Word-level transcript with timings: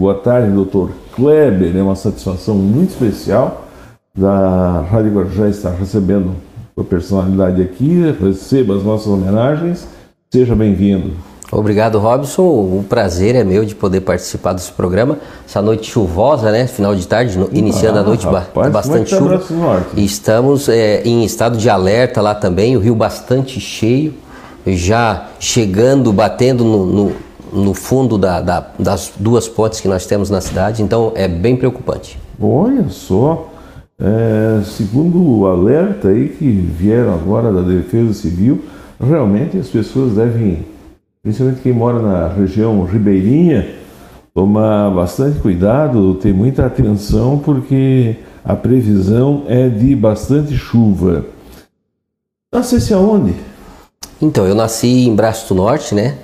boa 0.00 0.14
tarde, 0.14 0.50
doutor 0.50 0.90
Kleber. 1.14 1.76
É 1.76 1.82
uma 1.82 1.94
satisfação 1.94 2.54
muito 2.54 2.92
especial 2.92 3.66
da 4.16 4.80
Rádio 4.90 5.12
Guarujá 5.12 5.48
estar 5.48 5.70
recebendo 5.72 6.34
a 6.76 6.82
personalidade 6.82 7.60
aqui. 7.60 8.16
Receba 8.18 8.74
as 8.74 8.82
nossas 8.82 9.08
homenagens. 9.08 9.86
Seja 10.32 10.56
bem-vindo. 10.56 11.12
Obrigado, 11.52 11.98
Robson. 11.98 12.42
O 12.42 12.84
prazer 12.88 13.34
é 13.34 13.44
meu 13.44 13.64
de 13.64 13.74
poder 13.74 14.00
participar 14.00 14.54
desse 14.54 14.72
programa. 14.72 15.18
Essa 15.46 15.60
noite 15.60 15.90
chuvosa, 15.90 16.50
né? 16.50 16.66
Final 16.66 16.94
de 16.94 17.06
tarde, 17.06 17.36
no, 17.36 17.50
iniciando 17.52 17.98
ah, 17.98 18.00
a 18.00 18.04
noite, 18.04 18.24
rapaz, 18.24 18.72
bastante 18.72 19.10
chuva. 19.10 19.42
Estamos 19.96 20.68
é, 20.68 21.02
em 21.02 21.24
estado 21.24 21.58
de 21.58 21.68
alerta 21.68 22.22
lá 22.22 22.34
também, 22.34 22.76
o 22.76 22.80
rio 22.80 22.94
bastante 22.94 23.60
cheio, 23.60 24.14
já 24.64 25.28
chegando, 25.40 26.12
batendo 26.12 26.64
no, 26.64 26.86
no, 26.86 27.12
no 27.52 27.74
fundo 27.74 28.16
da, 28.16 28.40
da, 28.40 28.66
das 28.78 29.12
duas 29.18 29.48
pontes 29.48 29.80
que 29.80 29.88
nós 29.88 30.06
temos 30.06 30.30
na 30.30 30.40
cidade, 30.40 30.82
então 30.82 31.12
é 31.14 31.26
bem 31.26 31.56
preocupante. 31.56 32.18
Olha 32.40 32.88
só, 32.88 33.50
é, 33.98 34.62
segundo 34.64 35.22
o 35.22 35.46
alerta 35.46 36.08
aí 36.08 36.28
que 36.28 36.50
vieram 36.50 37.14
agora 37.14 37.52
da 37.52 37.62
Defesa 37.62 38.14
Civil, 38.14 38.62
realmente 38.98 39.58
as 39.58 39.68
pessoas 39.68 40.14
devem 40.14 40.64
principalmente 41.22 41.60
quem 41.60 41.72
mora 41.72 42.00
na 42.00 42.28
região 42.28 42.82
ribeirinha, 42.84 43.74
tomar 44.34 44.90
bastante 44.90 45.38
cuidado, 45.40 46.14
ter 46.14 46.32
muita 46.32 46.64
atenção, 46.64 47.38
porque 47.38 48.16
a 48.44 48.56
previsão 48.56 49.44
é 49.46 49.68
de 49.68 49.94
bastante 49.94 50.56
chuva. 50.56 51.26
Nascesse 52.52 52.94
aonde? 52.94 53.34
Então, 54.20 54.46
eu 54.46 54.54
nasci 54.54 55.06
em 55.06 55.14
Braço 55.14 55.48
do 55.48 55.62
Norte, 55.62 55.94
né? 55.94 56.16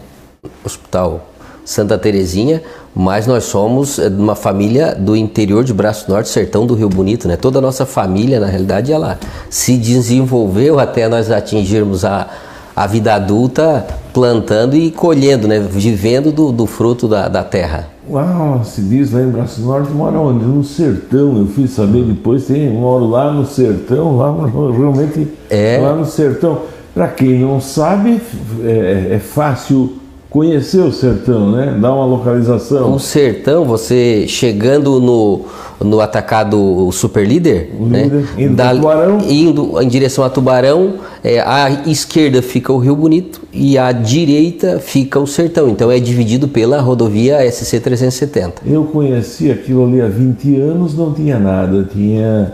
Hospital 0.64 1.26
Santa 1.66 1.98
Terezinha, 1.98 2.62
mas 2.94 3.26
nós 3.26 3.44
somos 3.44 3.96
de 3.96 4.16
uma 4.16 4.36
família 4.36 4.94
do 4.94 5.16
interior 5.16 5.64
de 5.64 5.74
Braço 5.74 6.08
Norte, 6.08 6.28
sertão 6.28 6.64
do 6.64 6.74
Rio 6.74 6.88
Bonito, 6.88 7.26
né? 7.26 7.36
Toda 7.36 7.58
a 7.58 7.60
nossa 7.60 7.84
família, 7.84 8.38
na 8.38 8.46
realidade, 8.46 8.92
ela 8.92 9.18
se 9.50 9.76
desenvolveu 9.76 10.78
até 10.78 11.08
nós 11.08 11.28
atingirmos 11.28 12.04
a, 12.04 12.28
a 12.74 12.86
vida 12.86 13.14
adulta 13.14 13.84
plantando 14.12 14.76
e 14.76 14.92
colhendo, 14.92 15.48
né? 15.48 15.58
vivendo 15.58 16.30
do, 16.30 16.52
do 16.52 16.66
fruto 16.66 17.08
da, 17.08 17.28
da 17.28 17.42
terra. 17.42 17.88
Uau, 18.08 18.62
se 18.64 18.80
diz 18.82 19.10
lá 19.10 19.22
em 19.22 19.30
Braço 19.30 19.60
Norte, 19.62 19.90
mora 19.90 20.20
onde? 20.20 20.44
No 20.44 20.62
sertão. 20.62 21.36
Eu 21.36 21.48
fui 21.48 21.66
saber 21.66 22.04
depois, 22.04 22.46
tem, 22.46 22.70
moro 22.70 23.06
lá 23.06 23.32
no 23.32 23.44
sertão, 23.44 24.16
lá 24.16 24.32
realmente 24.70 25.26
é. 25.50 25.80
lá 25.82 25.96
no 25.96 26.06
sertão. 26.06 26.60
Para 26.94 27.08
quem 27.08 27.40
não 27.40 27.60
sabe, 27.60 28.22
é, 28.62 29.16
é 29.16 29.18
fácil 29.18 30.05
conhecer 30.36 30.82
o 30.82 30.92
sertão, 30.92 31.50
né? 31.50 31.78
Dar 31.80 31.94
uma 31.94 32.04
localização. 32.04 32.92
O 32.92 33.00
sertão, 33.00 33.64
você 33.64 34.28
chegando 34.28 35.00
no, 35.00 35.46
no 35.80 35.98
atacado 35.98 36.90
super 36.92 37.26
líder, 37.26 37.74
né? 37.80 38.22
indo, 38.36 38.54
da, 38.54 38.74
Tubarão. 38.74 39.18
indo 39.26 39.80
em 39.80 39.88
direção 39.88 40.22
a 40.22 40.28
Tubarão, 40.28 40.96
é, 41.24 41.40
à 41.40 41.70
esquerda 41.86 42.42
fica 42.42 42.70
o 42.70 42.76
Rio 42.76 42.94
Bonito 42.94 43.40
e 43.50 43.78
à 43.78 43.90
direita 43.92 44.78
fica 44.78 45.18
o 45.18 45.26
sertão. 45.26 45.70
Então 45.70 45.90
é 45.90 45.98
dividido 45.98 46.46
pela 46.48 46.82
rodovia 46.82 47.38
SC 47.50 47.80
370. 47.80 48.60
Eu 48.66 48.84
conheci 48.84 49.50
aquilo 49.50 49.86
ali 49.86 50.02
há 50.02 50.06
20 50.06 50.54
anos, 50.60 50.94
não 50.94 51.14
tinha 51.14 51.38
nada. 51.38 51.88
Tinha 51.90 52.52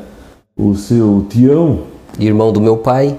o 0.56 0.72
seu 0.76 1.26
Tião, 1.28 1.80
irmão 2.16 2.52
do 2.52 2.60
meu 2.60 2.76
pai, 2.76 3.18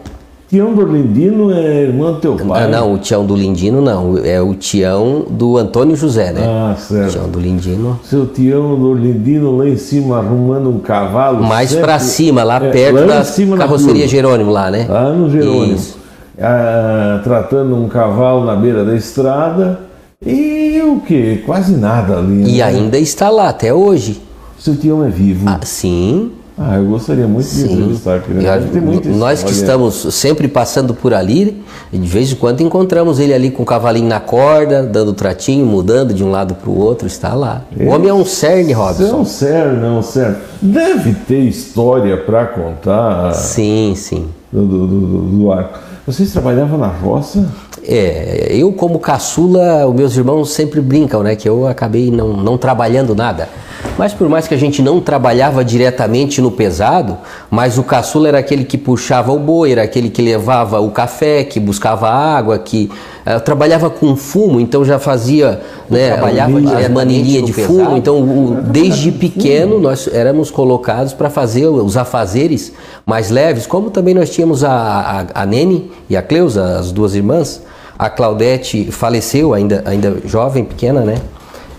Tião 0.53 0.71
do 0.75 0.85
Lindino 0.85 1.51
é 1.51 1.81
irmão 1.81 2.13
do 2.13 2.19
teu 2.19 2.35
pai? 2.35 2.65
Ah, 2.65 2.67
não, 2.67 2.93
o 2.93 2.99
Tião 2.99 3.25
do 3.25 3.35
Lindino 3.35 3.81
não. 3.81 4.19
É 4.19 4.39
o 4.39 4.53
Tião 4.53 5.25
do 5.27 5.57
Antônio 5.57 5.95
José, 5.95 6.31
né? 6.31 6.41
Ah, 6.45 6.75
certo. 6.77 7.13
Tião 7.13 7.27
do 7.27 7.39
Lindino. 7.39 7.99
Seu 8.03 8.27
Tião 8.27 8.79
do 8.79 8.93
Lindino 8.93 9.57
lá 9.57 9.67
em 9.67 9.77
cima 9.77 10.19
arrumando 10.19 10.69
um 10.69 10.77
cavalo. 10.77 11.43
Mais 11.43 11.71
sempre... 11.71 11.85
para 11.85 11.97
cima, 11.97 12.43
lá 12.43 12.63
é, 12.63 12.69
perto 12.69 12.99
lá 12.99 13.15
da 13.15 13.23
cima 13.23 13.57
carroceria 13.57 14.07
Jerônimo, 14.07 14.51
lá, 14.51 14.69
né? 14.69 14.85
Lá 14.87 15.11
no 15.11 15.27
Jerônimo. 15.27 15.79
Ah, 16.39 17.19
tratando 17.23 17.75
um 17.75 17.87
cavalo 17.87 18.45
na 18.45 18.55
beira 18.55 18.85
da 18.85 18.93
estrada. 18.93 19.79
E 20.23 20.79
o 20.85 20.99
que? 20.99 21.37
Quase 21.47 21.75
nada 21.75 22.19
ali. 22.19 22.43
E 22.43 22.57
né? 22.57 22.63
ainda 22.63 22.99
está 22.99 23.27
lá 23.27 23.49
até 23.49 23.73
hoje. 23.73 24.21
Seu 24.59 24.75
Tião 24.75 25.03
é 25.03 25.09
vivo? 25.09 25.49
Ah, 25.49 25.59
sim. 25.63 26.31
Ah, 26.57 26.77
eu 26.77 26.85
gostaria 26.85 27.27
muito 27.27 27.47
de 27.49 27.63
entrevistar. 27.63 28.21
Nós 29.15 29.41
que 29.43 29.51
estamos 29.51 29.95
sempre 30.13 30.47
passando 30.47 30.93
por 30.93 31.13
ali, 31.13 31.63
de 31.91 32.07
vez 32.07 32.31
em 32.31 32.35
quando 32.35 32.61
encontramos 32.61 33.19
ele 33.19 33.33
ali 33.33 33.49
com 33.49 33.63
o 33.63 33.65
cavalinho 33.65 34.07
na 34.07 34.19
corda, 34.19 34.83
dando 34.83 35.13
tratinho, 35.13 35.65
mudando 35.65 36.13
de 36.13 36.23
um 36.23 36.29
lado 36.29 36.53
para 36.53 36.69
o 36.69 36.77
outro, 36.77 37.07
está 37.07 37.33
lá. 37.33 37.63
O 37.79 37.87
homem 37.87 38.09
é 38.09 38.13
um 38.13 38.25
cerne, 38.25 38.71
Robson. 38.71 39.03
É 39.03 39.13
um 39.15 39.25
cerne, 39.25 39.85
é 39.85 39.89
um 39.89 40.01
cerne. 40.03 40.37
Deve 40.61 41.13
ter 41.13 41.39
história 41.39 42.17
para 42.17 42.45
contar. 42.45 43.33
Sim, 43.33 43.93
sim. 43.95 44.27
Do, 44.51 44.63
do, 44.65 44.87
do, 44.87 45.21
do 45.37 45.51
arco. 45.51 45.79
Vocês 46.05 46.31
trabalhavam 46.31 46.77
na 46.77 46.87
roça? 46.87 47.47
É, 47.87 48.47
eu 48.51 48.71
como 48.71 48.99
caçula, 48.99 49.85
os 49.87 49.95
meus 49.95 50.15
irmãos 50.15 50.51
sempre 50.51 50.81
brincam, 50.81 51.23
né? 51.23 51.35
Que 51.35 51.47
eu 51.47 51.67
acabei 51.67 52.11
não, 52.11 52.29
não 52.33 52.57
trabalhando 52.57 53.15
nada. 53.15 53.49
Mas 53.97 54.13
por 54.13 54.27
mais 54.27 54.47
que 54.47 54.53
a 54.53 54.57
gente 54.57 54.81
não 54.81 54.99
trabalhava 54.99 55.63
diretamente 55.63 56.41
no 56.41 56.49
pesado, 56.51 57.17
mas 57.49 57.77
o 57.77 57.83
caçula 57.83 58.27
era 58.27 58.39
aquele 58.39 58.63
que 58.63 58.77
puxava 58.77 59.31
o 59.31 59.37
boi, 59.37 59.71
era 59.71 59.83
aquele 59.83 60.09
que 60.09 60.21
levava 60.21 60.79
o 60.79 60.89
café, 60.89 61.43
que 61.43 61.59
buscava 61.59 62.09
água, 62.09 62.57
que 62.57 62.89
uh, 63.25 63.39
trabalhava 63.41 63.89
com 63.89 64.15
fumo, 64.15 64.59
então 64.59 64.83
já 64.83 64.97
fazia, 64.97 65.61
né, 65.89 66.11
trabalhava 66.13 66.57
as 66.57 66.89
de 67.43 67.53
fumo. 67.53 67.79
Pesado. 67.79 67.97
Então, 67.97 68.19
o, 68.19 68.61
desde 68.63 69.11
pequeno 69.11 69.79
nós 69.79 70.07
éramos 70.11 70.49
colocados 70.49 71.13
para 71.13 71.29
fazer 71.29 71.67
os 71.67 71.95
afazeres 71.95 72.73
mais 73.05 73.29
leves, 73.29 73.67
como 73.67 73.91
também 73.91 74.13
nós 74.13 74.29
tínhamos 74.29 74.63
a, 74.63 74.71
a, 75.35 75.43
a 75.43 75.45
Nene 75.45 75.91
e 76.09 76.17
a 76.17 76.21
Cleusa, 76.21 76.79
as 76.79 76.91
duas 76.91 77.13
irmãs. 77.13 77.61
A 78.03 78.09
Claudete 78.09 78.91
faleceu 78.91 79.53
ainda, 79.53 79.81
ainda 79.85 80.17
jovem, 80.25 80.65
pequena, 80.65 81.05
né? 81.05 81.15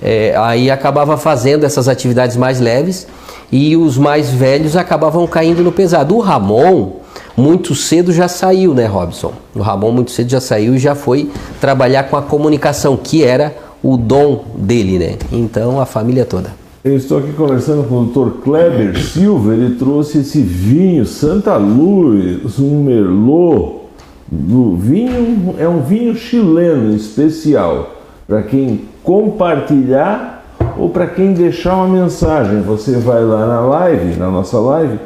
É, 0.01 0.35
aí 0.39 0.71
acabava 0.71 1.19
fazendo 1.19 1.65
essas 1.65 1.87
atividades 1.87 2.35
mais 2.35 2.59
leves 2.59 3.07
e 3.53 3.77
os 3.77 3.99
mais 3.99 4.31
velhos 4.31 4.75
acabavam 4.75 5.27
caindo 5.27 5.63
no 5.63 5.71
pesado. 5.71 6.17
O 6.17 6.21
Ramon, 6.21 6.93
muito 7.37 7.75
cedo 7.75 8.11
já 8.11 8.27
saiu, 8.27 8.73
né, 8.73 8.87
Robson? 8.87 9.35
O 9.55 9.61
Ramon 9.61 9.93
muito 9.93 10.13
cedo 10.13 10.31
já 10.31 10.41
saiu 10.41 10.75
e 10.75 10.79
já 10.79 10.95
foi 10.95 11.29
trabalhar 11.61 12.05
com 12.05 12.17
a 12.17 12.23
comunicação, 12.23 12.97
que 12.97 13.23
era 13.23 13.55
o 13.83 13.99
dom 13.99 14.47
dele, 14.57 14.99
né? 14.99 15.17
Então 15.31 15.79
a 15.79 15.85
família 15.85 16.25
toda. 16.25 16.55
Eu 16.83 16.97
estou 16.97 17.19
aqui 17.19 17.35
conversando 17.35 17.87
com 17.87 17.97
o 17.97 18.07
Dr. 18.07 18.41
Kleber 18.43 18.99
Silva, 18.99 19.53
ele 19.53 19.75
trouxe 19.75 20.21
esse 20.21 20.41
vinho 20.41 21.05
Santa 21.05 21.55
Luz, 21.59 22.59
um 22.59 22.83
Merlot. 22.83 23.84
Do 24.31 24.77
vinho 24.77 25.55
é 25.59 25.69
um 25.69 25.81
vinho 25.81 26.15
chileno 26.15 26.95
especial 26.95 27.95
para 28.27 28.43
quem 28.43 28.83
compartilhar 29.03 30.45
ou 30.79 30.89
para 30.89 31.07
quem 31.07 31.33
deixar 31.33 31.77
uma 31.77 31.89
mensagem. 31.89 32.63
Você 32.63 32.99
vai 32.99 33.23
lá 33.23 33.47
na 33.47 33.61
live, 33.61 34.19
na 34.19 34.31
nossa 34.31 34.59
live, 34.59 34.99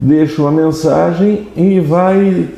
deixa 0.00 0.42
uma 0.42 0.50
mensagem 0.50 1.48
e 1.56 1.80
vai 1.80 2.48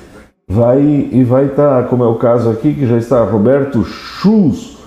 vai 0.46 0.80
e 0.80 1.24
vai 1.24 1.46
estar, 1.46 1.82
tá, 1.82 1.88
como 1.88 2.04
é 2.04 2.06
o 2.06 2.16
caso 2.16 2.50
aqui 2.50 2.74
que 2.74 2.86
já 2.86 2.96
está 2.96 3.24
Roberto 3.24 3.82
Chus, 3.82 4.78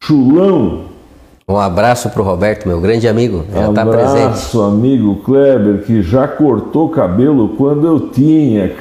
Chulão, 0.00 0.84
um 1.48 1.58
abraço 1.58 2.10
para 2.10 2.20
o 2.20 2.24
Roberto, 2.24 2.66
meu 2.66 2.80
grande 2.80 3.06
amigo, 3.06 3.44
já 3.54 3.68
está 3.68 3.86
presente. 3.86 4.18
Um 4.18 4.24
abraço, 4.24 4.62
amigo 4.62 5.14
Kleber, 5.24 5.84
que 5.84 6.02
já 6.02 6.26
cortou 6.26 6.88
cabelo 6.88 7.50
quando 7.50 7.86
eu 7.86 8.08
tinha. 8.08 8.66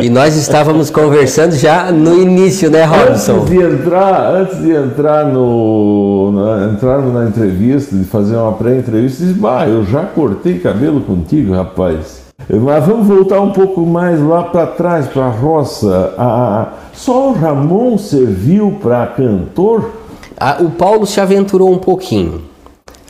e 0.00 0.08
nós 0.08 0.34
estávamos 0.34 0.88
conversando 0.88 1.54
já 1.54 1.92
no 1.92 2.14
início, 2.14 2.70
né, 2.70 2.84
Robson? 2.84 3.34
Antes 3.34 3.50
de 3.50 3.62
entrar, 3.62 4.34
antes 4.34 4.62
de 4.62 4.70
entrar 4.70 5.26
no, 5.26 6.32
na, 6.32 6.72
entrar 6.72 7.02
na 7.02 7.28
entrevista, 7.28 7.94
de 7.94 8.04
fazer 8.04 8.36
uma 8.36 8.52
pré-entrevista, 8.52 9.26
disse, 9.26 9.38
bah, 9.38 9.68
eu 9.68 9.84
já 9.84 10.04
cortei 10.04 10.58
cabelo 10.58 11.02
contigo, 11.02 11.52
rapaz. 11.52 12.26
Mas 12.48 12.86
vamos 12.86 13.06
voltar 13.06 13.42
um 13.42 13.50
pouco 13.50 13.84
mais 13.84 14.18
lá 14.22 14.44
para 14.44 14.68
trás, 14.68 15.06
para 15.06 15.26
a 15.26 15.30
roça. 15.30 16.14
A, 16.16 16.68
só 16.94 17.28
o 17.28 17.34
Ramon 17.34 17.98
serviu 17.98 18.78
para 18.80 19.06
cantor? 19.08 19.97
Ah, 20.40 20.58
o 20.60 20.70
Paulo 20.70 21.04
se 21.06 21.20
aventurou 21.20 21.72
um 21.72 21.78
pouquinho, 21.78 22.42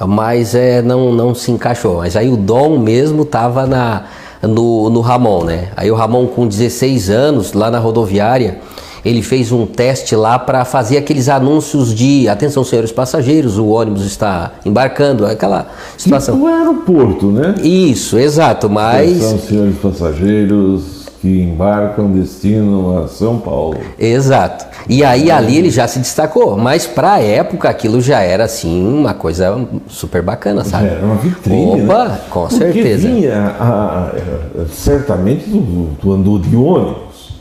mas 0.07 0.55
é, 0.55 0.81
não, 0.81 1.13
não 1.13 1.35
se 1.35 1.51
encaixou. 1.51 1.99
Mas 1.99 2.17
aí 2.17 2.31
o 2.31 2.37
Dom 2.37 2.79
mesmo 2.79 3.23
estava 3.23 3.67
na, 3.67 4.05
no, 4.43 4.89
no 4.89 5.01
Ramon, 5.01 5.45
né? 5.45 5.69
Aí 5.77 5.91
o 5.91 5.95
Ramon 5.95 6.27
com 6.27 6.47
16 6.47 7.11
anos, 7.11 7.53
lá 7.53 7.71
na 7.71 7.79
rodoviária, 7.79 8.59
ele 9.05 9.23
fez 9.23 9.53
um 9.53 9.67
teste 9.67 10.17
lá 10.17 10.39
para 10.39 10.65
fazer 10.65 10.97
aqueles 10.97 11.29
anúncios 11.29 11.95
de 11.95 12.29
atenção 12.29 12.65
senhores 12.65 12.93
passageiros, 12.93 13.59
o 13.59 13.67
ônibus 13.67 14.05
está 14.05 14.53
embarcando, 14.65 15.27
aquela 15.27 15.69
situação. 15.97 16.35
Tipo 16.35 16.47
aeroporto, 16.47 17.27
né? 17.27 17.55
Isso, 17.63 18.19
exato, 18.19 18.69
mas... 18.71 19.11
Atenção 19.11 19.39
senhores 19.39 19.77
passageiros, 19.79 20.98
que 21.21 21.43
embarcam 21.43 22.11
destino 22.13 22.99
a 23.03 23.09
São 23.09 23.39
Paulo. 23.39 23.77
Exato. 23.99 24.67
E 24.89 25.05
aí 25.05 25.31
ali 25.31 25.57
ele 25.59 25.71
já 25.71 25.87
se 25.89 25.99
destacou, 25.99 26.57
mas 26.57 26.87
para 26.87 27.15
a 27.15 27.23
época 27.23 27.69
aquilo 27.69 28.01
já 28.01 28.21
era 28.21 28.45
assim 28.45 28.87
uma 28.87 29.13
coisa 29.15 29.67
super 29.89 30.23
bacana, 30.23 30.65
sabe? 30.65 30.87
Era 30.87 31.05
uma 31.05 31.17
vitrine. 31.17 31.83
Opa, 31.83 32.09
né? 32.09 32.19
com 32.31 32.43
Porque 32.47 32.55
certeza. 32.57 33.09
Vinha, 33.09 33.55
a- 33.59 34.11
a- 34.13 34.67
certamente 34.71 35.51
tu, 35.51 35.89
tu 36.01 36.13
andou 36.13 36.39
de 36.39 36.55
ônibus. 36.55 37.33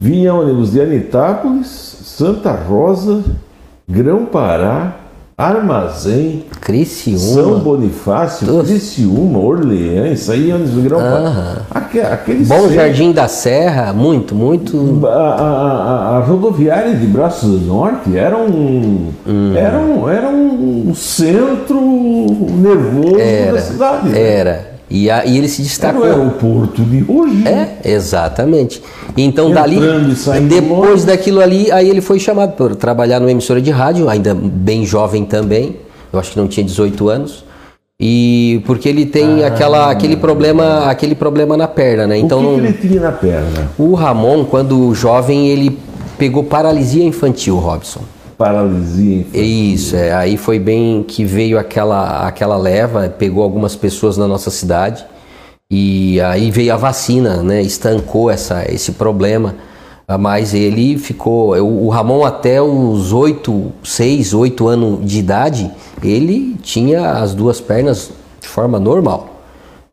Vinha 0.00 0.34
ônibus 0.34 0.72
de 0.72 0.80
Anitápolis, 0.82 1.66
Santa 1.68 2.52
Rosa, 2.52 3.24
Grão-Pará, 3.88 4.94
Armazém, 5.38 6.44
São 6.50 6.60
Criciúma. 6.62 7.58
Bonifácio, 7.58 8.46
Nossa. 8.50 8.68
Criciúma, 8.68 9.38
Orleans, 9.38 10.20
saía 10.20 10.54
ônibus 10.54 10.72
de 10.74 10.80
Grão-Pará. 10.80 11.18
Aham. 11.18 11.56
Aque- 11.70 12.00
Aquele 12.00 12.44
Bom 12.46 12.60
centro- 12.60 12.74
Jardim 12.74 13.12
da 13.12 13.28
Serra, 13.28 13.92
muito, 13.92 14.34
muito. 14.34 15.06
A, 15.06 15.10
a- 15.10 16.16
a- 16.16 16.20
rodoviária 16.20 16.94
de 16.94 17.06
Braços 17.06 17.50
do 17.60 17.66
Norte 17.66 18.16
era 18.16 18.34
um, 18.38 19.08
Hum. 19.26 19.52
era 19.54 19.78
um, 19.78 20.08
era 20.08 20.28
um 20.30 20.94
centro 20.94 21.80
nervoso 21.82 23.52
da 23.52 23.58
cidade. 23.60 24.08
né? 24.08 24.56
E, 24.88 25.10
a- 25.10 25.24
e 25.26 25.36
ele 25.36 25.48
se 25.48 25.60
Era 25.62 25.64
o 25.64 25.68
destacou. 25.68 26.04
aeroporto 26.04 26.82
de 26.82 27.04
hoje. 27.08 27.42
É, 27.46 27.78
exatamente. 27.84 28.80
Então 29.16 29.50
dali, 29.50 29.78
e 29.78 30.40
depois 30.40 31.04
daquilo 31.04 31.40
ali, 31.40 31.70
aí 31.72 31.88
ele 31.88 32.00
foi 32.00 32.20
chamado 32.20 32.52
para 32.52 32.74
trabalhar 32.76 33.18
numa 33.18 33.30
emissora 33.32 33.60
de 33.60 33.70
rádio, 33.70 34.08
ainda 34.08 34.32
bem 34.34 34.86
jovem 34.86 35.24
também. 35.24 35.76
Eu 36.12 36.20
acho 36.20 36.30
que 36.32 36.38
não 36.38 36.46
tinha 36.46 36.64
18 36.64 37.08
anos. 37.08 37.44
E 38.00 38.62
porque 38.66 38.88
ele 38.88 39.06
tem 39.06 39.42
aquela, 39.42 39.90
aquele 39.90 40.16
problema, 40.18 40.84
aquele 40.90 41.14
problema 41.14 41.56
na 41.56 41.66
perna, 41.66 42.06
né? 42.06 42.18
Então 42.18 42.38
Ah. 42.40 42.42
o 42.42 42.54
que, 42.56 42.60
que 42.60 42.66
ele 42.86 42.88
tinha 42.88 43.00
na 43.00 43.12
perna? 43.12 43.70
o 43.78 43.94
Ramon, 43.94 44.44
quando 44.44 44.94
jovem, 44.94 45.48
ele 45.48 45.78
pegou 46.18 46.44
paralisia 46.44 47.02
infantil, 47.04 47.56
Robson. 47.56 48.00
Paralisia. 48.36 49.20
infantil. 49.20 49.42
Isso, 49.42 49.96
é, 49.96 50.12
aí 50.12 50.36
foi 50.36 50.58
bem 50.58 51.02
que 51.02 51.24
veio 51.24 51.58
aquela, 51.58 52.26
aquela 52.26 52.56
leva, 52.56 53.08
pegou 53.08 53.42
algumas 53.42 53.74
pessoas 53.74 54.16
na 54.16 54.26
nossa 54.26 54.50
cidade 54.50 55.04
e 55.70 56.20
aí 56.20 56.50
veio 56.50 56.72
a 56.72 56.76
vacina, 56.76 57.42
né? 57.42 57.60
Estancou 57.62 58.30
essa, 58.30 58.64
esse 58.70 58.92
problema. 58.92 59.56
Mas 60.20 60.54
ele 60.54 60.96
ficou. 60.96 61.56
O 61.56 61.88
Ramon, 61.88 62.24
até 62.24 62.62
os 62.62 63.12
8, 63.12 63.72
6, 63.82 64.34
8 64.34 64.68
anos 64.68 65.04
de 65.04 65.18
idade, 65.18 65.68
ele 66.00 66.56
tinha 66.62 67.10
as 67.10 67.34
duas 67.34 67.60
pernas 67.60 68.12
de 68.40 68.46
forma 68.46 68.78
normal. 68.78 69.35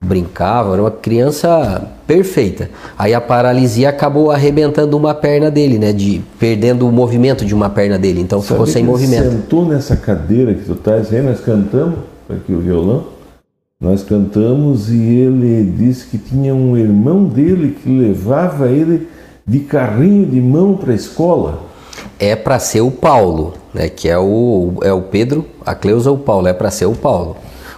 Brincava, 0.03 0.73
era 0.73 0.81
uma 0.81 0.91
criança 0.91 1.87
perfeita. 2.05 2.69
Aí 2.97 3.13
a 3.13 3.21
paralisia 3.21 3.89
acabou 3.89 4.31
arrebentando 4.31 4.97
uma 4.97 5.13
perna 5.13 5.49
dele, 5.49 5.79
né? 5.79 5.93
De, 5.93 6.21
perdendo 6.37 6.87
o 6.87 6.91
movimento 6.91 7.45
de 7.45 7.55
uma 7.55 7.69
perna 7.69 7.97
dele. 7.97 8.19
Então 8.21 8.41
ficou 8.41 8.65
Sabe 8.65 8.71
sem 8.71 8.83
que 8.83 8.91
ele 8.91 8.91
movimento. 8.91 9.31
sentou 9.31 9.65
nessa 9.65 9.95
cadeira 9.95 10.53
que 10.53 10.65
tu 10.65 10.73
estás 10.73 11.13
aí, 11.13 11.21
nós 11.21 11.39
cantamos, 11.39 11.99
tá 12.27 12.33
aqui 12.33 12.51
o 12.51 12.59
violão, 12.59 13.05
nós 13.79 14.03
cantamos 14.03 14.89
e 14.91 15.01
ele 15.01 15.73
disse 15.77 16.07
que 16.07 16.17
tinha 16.17 16.53
um 16.53 16.77
irmão 16.77 17.25
dele 17.25 17.77
que 17.81 17.89
levava 17.89 18.67
ele 18.69 19.07
de 19.45 19.59
carrinho 19.59 20.25
de 20.25 20.39
mão 20.39 20.75
para 20.75 20.91
a 20.91 20.95
escola. 20.95 21.61
é 22.19 22.35
para 22.35 22.59
ser 22.59 22.81
o 22.81 22.91
Paulo, 22.91 23.53
né? 23.73 23.89
Que 23.89 24.07
é 24.09 24.17
o, 24.17 24.73
é 24.83 24.91
o 24.93 25.01
Pedro, 25.01 25.45
a 25.65 25.73
Cleusa 25.75 26.11
o 26.11 26.17
Paulo, 26.17 26.47
é 26.47 26.53
para 26.53 26.69
ser 26.71 26.85
o 26.85 26.93
Paulo. 26.93 27.35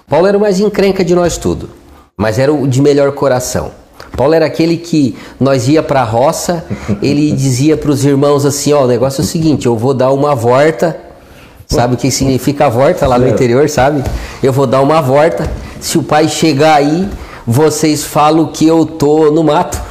Paulo 0.08 0.28
era 0.28 0.38
o 0.38 0.42
mais 0.42 0.60
encrenca 0.60 1.04
de 1.04 1.16
nós 1.16 1.36
tudo, 1.38 1.70
mas 2.18 2.40
era 2.40 2.54
o 2.54 2.68
de 2.68 2.82
melhor 2.82 3.12
coração. 3.12 3.72
Paulo 4.16 4.34
era 4.34 4.46
aquele 4.46 4.78
que 4.78 5.18
nós 5.40 5.68
ia 5.68 5.84
para 5.84 6.02
a 6.02 6.04
roça, 6.04 6.66
ele 7.02 7.32
dizia 7.32 7.76
para 7.76 7.92
os 7.92 8.06
irmãos 8.06 8.46
assim, 8.46 8.74
ó, 8.74 8.84
o 8.84 8.88
negócio 8.88 9.22
é 9.22 9.24
o 9.24 9.28
seguinte, 9.28 9.66
eu 9.66 9.76
vou 9.76 9.94
dar 9.94 10.12
uma 10.12 10.34
volta, 10.34 10.98
sabe 11.68 11.96
o 11.96 11.98
que 11.98 12.10
significa 12.10 12.68
a 12.68 12.70
volta 12.70 13.06
lá 13.06 13.20
no 13.20 13.28
interior, 13.28 13.70
sabe? 13.70 14.04
Eu 14.42 14.54
vou 14.54 14.66
dar 14.66 14.82
uma 14.82 15.02
volta, 15.02 15.50
se 15.80 15.98
o 15.98 16.04
pai 16.04 16.28
chegar 16.28 16.76
aí, 16.76 17.10
vocês 17.46 18.04
falam 18.04 18.48
que 18.48 18.66
eu 18.66 18.86
tô 18.86 19.30
no 19.32 19.44
mato 19.44 19.82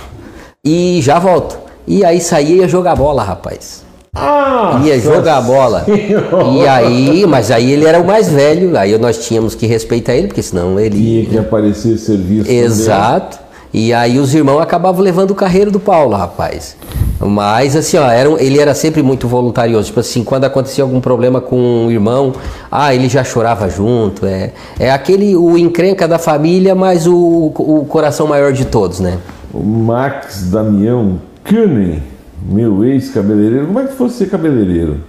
e 0.65 1.01
já 1.03 1.19
volto. 1.19 1.59
E 1.87 2.05
aí 2.05 2.21
saía 2.21 2.57
e 2.57 2.59
ia 2.61 2.69
jogar 2.69 2.97
bola, 2.97 3.23
rapaz 3.23 3.84
Ah! 4.15 4.81
ia 4.85 4.99
jogar 5.01 5.41
bola. 5.41 5.85
E 5.89 6.67
aí, 6.69 7.27
mas 7.27 7.51
aí 7.51 7.73
ele 7.73 7.85
era 7.85 8.01
o 8.01 8.07
mais 8.07 8.29
velho, 8.29 8.77
aí 8.79 8.97
nós 8.99 9.19
tínhamos 9.27 9.55
que 9.55 9.67
respeitar 9.67 10.15
ele, 10.15 10.29
porque 10.29 10.43
senão 10.43 10.79
ele. 10.79 10.97
Tinha 10.97 11.27
que 11.27 11.39
aparecer 11.39 11.99
serviço. 11.99 12.51
Exato. 12.51 13.39
E 13.73 13.93
aí 13.93 14.21
os 14.21 14.33
irmãos 14.33 14.61
acabavam 14.61 15.03
levando 15.03 15.33
o 15.33 15.35
carreiro 15.35 15.69
do 15.69 15.81
Paulo, 15.81 16.15
rapaz. 16.15 16.77
Mas 17.21 17.75
assim, 17.75 17.97
ó, 17.97 18.09
era, 18.09 18.31
um- 18.31 18.39
ele 18.39 18.61
era 18.61 18.73
sempre 18.73 19.03
muito 19.03 19.27
voluntarioso. 19.27 19.87
Tipo 19.89 19.99
assim, 19.99 20.23
quando 20.23 20.45
acontecia 20.45 20.85
algum 20.85 21.01
problema 21.01 21.41
com 21.41 21.59
um 21.59 21.91
irmão, 21.91 22.35
ah, 22.71 22.95
ele 22.95 23.09
já 23.09 23.25
chorava 23.25 23.69
junto. 23.69 24.27
É, 24.27 24.53
é 24.79 24.93
aquele, 24.93 25.35
o 25.35 25.59
encrenca 25.59 26.07
da 26.07 26.19
família, 26.19 26.73
mas 26.77 27.05
o, 27.09 27.17
o 27.57 27.85
coração 27.89 28.29
maior 28.29 28.53
de 28.53 28.65
todos, 28.65 29.01
né? 29.01 29.19
O 29.53 29.61
Max 29.61 30.45
Damião 30.51 31.19
Kuhnen, 31.49 32.01
meu 32.43 32.85
ex-cabeleireiro. 32.85 33.67
Como 33.67 33.81
é 33.81 33.85
que 33.87 33.95
fosse 33.95 34.19
ser 34.19 34.31
cabeleireiro? 34.31 35.01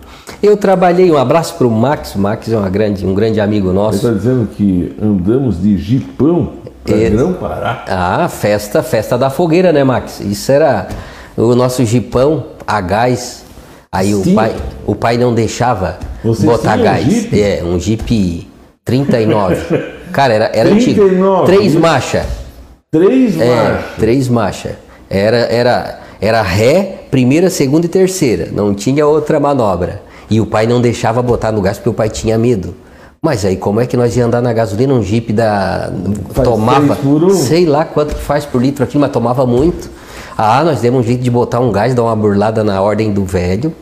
Eu 0.41 0.57
trabalhei, 0.57 1.11
um 1.11 1.17
abraço 1.17 1.55
pro 1.55 1.69
Max, 1.69 2.15
o 2.15 2.19
Max 2.19 2.51
é 2.51 2.57
uma 2.57 2.69
grande, 2.69 3.05
um 3.05 3.13
grande 3.13 3.39
amigo 3.39 3.71
nosso. 3.71 3.97
está 3.97 4.11
dizendo 4.11 4.47
que 4.47 4.95
andamos 5.01 5.61
de 5.61 5.77
jipão 5.77 6.53
para 6.83 6.95
Ex- 6.97 7.11
Grão-Pará. 7.13 7.83
Ah, 7.87 8.27
festa, 8.29 8.83
festa 8.83 9.17
da 9.17 9.29
fogueira, 9.29 9.71
né, 9.71 9.83
Max? 9.83 10.19
Isso 10.19 10.51
era 10.51 10.87
o 11.37 11.55
nosso 11.55 11.83
jipão 11.85 12.45
a 12.67 12.81
gás. 12.81 13.43
Aí 13.91 14.13
o 14.13 14.33
pai, 14.33 14.53
o 14.85 14.93
pai 14.93 15.17
não 15.17 15.33
deixava 15.33 15.97
Vocês 16.23 16.43
botar 16.45 16.73
tinham 16.73 16.81
um 16.81 16.83
gás. 16.83 17.05
Jeep? 17.05 17.41
É, 17.41 17.63
um 17.63 17.79
Jeep 17.79 18.47
39. 18.83 19.55
Cara, 20.11 20.33
era, 20.33 20.45
era 20.53 20.69
39, 20.69 21.41
antigo. 21.41 21.45
Três 21.45 21.75
marcha. 21.75 22.25
Três 22.91 23.39
É, 23.39 23.55
marchas. 23.55 23.85
três 23.97 24.27
marcha. 24.29 24.75
Era, 25.09 25.37
era, 25.37 25.99
era 26.21 26.41
ré, 26.41 27.04
primeira, 27.15 27.49
segunda 27.49 27.85
e 27.85 27.89
terceira. 27.89 28.49
Não 28.51 28.73
tinha 28.73 29.07
outra 29.07 29.39
manobra. 29.39 30.01
E 30.29 30.41
o 30.41 30.45
pai 30.45 30.67
não 30.67 30.81
deixava 30.81 31.21
botar 31.21 31.49
no 31.49 31.61
gás 31.61 31.77
porque 31.77 31.87
o 31.89 31.93
pai 31.93 32.09
tinha 32.09 32.37
medo. 32.37 32.75
Mas 33.21 33.45
aí 33.45 33.55
como 33.55 33.79
é 33.79 33.85
que 33.85 33.95
nós 33.95 34.17
ia 34.17 34.25
andar 34.25 34.41
na 34.41 34.51
gasolina? 34.51 34.93
Um 34.93 35.01
Jeep 35.01 35.31
da. 35.31 35.93
Faz 36.31 36.45
tomava. 36.45 36.97
Sei 37.33 37.65
lá 37.65 37.85
quanto 37.85 38.13
que 38.15 38.21
faz 38.21 38.43
por 38.45 38.61
litro 38.61 38.83
aqui, 38.83 38.97
mas 38.97 39.11
tomava 39.11 39.45
muito. 39.45 39.89
Ah, 40.37 40.61
nós 40.65 40.81
demos 40.81 40.99
um 40.99 41.07
jeito 41.07 41.23
de 41.23 41.31
botar 41.31 41.61
um 41.61 41.71
gás, 41.71 41.95
dar 41.95 42.03
uma 42.03 42.15
burlada 42.17 42.65
na 42.65 42.81
ordem 42.81 43.13
do 43.13 43.23
velho. 43.23 43.73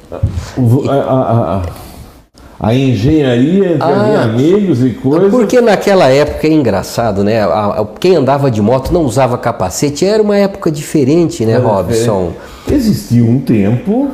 O- 0.55 0.87
A, 0.87 0.93
a- 0.93 1.55
a- 1.57 1.61
a 2.69 2.75
engenharia 2.75 3.71
entre 3.71 3.81
Ah. 3.81 4.23
amigos 4.25 4.83
e 4.85 4.91
coisas. 4.91 5.31
Porque 5.31 5.59
naquela 5.59 6.07
época 6.09 6.45
é 6.45 6.51
engraçado, 6.53 7.23
né? 7.23 7.39
Quem 7.99 8.15
andava 8.15 8.51
de 8.51 8.61
moto 8.61 8.93
não 8.93 9.01
usava 9.03 9.39
capacete, 9.39 10.05
era 10.05 10.21
uma 10.21 10.37
época 10.37 10.69
diferente, 10.69 11.43
né, 11.47 11.57
Robson? 11.57 12.33
Existia 12.71 13.23
um 13.23 13.39
tempo. 13.39 14.11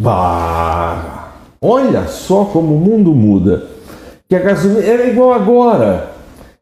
Bah, 0.00 1.32
olha 1.60 2.06
só 2.06 2.44
como 2.44 2.74
o 2.76 2.80
mundo 2.80 3.12
muda. 3.12 3.66
Que 4.28 4.36
a 4.36 4.40
gasolina 4.40 4.84
era 4.84 5.06
igual 5.08 5.32
agora. 5.32 6.12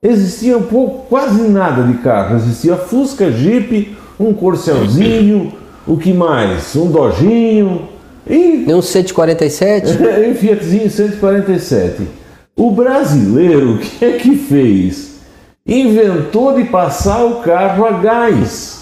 Existia 0.03 0.57
um 0.57 0.63
pouco, 0.63 1.07
quase 1.09 1.49
nada 1.49 1.83
de 1.83 1.99
carro. 1.99 2.37
Existia 2.37 2.77
Fusca, 2.77 3.31
Jeep, 3.31 3.97
um 4.19 4.33
Corcelzinho, 4.33 5.53
o 5.87 5.97
que 5.97 6.13
mais? 6.13 6.75
Um 6.77 6.91
Dojinho 6.91 7.89
e 8.29 8.73
um 8.73 8.83
147? 8.83 9.93
um 10.29 10.35
Fiatzinho 10.35 10.91
147. 10.91 12.09
O 12.57 12.71
brasileiro, 12.71 13.75
o 13.75 13.79
que 13.79 14.05
é 14.05 14.13
que 14.13 14.37
fez? 14.37 15.21
Inventou 15.67 16.55
de 16.55 16.65
passar 16.65 17.25
o 17.25 17.37
carro 17.43 17.85
a 17.85 17.93
gás. 17.93 18.76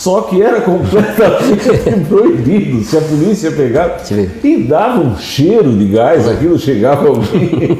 Só 0.00 0.22
que 0.22 0.40
era 0.40 0.62
completamente 0.64 2.06
proibido. 2.08 2.82
Se 2.82 2.96
a 2.96 3.02
polícia 3.02 3.50
pegava 3.52 3.96
e 4.42 4.62
dava 4.62 4.98
um 5.00 5.14
cheiro 5.18 5.70
de 5.74 5.84
gás, 5.88 6.26
aquilo 6.26 6.58
chegava 6.58 7.04
alguém, 7.08 7.78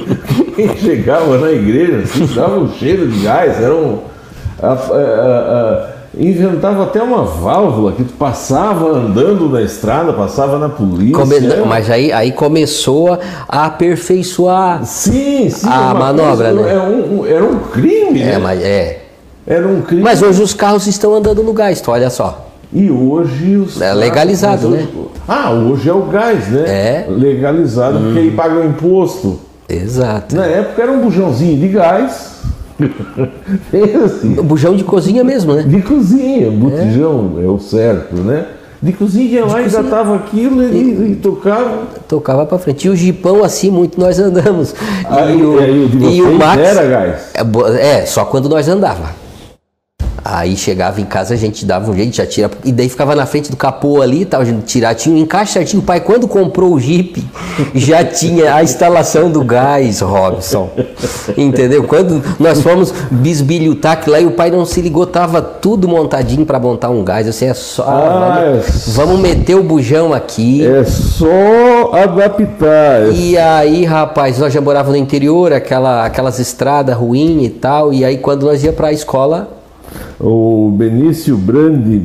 quem 0.55 0.77
chegava 0.77 1.39
na 1.39 1.51
igreja, 1.51 2.01
assim, 2.05 2.27
dava 2.35 2.59
um 2.59 2.71
cheiro 2.75 3.09
de 3.09 3.21
gás, 3.25 3.59
era 3.63 3.75
um. 3.75 4.01
a- 4.63 4.69
a- 4.73 4.77
a- 4.77 6.01
inventava 6.19 6.83
até 6.83 7.01
uma 7.03 7.23
válvula 7.25 7.93
que 7.93 8.05
tu 8.05 8.13
passava 8.15 8.91
andando 8.99 9.49
na 9.49 9.63
estrada, 9.63 10.13
passava 10.13 10.59
na 10.59 10.69
polícia. 10.69 11.17
Come-? 11.17 11.41
Mas 11.67 11.89
aí, 11.91 12.13
aí 12.13 12.33
começou 12.33 13.19
a 13.49 13.65
aperfeiçoar. 13.67 14.85
Sim, 14.85 15.49
sim. 15.49 15.67
A 15.71 15.95
manobra, 15.95 16.53
coisa- 16.53 16.63
né? 16.69 16.75
é 16.75 16.79
um- 16.81 17.21
um- 17.21 17.27
era 17.27 17.45
um 17.45 17.61
crime, 17.61 18.21
É, 18.21 18.27
né? 18.33 18.39
mas, 18.39 18.61
é. 18.63 19.00
Era 19.51 19.67
um 19.67 19.83
crime. 19.83 20.03
mas 20.03 20.23
hoje 20.23 20.41
os 20.43 20.55
carros 20.55 20.87
estão 20.87 21.15
andando 21.15 21.43
no 21.43 21.53
gás, 21.53 21.81
tu 21.81 21.91
olha 21.91 22.09
só. 22.09 22.47
E 22.73 22.89
hoje 22.89 23.57
os. 23.57 23.81
É 23.81 23.93
legalizado, 23.93 24.69
mas 24.71 24.81
hoje- 24.81 24.89
Ah, 25.27 25.51
hoje 25.51 25.89
é 25.89 25.93
o 25.93 26.03
gás, 26.03 26.49
né? 26.49 26.65
É. 26.69 27.07
Legalizado, 27.09 27.99
porque 27.99 28.19
aí 28.21 28.31
paga 28.31 28.55
o 28.61 28.65
imposto. 28.65 29.41
Exato. 29.69 30.37
Na 30.37 30.47
época 30.47 30.83
era 30.83 30.93
um 30.93 31.01
bujãozinho 31.01 31.59
de 31.59 31.69
gás, 31.69 32.31
Fez 33.71 34.03
assim. 34.03 34.35
Bujão 34.35 34.75
de 34.77 34.85
cozinha 34.85 35.23
mesmo, 35.25 35.53
né? 35.55 35.63
De 35.63 35.83
cozinha, 35.83 36.51
botijão 36.51 37.35
é, 37.43 37.47
o 37.47 37.59
certo, 37.59 38.15
né? 38.17 38.47
De 38.83 38.93
cozinha 38.95 39.41
ia 39.41 39.45
lá, 39.45 39.61
engatava 39.63 40.17
aquilo 40.17 40.63
e, 40.63 41.13
e 41.13 41.17
tocava. 41.17 41.83
Tocava 42.09 42.47
pra 42.47 42.59
frente. 42.59 42.87
E 42.87 42.91
o 42.91 42.97
jipão, 42.97 43.45
assim, 43.45 43.71
muito 43.71 44.01
nós 44.01 44.19
andamos. 44.19 44.75
Aí, 45.05 45.39
e 45.39 45.43
o, 45.43 45.59
aí 45.59 45.85
o 45.85 45.89
de 45.89 45.99
e 45.99 46.23
o 46.23 46.39
Max. 46.39 46.59
era 46.63 46.87
gás. 46.87 47.21
É, 47.35 47.99
é, 47.99 48.07
só 48.07 48.25
quando 48.25 48.49
nós 48.49 48.67
andava. 48.69 49.11
Aí 50.25 50.55
chegava 50.57 51.01
em 51.01 51.05
casa, 51.05 51.33
a 51.33 51.37
gente 51.37 51.65
dava 51.65 51.91
um 51.91 51.95
jeito, 51.95 52.15
já 52.15 52.27
tira. 52.27 52.51
E 52.65 52.71
daí 52.71 52.89
ficava 52.89 53.15
na 53.15 53.25
frente 53.25 53.51
do 53.51 53.57
capô 53.57 54.03
ali, 54.03 54.27
tal, 54.27 54.43
a 54.43 54.45
gente 54.45 54.65
tirar, 54.65 54.95
tinha 54.95 55.15
um 55.15 55.19
encaixe 55.19 55.55
certinho. 55.55 55.83
O 55.83 55.85
pai, 55.85 56.01
quando 56.01 56.29
comprou 56.29 56.75
o 56.75 56.81
Jeep, 56.81 57.25
já 57.75 58.05
tinha 58.05 58.55
a 58.55 58.63
instalação 58.63 59.31
do 59.31 59.43
gás, 59.43 60.01
Robson. 60.01 60.71
Entendeu? 61.37 61.85
Quando 61.85 62.23
nós 62.39 62.61
fomos 62.61 62.93
bisbilhotar 63.11 64.03
que 64.03 64.11
lá 64.11 64.21
e 64.21 64.27
o 64.27 64.33
pai 64.33 64.51
não 64.51 64.67
se 64.67 64.83
ligou, 64.83 65.07
tava 65.07 65.41
tudo 65.41 65.89
montadinho 65.89 66.45
para 66.45 66.59
montar 66.59 66.91
um 66.91 67.03
gás. 67.03 67.27
Assim, 67.27 67.47
é 67.47 67.55
só. 67.55 67.85
Ah, 67.85 68.43
vamos, 68.43 68.89
é. 68.89 68.91
vamos 68.93 69.21
meter 69.21 69.55
o 69.55 69.63
bujão 69.63 70.13
aqui. 70.13 70.67
É 70.67 70.85
só 70.85 71.95
adaptar. 71.95 73.09
é 73.09 73.11
E 73.13 73.39
aí, 73.39 73.87
rapaz, 73.87 74.39
nós 74.39 74.53
já 74.53 74.61
morávamos 74.61 74.99
no 74.99 75.03
interior, 75.03 75.53
aquela, 75.53 76.05
aquelas 76.05 76.39
estradas 76.39 76.95
ruins 76.95 77.47
e 77.47 77.51
tal. 77.51 77.93
E 77.93 78.05
aí, 78.05 78.19
quando 78.19 78.45
nós 78.45 78.63
ia 78.63 78.73
pra 78.73 78.93
escola, 78.93 79.60
O 80.21 80.71
Benício 80.77 81.37
Brandi, 81.37 82.03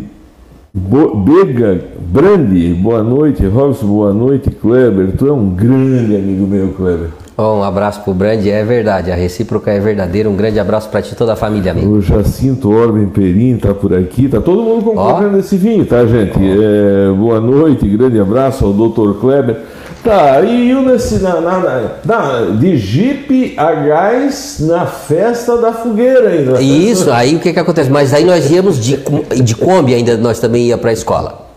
Bo- 0.74 1.16
Bega, 1.16 1.80
Brandi, 2.00 2.74
boa 2.74 3.04
noite. 3.04 3.46
Robson, 3.46 3.88
boa 3.88 4.14
noite. 4.14 4.50
Kleber, 4.50 5.12
tu 5.18 5.28
é 5.28 5.32
um 5.32 5.50
grande 5.50 6.16
amigo 6.16 6.46
meu, 6.48 6.70
Kleber. 6.70 7.10
ó, 7.38 7.60
um 7.60 7.64
abraço 7.64 8.02
pro 8.04 8.14
Brand, 8.14 8.46
é 8.46 8.64
verdade, 8.64 9.12
a 9.12 9.16
recíproca 9.16 9.72
é 9.72 9.80
verdadeira. 9.80 10.30
Um 10.30 10.36
grande 10.36 10.60
abraço 10.60 10.90
pra 10.90 11.02
ti 11.02 11.14
e 11.14 11.16
toda 11.16 11.34
a 11.34 11.36
família, 11.36 11.72
amigo. 11.72 11.92
O 11.96 12.02
Jacinto 12.02 12.70
Orben 12.72 13.08
Perim 13.08 13.58
tá 13.58 13.74
por 13.74 13.94
aqui. 13.94 14.28
Tá 14.30 14.40
todo 14.42 14.62
mundo 14.62 14.84
concorrendo 14.84 15.38
nesse 15.38 15.56
vinho, 15.58 15.86
tá, 15.86 16.06
gente? 16.06 16.38
É, 16.40 17.12
boa 17.18 17.40
noite, 17.40 17.88
grande 17.88 18.20
abraço 18.20 18.66
ao 18.66 18.74
Dr. 18.74 19.20
Kleber. 19.20 19.58
Tá, 20.06 20.40
e 20.42 20.70
eu 20.70 20.84
nesse, 20.84 21.16
na, 21.16 21.42
na, 21.42 21.90
na- 22.06 22.42
de 22.60 22.78
Jeep 22.78 23.56
a 23.58 23.74
gás 23.74 24.58
na 24.60 24.86
festa 24.86 25.58
da 25.58 25.74
fogueira 25.74 26.30
ainda. 26.30 26.62
E 26.62 26.92
Isso, 26.92 27.12
aí 27.12 27.36
o 27.36 27.40
que 27.40 27.52
que 27.52 27.60
acontece? 27.60 27.90
Mas 27.90 28.14
aí 28.14 28.24
nós 28.24 28.50
íamos 28.52 28.80
de, 28.80 29.00
de 29.44 29.56
Kombi 29.56 29.96
ainda, 29.96 30.16
nós 30.16 30.40
também 30.40 30.68
ia 30.68 30.78
pra 30.78 30.94
escola. 30.94 31.48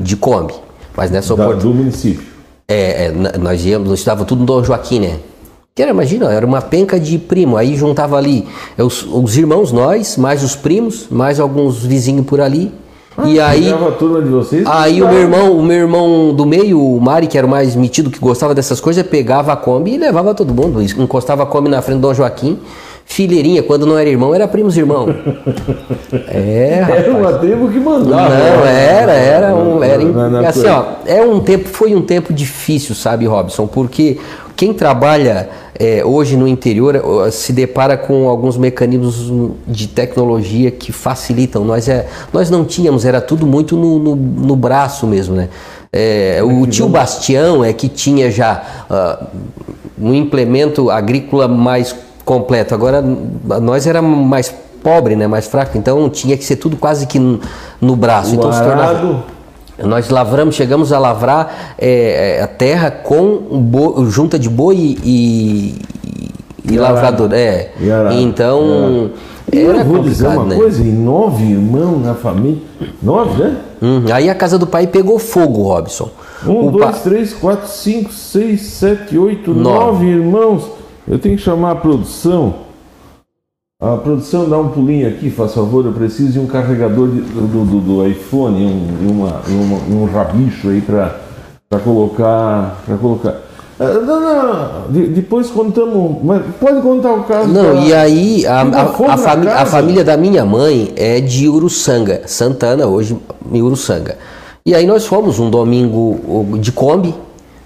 De 0.00 0.16
Kombi. 0.16 0.52
Mas 0.96 1.12
nessa 1.12 1.28
Da- 1.36 1.44
oportunidade. 1.44 1.72
do 1.72 1.74
município. 1.74 2.26
É, 2.66 3.06
é, 3.06 3.38
nós 3.38 3.64
íamos, 3.64 3.88
nós 3.88 3.98
estava 4.00 4.24
tudo 4.24 4.40
no 4.40 4.46
Dom 4.46 4.64
Joaquim, 4.64 4.98
né? 4.98 5.16
Que 5.74 5.82
era, 5.82 5.92
imagina, 5.92 6.30
era 6.32 6.44
uma 6.44 6.60
penca 6.60 6.98
de 6.98 7.16
primo. 7.18 7.56
Aí 7.56 7.76
juntava 7.76 8.16
ali 8.18 8.46
os, 8.76 9.06
os 9.06 9.36
irmãos, 9.38 9.70
nós, 9.70 10.16
mais 10.16 10.42
os 10.42 10.56
primos, 10.56 11.06
mais 11.08 11.38
alguns 11.38 11.84
vizinhos 11.84 12.26
por 12.26 12.40
ali. 12.40 12.72
E 13.26 13.38
aí, 13.38 13.72
turma 13.98 14.22
de 14.22 14.28
vocês. 14.28 14.66
aí 14.66 15.02
o 15.02 15.08
meu 15.08 15.20
irmão, 15.20 15.58
o 15.58 15.62
meu 15.62 15.76
irmão 15.76 16.34
do 16.34 16.46
meio, 16.46 16.80
o 16.80 17.00
Mari, 17.00 17.26
que 17.26 17.36
era 17.36 17.46
o 17.46 17.50
mais 17.50 17.76
metido, 17.76 18.10
que 18.10 18.18
gostava 18.18 18.54
dessas 18.54 18.80
coisas, 18.80 19.06
pegava 19.06 19.52
a 19.52 19.56
Kombi 19.56 19.94
e 19.94 19.98
levava 19.98 20.34
todo 20.34 20.54
mundo. 20.54 20.82
Encostava 20.82 21.42
a 21.42 21.46
Kombi 21.46 21.68
na 21.68 21.82
frente 21.82 21.98
do 21.98 22.08
Dom 22.08 22.14
Joaquim. 22.14 22.58
Filheirinha, 23.04 23.62
quando 23.62 23.84
não 23.84 23.98
era 23.98 24.08
irmão, 24.08 24.34
era 24.34 24.48
primos 24.48 24.76
irmão. 24.76 25.06
É, 26.28 26.80
rapaz. 26.80 27.04
Era 27.04 27.16
uma 27.16 27.32
tribo 27.34 27.68
que 27.68 27.78
mandava. 27.78 28.28
Não, 28.28 28.64
né? 28.64 28.86
era, 28.86 29.12
era 29.12 29.54
um. 29.54 29.82
Era, 29.82 30.04
na 30.28 30.48
assim, 30.48 30.66
ó, 30.66 30.84
é 31.06 31.22
um 31.22 31.40
tempo, 31.40 31.68
foi 31.68 31.94
um 31.94 32.02
tempo 32.02 32.32
difícil, 32.32 32.94
sabe, 32.94 33.26
Robson? 33.26 33.66
Porque 33.66 34.18
quem 34.62 34.72
trabalha 34.72 35.48
é, 35.76 36.04
hoje 36.04 36.36
no 36.36 36.46
interior 36.46 37.32
se 37.32 37.52
depara 37.52 37.96
com 37.96 38.28
alguns 38.28 38.56
mecanismos 38.56 39.52
de 39.66 39.88
tecnologia 39.88 40.70
que 40.70 40.92
facilitam. 40.92 41.64
Nós, 41.64 41.88
é, 41.88 42.06
nós 42.32 42.48
não 42.48 42.64
tínhamos, 42.64 43.04
era 43.04 43.20
tudo 43.20 43.44
muito 43.44 43.74
no, 43.74 43.98
no, 43.98 44.14
no 44.14 44.54
braço 44.54 45.04
mesmo, 45.04 45.34
né? 45.34 45.48
É, 45.92 46.38
o 46.44 46.64
tio 46.64 46.88
Bastião 46.88 47.64
é 47.64 47.72
que 47.72 47.88
tinha 47.88 48.30
já 48.30 48.62
ah, 48.88 49.26
um 50.00 50.14
implemento 50.14 50.92
agrícola 50.92 51.48
mais 51.48 51.92
completo. 52.24 52.72
Agora, 52.72 53.02
nós 53.60 53.84
era 53.84 54.00
mais 54.00 54.54
pobre, 54.80 55.16
né? 55.16 55.26
Mais 55.26 55.48
fraco. 55.48 55.76
Então 55.76 56.08
tinha 56.08 56.36
que 56.36 56.44
ser 56.44 56.54
tudo 56.54 56.76
quase 56.76 57.08
que 57.08 57.18
no, 57.18 57.40
no 57.80 57.96
braço. 57.96 58.30
O 58.30 58.34
então 58.34 58.52
se 58.52 58.62
tornava. 58.62 59.24
Nós 59.84 60.08
lavramos, 60.08 60.54
chegamos 60.54 60.92
a 60.92 60.98
lavrar 60.98 61.74
é, 61.78 62.38
é, 62.38 62.42
a 62.42 62.46
terra 62.46 62.90
com 62.90 63.36
bo- 63.38 64.04
junta 64.06 64.38
de 64.38 64.48
boi 64.48 64.76
e, 64.76 65.74
e, 66.64 66.72
e 66.72 66.78
lavrador. 66.78 67.30
É. 67.32 67.70
Então 68.12 69.10
E 69.52 69.58
eu 69.58 69.84
vou 69.84 69.98
dizer 70.02 70.28
uma 70.28 70.44
né? 70.44 70.56
coisa, 70.56 70.80
e 70.82 70.86
nove 70.90 71.44
irmãos 71.44 72.02
na 72.04 72.14
família. 72.14 72.62
Nove, 73.02 73.42
né? 73.42 73.56
Hum, 73.82 74.04
aí 74.12 74.30
a 74.30 74.34
casa 74.34 74.58
do 74.58 74.66
pai 74.66 74.86
pegou 74.86 75.18
fogo, 75.18 75.62
Robson. 75.64 76.08
Um, 76.46 76.68
O 76.68 76.70
dois, 76.70 76.84
pa- 76.84 76.92
três, 76.92 77.32
quatro, 77.34 77.68
cinco, 77.68 78.12
seis, 78.12 78.62
sete, 78.62 79.16
oito, 79.18 79.52
Nove. 79.52 79.78
nove 79.78 80.06
irmãos. 80.06 80.64
Eu 81.06 81.18
tenho 81.18 81.36
que 81.36 81.42
chamar 81.42 81.72
a 81.72 81.74
produção. 81.76 82.54
A 83.82 83.96
produção 83.96 84.48
dá 84.48 84.56
um 84.58 84.68
pulinho 84.68 85.08
aqui, 85.08 85.28
faz 85.28 85.52
favor. 85.54 85.84
Eu 85.84 85.92
preciso 85.92 86.32
de 86.32 86.38
um 86.38 86.46
carregador 86.46 87.08
de- 87.08 87.20
do, 87.20 87.64
do, 87.64 87.80
do 87.80 88.06
iPhone, 88.06 88.64
um, 88.64 89.10
uma, 89.10 89.40
uma- 89.48 90.02
um 90.02 90.04
rabicho 90.04 90.68
aí 90.68 90.80
para 90.80 91.16
colocar. 91.82 92.80
Pra 92.86 92.96
colocar. 92.96 93.34
Ah, 93.80 93.84
não, 94.06 94.20
não, 94.20 94.92
de- 94.92 95.08
depois 95.08 95.50
contamos. 95.50 96.16
Mas 96.22 96.42
pode 96.60 96.80
contar 96.80 97.12
o 97.12 97.24
caso. 97.24 97.48
Não, 97.48 97.74
da- 97.74 97.80
e 97.80 97.92
aí 97.92 98.46
a, 98.46 98.60
a- 98.62 98.82
a 99.14 99.16
fami- 99.18 99.48
a 99.48 99.52
casa? 99.52 99.70
família 99.72 100.04
da 100.04 100.16
minha 100.16 100.44
mãe 100.44 100.92
é 100.94 101.20
de 101.20 101.48
Uruçanga, 101.48 102.22
Santana, 102.26 102.86
hoje 102.86 103.16
em 103.50 103.62
Uruçanga. 103.62 104.16
E 104.64 104.76
aí 104.76 104.86
nós 104.86 105.06
fomos 105.06 105.40
um 105.40 105.50
domingo 105.50 106.56
de 106.60 106.70
Kombi, 106.70 107.12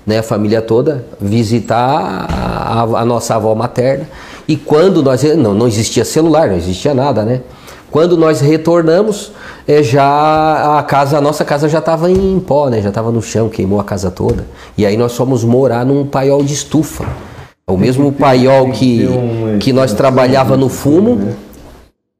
né, 0.07 0.21
a 0.21 0.23
família 0.23 0.63
toda, 0.63 1.05
visitar 1.21 2.27
a, 2.31 2.83
a- 2.85 3.01
a 3.03 3.05
nossa 3.05 3.35
avó 3.35 3.55
materna. 3.55 4.07
E 4.49 4.57
quando 4.57 5.03
nós. 5.03 5.23
Não, 5.37 5.55
não 5.55 5.67
existia 5.67 6.05
celular, 6.05 6.49
não 6.49 6.57
existia 6.57 6.95
nada, 6.95 7.25
né? 7.25 7.41
Quando 7.91 8.17
nós 8.17 8.41
retornamos, 8.41 9.33
é, 9.67 9.83
já 9.83 10.79
a 10.79 10.83
casa, 10.83 11.19
a 11.19 11.21
nossa 11.21 11.45
casa 11.45 11.69
já 11.69 11.79
estava 11.79 12.11
em 12.11 12.38
pó, 12.41 12.69
né? 12.69 12.83
Já 12.83 12.91
estava 12.91 13.11
no 13.11 13.23
chão, 13.23 13.49
queimou 13.49 13.81
a 13.81 13.85
casa 13.85 14.11
toda. 14.11 14.45
E 14.76 14.85
aí 14.85 14.97
nós 14.97 15.17
fomos 15.17 15.45
morar 15.45 15.85
num 15.85 16.05
paiol 16.05 16.43
de 16.43 16.53
estufa. 16.53 17.07
O 17.69 17.76
mesmo 17.76 18.12
paiol 18.12 18.71
que, 18.71 19.09
que 19.59 19.73
nós 19.73 19.93
trabalhava 19.93 20.57
no 20.57 20.69
fumo, 20.69 21.17
né? 21.17 21.35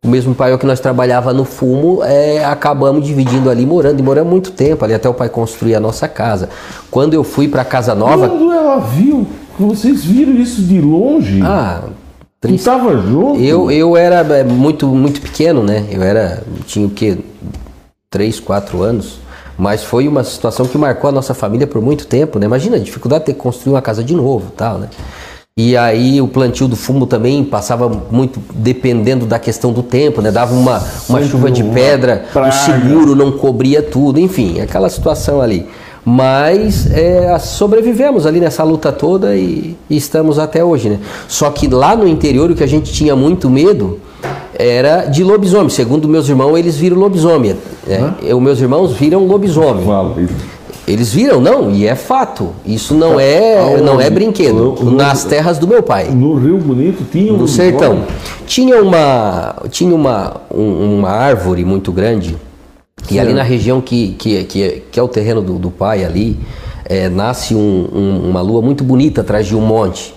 o 0.05 0.09
mesmo 0.09 0.35
paiol 0.35 0.59
que 0.59 0.67
nós 0.67 0.81
trabalhava 0.81 1.33
no 1.33 1.45
fumo, 1.45 2.03
é, 2.03 2.45
acabamos 2.45 3.05
dividindo 3.05 3.51
ali, 3.51 3.67
morando, 3.67 3.99
e 3.99 4.03
moramos 4.03 4.31
muito 4.31 4.51
tempo 4.53 4.85
ali 4.85 4.95
até 4.95 5.09
o 5.09 5.15
pai 5.15 5.29
construir 5.29 5.75
a 5.75 5.81
nossa 5.81 6.09
casa. 6.09 6.49
Quando 6.91 7.15
eu 7.15 7.23
fui 7.23 7.49
para 7.49 7.65
casa 7.65 7.95
nova, 7.95 8.29
Quando 8.29 8.53
ela 8.53 8.79
viu, 8.79 9.27
vocês 9.59 10.05
viram 10.05 10.33
isso 10.35 10.63
de 10.63 10.81
longe? 10.81 11.41
ah, 11.43 11.83
Tu 12.47 12.53
triste. 12.53 12.65
tava 12.65 12.97
junto? 12.97 13.41
Eu, 13.41 13.71
eu 13.71 13.97
era 13.97 14.17
é, 14.37 14.45
muito, 14.45 14.87
muito 14.89 15.21
pequeno, 15.21 15.63
né? 15.63 15.87
Eu 15.91 16.03
era, 16.03 16.43
tinha 16.67 16.87
o 16.87 16.91
quê? 16.91 17.19
3, 18.11 18.41
4 18.41 18.83
anos. 18.83 19.19
Mas 19.59 19.83
foi 19.83 20.07
uma 20.07 20.23
situação 20.23 20.67
que 20.67 20.77
marcou 20.77 21.09
a 21.09 21.13
nossa 21.13 21.33
família 21.33 21.67
por 21.67 21.81
muito 21.81 22.07
tempo, 22.07 22.39
né? 22.39 22.47
Imagina 22.47 22.77
a 22.77 22.81
dificuldade 22.81 23.23
de 23.23 23.27
ter 23.27 23.33
que 23.33 23.39
construir 23.39 23.73
uma 23.73 23.83
casa 23.83 24.05
de 24.05 24.15
novo 24.15 24.49
e 24.53 24.57
tal, 24.57 24.79
né? 24.79 24.89
E 25.59 25.75
aí 25.75 26.21
o 26.21 26.29
plantio 26.29 26.69
do 26.69 26.77
fumo 26.77 27.07
também 27.07 27.43
passava 27.43 27.89
muito 27.89 28.43
dependendo 28.53 29.25
da 29.25 29.39
questão 29.39 29.73
do 29.73 29.83
tempo, 29.83 30.21
né? 30.21 30.31
Dava 30.31 30.55
uma, 30.55 30.85
uma 31.09 31.23
chuva 31.25 31.51
de 31.51 31.65
pedra, 31.65 32.27
praga. 32.31 32.51
o 32.51 32.53
seguro 32.53 33.17
não 33.17 33.33
cobria 33.33 33.83
tudo, 33.83 34.21
enfim, 34.21 34.61
aquela 34.61 34.91
situação 34.91 35.41
ali. 35.41 35.67
Mas 36.09 36.89
é, 36.93 37.37
sobrevivemos 37.41 38.27
ali 38.27 38.39
nessa 38.39 38.63
luta 38.63 38.93
toda 38.93 39.35
e, 39.35 39.77
e 39.91 39.97
estamos 39.97 40.39
até 40.39 40.63
hoje, 40.65 40.89
né? 40.89 41.01
Só 41.27 41.51
que 41.51 41.67
lá 41.67 41.97
no 41.97 42.07
interior 42.07 42.49
o 42.49 42.55
que 42.55 42.63
a 42.63 42.67
gente 42.69 42.93
tinha 42.93 43.17
muito 43.17 43.51
medo 43.51 43.99
era 44.57 45.07
de 45.07 45.25
lobisomem. 45.25 45.69
Segundo 45.69 46.07
meus 46.09 46.29
irmãos, 46.29 46.57
eles 46.57 46.77
viram 46.77 46.97
lobisomem. 46.97 47.57
Né? 47.85 48.15
Os 48.33 48.41
meus 48.41 48.61
irmãos 48.61 48.93
viram 48.93 49.27
lobisomem. 49.27 49.85
Eles 50.87 51.13
viram, 51.13 51.41
não, 51.41 51.73
e 51.73 51.85
é 51.89 51.97
fato. 51.97 52.51
Isso 52.65 52.95
não 52.95 53.19
é, 53.19 53.59
Aonde? 53.59 53.83
não 53.83 54.01
é 54.01 54.09
brinquedo. 54.09 54.77
No- 54.81 54.93
Nas 54.93 55.25
terras 55.25 55.59
do 55.59 55.67
meu 55.67 55.83
pai 55.83 56.05
No 56.13 56.37
Rio 56.39 56.59
Bonito 56.59 57.03
tinha 57.11 57.33
um 57.35 57.39
no 57.39 57.49
sertão. 57.49 58.05
Tinha 58.47 58.81
uma, 58.81 59.57
tinha 59.71 59.93
uma, 59.93 60.37
um- 60.55 60.99
uma 60.99 61.11
árvore 61.11 61.65
muito 61.65 61.91
grande 61.91 62.37
e 63.11 63.19
ali 63.19 63.29
Certo. 63.29 63.37
na 63.37 63.43
região 63.43 63.81
que, 63.81 64.13
que, 64.19 64.45
que, 64.45 64.83
que 64.91 65.01
é 65.01 65.03
o 65.03 65.09
terreno 65.09 65.41
do, 65.43 65.59
do 65.59 65.71
pai 65.71 66.05
ali, 66.05 66.39
é, 66.85 67.09
nasce 67.09 67.55
um- 67.55 67.89
um- 67.93 68.31
uma 68.31 68.41
lua 68.41 68.61
muito 68.63 68.83
bonita 68.85 69.21
atrás 69.21 69.47
de 69.47 69.55
um 69.57 69.61
monte. 69.61 70.15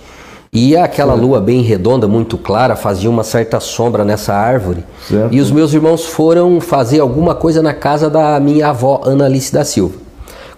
E 0.51 0.75
aquela 0.75 1.13
lua 1.13 1.39
bem 1.39 1.61
redonda, 1.61 2.07
muito 2.07 2.35
clara, 2.37 2.75
fazia 2.75 3.07
uma 3.09 3.23
certa 3.23 3.59
sombra 3.59 4.03
nessa 4.03 4.33
árvore. 4.33 4.83
Certo. 5.07 5.33
E 5.33 5.39
os 5.39 5.51
meus 5.51 5.73
irmãos 5.73 6.05
foram 6.05 6.59
fazer 6.59 6.99
alguma 6.99 7.35
coisa 7.35 7.61
na 7.61 7.73
casa 7.73 8.09
da 8.09 8.39
minha 8.39 8.69
avó, 8.69 9.01
Ana 9.05 9.25
Alice 9.25 9.53
da 9.53 9.63
Silva. 9.63 9.95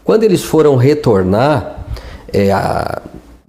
Quando 0.04 0.24
eles 0.24 0.44
foram 0.44 0.78
retornar, 0.78 1.86
é, 2.32 2.52
a- 2.52 3.02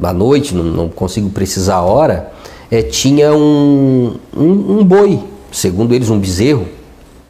à 0.02 0.12
noite, 0.12 0.52
não, 0.54 0.64
não 0.64 0.88
consigo 0.88 1.30
precisar 1.30 1.76
a 1.76 1.82
hora, 1.82 2.32
é, 2.70 2.82
tinha 2.82 3.32
um, 3.32 4.14
um, 4.36 4.78
um 4.80 4.84
boi, 4.84 5.20
segundo 5.52 5.94
eles 5.94 6.10
um 6.10 6.18
bezerro, 6.18 6.66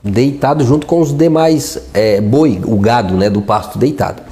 deitado 0.02 0.64
junto 0.64 0.87
com 0.87 1.00
os 1.00 1.16
demais 1.16 1.78
é, 1.94 2.21
boi, 2.21 2.61
o 2.64 2.76
gado 2.76 3.14
né, 3.14 3.30
do 3.30 3.42
pasto 3.42 3.78
deitado. 3.78 4.23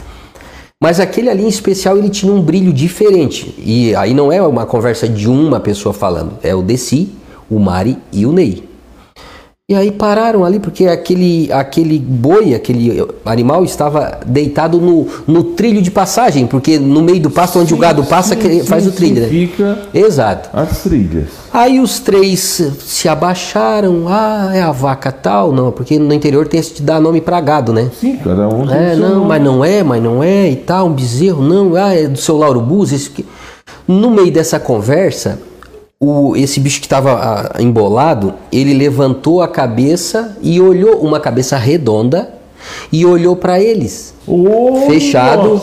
Mas 0.83 0.99
aquele 0.99 1.29
ali 1.29 1.45
em 1.45 1.49
especial 1.49 1.99
ele 1.99 2.09
tinha 2.09 2.33
um 2.33 2.41
brilho 2.41 2.73
diferente. 2.73 3.55
E 3.59 3.95
aí 3.95 4.15
não 4.15 4.33
é 4.33 4.41
uma 4.41 4.65
conversa 4.65 5.09
de 5.09 5.29
uma 5.29 5.61
pessoa 5.61 5.93
falando, 5.93 6.39
é 6.43 6.55
o 6.55 6.63
Desi, 6.63 7.11
o 7.51 7.59
Mari 7.59 7.99
e 8.13 8.25
o 8.25 8.33
Ney. 8.33 8.70
E 9.71 9.75
aí 9.77 9.93
pararam 9.93 10.45
ali 10.45 10.59
porque 10.59 10.87
aquele, 10.89 11.49
aquele 11.53 11.97
boi, 11.97 12.57
aquele 12.57 13.07
animal 13.25 13.63
estava 13.63 14.19
deitado 14.27 14.81
no, 14.81 15.07
no 15.29 15.45
trilho 15.45 15.81
de 15.81 15.93
passagem, 15.93 16.45
porque 16.45 16.77
no 16.77 17.01
meio 17.01 17.21
do 17.21 17.31
pasto 17.31 17.61
onde 17.61 17.69
Sim, 17.69 17.77
o 17.77 17.79
gado 17.79 18.03
passa 18.03 18.35
sim, 18.35 18.41
que 18.41 18.65
faz 18.65 18.83
sim, 18.83 18.89
o 18.89 18.93
trilho, 18.93 19.21
né? 19.23 19.29
Fica 19.29 19.79
Exato. 19.95 20.51
as 20.53 20.83
trilhas. 20.83 21.29
Aí 21.53 21.79
os 21.79 22.01
três 22.01 22.61
se 22.81 23.09
abaixaram, 23.09 24.07
ah, 24.09 24.51
é 24.53 24.61
a 24.61 24.73
vaca 24.73 25.13
tal, 25.13 25.53
não, 25.53 25.71
porque 25.71 26.01
no 26.01 26.13
interior 26.13 26.49
tem 26.49 26.59
esse 26.59 26.75
de 26.75 26.83
dar 26.83 27.01
nome 27.01 27.21
para 27.21 27.41
gado, 27.41 27.73
né? 27.73 27.93
Sim, 28.01 28.17
cada 28.17 28.49
um 28.49 28.67
tem 28.67 28.77
É, 28.77 28.97
não, 28.97 29.15
nome. 29.19 29.27
mas 29.29 29.41
não 29.45 29.65
é, 29.65 29.85
mas 29.85 30.03
não 30.03 30.21
é 30.21 30.51
e 30.51 30.57
tal, 30.57 30.89
um 30.89 30.93
bezerro, 30.93 31.45
não, 31.45 31.77
ah, 31.77 31.95
é 31.95 32.09
do 32.09 32.19
seu 32.19 32.37
Lauro 32.37 32.61
Bus, 32.61 32.91
esse 32.91 33.09
que... 33.09 33.25
No 33.87 34.11
meio 34.11 34.33
dessa 34.33 34.59
conversa, 34.59 35.39
o, 36.03 36.35
esse 36.35 36.59
bicho 36.59 36.81
que 36.81 36.87
estava 36.87 37.53
embolado, 37.61 38.33
ele 38.51 38.73
levantou 38.73 39.43
a 39.43 39.49
cabeça 39.49 40.35
e 40.41 40.59
olhou, 40.59 40.97
uma 41.03 41.21
cabeça 41.21 41.59
redonda, 41.59 42.33
e 42.91 43.05
olhou 43.05 43.37
para 43.37 43.61
eles. 43.61 44.15
Fechado. 44.87 45.61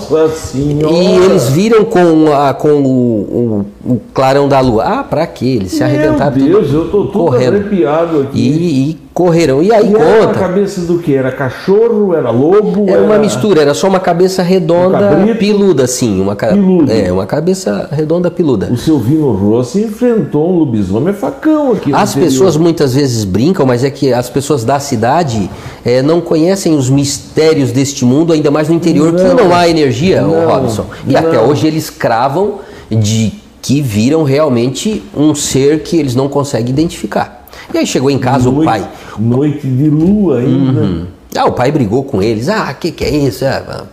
E 0.89 1.25
eles 1.25 1.49
viram 1.49 1.85
com, 1.85 2.31
a, 2.33 2.53
com 2.53 2.69
o, 2.81 3.65
o- 3.85 3.93
o 3.93 4.01
clarão 4.13 4.47
da 4.47 4.59
lua. 4.59 4.83
Ah, 4.83 5.03
pra 5.03 5.25
quê? 5.27 5.45
Eles 5.45 5.71
se 5.73 5.83
arrebentaram 5.83 6.35
Meu 6.37 6.61
Deus, 6.61 6.67
tudo 6.67 6.77
eu 6.77 6.85
tô 6.91 7.05
todo 7.05 7.25
correndo. 7.31 7.55
arrepiado 7.57 8.21
aqui. 8.21 8.39
E, 8.39 8.89
e 8.91 8.97
correram. 9.13 9.63
E 9.63 9.71
aí 9.71 9.91
E 9.91 9.95
era 9.95 10.23
a 10.23 10.27
conta. 10.27 10.39
cabeça 10.39 10.81
do 10.81 10.99
que? 10.99 11.13
Era 11.13 11.31
cachorro? 11.31 12.13
Era 12.13 12.29
lobo? 12.29 12.85
Era 12.89 13.01
uma 13.01 13.17
mistura, 13.17 13.61
era 13.61 13.73
só 13.73 13.87
uma 13.87 13.99
cabeça 13.99 14.43
redonda, 14.43 14.97
Um 15.17 15.35
piluda, 15.35 15.83
assim. 15.85 16.19
Uma, 16.21 16.35
ca-. 16.35 16.53
É, 16.89 17.11
uma 17.11 17.25
cabeça 17.25 17.87
redonda, 17.91 18.29
piluda. 18.29 18.67
O 18.71 18.77
seu 18.77 18.99
Vino 18.99 19.31
Rossi 19.31 19.79
enfrentou 19.83 20.51
um 20.51 20.59
lobisomem 20.59 21.13
facão 21.13 21.71
aqui. 21.73 21.93
As 21.93 22.11
interior. 22.11 22.29
pessoas 22.29 22.57
muitas 22.57 22.93
vezes 22.95 23.23
brincam, 23.23 23.65
mas 23.65 23.83
é 23.83 23.89
que 23.89 24.11
as 24.13 24.29
pessoas 24.29 24.63
da 24.63 24.79
cidade 24.79 25.49
eh, 25.85 26.01
não 26.01 26.19
conhecem 26.21 26.75
os 26.75 26.89
mistérios 26.89 27.71
deste 27.71 28.03
mundo, 28.03 28.33
ainda 28.33 28.47
mais 28.51 28.70
no 28.70 28.75
interior, 28.75 29.13
que 29.13 29.24
Não. 29.24 29.36
não 29.36 29.56
há 29.56 29.68
energia, 29.68 30.22
Não. 30.22 30.48
Robson. 30.48 30.86
E 31.08 31.13
Não. 31.13 31.20
até 31.20 31.39
hoje 31.39 31.68
eles 31.68 31.89
cravam 31.89 32.60
de 32.89 33.34
que 33.62 33.82
viram 33.82 34.24
realmente 34.24 35.04
um 35.16 35.36
ser 35.36 35.84
que 35.84 35.98
eles 35.98 36.16
não 36.16 36.30
conseguem 36.30 36.70
identificar. 36.70 37.46
E 37.74 37.77
aí 37.77 37.86
chegou 37.86 38.10
em 38.10 38.18
casa 38.20 38.50
o 38.50 38.51
noite, 38.51 38.66
pai. 38.66 38.88
Noite 39.20 39.68
de 39.68 39.89
lua 39.89 40.39
ainda. 40.39 40.82
Uhum. 40.82 41.06
Ah, 41.36 41.46
o 41.46 41.51
pai 41.51 41.72
brigou 41.72 42.04
com 42.04 42.22
eles. 42.22 42.48
Ah, 42.48 42.74
que 42.74 42.92
que 42.92 43.04
é 43.04 43.10
isso? 43.10 43.44
Ah. 43.46 43.84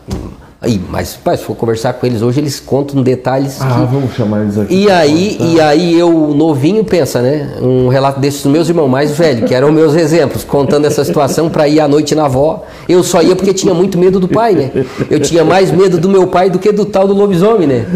Aí, 0.65 0.81
mas 0.91 1.15
pai, 1.23 1.37
se 1.37 1.45
for 1.45 1.55
conversar 1.55 1.93
com 1.95 2.07
eles 2.07 2.23
hoje, 2.23 2.41
eles 2.41 2.59
contam 2.59 3.03
detalhes 3.03 3.61
Ah, 3.61 3.67
que 3.87 3.95
vamos 3.95 4.15
chamar 4.15 4.43
eles 4.43 4.59
aqui. 4.59 4.75
e 4.75 4.91
aí, 4.91 5.37
contar. 5.39 5.45
e 5.53 5.61
aí 5.61 5.99
eu, 5.99 6.11
novinho, 6.35 6.83
pensa, 6.85 7.21
né? 7.21 7.51
Um 7.61 7.89
relato 7.89 8.19
desses 8.19 8.43
dos 8.43 8.51
meus 8.51 8.69
irmãos 8.69 8.89
mais 8.89 9.11
velhos, 9.17 9.47
que 9.49 9.55
eram 9.55 9.71
meus 9.71 9.95
exemplos, 9.95 10.43
contando 10.45 10.87
essa 10.87 11.05
situação 11.05 11.49
para 11.51 11.69
ir 11.69 11.81
à 11.81 11.87
noite 11.87 12.15
na 12.15 12.25
avó. 12.25 12.65
Eu 12.89 13.03
só 13.03 13.23
ia 13.23 13.37
porque 13.37 13.53
tinha 13.53 13.75
muito 13.75 13.99
medo 13.99 14.19
do 14.19 14.27
pai, 14.29 14.55
né? 14.55 14.71
Eu 15.11 15.21
tinha 15.21 15.45
mais 15.45 15.71
medo 15.71 15.99
do 15.99 16.09
meu 16.09 16.27
pai 16.27 16.49
do 16.51 16.59
que 16.59 16.73
do 16.73 16.85
tal 16.85 17.07
do 17.07 17.15
lobisomem, 17.15 17.67
né? 17.67 17.87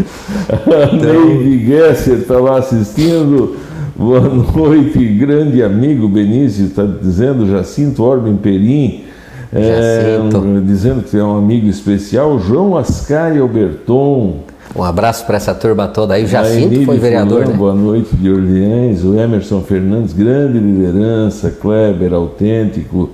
Ney 1.01 1.65
Gesser 1.65 2.19
está 2.19 2.37
lá 2.39 2.59
assistindo. 2.59 3.55
Boa 3.95 4.21
noite, 4.55 4.97
grande 5.15 5.61
amigo 5.61 6.07
Benício, 6.07 6.65
está 6.65 6.83
dizendo 6.85 7.49
Jacinto 7.49 8.03
Orben 8.03 8.37
Perim. 8.37 9.03
É, 9.51 10.17
Jacinto. 10.17 10.61
dizendo 10.61 11.03
que 11.03 11.17
é 11.17 11.23
um 11.23 11.37
amigo 11.37 11.67
especial, 11.67 12.39
João 12.39 12.77
Ascari 12.77 13.39
Alberton. 13.39 14.41
Um 14.75 14.83
abraço 14.83 15.25
para 15.25 15.37
essa 15.37 15.55
turma 15.55 15.87
toda 15.87 16.13
aí. 16.13 16.25
O 16.25 16.27
Jacinto 16.27 16.85
foi 16.85 16.99
vereador, 16.99 17.43
Fulano, 17.43 17.51
né? 17.51 17.57
Boa 17.57 17.73
noite 17.73 18.15
de 18.15 18.29
Orleans, 18.29 19.03
o 19.03 19.19
Emerson 19.19 19.61
Fernandes, 19.61 20.13
grande 20.13 20.59
liderança, 20.59 21.49
Kleber, 21.49 22.13
autêntico. 22.13 23.09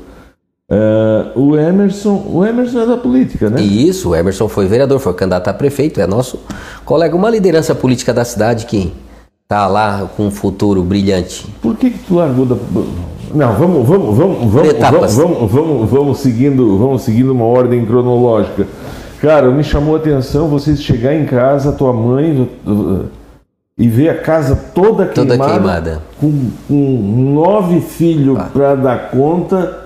É, 0.69 1.31
o 1.35 1.55
Emerson, 1.55 2.25
o 2.27 2.45
Emerson 2.45 2.79
é 2.81 2.85
da 2.85 2.97
política, 2.97 3.49
né? 3.49 3.61
E 3.61 3.87
isso, 3.87 4.09
o 4.09 4.15
Emerson 4.15 4.49
foi 4.49 4.67
vereador, 4.67 4.99
foi 4.99 5.13
candidato 5.13 5.47
a 5.47 5.53
prefeito, 5.53 6.01
é 6.01 6.07
nosso 6.07 6.39
colega, 6.83 7.15
uma 7.15 7.29
liderança 7.29 7.73
política 7.73 8.13
da 8.13 8.25
cidade 8.25 8.65
que 8.65 8.91
tá 9.47 9.67
lá 9.67 10.09
com 10.17 10.27
um 10.27 10.31
futuro 10.31 10.83
brilhante. 10.83 11.47
Por 11.61 11.77
que, 11.77 11.91
que 11.91 11.99
tu 11.99 12.15
largou 12.15 12.45
da. 12.45 12.55
Não, 13.35 13.53
vamos, 13.53 13.85
vamos, 13.85 14.17
vamos, 14.17 14.37
vamos, 14.51 14.73
vamos, 14.81 15.15
vamos, 15.15 15.51
vamos, 15.51 15.89
vamos 15.89 16.19
seguindo, 16.19 16.77
vamos 16.77 17.01
seguindo 17.01 17.33
uma 17.33 17.43
ordem 17.43 17.85
cronológica. 17.85 18.65
Cara, 19.19 19.51
me 19.51 19.61
chamou 19.61 19.95
a 19.95 19.97
atenção 19.97 20.47
vocês 20.47 20.81
chegar 20.81 21.13
em 21.13 21.25
casa, 21.25 21.73
tua 21.73 21.91
mãe 21.91 22.49
e 23.77 23.89
ver 23.89 24.09
a 24.09 24.17
casa 24.21 24.55
toda 24.73 25.05
Toda 25.07 25.37
queimada, 25.37 25.53
queimada. 25.53 26.01
Com, 26.17 26.49
com 26.65 27.33
nove 27.33 27.81
filhos 27.81 28.39
para 28.53 28.73
dar 28.75 29.11
conta, 29.11 29.85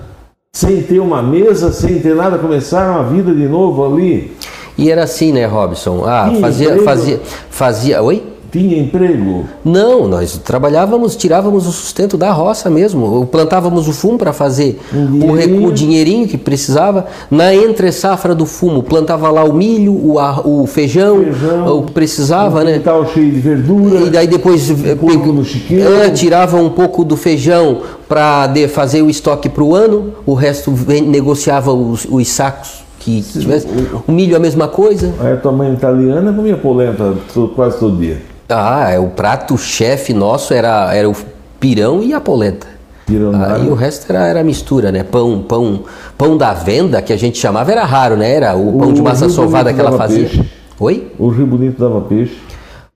sem 0.52 0.82
ter 0.82 1.00
uma 1.00 1.20
mesa, 1.20 1.72
sem 1.72 1.98
ter 1.98 2.14
nada, 2.14 2.38
começaram 2.38 3.00
a 3.00 3.02
vida 3.02 3.34
de 3.34 3.48
novo 3.48 3.84
ali. 3.84 4.32
E 4.78 4.90
era 4.92 5.02
assim, 5.02 5.32
né, 5.32 5.44
Robson? 5.44 6.04
Ah, 6.06 6.30
Sim, 6.32 6.40
fazia, 6.40 6.82
fazia, 6.82 7.20
fazia. 7.50 8.02
Oi? 8.02 8.22
Tinha 8.50 8.78
emprego. 8.78 9.44
Não, 9.64 10.08
nós 10.08 10.36
trabalhávamos, 10.38 11.14
tirávamos 11.16 11.66
o 11.66 11.72
sustento 11.72 12.16
da 12.16 12.32
roça 12.32 12.68
mesmo. 12.68 13.26
Plantávamos 13.26 13.86
o 13.88 13.92
fumo 13.92 14.18
para 14.18 14.32
fazer 14.32 14.80
Um 14.94 15.30
o, 15.30 15.32
recu- 15.34 15.66
o 15.66 15.72
dinheirinho 15.72 16.26
que 16.26 16.36
precisava. 16.36 17.06
Na 17.30 17.54
entre 17.54 17.92
safra 17.92 18.34
do 18.34 18.46
fumo, 18.46 18.82
plantava 18.82 19.30
lá 19.30 19.44
o 19.44 19.52
milho, 19.52 19.92
o, 19.92 20.18
ar- 20.18 20.46
o 20.46 20.66
feijão, 20.66 21.22
Feijão. 21.22 21.78
o 21.78 21.82
que 21.84 21.92
precisava, 21.92 22.60
um 22.60 22.64
né? 22.64 22.72
quintal 22.78 23.06
cheio 23.06 23.30
de 23.30 23.38
verdura. 23.40 24.00
E 24.00 24.10
daí 24.10 24.26
depois 24.26 24.68
eh, 24.70 24.94
pegou- 24.94 25.32
no 25.32 25.44
chiqueiro. 25.44 25.94
é, 25.94 26.10
tirava 26.10 26.56
um 26.56 26.70
pouco 26.70 27.04
do 27.04 27.16
feijão 27.16 27.82
para 28.08 28.50
fazer 28.68 29.02
o 29.02 29.08
estoque 29.10 29.48
para 29.48 29.62
o 29.62 29.74
ano, 29.74 30.12
o 30.26 30.34
resto 30.34 30.72
negociava 31.06 31.72
os, 31.72 32.06
os 32.10 32.28
sacos 32.28 32.82
que 32.98 33.22
tivesse. 33.22 33.66
O 34.06 34.12
milho 34.12 34.36
a 34.36 34.38
mesma 34.38 34.68
coisa. 34.68 35.12
A 35.20 35.36
tua 35.36 35.52
mãe 35.52 35.72
italiana 35.72 36.32
comia 36.32 36.56
polenta 36.56 37.14
quase 37.54 37.78
todo 37.78 37.96
dia. 37.96 38.20
Ah, 38.56 38.90
é, 38.90 38.98
o 38.98 39.06
prato 39.08 39.56
chefe 39.58 40.12
nosso 40.12 40.52
era, 40.54 40.94
era 40.94 41.08
o 41.08 41.14
pirão 41.58 42.02
e 42.02 42.12
a 42.12 42.20
polenta. 42.20 42.66
Pirão 43.06 43.32
Aí 43.42 43.68
o 43.68 43.74
resto 43.74 44.10
era, 44.10 44.26
era 44.26 44.44
mistura, 44.44 44.90
né? 44.92 45.02
Pão, 45.02 45.42
pão, 45.46 45.84
pão 46.16 46.36
da 46.36 46.52
venda, 46.52 47.02
que 47.02 47.12
a 47.12 47.16
gente 47.16 47.38
chamava, 47.38 47.70
era 47.72 47.84
raro, 47.84 48.16
né? 48.16 48.34
Era 48.34 48.54
o 48.56 48.78
pão 48.78 48.88
O 48.90 48.92
de 48.92 49.02
massa 49.02 49.28
sovada 49.28 49.72
que 49.72 49.80
ela 49.80 49.92
fazia. 49.92 50.28
peixe. 50.28 50.48
Oi? 50.78 51.12
O 51.18 51.28
Rio 51.28 51.46
Bonito 51.46 51.78
dava 51.78 52.00
peixe. 52.02 52.36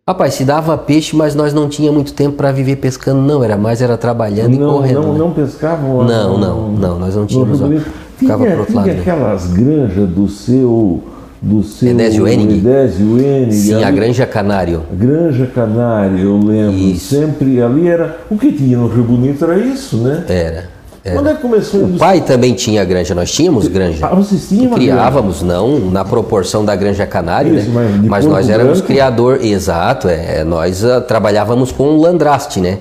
Rapaz, 0.06 0.34
se 0.34 0.44
dava 0.44 0.76
peixe, 0.76 1.16
mas 1.16 1.34
nós 1.34 1.54
não 1.54 1.66
tinha 1.68 1.90
muito 1.90 2.12
tempo 2.12 2.36
para 2.36 2.52
viver 2.52 2.76
pescando, 2.76 3.20
não. 3.22 3.42
Era 3.42 3.56
mais 3.56 3.80
era 3.80 3.96
trabalhando 3.96 4.54
e 4.54 4.58
Não, 4.58 4.74
correndo. 4.74 5.00
não, 5.02 5.12
né? 5.14 5.18
não 5.18 5.30
pescavam 5.32 6.04
Não, 6.04 6.36
não, 6.38 6.68
não, 6.72 6.98
nós 6.98 7.16
não 7.16 7.24
tínhamos, 7.26 7.62
ó. 7.62 7.68
Ficava 8.18 8.42
tinha, 8.44 8.50
pro 8.52 8.60
outro 8.60 8.76
lado, 8.76 8.86
né? 8.86 8.98
aquelas 9.00 9.46
granjas 9.52 10.08
do 10.08 10.28
seu 10.28 11.02
do 11.44 11.62
seu 11.62 11.90
Edésio 11.90 12.26
Enig. 12.26 12.59
Edésio 12.59 13.18
Enig, 13.20 13.52
Sim, 13.54 13.83
a 13.83 13.87
ali- 13.88 13.96
Granja 13.96 14.26
Canário. 14.26 14.83
Granja 14.92 15.46
Canário, 15.46 16.18
eu 16.18 16.38
lembro. 16.38 16.74
Isso. 16.76 17.14
Sempre 17.14 17.61
ali 17.62 17.88
era. 17.88 18.18
O 18.30 18.37
que 18.38 18.50
tinha 18.52 18.78
no 18.78 18.88
Rio 18.88 19.04
Bonito 19.04 19.44
era 19.44 19.59
isso, 19.59 19.98
né? 19.98 20.24
Era. 20.28 20.64
era. 21.04 21.14
Quando 21.16 21.28
é 21.28 21.35
que 21.35 21.42
começou 21.42 21.83
a 21.83 21.85
O 21.85 21.98
pai 21.98 22.20
também 22.22 22.54
tinha 22.54 22.83
granja, 22.85 23.14
nós 23.14 23.30
tínhamos 23.30 23.68
granja. 23.68 24.07
Ah, 24.07 24.14
vocês 24.14 24.48
tinham 24.48 24.72
Criávamos, 24.72 25.42
não 25.42 25.78
na 25.90 26.02
proporção 26.04 26.64
da 26.64 26.74
Granja 26.74 27.07
Canário, 27.07 27.54
Isso, 27.54 27.68
né? 27.70 27.90
mas 28.00 28.09
Mas 28.09 28.26
nós 28.26 28.48
éramos 28.48 28.78
branco? 28.78 28.87
criador, 28.87 29.38
exato, 29.42 30.09
é, 30.09 30.38
é, 30.40 30.44
nós 30.44 30.83
ah, 30.83 31.02
trabalhávamos 31.02 31.70
com 31.70 31.88
o 31.90 32.00
landraste, 32.00 32.59
né? 32.59 32.78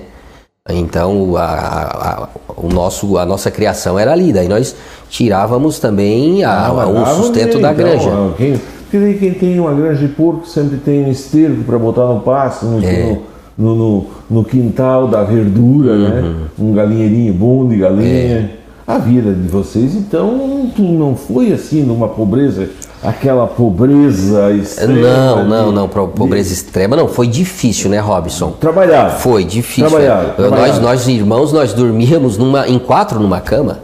Então 0.70 1.36
a, 1.36 1.42
a- 1.42 2.24
a- 2.24 2.28
o 2.56 2.68
nosso, 2.72 3.18
a 3.18 3.26
nossa 3.26 3.50
criação 3.50 3.98
era 3.98 4.12
ali, 4.12 4.32
daí 4.32 4.48
nós 4.48 4.74
tirávamos 5.10 5.78
também 5.78 6.42
a, 6.42 6.68
Ah, 6.68 7.14
sustento 7.16 7.58
da 7.60 7.72
então, 7.72 7.84
granja. 7.84 8.10
ah, 8.10 8.32
Quem, 8.90 9.14
quem 9.18 9.34
tem 9.34 9.60
uma 9.60 9.74
granja 9.74 10.06
de 10.06 10.14
porco 10.14 10.48
sempre 10.48 10.78
tem 10.78 11.04
um 11.04 11.10
esterco 11.10 11.64
para 11.64 11.78
botar 11.78 12.06
no 12.06 12.20
pasto, 12.20 12.64
no, 12.64 12.82
É. 12.82 13.18
no, 13.58 13.74
no- 13.76 14.06
no 14.30 14.42
quintal 14.42 15.06
da 15.06 15.22
verdura, 15.22 15.96
né? 15.98 16.34
Uhum. 16.58 16.70
Um 16.70 16.72
galinheirinho 16.72 17.34
bom 17.34 17.68
de 17.68 17.74
É. 17.74 17.78
galinha. 17.78 18.50
A 18.86 18.96
vida 18.96 19.34
de 19.34 19.48
vocês, 19.48 19.94
então, 19.94 20.70
não 20.78 21.14
foi 21.14 21.52
assim 21.52 21.82
numa 21.82 22.08
pobreza, 22.08 22.70
aquela 23.04 23.46
pobreza 23.46 24.50
extrema. 24.52 24.94
Não, 24.94 25.44
não, 25.44 25.68
de- 25.68 25.74
não, 25.74 25.88
pobreza 25.88 26.52
extrema 26.52 26.96
não, 26.96 27.06
foi 27.06 27.26
difícil, 27.26 27.90
né, 27.90 27.98
Robson? 28.00 28.52
Trabalhar. 28.52 29.10
Foi 29.10 29.44
difícil. 29.44 29.88
Trabalhado, 29.88 30.28
né? 30.28 30.34
trabalhado. 30.36 30.80
Nós, 30.80 30.80
nós 30.80 31.08
irmãos, 31.08 31.52
nós 31.52 31.72
dormíamos 31.74 32.38
numa, 32.38 32.66
em 32.66 32.78
quatro 32.78 33.20
numa 33.20 33.40
cama. 33.40 33.80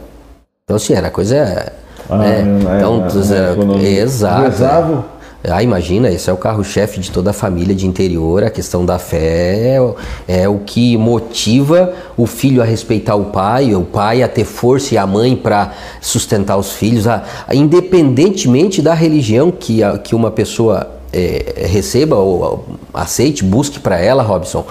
Então, 0.63 0.75
assim, 0.75 0.93
era 0.93 1.11
coisa. 1.11 1.71
Ah, 2.09 2.17
né? 2.17 2.39
é, 2.39 2.77
então, 2.77 3.05
é, 3.05 3.51
é, 3.51 3.55
quando 3.55 3.79
exato. 3.79 4.41
rezavam. 4.41 5.05
Ah, 5.43 5.63
imagina, 5.63 6.07
esse 6.07 6.29
é 6.29 6.33
o 6.33 6.37
carro-chefe 6.37 6.99
de 6.99 7.09
toda 7.09 7.31
a 7.31 7.33
família 7.33 7.73
de 7.73 7.87
interior. 7.87 8.43
A 8.43 8.49
questão 8.49 8.85
da 8.85 8.99
fé 8.99 9.75
é, 9.75 9.93
é, 10.27 10.47
o 10.47 10.59
que 10.59 10.95
motiva 10.97 11.93
o 12.15 12.27
filho 12.27 12.61
a 12.61 12.65
respeitar 12.65 13.15
o 13.15 13.25
pai, 13.25 13.73
o 13.73 13.81
pai 13.81 14.21
a 14.21 14.27
ter 14.27 14.45
força 14.45 14.93
e 14.93 14.97
a 14.99 15.07
mãe 15.07 15.35
para 15.35 15.73
sustentar 15.99 16.57
os 16.57 16.73
filhos, 16.73 17.07
a, 17.07 17.23
a, 17.47 17.55
independentemente 17.55 18.83
da 18.83 18.93
religião 18.93 19.51
que, 19.51 19.81
a, 19.81 19.97
que 19.97 20.13
uma 20.13 20.29
pessoa 20.29 20.87
é, 21.11 21.65
receba 21.67 22.17
ou 22.17 22.77
aceite, 22.93 23.43
busque 23.43 23.79
para 23.79 23.99
ela, 23.99 24.21
Robson. 24.21 24.63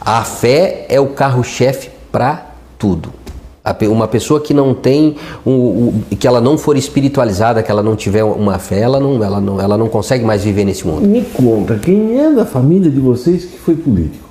A 0.00 0.22
fé 0.24 0.84
é 0.90 1.00
o 1.00 1.06
carro-chefe 1.06 1.90
para 2.12 2.48
tudo. 2.78 3.12
Uma 3.88 4.08
pessoa 4.08 4.40
que 4.40 4.54
não 4.54 4.74
tem, 4.74 5.16
um, 5.44 5.52
um, 5.52 6.02
que 6.18 6.26
ela 6.26 6.40
não 6.40 6.56
for 6.58 6.76
espiritualizada, 6.76 7.62
que 7.62 7.70
ela 7.70 7.82
não 7.82 7.96
tiver 7.96 8.24
uma 8.24 8.58
fé, 8.58 8.80
ela 8.80 9.00
não, 9.00 9.22
ela, 9.22 9.40
não, 9.40 9.60
ela 9.60 9.76
não 9.76 9.88
consegue 9.88 10.24
mais 10.24 10.44
viver 10.44 10.64
nesse 10.64 10.86
mundo. 10.86 11.06
Me 11.06 11.22
conta, 11.22 11.76
quem 11.76 12.18
é 12.18 12.30
da 12.30 12.44
família 12.44 12.90
de 12.90 13.00
vocês 13.00 13.44
que 13.44 13.58
foi 13.58 13.74
político? 13.74 14.28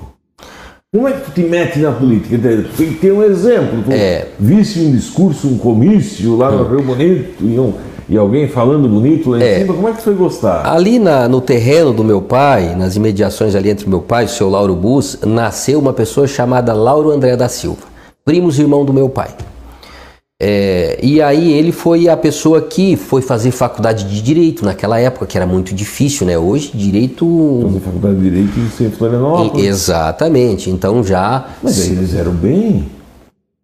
Como 0.94 1.06
é 1.06 1.12
que 1.12 1.26
tu 1.26 1.32
te 1.32 1.42
mete 1.42 1.80
na 1.80 1.92
política? 1.92 2.38
Tem 2.78 2.88
que 2.88 2.96
ter 2.96 3.12
um 3.12 3.22
exemplo. 3.22 3.84
Tu 3.84 3.92
é. 3.92 4.30
visse 4.40 4.80
um 4.80 4.90
discurso, 4.90 5.46
um 5.48 5.58
comício 5.58 6.38
lá 6.38 6.50
no 6.50 6.64
hum. 6.64 6.70
Rio 6.70 6.82
Bonito 6.82 7.44
e, 7.44 7.60
um, 7.60 7.74
e, 8.08 8.18
alguém 8.18 8.48
falando 8.48 8.88
bonito 8.88 9.32
lá 9.32 9.38
em 9.38 9.44
é. 9.44 9.60
cima, 9.60 9.74
como 9.74 9.90
é 9.90 9.92
que 9.92 9.98
tu 9.98 10.04
foi 10.06 10.16
gostar? 10.16 10.66
Ali 10.66 10.98
na, 10.98 11.28
no 11.28 11.42
terreno 11.42 11.92
do 11.92 12.06
meu 12.06 12.22
pai, 12.22 12.74
nas 12.74 12.96
imediações 12.96 13.54
ali 13.54 13.70
entre 13.70 13.88
meu 13.90 14.00
pai 14.00 14.24
e 14.24 14.26
o 14.28 14.30
seu 14.30 14.50
Lauro 14.50 14.76
Bus, 14.78 15.20
nasceu 15.26 15.78
uma 15.78 15.92
pessoa 15.92 16.26
chamada 16.26 16.72
Lauro 16.74 17.12
André 17.12 17.36
da 17.36 17.50
Silva 17.50 17.97
primos 18.28 18.60
irmão 18.60 18.84
do 18.84 18.92
meu 18.92 19.08
pai. 19.08 19.30
É, 20.40 21.00
e 21.02 21.22
aí 21.22 21.54
ele 21.54 21.72
foi 21.72 22.10
a 22.10 22.18
pessoa 22.18 22.62
que 22.62 22.98
foi 22.98 23.22
fazer 23.22 23.52
faculdade 23.52 24.04
de 24.04 24.22
Direito 24.22 24.66
naquela 24.66 25.00
época, 25.00 25.26
que 25.26 25.38
era 25.38 25.48
muito 25.48 25.74
difícil, 25.74 26.28
né? 26.28 26.38
Hoje, 26.38 26.72
Direito... 26.76 27.62
Fazer 27.64 27.80
faculdade 27.80 28.16
de 28.16 28.22
Direito 28.24 28.60
em 28.60 28.92
Florianópolis. 28.92 29.66
Exatamente, 29.66 30.70
então 30.70 31.02
já... 31.06 31.48
Mas 31.64 31.80
aí 31.82 31.92
eles 31.94 32.14
eram 32.14 32.34
bem... 32.34 32.90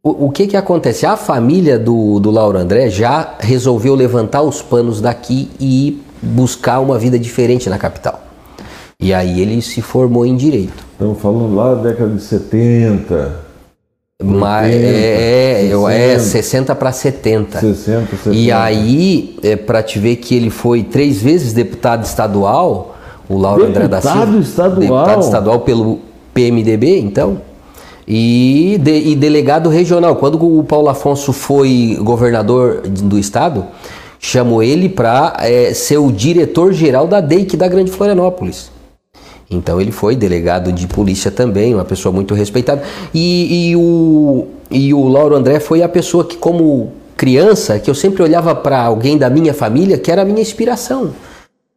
O, 0.02 0.28
o, 0.28 0.32
que 0.32 0.48
que 0.48 0.56
acontece? 0.56 1.06
A 1.06 1.18
família 1.18 1.78
do, 1.78 2.20
do 2.22 2.32
Lauro 2.32 2.58
André 2.58 2.90
já 2.90 3.36
resolveu 3.40 3.94
levantar 3.96 4.44
os 4.44 4.62
panos 4.62 5.02
daqui 5.02 5.50
e 5.60 6.02
buscar 6.22 6.80
uma 6.80 6.98
vida 6.98 7.20
diferente 7.20 7.70
na 7.70 7.78
capital. 7.78 8.22
E 8.98 9.14
aí 9.14 9.42
ele 9.42 9.62
se 9.62 9.82
formou 9.82 10.26
em 10.26 10.38
Direito. 10.38 10.86
Estamos 10.94 11.22
falando 11.22 11.54
lá 11.54 11.76
da 11.76 11.82
década 11.82 12.16
de 12.16 12.22
70... 12.22 13.43
Mas 14.22 14.72
é, 14.72 15.70
é, 15.72 16.14
é 16.14 16.20
60 16.20 16.76
para 16.76 16.92
70. 16.92 17.60
60, 17.60 18.10
70. 18.18 18.36
E 18.36 18.52
aí, 18.52 19.38
é, 19.44 19.56
para 19.56 19.82
te 19.82 20.00
ver 20.00 20.18
que 20.18 20.36
ele 20.36 20.50
foi 20.50 20.84
três 20.84 21.22
vezes 21.22 21.52
deputado 21.52 22.06
estadual, 22.06 22.96
o 23.28 23.38
Lauro 23.38 23.66
deputado 23.66 23.86
André 23.86 23.88
da 23.88 24.02
Silva. 24.02 24.40
Estadual. 24.40 24.80
Deputado 24.80 25.24
estadual 25.24 25.60
pelo 25.62 26.00
PMDB, 26.34 27.00
então. 27.00 27.42
E, 28.08 28.80
de, 28.82 29.10
e 29.10 29.16
delegado 29.16 29.70
regional. 29.70 30.16
Quando 30.18 30.42
o 30.44 30.64
Paulo 30.64 30.90
Afonso 30.90 31.34
foi 31.34 31.98
governador 32.02 32.82
do 32.82 33.18
estado, 33.18 33.66
chamou 34.20 34.62
ele 34.62 34.90
para 34.90 35.36
é, 35.40 35.74
ser 35.74 35.98
o 35.98 36.12
diretor-geral 36.12 37.08
da 37.08 37.20
DEIC 37.20 37.58
da 37.58 37.68
Grande 37.68 37.92
Florianópolis. 37.92 38.73
Então 39.54 39.80
ele 39.80 39.92
foi 39.92 40.16
delegado 40.16 40.72
de 40.72 40.88
polícia 40.88 41.32
também, 41.32 41.74
uma 41.74 41.86
pessoa 41.86 42.12
muito 42.12 42.34
respeitada. 42.34 42.84
E, 43.14 43.70
e, 43.70 43.76
o, 43.76 44.48
e 44.70 44.94
o 44.94 45.08
Lauro 45.08 45.36
André 45.36 45.60
foi 45.60 45.82
a 45.82 45.90
pessoa 45.90 46.26
que, 46.26 46.38
como 46.38 46.92
criança, 47.16 47.80
que 47.80 47.90
eu 47.90 47.96
sempre 47.96 48.24
olhava 48.24 48.54
para 48.54 48.82
alguém 48.82 49.18
da 49.18 49.30
minha 49.30 49.54
família 49.54 49.98
que 49.98 50.12
era 50.12 50.24
a 50.24 50.26
minha 50.26 50.42
inspiração. 50.42 51.12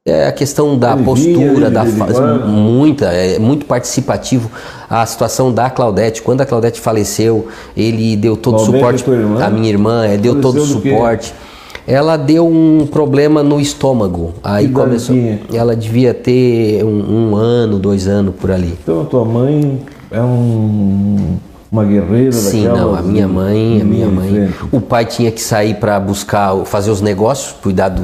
É 0.04 0.28
a 0.28 0.32
questão 0.32 0.78
da 0.78 0.92
ele 0.92 1.02
postura, 1.02 1.68
da 1.68 1.84
muita, 1.84 3.06
é 3.06 3.40
muito 3.40 3.66
participativo. 3.66 4.48
A 4.88 5.04
situação 5.04 5.52
da 5.52 5.68
Claudete, 5.68 6.22
quando 6.22 6.42
a 6.42 6.46
Claudete 6.46 6.80
faleceu, 6.80 7.48
ele 7.76 8.16
deu 8.16 8.36
todo 8.36 8.54
o 8.54 8.58
suporte. 8.60 9.04
A 9.44 9.50
minha 9.50 9.68
irmã, 9.68 10.06
é, 10.06 10.16
deu 10.16 10.40
todo 10.40 10.62
o 10.62 10.64
suporte. 10.64 11.34
Ela 11.86 12.16
deu 12.16 12.46
um 12.46 12.86
problema 12.86 13.42
no 13.42 13.60
estômago. 13.60 14.34
Aí 14.42 14.68
começou. 14.68 15.16
Ela 15.52 15.76
devia 15.76 16.12
ter 16.12 16.84
um, 16.84 17.30
um, 17.30 17.36
ano, 17.36 17.78
dois 17.78 18.08
anos 18.08 18.34
por 18.34 18.50
ali. 18.50 18.76
Então 18.82 19.02
a 19.02 19.04
tua 19.04 19.24
mãe 19.24 19.80
é 20.10 20.20
um, 20.20 21.36
uma 21.70 21.84
guerreira 21.84 22.32
Sim, 22.32 22.66
não, 22.66 22.94
a 22.94 23.02
minha 23.02 23.28
mãe, 23.28 23.80
a 23.80 23.84
minha 23.84 24.08
mãe. 24.08 24.52
O 24.72 24.80
pai 24.80 25.04
tinha 25.04 25.30
que 25.30 25.40
sair 25.40 25.76
para 25.76 26.00
buscar, 26.00 26.56
fazer 26.64 26.90
os 26.90 27.00
negócios, 27.00 27.54
cuidar 27.62 27.90
do, 27.90 28.02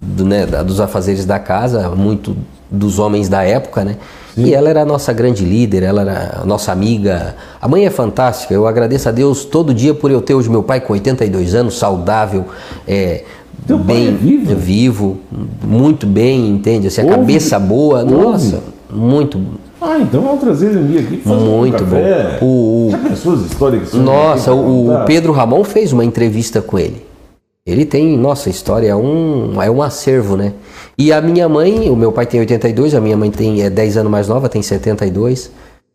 do, 0.00 0.24
né, 0.24 0.44
dos 0.46 0.78
afazeres 0.78 1.24
da 1.24 1.38
casa, 1.38 1.88
muito 1.90 2.36
dos 2.70 2.98
homens 2.98 3.28
da 3.28 3.42
época, 3.42 3.84
né? 3.84 3.96
Sim. 4.34 4.44
E 4.46 4.54
ela 4.54 4.68
era 4.68 4.82
a 4.82 4.84
nossa 4.84 5.12
grande 5.12 5.44
líder, 5.44 5.82
ela 5.82 6.00
era 6.02 6.40
a 6.42 6.44
nossa 6.44 6.72
amiga. 6.72 7.36
A 7.60 7.68
mãe 7.68 7.86
é 7.86 7.90
fantástica, 7.90 8.52
eu 8.52 8.66
agradeço 8.66 9.08
a 9.08 9.12
Deus 9.12 9.44
todo 9.44 9.72
dia 9.72 9.94
por 9.94 10.10
eu 10.10 10.20
ter 10.20 10.34
hoje 10.34 10.50
meu 10.50 10.62
pai 10.62 10.80
com 10.80 10.92
82 10.92 11.54
anos, 11.54 11.78
saudável, 11.78 12.44
é, 12.86 13.22
Teu 13.66 13.78
bem 13.78 14.08
é 14.08 14.10
vivo? 14.10 14.56
vivo? 14.56 15.16
muito 15.62 16.06
bem, 16.06 16.48
entende? 16.50 16.88
Assim, 16.88 17.00
a 17.00 17.04
Ouve? 17.04 17.16
cabeça 17.16 17.58
boa, 17.58 18.00
Ouve? 18.02 18.12
nossa, 18.12 18.62
muito 18.90 19.40
ah, 19.80 19.98
então 20.00 20.22
vamos 20.22 20.40
trazer 20.40 20.68
ele 20.68 20.78
um 20.78 20.86
dia 20.86 21.00
aqui 21.00 21.16
fazer 21.18 21.40
Muito 21.44 21.76
um 21.76 21.86
café. 21.86 22.38
bom. 22.40 22.46
O, 22.46 22.88
Já 22.90 22.98
pensou 22.98 23.34
as 23.34 23.40
histórias 23.40 23.90
que 23.90 23.96
Nossa, 23.98 24.52
o, 24.54 24.94
o 24.94 25.04
Pedro 25.04 25.30
Ramon 25.32 25.62
fez 25.62 25.92
uma 25.92 26.02
entrevista 26.04 26.62
com 26.62 26.78
ele. 26.78 27.04
Ele 27.66 27.86
tem, 27.86 28.18
nossa, 28.18 28.50
história 28.50 28.88
é 28.88 28.94
um, 28.94 29.62
é 29.62 29.70
um 29.70 29.80
acervo, 29.80 30.36
né? 30.36 30.52
E 30.98 31.10
a 31.10 31.22
minha 31.22 31.48
mãe, 31.48 31.88
o 31.88 31.96
meu 31.96 32.12
pai 32.12 32.26
tem 32.26 32.38
82, 32.38 32.94
a 32.94 33.00
minha 33.00 33.16
mãe 33.16 33.30
tem 33.30 33.62
é 33.62 33.70
10 33.70 33.96
anos 33.96 34.12
mais 34.12 34.28
nova, 34.28 34.50
tem 34.50 34.60
72. 34.60 35.50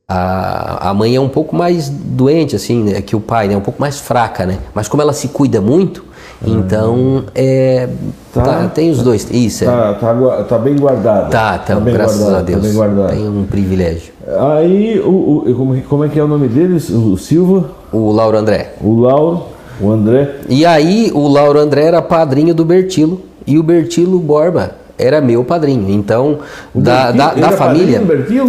A, 0.08 0.90
a 0.90 0.94
mãe 0.96 1.16
é 1.16 1.22
um 1.22 1.30
pouco 1.30 1.56
mais 1.56 1.88
doente, 1.88 2.56
assim, 2.56 2.86
né, 2.86 3.02
que 3.02 3.16
o 3.16 3.20
pai, 3.20 3.48
né? 3.48 3.56
Um 3.56 3.62
pouco 3.62 3.80
mais 3.80 4.00
fraca, 4.00 4.48
né? 4.48 4.58
Mas 4.74 4.88
como 4.88 5.04
ela 5.04 5.14
se 5.14 5.28
cuida 5.28 5.62
muito, 5.62 6.04
então 6.44 7.26
é, 7.36 7.88
tá, 8.34 8.42
tá, 8.42 8.68
tem 8.70 8.90
os 8.90 9.04
dois. 9.04 9.30
Isso, 9.30 9.64
tá, 9.66 9.96
é. 9.96 10.00
tá, 10.00 10.44
tá 10.46 10.58
bem 10.58 10.76
guardado. 10.76 11.30
Tá, 11.30 11.60
tá, 11.60 11.76
tá 11.76 11.80
graças 11.82 12.18
guardado, 12.18 12.40
a 12.40 12.42
Deus. 12.42 12.62
Tá 12.62 12.68
bem 12.68 12.76
guardado. 12.76 13.10
Tem 13.12 13.30
um 13.30 13.46
privilégio. 13.46 14.12
Aí, 14.56 15.00
o, 15.00 15.44
o, 15.48 15.56
como, 15.56 15.82
como 15.84 16.04
é 16.04 16.10
que 16.10 16.18
é 16.18 16.24
o 16.24 16.28
nome 16.28 16.48
deles? 16.48 16.90
O 16.90 17.16
Silva? 17.16 17.70
O 17.92 18.12
Lauro 18.12 18.40
André. 18.40 18.74
O 18.82 19.00
Lauro. 19.00 19.59
O 19.80 19.92
André. 19.92 20.36
E 20.50 20.66
aí 20.66 21.12
o 21.14 21.28
Lauro 21.28 21.60
André 21.60 21.86
era 21.86 22.02
padrinho 22.02 22.54
do 22.54 22.66
Bertilo 22.66 23.22
e 23.46 23.58
o 23.58 23.64
Bertilo 23.64 24.20
Borba 24.20 24.76
era 25.00 25.22
meu 25.22 25.46
padrinho. 25.46 25.90
Então, 25.90 26.40
o 26.76 26.82
da, 26.82 27.12
da, 27.12 27.34
da 27.34 27.52
família. 27.52 28.02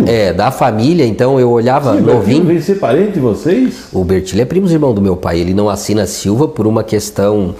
É, 0.07 0.33
da 0.33 0.51
família, 0.51 1.07
então 1.07 1.38
eu 1.38 1.49
olhava 1.49 1.95
Sim, 1.95 2.01
novinho. 2.01 2.45
Vem 2.45 2.61
ser 2.61 2.75
parente 2.75 3.12
de 3.12 3.21
vocês? 3.21 3.85
O 3.93 4.03
Bertilo 4.03 4.43
é 4.43 4.45
primo 4.45 4.69
irmão 4.69 4.93
do 4.93 5.01
meu 5.01 5.16
pai. 5.16 5.38
Ele 5.38 5.55
não 5.55 5.69
assina 5.69 6.05
Silva 6.07 6.49
por 6.49 6.66
uma 6.66 6.83
questão 6.83 7.55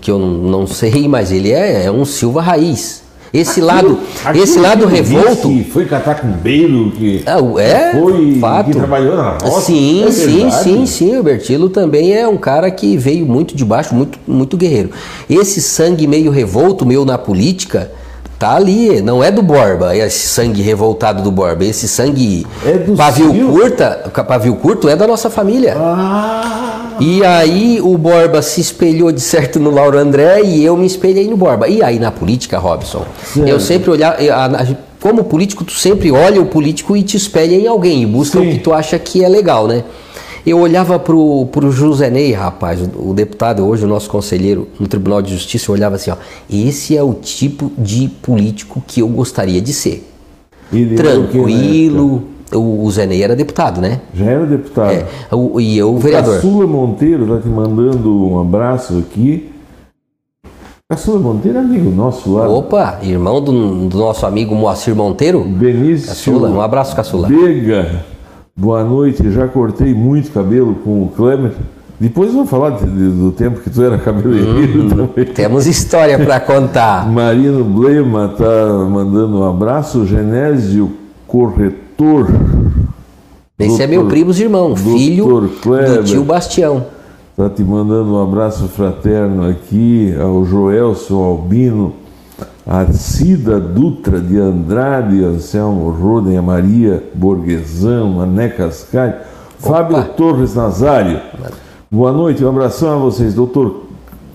que 0.00 0.10
eu 0.10 0.18
não 0.18 0.66
sei, 0.66 1.06
mas 1.06 1.30
ele 1.30 1.52
é, 1.52 1.84
é 1.84 1.90
um 1.90 2.06
Silva 2.06 2.40
raiz. 2.40 3.01
Esse 3.32 3.62
lado, 3.62 3.98
aquilo 4.24 4.44
esse 4.44 4.58
lado 4.58 4.86
revolto. 4.86 5.48
Que 5.48 5.64
foi 5.64 5.86
catar-com-beiro, 5.86 6.92
que 6.92 7.24
é, 7.24 7.62
é 7.62 7.92
foi 7.92 8.38
fato. 8.38 8.66
que 8.66 8.76
trabalhou 8.76 9.16
na 9.16 9.38
roça. 9.38 9.62
Sim, 9.62 10.04
é 10.04 10.10
sim, 10.10 10.50
sim, 10.50 10.86
sim. 10.86 11.16
O 11.16 11.22
Bertilo 11.22 11.70
também 11.70 12.14
é 12.14 12.28
um 12.28 12.36
cara 12.36 12.70
que 12.70 12.94
veio 12.96 13.24
muito 13.24 13.56
de 13.56 13.64
baixo, 13.64 13.94
muito, 13.94 14.18
muito 14.26 14.56
guerreiro. 14.56 14.90
Esse 15.30 15.62
sangue 15.62 16.06
meio 16.06 16.30
revolto 16.30 16.84
meu 16.84 17.06
na 17.06 17.16
política 17.16 17.90
tá 18.38 18.56
ali, 18.56 19.00
não 19.00 19.22
é 19.22 19.30
do 19.30 19.40
Borba, 19.40 19.96
esse 19.96 20.26
sangue 20.26 20.60
revoltado 20.60 21.22
do 21.22 21.30
Borba, 21.30 21.64
esse 21.64 21.86
sangue 21.86 22.44
é 22.66 22.72
do 22.72 22.96
pavio 22.96 23.32
curta, 23.46 24.10
pavio 24.26 24.56
curto 24.56 24.88
é 24.88 24.96
da 24.96 25.06
nossa 25.06 25.30
família. 25.30 25.76
Ah. 25.78 26.91
E 27.02 27.24
aí 27.24 27.80
o 27.80 27.98
Borba 27.98 28.40
se 28.40 28.60
espelhou 28.60 29.10
de 29.10 29.20
certo 29.20 29.58
no 29.58 29.70
Lauro 29.70 29.98
André 29.98 30.42
e 30.44 30.64
eu 30.64 30.76
me 30.76 30.86
espelhei 30.86 31.26
no 31.28 31.36
Borba. 31.36 31.68
E 31.68 31.82
aí 31.82 31.98
na 31.98 32.12
política, 32.12 32.58
Robson, 32.58 33.04
Sim. 33.24 33.48
eu 33.48 33.58
sempre 33.58 33.90
olhava, 33.90 34.18
como 35.00 35.24
político 35.24 35.64
tu 35.64 35.72
sempre 35.72 36.12
olha 36.12 36.40
o 36.40 36.46
político 36.46 36.96
e 36.96 37.02
te 37.02 37.16
espelha 37.16 37.56
em 37.56 37.66
alguém 37.66 38.04
e 38.04 38.06
busca 38.06 38.38
Sim. 38.38 38.46
o 38.48 38.52
que 38.52 38.58
tu 38.60 38.72
acha 38.72 38.96
que 39.00 39.24
é 39.24 39.28
legal, 39.28 39.66
né? 39.66 39.82
Eu 40.46 40.60
olhava 40.60 40.96
pro, 40.98 41.46
pro 41.46 41.72
José 41.72 42.08
Ney, 42.08 42.32
rapaz, 42.32 42.80
o, 42.80 43.10
o, 43.10 43.14
deputado 43.14 43.66
hoje, 43.66 43.84
o 43.84 43.88
nosso 43.88 44.08
conselheiro 44.08 44.68
no 44.78 44.86
Tribunal 44.86 45.22
de 45.22 45.32
Justiça, 45.32 45.70
eu 45.70 45.74
olhava 45.74 45.96
assim, 45.96 46.10
ó, 46.10 46.16
esse 46.48 46.96
é 46.96 47.02
o 47.02 47.14
tipo 47.14 47.70
de 47.76 48.08
político 48.08 48.82
que 48.86 49.00
eu 49.00 49.08
gostaria 49.08 49.60
de 49.60 49.72
ser. 49.72 50.08
Ele 50.72 50.96
Tranquilo. 50.96 52.24
O, 52.54 52.84
o 52.84 52.90
Zé 52.90 53.06
Ney 53.06 53.22
era 53.22 53.34
deputado, 53.36 53.80
né? 53.80 54.00
Já 54.14 54.24
era 54.26 54.46
deputado. 54.46 54.92
É, 54.92 55.06
o, 55.34 55.60
e 55.60 55.78
eu, 55.78 55.94
o 55.94 55.98
vereador. 55.98 56.36
Caçula 56.36 56.66
Monteiro 56.66 57.26
tá 57.26 57.40
te 57.40 57.48
mandando 57.48 58.10
um 58.28 58.40
abraço 58.40 58.98
aqui. 58.98 59.50
Caçula 60.90 61.18
Monteiro 61.18 61.58
é 61.58 61.60
amigo 61.62 61.90
nosso 61.90 62.34
lá. 62.34 62.48
Opa, 62.48 62.98
irmão 63.02 63.40
do, 63.42 63.88
do 63.88 63.98
nosso 63.98 64.26
amigo 64.26 64.54
Moacir 64.54 64.94
Monteiro. 64.94 65.42
Benício. 65.44 66.08
Caçula, 66.08 66.50
um 66.50 66.60
abraço, 66.60 66.94
Caçula. 66.94 67.28
Vega. 67.28 68.04
Boa 68.54 68.84
noite, 68.84 69.30
já 69.30 69.48
cortei 69.48 69.94
muito 69.94 70.30
cabelo 70.30 70.74
com 70.84 71.04
o 71.04 71.08
Klemer. 71.16 71.52
Depois 71.98 72.32
vamos 72.32 72.50
falar 72.50 72.70
de, 72.70 72.84
de, 72.84 73.08
do 73.10 73.30
tempo 73.32 73.60
que 73.60 73.70
tu 73.70 73.80
era 73.82 73.96
cabeleireiro 73.96 74.82
Uhum. 74.82 74.88
também. 74.88 75.24
Temos 75.32 75.66
história 75.66 76.18
para 76.18 76.38
contar. 76.40 77.06
Marino 77.10 77.64
Blema 77.64 78.28
tá 78.36 78.44
mandando 78.90 79.38
um 79.38 79.48
abraço. 79.48 80.04
Genésio 80.04 80.90
Corretor. 81.26 81.81
Esse 83.58 83.82
é 83.82 83.86
meu 83.86 84.00
Doutor- 84.02 84.10
primo 84.10 84.32
irmão, 84.32 84.74
filho 84.76 85.24
Doutor 85.24 85.48
Kleber. 85.62 85.98
do 85.98 86.04
tio 86.04 86.24
Bastião. 86.24 86.84
Tá 87.36 87.48
te 87.48 87.62
mandando 87.62 88.12
um 88.14 88.22
abraço 88.22 88.66
fraterno 88.68 89.48
aqui 89.48 90.14
ao 90.20 90.44
Joelson 90.44 91.22
Albino, 91.22 91.94
a 92.66 92.86
Cida 92.92 93.58
Dutra 93.58 94.20
de 94.20 94.38
Andrade, 94.38 95.24
Anselmo 95.24 95.90
Roden, 95.90 96.36
a 96.36 96.42
Maria 96.42 97.02
Borguesão, 97.14 98.20
a 98.20 98.26
Né 98.26 98.48
Cascai, 98.48 99.16
Fábio 99.58 100.02
Torres 100.16 100.54
Nazário. 100.54 101.20
Boa 101.90 102.12
noite, 102.12 102.44
um 102.44 102.48
abração 102.48 102.94
a 102.94 102.96
vocês. 102.98 103.32
Doutor, 103.34 103.84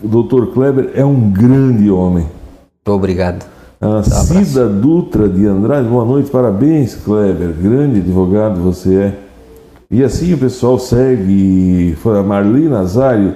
Doutor 0.01 0.47
Kleber 0.47 0.91
é 0.95 1.03
um 1.05 1.29
grande 1.31 1.89
homem. 1.91 2.25
Obrigado. 2.87 3.45
A 3.79 4.01
Cida 4.01 4.67
Dutra 4.67 5.29
de 5.29 5.45
Andrade, 5.45 5.87
boa 5.87 6.03
noite, 6.03 6.31
parabéns, 6.31 6.95
Kleber, 6.95 7.53
grande 7.53 7.99
advogado 7.99 8.59
você 8.59 8.95
é. 8.95 9.19
E 9.91 10.03
assim 10.03 10.33
o 10.33 10.37
pessoal 10.37 10.79
segue, 10.79 11.95
foi 12.01 12.17
a 12.17 12.23
Marli 12.23 12.67
Nazário, 12.67 13.35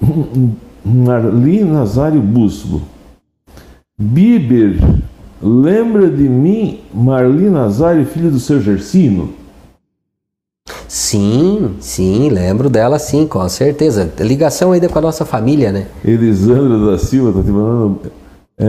Marli 0.84 1.64
Nazário 1.64 2.20
Busco. 2.20 2.82
Biber, 3.98 4.78
lembra 5.42 6.10
de 6.10 6.28
mim, 6.28 6.80
Marli 6.92 7.48
Nazário, 7.48 8.04
filho 8.04 8.30
do 8.30 8.38
seu 8.38 8.60
Gersino? 8.60 9.30
Sim, 10.86 11.76
sim, 11.80 12.28
lembro 12.28 12.68
dela 12.68 12.98
sim, 12.98 13.26
com 13.26 13.48
certeza. 13.48 14.12
Ligação 14.20 14.72
ainda 14.72 14.88
com 14.88 14.98
a 14.98 15.02
nossa 15.02 15.24
família, 15.24 15.72
né? 15.72 15.86
Elisandra 16.04 16.78
da 16.78 16.98
Silva 16.98 17.30
está 17.30 17.42
te 17.42 17.50
mandando. 17.50 18.25
É, 18.58 18.64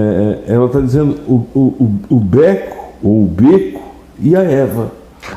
é, 0.48 0.54
ela 0.54 0.66
está 0.66 0.80
dizendo 0.82 1.18
o, 1.28 1.34
o, 1.56 1.60
o, 1.60 2.16
o 2.16 2.20
Beco, 2.20 2.78
ou 3.02 3.24
o 3.24 3.26
Beco 3.26 3.82
e 4.20 4.36
a 4.36 4.42
Eva. 4.42 4.92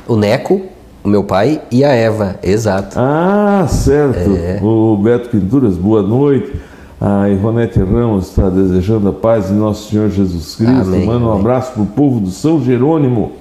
O 0.08 0.16
Neco, 0.16 0.60
o 1.04 1.08
meu 1.08 1.22
pai 1.24 1.62
e 1.70 1.84
a 1.84 1.90
Eva, 1.92 2.36
exato. 2.42 2.96
Ah, 2.98 3.66
certo. 3.68 4.36
É. 4.36 4.58
O 4.62 4.96
Beto 4.96 5.28
Pinturas, 5.28 5.76
boa 5.76 6.02
noite. 6.02 6.52
A 7.00 7.30
Ivonete 7.30 7.78
Ramos 7.78 8.28
está 8.28 8.50
desejando 8.50 9.08
a 9.08 9.12
paz 9.12 9.46
de 9.46 9.54
nosso 9.54 9.88
Senhor 9.90 10.10
Jesus 10.10 10.56
Cristo. 10.56 10.82
Amém, 10.82 11.06
Manda 11.06 11.24
um 11.24 11.30
amém. 11.30 11.40
abraço 11.40 11.72
para 11.72 11.82
o 11.82 11.86
povo 11.86 12.20
do 12.20 12.30
São 12.30 12.62
Jerônimo. 12.62 13.32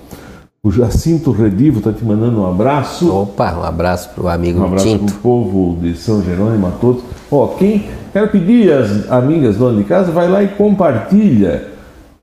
O 0.63 0.71
Jacinto 0.71 1.31
Redivo 1.31 1.79
está 1.79 1.91
te 1.91 2.03
mandando 2.05 2.41
um 2.41 2.47
abraço. 2.47 3.13
Opa, 3.13 3.53
um 3.57 3.63
abraço 3.63 4.09
pro 4.13 4.27
amigo 4.27 4.59
Um 4.59 4.65
abraço 4.65 4.85
Tinto. 4.85 5.05
para 5.05 5.15
o 5.15 5.19
povo 5.19 5.77
de 5.81 5.95
São 5.97 6.21
Jerônimo, 6.21 6.67
a 6.67 6.71
todos. 6.71 7.03
Ó, 7.31 7.47
quem 7.47 7.85
quero 8.11 8.29
pedir 8.29 8.71
às 8.71 9.11
amigas 9.11 9.57
dona 9.57 9.77
de 9.77 9.83
casa, 9.83 10.11
vai 10.11 10.27
lá 10.27 10.43
e 10.43 10.47
compartilha. 10.49 11.67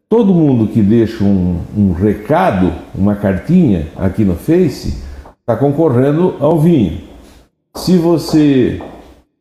Todo 0.08 0.34
mundo 0.34 0.68
que 0.68 0.80
deixa 0.80 1.24
um, 1.24 1.60
um 1.76 1.92
recado, 1.92 2.72
uma 2.94 3.16
cartinha 3.16 3.88
aqui 3.96 4.24
no 4.24 4.34
Face, 4.34 5.02
está 5.40 5.56
concorrendo 5.56 6.36
ao 6.38 6.58
vinho. 6.60 7.00
Se 7.74 7.96
você 7.96 8.80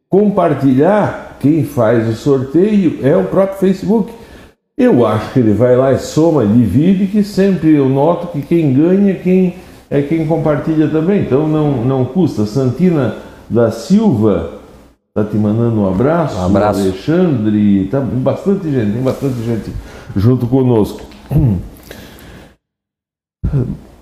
compartilhar, 0.09 1.37
quem 1.39 1.63
faz 1.63 2.09
o 2.09 2.13
sorteio 2.13 2.99
é 3.03 3.15
o 3.15 3.25
próprio 3.25 3.59
Facebook. 3.59 4.11
Eu 4.77 5.05
acho 5.05 5.33
que 5.33 5.39
ele 5.39 5.53
vai 5.53 5.75
lá 5.75 5.93
e 5.93 5.99
soma 5.99 6.45
divide, 6.45 7.07
que 7.07 7.23
sempre 7.23 7.75
eu 7.75 7.87
noto 7.87 8.27
que 8.27 8.41
quem 8.41 8.73
ganha 8.73 9.15
quem 9.15 9.55
é 9.89 10.01
quem 10.01 10.25
compartilha 10.25 10.87
também. 10.87 11.21
Então 11.21 11.47
não, 11.47 11.85
não 11.85 12.05
custa. 12.05 12.45
Santina 12.45 13.15
da 13.49 13.71
Silva 13.71 14.64
tá 15.15 15.23
te 15.23 15.37
mandando 15.37 15.79
um 15.79 15.87
abraço. 15.87 16.35
Um 16.37 16.45
abraço. 16.45 16.81
Alexandre, 16.81 17.87
tá 17.89 18.01
bastante 18.01 18.69
gente, 18.69 18.91
tem 18.91 19.01
bastante 19.01 19.41
gente 19.45 19.71
junto 20.13 20.45
conosco. 20.45 20.99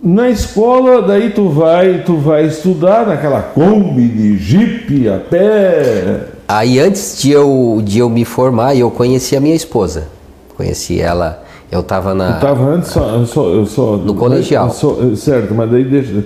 Na 0.02 0.28
escola, 0.30 1.02
daí 1.04 1.30
tu 1.30 1.48
vai, 1.50 2.04
tu 2.04 2.18
vai 2.18 2.48
estudar 2.48 3.06
naquela 3.08 3.42
Kombi 3.42 4.08
de 4.10 4.38
Jeep 4.38 5.08
a 5.08 5.20
pé. 5.20 6.30
Aí 6.48 6.80
antes 6.80 7.22
de 7.22 7.32
eu, 7.32 7.80
de 7.86 8.00
eu 8.00 8.10
me 8.10 8.26
formar, 8.26 8.76
eu 8.76 8.90
conheci 8.92 9.36
a 9.36 9.40
minha 9.40 9.56
esposa. 9.56 10.10
Conheci 10.58 11.00
ela, 11.00 11.44
eu 11.72 11.82
tava 11.84 12.14
na. 12.14 12.32
Eu 12.32 12.40
tava 12.42 12.64
antes 12.66 12.90
só, 12.90 13.24
só, 13.26 13.48
eu 13.50 13.66
só 13.66 13.96
No 13.98 14.14
colegial. 14.16 14.70
só- 14.72 14.98
certo, 15.16 15.54
mas 15.54 15.70
daí 15.72 15.86
deixa. 15.86 16.26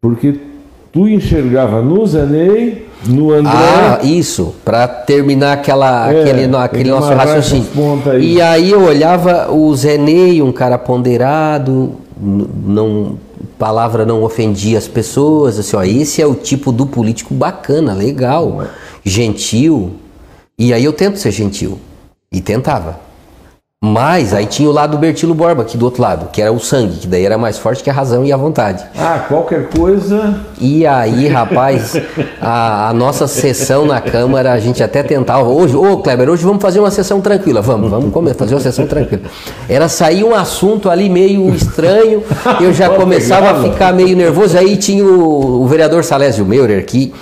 Porque 0.00 0.40
tu 0.92 1.08
enxergava 1.08 1.80
no 1.80 2.06
Zenei, 2.06 2.86
no 3.06 3.32
André. 3.32 3.52
Ah, 3.52 4.00
isso, 4.04 4.54
para 4.64 4.86
terminar 4.86 5.54
aquela, 5.54 6.12
É, 6.12 6.20
aquele, 6.20 6.56
aquele 6.56 6.84
que 6.84 6.90
nosso 6.90 7.12
raciocínio. 7.12 7.66
aí. 8.10 8.34
E 8.34 8.40
aí 8.42 8.70
eu 8.70 8.82
olhava 8.84 9.50
o 9.50 9.74
Zenei, 9.74 10.42
um 10.42 10.52
cara 10.52 10.78
ponderado, 10.78 11.94
não 12.20 13.16
palavra 13.58 14.04
não 14.04 14.24
ofendia 14.24 14.76
as 14.76 14.88
pessoas, 14.88 15.56
assim, 15.56 15.76
ó, 15.76 15.84
esse 15.84 16.20
é 16.20 16.26
o 16.26 16.34
tipo 16.34 16.72
do 16.72 16.84
político 16.84 17.32
bacana, 17.32 17.94
legal, 17.94 18.64
gentil. 19.04 19.92
E 20.58 20.72
aí 20.72 20.84
eu 20.84 20.92
tento 20.92 21.16
ser 21.18 21.30
gentil. 21.30 21.78
E 22.30 22.40
tentava. 22.40 22.98
Mas 23.84 24.32
aí 24.32 24.46
tinha 24.46 24.70
o 24.70 24.72
lado 24.72 24.92
do 24.92 24.98
Bertilo 24.98 25.34
Borba, 25.34 25.62
aqui 25.62 25.76
do 25.76 25.84
outro 25.84 26.00
lado, 26.00 26.28
que 26.30 26.40
era 26.40 26.52
o 26.52 26.60
sangue, 26.60 26.98
que 26.98 27.08
daí 27.08 27.26
era 27.26 27.36
mais 27.36 27.58
forte 27.58 27.82
que 27.82 27.90
a 27.90 27.92
razão 27.92 28.24
e 28.24 28.32
a 28.32 28.36
vontade. 28.36 28.84
Ah, 28.96 29.24
qualquer 29.26 29.70
coisa. 29.70 30.38
E 30.60 30.86
aí, 30.86 31.26
rapaz, 31.26 32.00
a, 32.40 32.90
a 32.90 32.92
nossa 32.92 33.26
sessão 33.26 33.84
na 33.84 34.00
Câmara, 34.00 34.52
a 34.52 34.60
gente 34.60 34.84
até 34.84 35.02
tentava. 35.02 35.48
Hoje, 35.48 35.74
ô 35.74 35.98
Kleber, 35.98 36.30
hoje 36.30 36.44
vamos 36.44 36.62
fazer 36.62 36.78
uma 36.78 36.92
sessão 36.92 37.20
tranquila. 37.20 37.60
Vamos, 37.60 37.90
vamos 37.90 38.12
comer, 38.12 38.34
fazer 38.34 38.54
uma 38.54 38.60
sessão 38.60 38.86
tranquila. 38.86 39.22
Era 39.68 39.88
sair 39.88 40.22
um 40.22 40.32
assunto 40.32 40.88
ali 40.88 41.10
meio 41.10 41.52
estranho, 41.52 42.22
eu 42.60 42.72
já 42.72 42.88
começava 42.88 43.50
a 43.50 43.62
ficar 43.64 43.92
meio 43.92 44.16
nervoso. 44.16 44.56
Aí 44.56 44.76
tinha 44.76 45.04
o, 45.04 45.60
o 45.60 45.66
vereador 45.66 46.04
Salésio 46.04 46.46
Meurer 46.46 46.78
aqui, 46.78 47.12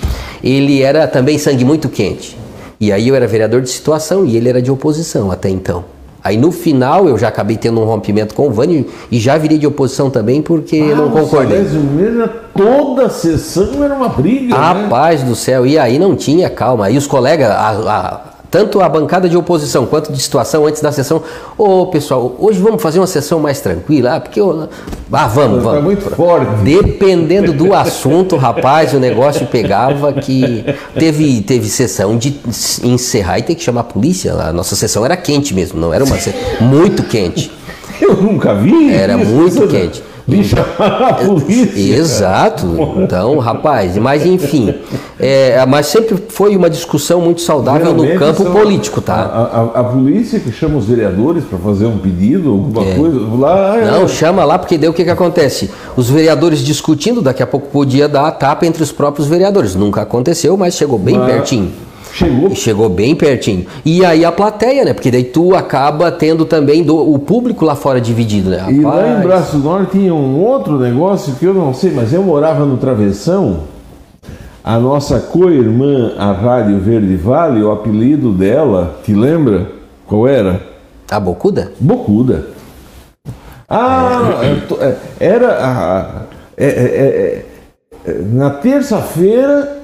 ele 0.43 0.83
era 0.83 1.07
também 1.07 1.39
sangue 1.39 1.65
muito 1.65 1.89
quente. 1.89 2.37
E 2.79 2.91
aí 2.91 3.07
eu 3.07 3.15
era 3.15 3.25
vereador 3.25 3.61
de 3.61 3.69
situação 3.69 4.27
e 4.27 4.37
ele 4.37 4.47
era 4.47 4.61
de 4.61 4.69
oposição 4.69 5.31
até 5.31 5.49
então. 5.49 5.83
Aí 6.23 6.37
no 6.37 6.51
final 6.51 7.07
eu 7.07 7.17
já 7.17 7.27
acabei 7.29 7.57
tendo 7.57 7.81
um 7.81 7.83
rompimento 7.85 8.35
com 8.35 8.47
o 8.47 8.51
Vânio 8.51 8.85
e 9.11 9.19
já 9.19 9.37
virei 9.37 9.57
de 9.57 9.65
oposição 9.65 10.09
também 10.09 10.41
porque 10.41 10.75
eu 10.75 10.95
não 10.95 11.05
Ah, 11.05 11.07
o 11.07 11.11
concordei. 11.11 11.57
Salésio 11.57 11.79
Meira, 11.81 12.27
toda 12.55 13.07
a 13.07 13.09
sessão 13.09 13.83
era 13.83 13.93
uma 13.95 14.09
briga. 14.09 14.55
né? 14.55 14.61
Rapaz 14.83 15.23
do 15.23 15.35
céu, 15.35 15.65
e 15.65 15.79
aí 15.79 15.97
não 15.97 16.15
tinha 16.15 16.49
calma. 16.49 16.89
E 16.91 16.97
os 16.97 17.07
colegas, 17.07 17.49
a- 17.49 17.69
a- 17.89 18.30
tanto 18.51 18.81
a 18.81 18.89
bancada 18.89 19.29
de 19.29 19.37
oposição 19.37 19.85
quanto 19.85 20.11
de 20.11 20.21
situação 20.21 20.67
antes 20.67 20.81
da 20.81 20.91
sessão, 20.91 21.23
ô 21.57 21.87
pessoal, 21.87 22.35
hoje 22.37 22.59
vamos 22.59 22.81
fazer 22.83 22.99
uma 22.99 23.07
sessão 23.07 23.39
mais 23.39 23.61
tranquila, 23.61 24.17
ah, 24.17 24.19
porque 24.19 24.41
eu, 24.41 24.67
ah, 25.11 25.27
vamos, 25.27 25.63
Tá 25.63 25.69
vamos. 25.69 25.83
muito 25.83 26.09
forte. 26.11 26.61
Dependendo 26.61 27.53
do 27.53 27.73
assunto, 27.73 28.35
rapaz, 28.35 28.93
o 28.93 28.99
negócio 28.99 29.47
pegava 29.47 30.11
que 30.11 30.65
teve 30.93 31.41
teve 31.41 31.69
sessão 31.69 32.17
de 32.17 32.37
encerrar 32.83 33.39
e 33.39 33.43
ter 33.43 33.55
que 33.55 33.63
chamar 33.63 33.81
a 33.81 33.85
polícia. 33.85 34.33
A 34.33 34.51
nossa 34.51 34.75
sessão 34.75 35.05
era 35.05 35.15
quente 35.15 35.53
mesmo, 35.53 35.79
não 35.79 35.93
era 35.93 36.03
uma 36.03 36.17
muito 36.59 37.03
quente. 37.03 37.51
Eu 38.01 38.15
nunca 38.17 38.53
vi. 38.53 38.93
Era 38.93 39.15
isso, 39.15 39.31
muito 39.31 39.67
quente. 39.67 40.03
A 40.79 41.13
polícia. 41.13 41.95
Exato. 41.95 42.67
Então, 42.97 43.37
rapaz, 43.39 43.97
mas 43.97 44.25
enfim. 44.25 44.73
é, 45.19 45.63
mas 45.65 45.87
sempre 45.87 46.15
foi 46.29 46.55
uma 46.55 46.69
discussão 46.69 47.21
muito 47.21 47.41
saudável 47.41 47.93
no 47.93 48.07
campo 48.17 48.45
político, 48.45 48.99
A, 48.99 49.03
tá? 49.03 49.13
a- 49.75 49.79
a 49.79 49.83
polícia 49.83 50.39
que 50.39 50.51
chama 50.51 50.77
os 50.77 50.85
vereadores 50.85 51.43
para 51.43 51.57
fazer 51.59 51.85
um 51.85 51.97
pedido, 51.97 52.49
alguma 52.49 52.83
coisa. 52.95 53.19
Lá 53.37 53.77
é- 53.77 53.91
Não, 53.91 54.07
chama 54.07 54.43
lá, 54.43 54.57
porque 54.57 54.77
daí 54.77 54.89
o 54.89 54.93
que, 54.93 55.03
que 55.03 55.09
acontece? 55.09 55.69
Os 55.95 56.09
vereadores 56.09 56.59
discutindo, 56.59 57.21
daqui 57.21 57.43
a 57.43 57.47
pouco 57.47 57.67
podia 57.69 58.07
dar 58.07 58.27
a 58.27 58.31
tapa 58.31 58.65
entre 58.65 58.81
os 58.83 58.91
próprios 58.91 59.27
vereadores. 59.27 59.75
Nunca 59.75 60.01
aconteceu, 60.01 60.55
mas 60.57 60.75
chegou 60.75 60.97
bem 60.97 61.17
Mas 61.17 61.31
pertinho. 61.31 61.71
Chegou. 62.13 62.53
Chegou 62.55 62.89
bem 62.89 63.15
pertinho. 63.15 63.65
E 63.85 64.03
aí 64.05 64.23
a 64.25 64.31
plateia, 64.31 64.83
né? 64.85 64.93
Porque 64.93 65.09
daí 65.09 65.23
tu 65.23 65.55
acaba 65.55 66.11
tendo 66.11 66.45
também 66.45 66.83
do- 66.83 67.11
o 67.13 67.17
público 67.19 67.63
lá 67.65 67.75
fora 67.75 68.01
dividido, 68.01 68.49
né? 68.49 68.57
E 68.69 68.81
lá 68.81 69.01
em 69.07 69.09
Rapaz, 69.09 69.21
Braço 69.23 69.57
do 69.57 69.63
Norte 69.63 69.91
tinha 69.97 70.13
um 70.13 70.39
outro 70.43 70.77
negócio 70.77 71.35
que 71.35 71.45
eu 71.45 71.53
não 71.53 71.73
sei, 71.73 71.91
mas 71.91 72.11
eu 72.13 72.21
morava 72.21 72.65
no 72.65 72.77
Travessão. 72.77 73.61
A 74.63 74.77
nossa 74.77 75.19
co-irmã, 75.19 76.13
a 76.17 76.31
Rádio 76.33 76.79
Verde 76.79 77.15
Vale, 77.15 77.63
o 77.63 77.71
apelido 77.71 78.31
dela, 78.31 78.99
te 79.03 79.13
lembra? 79.13 79.67
Qual 80.05 80.27
era? 80.27 80.61
A 81.09 81.19
bocuda? 81.19 81.71
Bocuda. 81.79 82.45
Ah, 83.69 84.41
é, 84.43 84.85
é, 84.85 84.97
era. 85.19 85.47
a- 85.65 86.21
é, 86.57 86.65
é, 86.67 87.45
é, 88.05 88.21
na 88.31 88.49
terça-feira. 88.49 89.80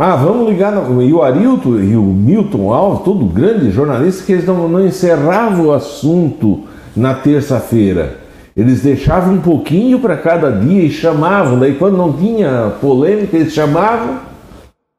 Ah, 0.00 0.16
vamos 0.16 0.48
ligar. 0.48 0.72
no- 0.72 1.02
e 1.02 1.12
o 1.12 1.22
Arilton 1.22 1.78
e 1.78 1.96
o 1.96 2.02
Milton 2.02 2.72
Alves, 2.72 3.04
todo 3.04 3.24
grande 3.26 3.70
jornalista, 3.70 4.24
que 4.24 4.32
eles 4.32 4.46
não, 4.46 4.66
não 4.68 4.84
encerravam 4.86 5.66
o 5.66 5.72
assunto 5.72 6.60
na 6.96 7.12
terça-feira. 7.14 8.16
Eles 8.56 8.82
deixavam 8.82 9.34
um 9.34 9.40
pouquinho 9.40 9.98
para 9.98 10.16
cada 10.16 10.50
dia 10.50 10.82
e 10.84 10.90
chamavam. 10.90 11.58
Daí, 11.58 11.74
quando 11.74 11.96
não 11.98 12.12
tinha 12.12 12.72
polêmica, 12.80 13.36
eles 13.36 13.52
chamavam 13.52 14.20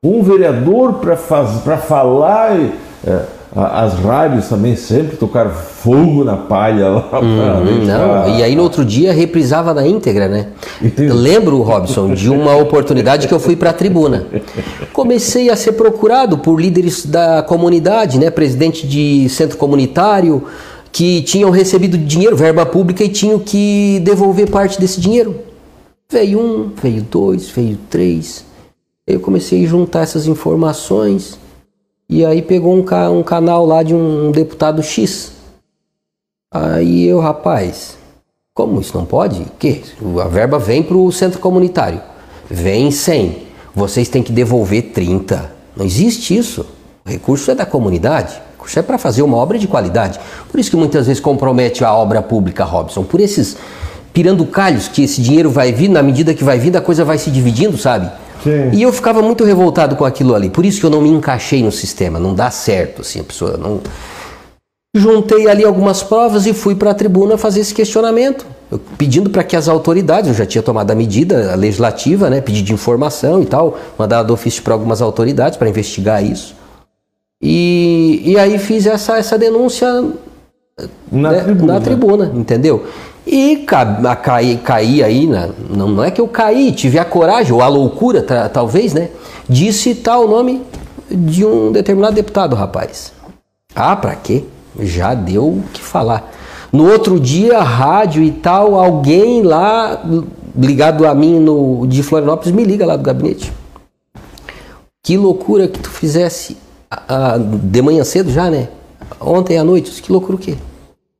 um 0.03 0.21
vereador 0.21 0.95
para 0.95 1.15
falar. 1.77 2.51
É, 3.07 3.21
as 3.55 3.93
rádios 3.93 4.49
também 4.49 4.75
sempre 4.75 5.15
tocaram 5.15 5.51
fogo 5.51 6.25
na 6.25 6.35
palha 6.35 6.89
lá 6.89 7.21
hum, 7.21 7.85
Não, 7.85 8.37
e 8.37 8.43
aí 8.43 8.53
no 8.53 8.61
outro 8.61 8.83
dia 8.83 9.13
reprisava 9.13 9.73
na 9.73 9.87
íntegra, 9.87 10.27
né? 10.27 10.47
Eu 10.97 11.15
lembro, 11.15 11.61
Robson, 11.61 12.13
de 12.13 12.29
uma 12.29 12.57
oportunidade 12.57 13.29
que 13.29 13.33
eu 13.33 13.39
fui 13.39 13.55
para 13.55 13.69
a 13.69 13.73
tribuna. 13.73 14.27
Comecei 14.91 15.49
a 15.49 15.55
ser 15.55 15.71
procurado 15.71 16.37
por 16.39 16.59
líderes 16.59 17.05
da 17.05 17.43
comunidade, 17.43 18.19
né? 18.19 18.29
Presidente 18.29 18.85
de 18.85 19.29
centro 19.29 19.57
comunitário, 19.57 20.43
que 20.91 21.21
tinham 21.21 21.49
recebido 21.49 21.97
dinheiro, 21.97 22.35
verba 22.35 22.65
pública, 22.65 23.05
e 23.05 23.09
tinham 23.09 23.39
que 23.39 24.01
devolver 24.03 24.49
parte 24.49 24.81
desse 24.81 24.99
dinheiro. 24.99 25.33
Veio 26.11 26.41
um, 26.41 26.71
veio 26.81 27.01
dois, 27.01 27.49
veio 27.49 27.77
três. 27.89 28.43
Eu 29.07 29.21
comecei 29.21 29.63
a 29.63 29.67
juntar 29.67 30.01
essas 30.01 30.27
informações 30.27 31.39
e 32.07 32.23
aí 32.23 32.41
pegou 32.41 32.75
um, 32.75 32.83
ca 32.83 33.09
um 33.09 33.23
canal 33.23 33.65
lá 33.65 33.81
de 33.81 33.95
um, 33.95 34.31
deputado 34.31 34.81
X. 34.83 35.33
Aí 36.51 37.07
eu, 37.07 37.19
rapaz, 37.19 37.97
como 38.53 38.79
isso 38.79 38.95
não 38.95 39.05
pode? 39.05 39.45
Que? 39.57 39.83
A 40.23 40.27
verba 40.27 40.59
vem 40.59 40.83
para 40.83 40.95
o 40.95 41.11
centro 41.11 41.39
comunitário. 41.39 42.01
Vem 42.49 42.91
100. 42.91 43.45
Vocês 43.73 44.07
têm 44.07 44.23
que 44.23 44.31
devolver 44.31 44.91
30. 44.93 45.51
Não 45.75 45.85
existe 45.85 46.37
isso. 46.37 46.65
O 47.05 47.09
recurso 47.09 47.51
é 47.51 47.55
da 47.55 47.65
comunidade. 47.65 48.35
O 48.35 48.51
recurso 48.53 48.79
é 48.79 48.81
para 48.81 48.97
fazer 48.97 49.23
uma 49.23 49.37
obra 49.37 49.57
de 49.57 49.67
qualidade. 49.67 50.19
Por 50.49 50.59
isso 50.59 50.69
que 50.69 50.77
muitas 50.77 51.07
vezes 51.07 51.19
compromete 51.19 51.83
a 51.83 51.93
obra 51.93 52.21
pública, 52.21 52.63
Robson. 52.63 53.03
Por 53.03 53.19
esses 53.19 53.57
piranducalhos 54.13 54.87
que 54.87 55.03
esse 55.03 55.21
dinheiro 55.21 55.49
vai 55.49 55.73
vir, 55.73 55.89
na 55.89 56.01
medida 56.01 56.33
que 56.33 56.43
vai 56.43 56.57
vindo, 56.57 56.77
a 56.77 56.81
coisa 56.81 57.03
vai 57.03 57.17
se 57.17 57.29
dividindo, 57.29 57.77
sabe? 57.77 58.09
Sim. 58.45 58.69
E 58.73 58.83
eu 58.83 58.93
ficava 58.93 59.23
muito 59.23 59.43
revoltado 59.43 59.95
com 59.95 60.05
aquilo 60.05 60.35
ali. 60.35 60.51
Por 60.51 60.63
isso 60.63 60.79
que 60.79 60.85
eu 60.85 60.89
não 60.91 61.01
me 61.01 61.09
encaixei 61.09 61.63
no 61.63 61.71
sistema. 61.71 62.19
Não 62.19 62.35
dá 62.35 62.51
certo, 62.51 63.01
assim, 63.01 63.19
a 63.19 63.23
pessoa 63.23 63.57
não. 63.57 63.81
Juntei 64.95 65.49
ali 65.49 65.65
algumas 65.65 66.03
provas 66.03 66.45
e 66.45 66.53
fui 66.53 66.75
para 66.75 66.91
a 66.91 66.93
tribuna 66.93 67.39
fazer 67.39 67.61
esse 67.61 67.73
questionamento, 67.73 68.45
eu, 68.71 68.79
pedindo 68.97 69.29
para 69.29 69.43
que 69.43 69.55
as 69.55 69.67
autoridades, 69.67 70.29
eu 70.29 70.35
já 70.35 70.45
tinha 70.45 70.61
tomado 70.61 70.89
a 70.91 70.95
medida 70.95 71.53
legislativa, 71.55 72.29
né, 72.29 72.39
pedido 72.39 72.67
de 72.67 72.73
informação 72.73 73.41
e 73.41 73.45
tal, 73.45 73.77
mandado 73.97 74.31
ofício 74.31 74.63
para 74.63 74.73
algumas 74.73 75.01
autoridades 75.01 75.57
para 75.57 75.67
investigar 75.67 76.23
isso. 76.23 76.55
E, 77.41 78.21
e 78.25 78.39
aí 78.39 78.57
fiz 78.57 78.85
essa, 78.85 79.17
essa 79.17 79.37
denúncia 79.37 79.87
na, 81.11 81.31
né, 81.31 81.43
tribuna. 81.43 81.73
na 81.73 81.81
tribuna, 81.81 82.31
entendeu? 82.33 82.85
E 83.25 83.65
caí, 84.21 84.57
caí 84.57 85.03
aí, 85.03 85.25
na, 85.25 85.49
não, 85.69 85.89
não 85.89 86.03
é 86.03 86.11
que 86.11 86.21
eu 86.21 86.27
caí, 86.27 86.71
tive 86.71 86.99
a 86.99 87.05
coragem, 87.05 87.53
ou 87.53 87.61
a 87.61 87.67
loucura, 87.67 88.21
talvez, 88.49 88.93
né? 88.93 89.09
De 89.49 89.73
citar 89.73 90.19
o 90.19 90.27
nome 90.27 90.61
de 91.09 91.45
um 91.45 91.71
determinado 91.71 92.15
deputado, 92.15 92.55
rapaz. 92.55 93.11
Ah, 93.75 93.95
pra 93.95 94.15
quê? 94.15 94.43
Já 94.79 95.13
deu 95.13 95.47
o 95.47 95.63
que 95.73 95.81
falar. 95.81 96.31
No 96.71 96.89
outro 96.91 97.19
dia, 97.19 97.61
rádio 97.61 98.21
e 98.21 98.31
tal, 98.31 98.75
alguém 98.75 99.41
lá 99.41 100.03
ligado 100.57 101.05
a 101.05 101.13
mim 101.13 101.39
no, 101.39 101.85
de 101.87 102.01
Florianópolis 102.01 102.51
me 102.51 102.63
liga 102.63 102.85
lá 102.85 102.95
do 102.95 103.03
gabinete. 103.03 103.51
Que 105.03 105.17
loucura 105.17 105.67
que 105.67 105.79
tu 105.79 105.89
fizesse 105.89 106.57
a, 106.89 107.33
a, 107.33 107.37
de 107.37 107.81
manhã 107.81 108.03
cedo 108.03 108.31
já, 108.31 108.49
né? 108.49 108.69
Ontem 109.19 109.57
à 109.57 109.63
noite. 109.63 110.01
Que 110.01 110.11
loucura 110.11 110.35
o 110.35 110.39
quê? 110.39 110.55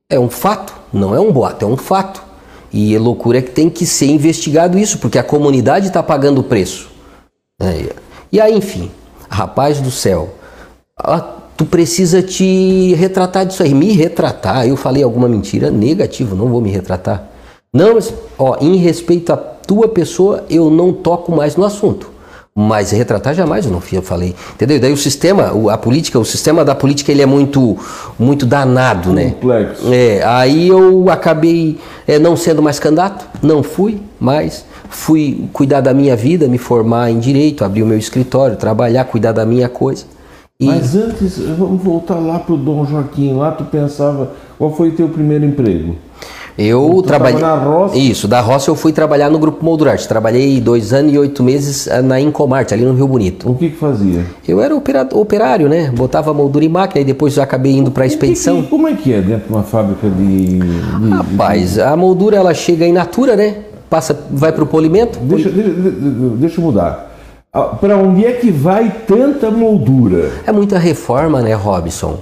É 0.09 0.19
um 0.19 0.29
fato, 0.29 0.73
não 0.95 1.13
é 1.13 1.19
um 1.19 1.31
boato, 1.31 1.65
é 1.65 1.67
um 1.67 1.77
fato. 1.77 2.23
E 2.71 2.95
é 2.95 2.99
loucura 2.99 3.41
que 3.41 3.51
tem 3.51 3.69
que 3.69 3.85
ser 3.85 4.07
investigado 4.07 4.77
isso, 4.77 4.97
porque 4.97 5.17
a 5.17 5.23
comunidade 5.23 5.87
está 5.87 6.03
pagando 6.03 6.41
o 6.41 6.43
preço. 6.43 6.89
É, 7.61 7.93
e 8.31 8.41
aí, 8.41 8.53
enfim, 8.53 8.91
rapaz 9.29 9.79
do 9.79 9.91
céu, 9.91 10.29
tu 11.55 11.65
precisa 11.65 12.21
te 12.21 12.93
retratar 12.95 13.45
disso 13.45 13.63
aí, 13.63 13.73
me 13.73 13.91
retratar. 13.93 14.67
Eu 14.67 14.75
falei 14.75 15.03
alguma 15.03 15.27
mentira, 15.27 15.71
negativo, 15.71 16.35
não 16.35 16.49
vou 16.49 16.59
me 16.59 16.69
retratar. 16.69 17.29
Não, 17.73 17.95
mas, 17.95 18.13
ó, 18.37 18.57
em 18.59 18.75
respeito 18.77 19.31
à 19.31 19.37
tua 19.37 19.87
pessoa, 19.87 20.45
eu 20.49 20.69
não 20.69 20.93
toco 20.93 21.31
mais 21.31 21.55
no 21.55 21.65
assunto. 21.65 22.14
Mas 22.57 22.91
retratar 22.91 23.35
jamais 23.35 23.65
eu 23.65 23.71
não 23.73 23.81
falei. 23.81 24.33
Entendeu? 24.53 24.79
Daí 24.79 24.93
o 24.93 24.95
sistema, 24.95 25.51
a 25.73 25.77
política, 25.77 26.17
o 26.17 26.23
sistema 26.23 26.63
da 26.63 26.73
política 26.73 27.11
ele 27.11 27.21
é 27.21 27.25
muito 27.25 27.77
muito 28.17 28.45
danado, 28.45 29.11
né? 29.11 29.31
Complexo. 29.31 29.93
É, 29.93 30.23
aí 30.23 30.69
eu 30.69 31.09
acabei 31.09 31.77
é, 32.07 32.17
não 32.17 32.37
sendo 32.37 32.61
mais 32.61 32.79
candidato, 32.79 33.25
não 33.43 33.61
fui 33.61 34.01
mais. 34.17 34.63
Fui 34.89 35.49
cuidar 35.51 35.81
da 35.81 35.93
minha 35.93 36.15
vida, 36.15 36.47
me 36.47 36.57
formar 36.57 37.11
em 37.11 37.19
direito, 37.19 37.65
abrir 37.65 37.83
o 37.83 37.85
meu 37.85 37.97
escritório, 37.97 38.55
trabalhar, 38.55 39.03
cuidar 39.03 39.33
da 39.33 39.45
minha 39.45 39.67
coisa. 39.67 40.05
E... 40.57 40.67
Mas 40.67 40.95
antes, 40.95 41.37
vamos 41.37 41.83
voltar 41.83 42.15
lá 42.15 42.39
para 42.39 42.55
o 42.55 42.57
Dom 42.57 42.85
Joaquim. 42.85 43.33
Lá 43.35 43.51
tu 43.51 43.65
pensava, 43.65 44.31
qual 44.57 44.73
foi 44.73 44.89
o 44.89 44.91
teu 44.93 45.09
primeiro 45.09 45.43
emprego? 45.43 45.97
Eu 46.57 47.03
trabalhei. 47.05 47.41
Na 47.41 47.55
roça? 47.55 47.97
Isso, 47.97 48.27
da 48.27 48.39
roça 48.39 48.69
eu 48.69 48.75
fui 48.75 48.93
trabalhar 48.93 49.29
no 49.29 49.37
Grupo 49.37 49.63
Moldurarte. 49.63 50.07
Trabalhei 50.07 50.61
dois 50.61 50.93
anos 50.93 51.13
e 51.13 51.17
oito 51.17 51.43
meses 51.43 51.87
eh, 51.87 52.01
na 52.01 52.19
Incomart, 52.19 52.71
ali 52.71 52.85
no 52.85 52.93
Rio 52.93 53.07
Bonito. 53.07 53.49
O 53.49 53.55
que, 53.55 53.69
que 53.69 53.75
fazia? 53.75 54.25
Eu 54.47 54.61
era 54.61 54.73
operário, 54.75 55.67
né? 55.67 55.91
Botava 55.93 56.33
moldura 56.33 56.63
em 56.63 56.69
máquina 56.69 57.01
e 57.01 57.03
depois 57.05 57.35
eu 57.35 57.43
acabei 57.43 57.73
indo 57.73 57.91
para 57.91 58.03
a 58.03 58.07
expedição. 58.07 58.61
Que, 58.61 58.69
como 58.69 58.87
é 58.87 58.93
que 58.93 59.13
é 59.13 59.21
dentro 59.21 59.47
de 59.47 59.53
uma 59.53 59.63
fábrica 59.63 60.07
de. 60.09 60.59
de 60.59 61.09
Rapaz, 61.09 61.73
de... 61.73 61.81
a 61.81 61.95
moldura 61.97 62.37
ela 62.37 62.53
chega 62.53 62.85
in 62.85 62.93
natura, 62.93 63.35
né? 63.35 63.57
Passa, 63.89 64.17
vai 64.31 64.51
para 64.51 64.63
o 64.63 64.67
polimento. 64.67 65.19
Deixa, 65.19 65.49
deixa, 65.49 65.71
deixa 65.71 66.61
eu 66.61 66.63
mudar. 66.63 67.11
Ah, 67.53 67.63
para 67.63 67.97
onde 67.97 68.25
é 68.25 68.31
que 68.33 68.49
vai 68.49 68.93
tanta 69.07 69.51
moldura? 69.51 70.31
É 70.45 70.51
muita 70.51 70.77
reforma, 70.77 71.41
né, 71.41 71.53
Robson? 71.53 72.17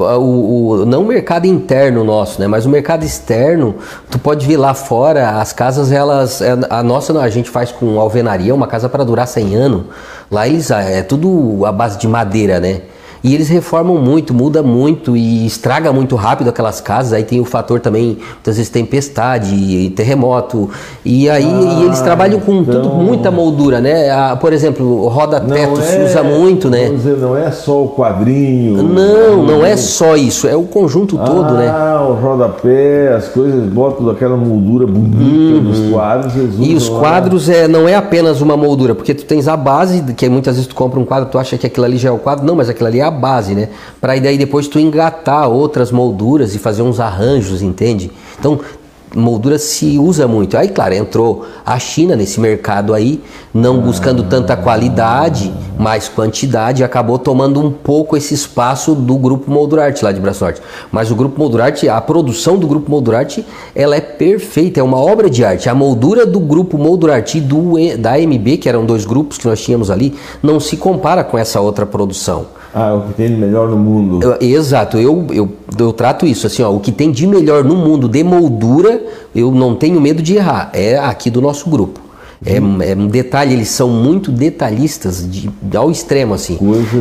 O, 0.00 0.04
o, 0.04 0.86
não 0.86 1.02
o 1.02 1.06
mercado 1.08 1.46
interno 1.46 2.04
nosso, 2.04 2.40
né? 2.40 2.46
Mas 2.46 2.64
o 2.64 2.68
mercado 2.68 3.04
externo, 3.04 3.74
tu 4.08 4.16
pode 4.16 4.46
ver 4.46 4.56
lá 4.56 4.72
fora, 4.72 5.40
as 5.40 5.52
casas, 5.52 5.90
elas. 5.90 6.40
É, 6.40 6.56
a 6.70 6.84
nossa 6.84 7.20
a 7.20 7.28
gente 7.28 7.50
faz 7.50 7.72
com 7.72 7.98
alvenaria, 7.98 8.54
uma 8.54 8.68
casa 8.68 8.88
para 8.88 9.02
durar 9.02 9.26
100 9.26 9.56
anos. 9.56 9.82
Lá 10.30 10.46
eles 10.46 10.70
é 10.70 11.02
tudo 11.02 11.66
a 11.66 11.72
base 11.72 11.98
de 11.98 12.06
madeira, 12.06 12.60
né? 12.60 12.82
E 13.22 13.34
eles 13.34 13.48
reformam 13.48 13.96
muito, 13.96 14.32
muda 14.32 14.62
muito 14.62 15.16
e 15.16 15.46
estraga 15.46 15.92
muito 15.92 16.16
rápido 16.16 16.48
aquelas 16.48 16.80
casas. 16.80 17.12
Aí 17.12 17.24
tem 17.24 17.40
o 17.40 17.44
fator 17.44 17.80
também, 17.80 18.18
muitas 18.34 18.56
vezes 18.56 18.70
tempestade, 18.70 19.90
terremoto. 19.96 20.70
E 21.04 21.28
aí 21.28 21.44
ah, 21.44 21.80
e 21.80 21.84
eles 21.84 22.00
trabalham 22.00 22.40
com 22.40 22.56
então... 22.56 22.82
tudo, 22.82 22.94
muita 22.94 23.30
moldura, 23.30 23.80
né? 23.80 24.10
Ah, 24.10 24.36
por 24.40 24.52
exemplo, 24.52 25.08
roda-teto 25.08 25.80
se 25.82 25.96
é, 25.96 26.04
usa 26.04 26.22
muito, 26.22 26.70
né? 26.70 26.90
Dizer, 26.90 27.16
não 27.16 27.36
é 27.36 27.50
só 27.50 27.84
o 27.84 27.88
quadrinho. 27.88 28.82
Não, 28.82 29.42
não 29.42 29.64
é 29.64 29.76
só 29.76 30.16
isso, 30.16 30.46
é 30.46 30.56
o 30.56 30.64
conjunto 30.64 31.18
ah, 31.20 31.24
todo, 31.24 31.54
né? 31.54 31.68
Ah, 31.68 32.06
o 32.08 32.14
rodapé, 32.14 33.14
as 33.14 33.28
coisas, 33.28 33.68
botam 33.68 34.08
aquela 34.10 34.36
moldura 34.36 34.86
bonita 34.86 35.56
uhum. 35.56 35.62
nos 35.62 35.90
quadros. 35.90 36.32
E 36.58 36.74
os 36.74 36.88
quadros 36.88 37.48
é, 37.48 37.66
não 37.66 37.88
é 37.88 37.94
apenas 37.94 38.40
uma 38.40 38.56
moldura, 38.56 38.94
porque 38.94 39.14
tu 39.14 39.24
tens 39.24 39.48
a 39.48 39.56
base, 39.56 40.02
que 40.14 40.28
muitas 40.28 40.56
vezes 40.56 40.68
tu 40.68 40.74
compra 40.74 41.00
um 41.00 41.04
quadro, 41.04 41.28
tu 41.28 41.38
acha 41.38 41.58
que 41.58 41.66
aquilo 41.66 41.86
ali 41.86 41.98
já 41.98 42.08
é 42.10 42.12
o 42.12 42.18
quadro. 42.18 42.44
Não, 42.44 42.54
mas 42.54 42.68
aquilo 42.68 42.86
ali 42.86 43.00
é 43.00 43.07
a 43.08 43.10
base, 43.10 43.54
né? 43.54 43.68
Para 44.00 44.18
daí 44.18 44.38
depois 44.38 44.68
tu 44.68 44.78
engatar 44.78 45.48
outras 45.48 45.90
molduras 45.90 46.54
e 46.54 46.58
fazer 46.58 46.82
uns 46.82 47.00
arranjos, 47.00 47.62
entende? 47.62 48.10
Então 48.38 48.60
moldura 49.14 49.58
se 49.58 49.98
usa 49.98 50.26
muito. 50.26 50.56
Aí, 50.56 50.68
claro, 50.68 50.94
entrou 50.94 51.46
a 51.64 51.78
China 51.78 52.16
nesse 52.16 52.40
mercado 52.40 52.94
aí, 52.94 53.20
não 53.52 53.80
buscando 53.80 54.22
tanta 54.24 54.56
qualidade, 54.56 55.52
mais 55.78 56.08
quantidade, 56.08 56.84
acabou 56.84 57.18
tomando 57.18 57.60
um 57.60 57.70
pouco 57.70 58.16
esse 58.16 58.34
espaço 58.34 58.94
do 58.94 59.16
grupo 59.16 59.50
Moldurarte 59.50 60.04
lá 60.04 60.12
de 60.12 60.20
Braço 60.20 60.44
Norte. 60.44 60.60
Mas 60.90 61.10
o 61.10 61.14
grupo 61.14 61.38
Moldurarte, 61.38 61.88
a 61.88 62.00
produção 62.00 62.58
do 62.58 62.66
grupo 62.66 62.90
Moldurarte, 62.90 63.44
ela 63.74 63.96
é 63.96 64.00
perfeita, 64.00 64.80
é 64.80 64.82
uma 64.82 64.98
obra 64.98 65.30
de 65.30 65.44
arte. 65.44 65.68
A 65.68 65.74
moldura 65.74 66.26
do 66.26 66.40
grupo 66.40 66.76
Moldurarte 66.76 67.38
e 67.38 67.40
do 67.40 67.78
da 67.98 68.18
MB, 68.18 68.58
que 68.58 68.68
eram 68.68 68.84
dois 68.84 69.04
grupos 69.04 69.38
que 69.38 69.46
nós 69.46 69.60
tínhamos 69.60 69.90
ali, 69.90 70.14
não 70.42 70.58
se 70.58 70.76
compara 70.76 71.22
com 71.22 71.38
essa 71.38 71.60
outra 71.60 71.86
produção. 71.86 72.57
Ah, 72.74 72.94
o 72.94 73.08
que 73.08 73.14
tem 73.14 73.28
de 73.28 73.36
melhor 73.36 73.68
no 73.68 73.76
mundo. 73.76 74.20
Eu, 74.22 74.36
exato, 74.40 74.98
eu, 74.98 75.26
eu, 75.30 75.48
eu 75.78 75.92
trato 75.92 76.26
isso 76.26 76.46
assim, 76.46 76.62
ó, 76.62 76.70
o 76.70 76.80
que 76.80 76.92
tem 76.92 77.10
de 77.10 77.26
melhor 77.26 77.64
no 77.64 77.76
mundo 77.76 78.08
de 78.08 78.22
moldura, 78.22 79.02
eu 79.34 79.50
não 79.50 79.74
tenho 79.74 80.00
medo 80.00 80.22
de 80.22 80.36
errar, 80.36 80.70
é 80.74 80.96
aqui 80.98 81.30
do 81.30 81.40
nosso 81.40 81.68
grupo. 81.70 82.00
É, 82.44 82.60
hum. 82.60 82.78
é, 82.80 82.94
um 82.94 83.08
detalhe, 83.08 83.54
eles 83.54 83.68
são 83.68 83.88
muito 83.88 84.30
detalhistas 84.30 85.28
de, 85.28 85.50
ao 85.76 85.90
extremo, 85.90 86.34
assim. 86.34 86.58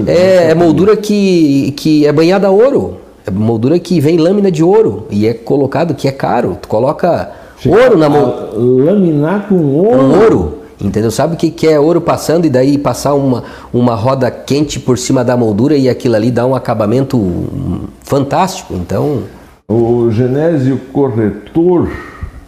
é, 0.08 0.51
é 0.51 0.56
moldura 0.56 0.97
que, 0.97 1.73
que 1.77 2.08
é 2.08 2.12
banhada 2.12 2.47
a 2.47 2.51
ouro. 2.51 2.97
É 3.25 3.30
moldura 3.30 3.77
que 3.77 4.00
vem 4.00 4.17
lâmina 4.17 4.50
de 4.50 4.63
ouro 4.63 5.06
e 5.12 5.27
é 5.27 5.33
colocado 5.33 5.94
que 5.94 6.08
é 6.08 6.12
caro. 6.12 6.58
Tu 6.62 6.67
coloca 6.67 7.29
Chega 7.60 7.75
ouro 7.75 7.98
na 7.98 8.10
moldura. 8.10 8.50
Laminar 8.56 9.48
com 9.48 9.56
ouro. 9.56 9.98
Com 9.98 10.19
ouro. 10.19 10.58
Entendeu? 10.80 11.10
Sabe 11.10 11.34
o 11.34 11.38
que, 11.38 11.50
que 11.50 11.67
é 11.67 11.80
ouro 11.80 12.00
passando 12.00 12.46
e 12.46 12.50
daí 12.50 12.78
passar 12.78 13.15
uma, 13.15 13.44
uma 13.73 13.96
roda 13.96 14.30
quente 14.30 14.80
por 14.80 14.98
cima 14.98 15.23
da 15.23 15.36
moldura 15.36 15.75
e 15.75 15.90
aquilo 15.90 16.15
ali 16.15 16.30
dá 16.30 16.46
um 16.46 16.54
acabamento 16.54 17.90
fantástico. 18.04 18.75
Então. 18.75 19.23
O 19.67 20.12
Genésio 20.12 20.80
Corretor, 20.94 21.90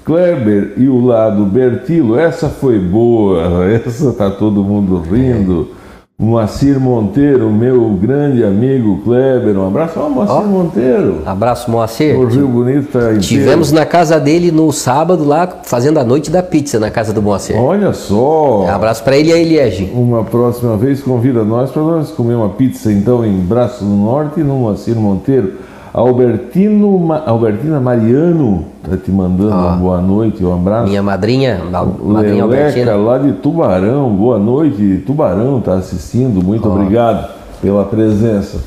Kleber 0.05 0.73
e 0.77 0.87
o 0.87 1.03
lado 1.03 1.43
Bertilo, 1.45 2.17
essa 2.17 2.49
foi 2.49 2.79
boa, 2.79 3.65
essa 3.73 4.13
tá 4.13 4.29
todo 4.29 4.63
mundo 4.63 4.99
rindo. 5.01 5.78
Moacir 6.21 6.77
Monteiro, 6.81 7.49
meu 7.49 7.91
grande 7.91 8.43
amigo 8.43 8.97
Kleber. 9.05 9.57
Um 9.57 9.65
abraço. 9.65 9.97
Ó, 9.97 10.09
Moacir 10.09 10.35
Ó. 10.35 10.41
Monteiro. 10.41 11.21
Abraço, 11.25 11.71
Moacir. 11.71 12.19
O 12.19 12.25
Rio 12.25 12.45
Bonito 12.45 12.91
tá 12.91 12.99
inteiro. 12.99 13.21
Tivemos 13.21 13.71
na 13.71 13.85
casa 13.85 14.19
dele 14.19 14.51
no 14.51 14.69
sábado 14.73 15.23
lá, 15.23 15.47
fazendo 15.63 15.97
a 15.97 16.03
noite 16.03 16.29
da 16.29 16.43
pizza 16.43 16.77
na 16.77 16.91
casa 16.91 17.13
do 17.13 17.21
Moacir. 17.21 17.55
Olha 17.57 17.93
só. 17.93 18.67
Abraço 18.69 19.01
pra 19.01 19.15
ele 19.15 19.29
e 19.29 19.33
a 19.33 19.37
Eliege. 19.37 19.89
Uma 19.95 20.25
próxima 20.25 20.75
vez 20.75 21.01
convida 21.01 21.41
nós 21.45 21.71
para 21.71 21.83
nós 21.83 22.11
comer 22.11 22.33
uma 22.33 22.49
pizza 22.49 22.91
então 22.91 23.25
em 23.25 23.37
Braço 23.37 23.85
do 23.85 23.89
Norte 23.89 24.41
no 24.41 24.55
Moacir 24.55 24.97
Monteiro. 24.97 25.53
Albertino, 25.93 26.97
Ma- 26.99 27.23
Albertina 27.25 27.79
Mariano 27.79 28.65
tá 28.87 28.95
te 28.95 29.11
mandando 29.11 29.51
uma 29.51 29.71
boa 29.71 30.01
noite, 30.01 30.43
um 30.43 30.53
abraço. 30.53 30.87
Minha 30.89 31.01
madrinha, 31.03 31.61
madrinha 31.71 32.43
Leleca, 32.43 32.43
Albertina. 32.43 32.95
lá 32.95 33.17
de 33.17 33.31
Tubarão, 33.33 34.09
boa 34.09 34.37
noite. 34.39 35.03
Tubarão 35.05 35.59
tá 35.61 35.73
assistindo, 35.73 36.43
muito 36.43 36.69
obrigado 36.69 37.29
pela 37.61 37.83
presença. 37.85 38.59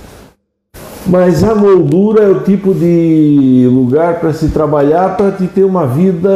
Mas 1.05 1.43
a 1.43 1.53
moldura 1.55 2.23
é 2.23 2.29
o 2.29 2.41
tipo 2.41 2.73
de 2.73 3.69
lugar 3.73 4.21
para 4.21 4.33
se 4.33 4.49
trabalhar, 4.51 5.17
para 5.17 5.33
te 5.33 5.49
ter 5.49 5.65
uma 5.65 5.85
vida. 5.85 6.29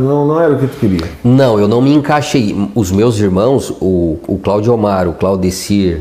Não, 0.00 0.26
não 0.26 0.40
era 0.40 0.54
o 0.54 0.58
que 0.58 0.66
tu 0.66 0.76
queria. 0.78 1.04
Não, 1.22 1.58
eu 1.60 1.68
não 1.68 1.80
me 1.80 1.94
encaixei. 1.94 2.68
Os 2.74 2.90
meus 2.90 3.20
irmãos, 3.20 3.70
o, 3.80 4.18
o 4.26 4.38
Claudio 4.42 4.74
Omar, 4.74 5.06
o 5.08 5.12
Claudecir, 5.12 6.00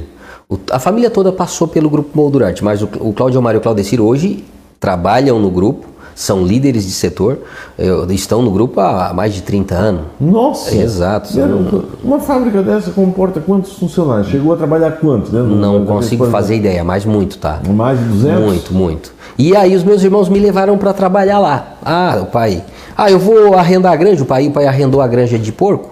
a 0.71 0.79
família 0.79 1.09
toda 1.09 1.31
passou 1.31 1.67
pelo 1.67 1.89
grupo 1.89 2.09
Moldurante, 2.13 2.63
mas 2.63 2.81
o, 2.81 2.89
o 2.99 3.13
Claudio 3.13 3.39
Omar 3.39 3.55
e 3.55 3.57
o 3.57 3.61
Claudecir 3.61 4.01
hoje 4.01 4.43
trabalham 4.79 5.39
no 5.39 5.49
grupo, 5.49 5.87
são 6.13 6.43
líderes 6.43 6.85
de 6.85 6.91
setor, 6.91 7.37
eu- 7.79 8.09
estão 8.11 8.41
no 8.41 8.51
grupo 8.51 8.79
há 8.81 9.13
mais 9.13 9.33
de 9.33 9.41
30 9.41 9.75
anos. 9.75 10.01
Nossa! 10.19 10.75
Exato. 10.75 11.39
Era 11.39 11.55
um- 11.55 11.83
Uma 12.03 12.19
fábrica 12.19 12.61
dessa 12.61 12.91
comporta 12.91 13.39
quantos 13.39 13.73
funcionários? 13.73 14.27
Chegou 14.27 14.53
a 14.53 14.57
trabalhar 14.57 14.91
quantos? 14.93 15.31
Né? 15.31 15.41
Não 15.41 15.85
consigo 15.85 16.25
fazer 16.27 16.55
ideia, 16.57 16.83
mas 16.83 17.05
muito, 17.05 17.37
tá? 17.37 17.59
Mais 17.69 17.97
de 17.97 18.05
200? 18.05 18.41
Muito, 18.43 18.73
muito. 18.73 19.13
E 19.37 19.55
aí 19.55 19.75
os 19.75 19.83
meus 19.83 20.03
irmãos 20.03 20.27
me 20.27 20.37
levaram 20.39 20.77
para 20.77 20.91
trabalhar 20.93 21.39
lá. 21.39 21.75
Ah, 21.83 22.19
o 22.21 22.25
pai. 22.25 22.63
Ah, 22.97 23.09
eu 23.09 23.17
vou 23.17 23.53
arrendar 23.55 23.93
a 23.93 23.95
granja. 23.95 24.21
O 24.21 24.25
pai, 24.25 24.47
o 24.47 24.51
pai 24.51 24.67
arrendou 24.67 25.01
a 25.01 25.07
granja 25.07 25.39
de 25.39 25.51
porco. 25.51 25.91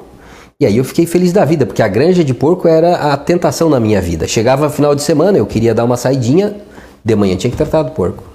E 0.61 0.65
aí 0.65 0.75
eu 0.75 0.83
fiquei 0.83 1.05
feliz 1.05 1.31
da 1.31 1.45
vida, 1.45 1.65
porque 1.65 1.81
a 1.81 1.87
granja 1.87 2.21
de 2.21 2.33
porco 2.33 2.67
era 2.67 3.13
a 3.13 3.15
tentação 3.15 3.69
na 3.69 3.79
minha 3.79 4.01
vida. 4.01 4.27
Chegava 4.27 4.69
final 4.69 4.93
de 4.93 5.01
semana, 5.01 5.37
eu 5.37 5.45
queria 5.45 5.73
dar 5.73 5.85
uma 5.85 5.95
saidinha, 5.95 6.53
de 7.01 7.15
manhã 7.15 7.37
tinha 7.37 7.49
que 7.49 7.55
tratar 7.55 7.81
do 7.83 7.91
porco. 7.91 8.25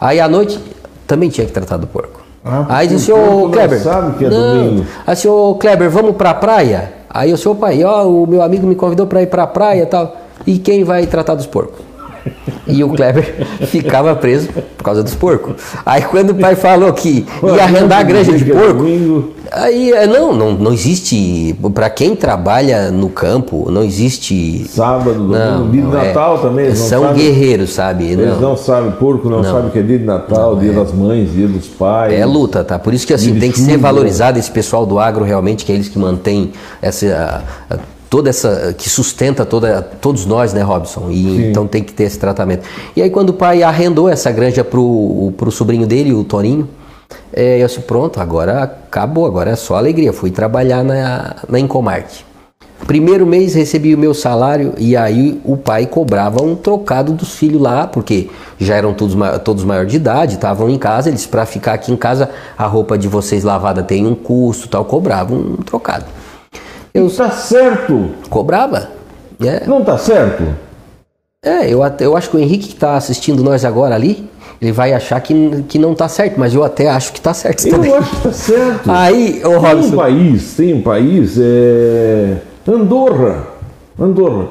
Aí 0.00 0.18
à 0.18 0.26
noite 0.26 0.58
também 1.06 1.28
tinha 1.30 1.46
que 1.46 1.52
tratar 1.52 1.76
do 1.76 1.86
porco. 1.86 2.22
Ah, 2.44 2.66
aí 2.68 2.88
disse, 2.88 3.12
ô 3.12 3.42
não 3.42 3.50
Kleber. 3.52 3.80
sabe 3.80 4.18
que 4.18 4.24
é 4.24 4.30
não. 4.30 4.64
domingo." 4.64 4.86
Aí 5.06 5.14
disse, 5.14 5.28
ô 5.28 5.54
Kleber, 5.54 5.88
vamos 5.88 6.16
pra 6.16 6.34
praia? 6.34 6.92
Aí 7.08 7.30
eu 7.30 7.36
disse, 7.36 7.48
ô 7.48 7.54
pai, 7.54 7.84
ó, 7.84 8.04
o 8.04 8.26
meu 8.26 8.42
amigo 8.42 8.66
me 8.66 8.74
convidou 8.74 9.06
pra 9.06 9.22
ir 9.22 9.28
pra 9.28 9.46
praia 9.46 9.82
e 9.84 9.86
tal. 9.86 10.16
E 10.44 10.58
quem 10.58 10.82
vai 10.82 11.06
tratar 11.06 11.36
dos 11.36 11.46
porcos? 11.46 11.83
E 12.66 12.82
o 12.82 12.88
Kleber 12.90 13.46
ficava 13.68 14.14
preso 14.16 14.48
por 14.48 14.82
causa 14.84 15.02
dos 15.02 15.14
porcos. 15.14 15.56
Aí 15.84 16.02
quando 16.02 16.30
o 16.30 16.34
pai 16.34 16.56
falou 16.56 16.92
que 16.92 17.26
ia 17.42 17.62
arrendar 17.64 18.00
a 18.00 18.02
granja 18.02 18.32
de 18.32 18.50
é 18.50 18.54
porco, 18.54 18.84
aí 19.52 19.92
é, 19.92 20.06
não, 20.06 20.32
não, 20.34 20.52
não 20.52 20.72
existe. 20.72 21.54
Pra 21.74 21.90
quem 21.90 22.16
trabalha 22.16 22.90
no 22.90 23.08
campo, 23.10 23.70
não 23.70 23.84
existe. 23.84 24.66
Sábado, 24.68 25.12
domingo, 25.14 25.32
Não, 25.34 25.70
dia 25.70 25.82
de 25.82 25.88
não 25.88 26.00
é. 26.00 26.06
Natal 26.08 26.38
também. 26.38 26.66
eles 26.66 26.80
não 26.80 26.86
São 26.86 27.02
sabem- 27.02 27.22
guerreiros, 27.22 27.72
sabe? 27.74 28.04
Eles 28.04 28.26
Não. 28.26 28.40
não 28.40 28.56
sabem, 28.56 28.90
porco 28.92 29.28
não, 29.28 29.44
sabe 29.44 29.70
que 29.70 29.78
é 29.78 29.82
dia 29.82 29.98
de 29.98 30.04
Natal, 30.04 30.56
dia 30.56 30.72
das 30.72 30.92
mães, 30.92 31.30
dia 31.32 31.46
dos 31.46 31.66
pais. 31.68 32.12
É 32.14 32.24
luta, 32.24 32.64
tá? 32.64 32.78
Por 32.78 32.94
isso 32.94 33.06
que 33.06 33.12
assim 33.12 33.38
tem 33.38 33.50
que 33.52 33.58
ser 33.60 33.76
valorizado 33.76 34.38
esse 34.38 34.50
pessoal 34.50 34.86
do 34.86 34.98
agro 34.98 35.24
realmente, 35.24 35.64
que 35.64 35.72
é 35.72 35.74
eles 35.74 35.88
que 35.88 35.98
mantêm 35.98 36.52
essa 36.80 37.42
a- 37.70 37.74
a- 37.74 37.78
toda 38.14 38.30
essa 38.30 38.72
que 38.78 38.88
sustenta 38.88 39.44
toda 39.44 39.82
todos 39.82 40.24
nós, 40.24 40.52
né, 40.52 40.62
Robson? 40.62 41.10
E 41.10 41.48
então 41.50 41.66
tem 41.66 41.82
que 41.82 41.92
ter 41.92 42.04
esse 42.04 42.16
tratamento. 42.16 42.62
E 42.94 43.02
aí 43.02 43.10
quando 43.10 43.30
o 43.30 43.32
pai 43.32 43.64
arrendou 43.64 44.08
essa 44.08 44.30
granja 44.30 44.62
pro 44.62 45.32
pro 45.36 45.50
sobrinho 45.50 45.84
dele, 45.84 46.12
o 46.12 46.22
Toninho, 46.22 46.68
é, 47.32 47.60
eu 47.60 47.66
disse, 47.66 47.80
pronto, 47.80 48.20
agora 48.20 48.62
acabou, 48.62 49.26
agora 49.26 49.50
é 49.50 49.56
só 49.56 49.74
alegria. 49.74 50.12
Fui 50.12 50.30
trabalhar 50.30 50.84
na 50.84 51.34
na 51.48 51.58
Incomart. 51.58 52.22
Primeiro 52.86 53.26
mês 53.26 53.54
recebi 53.54 53.92
o 53.92 53.98
meu 53.98 54.14
salário 54.14 54.74
e 54.78 54.96
aí 54.96 55.40
o 55.44 55.56
pai 55.56 55.84
cobrava 55.84 56.40
um 56.40 56.54
trocado 56.54 57.12
dos 57.12 57.34
filhos 57.34 57.60
lá, 57.60 57.88
porque 57.88 58.30
já 58.60 58.76
eram 58.76 58.94
todos, 58.94 59.16
todos 59.42 59.64
maior 59.64 59.86
de 59.86 59.96
idade, 59.96 60.34
estavam 60.34 60.70
em 60.70 60.78
casa, 60.78 61.08
eles 61.08 61.26
para 61.26 61.44
ficar 61.46 61.72
aqui 61.72 61.90
em 61.90 61.96
casa, 61.96 62.30
a 62.56 62.66
roupa 62.66 62.96
de 62.96 63.08
vocês 63.08 63.42
lavada 63.42 63.82
tem 63.82 64.06
um 64.06 64.14
custo, 64.14 64.68
tal, 64.68 64.84
cobravam 64.84 65.36
um 65.36 65.56
trocado. 65.56 66.04
Eu... 66.94 67.10
Tá 67.10 67.28
certo! 67.28 68.10
Cobrava. 68.30 68.88
É, 69.44 69.66
Não 69.66 69.82
tá 69.82 69.98
certo? 69.98 70.44
é 71.44 71.68
eu, 71.68 71.82
até, 71.82 72.06
eu 72.06 72.16
acho 72.16 72.30
que 72.30 72.36
o 72.36 72.38
Henrique 72.38 72.68
que 72.68 72.74
está 72.74 72.96
assistindo 72.96 73.42
nós 73.42 73.64
agora 73.64 73.96
ali, 73.96 74.30
ele 74.62 74.70
vai 74.70 74.92
achar 74.92 75.20
que, 75.20 75.64
que 75.68 75.76
não 75.76 75.92
tá 75.92 76.08
certo, 76.08 76.38
mas 76.38 76.54
eu 76.54 76.62
até 76.62 76.88
acho 76.88 77.12
que 77.12 77.20
tá 77.20 77.34
certo 77.34 77.68
também. 77.68 77.90
Eu 77.90 77.98
acho 77.98 78.10
que 78.10 78.22
tá 78.22 78.32
certo. 78.32 78.90
Aí, 78.90 79.42
ô 79.44 79.48
Tem 79.48 79.56
um 79.56 79.58
Robson, 79.58 79.96
país, 79.96 80.54
tem 80.56 80.74
um 80.74 80.82
país, 80.82 81.36
é... 81.36 82.36
Andorra. 82.66 83.48
Andorra. 83.98 84.48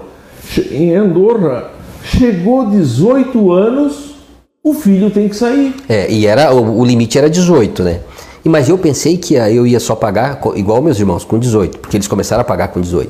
Em 0.69 0.93
Andorra, 0.93 1.71
chegou 2.03 2.69
18 2.69 3.51
anos, 3.53 4.15
o 4.61 4.73
filho 4.73 5.09
tem 5.09 5.29
que 5.29 5.35
sair. 5.37 5.73
É, 5.87 6.11
e 6.11 6.27
era 6.27 6.53
o, 6.53 6.79
o 6.79 6.85
limite 6.85 7.17
era 7.17 7.29
18, 7.29 7.83
né? 7.83 7.99
E, 8.43 8.49
mas 8.49 8.67
eu 8.67 8.77
pensei 8.77 9.17
que 9.17 9.35
eu 9.35 9.65
ia 9.65 9.79
só 9.79 9.95
pagar 9.95 10.41
igual 10.55 10.81
meus 10.81 10.99
irmãos, 10.99 11.23
com 11.23 11.39
18, 11.39 11.79
porque 11.79 11.97
eles 11.97 12.07
começaram 12.07 12.41
a 12.41 12.43
pagar 12.43 12.69
com 12.69 12.81
18. 12.81 13.09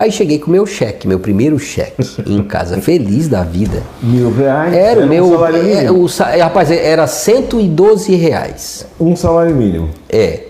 Aí 0.00 0.12
cheguei 0.12 0.38
com 0.38 0.46
o 0.46 0.50
meu 0.50 0.64
cheque, 0.64 1.08
meu 1.08 1.18
primeiro 1.18 1.58
cheque 1.58 2.02
em 2.24 2.44
casa, 2.44 2.80
feliz 2.80 3.26
da 3.26 3.42
vida. 3.42 3.82
Mil 4.00 4.32
reais. 4.32 4.72
Era 4.72 5.00
o 5.00 5.02
um 5.02 5.08
meu. 5.08 5.28
salário 5.30 5.58
é, 5.58 5.62
mínimo. 5.62 6.04
o 6.04 6.22
é, 6.22 6.40
rapaz, 6.40 6.70
era 6.70 7.06
112 7.08 8.14
reais. 8.14 8.86
Um 9.00 9.16
salário 9.16 9.54
mínimo. 9.56 9.90
É. 10.08 10.42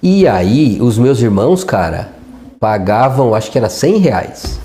E 0.00 0.28
aí, 0.28 0.78
os 0.80 0.96
meus 0.96 1.20
irmãos, 1.20 1.64
cara, 1.64 2.10
pagavam, 2.60 3.34
acho 3.34 3.50
que 3.50 3.58
era 3.58 3.68
100 3.68 3.98
reais. 3.98 4.60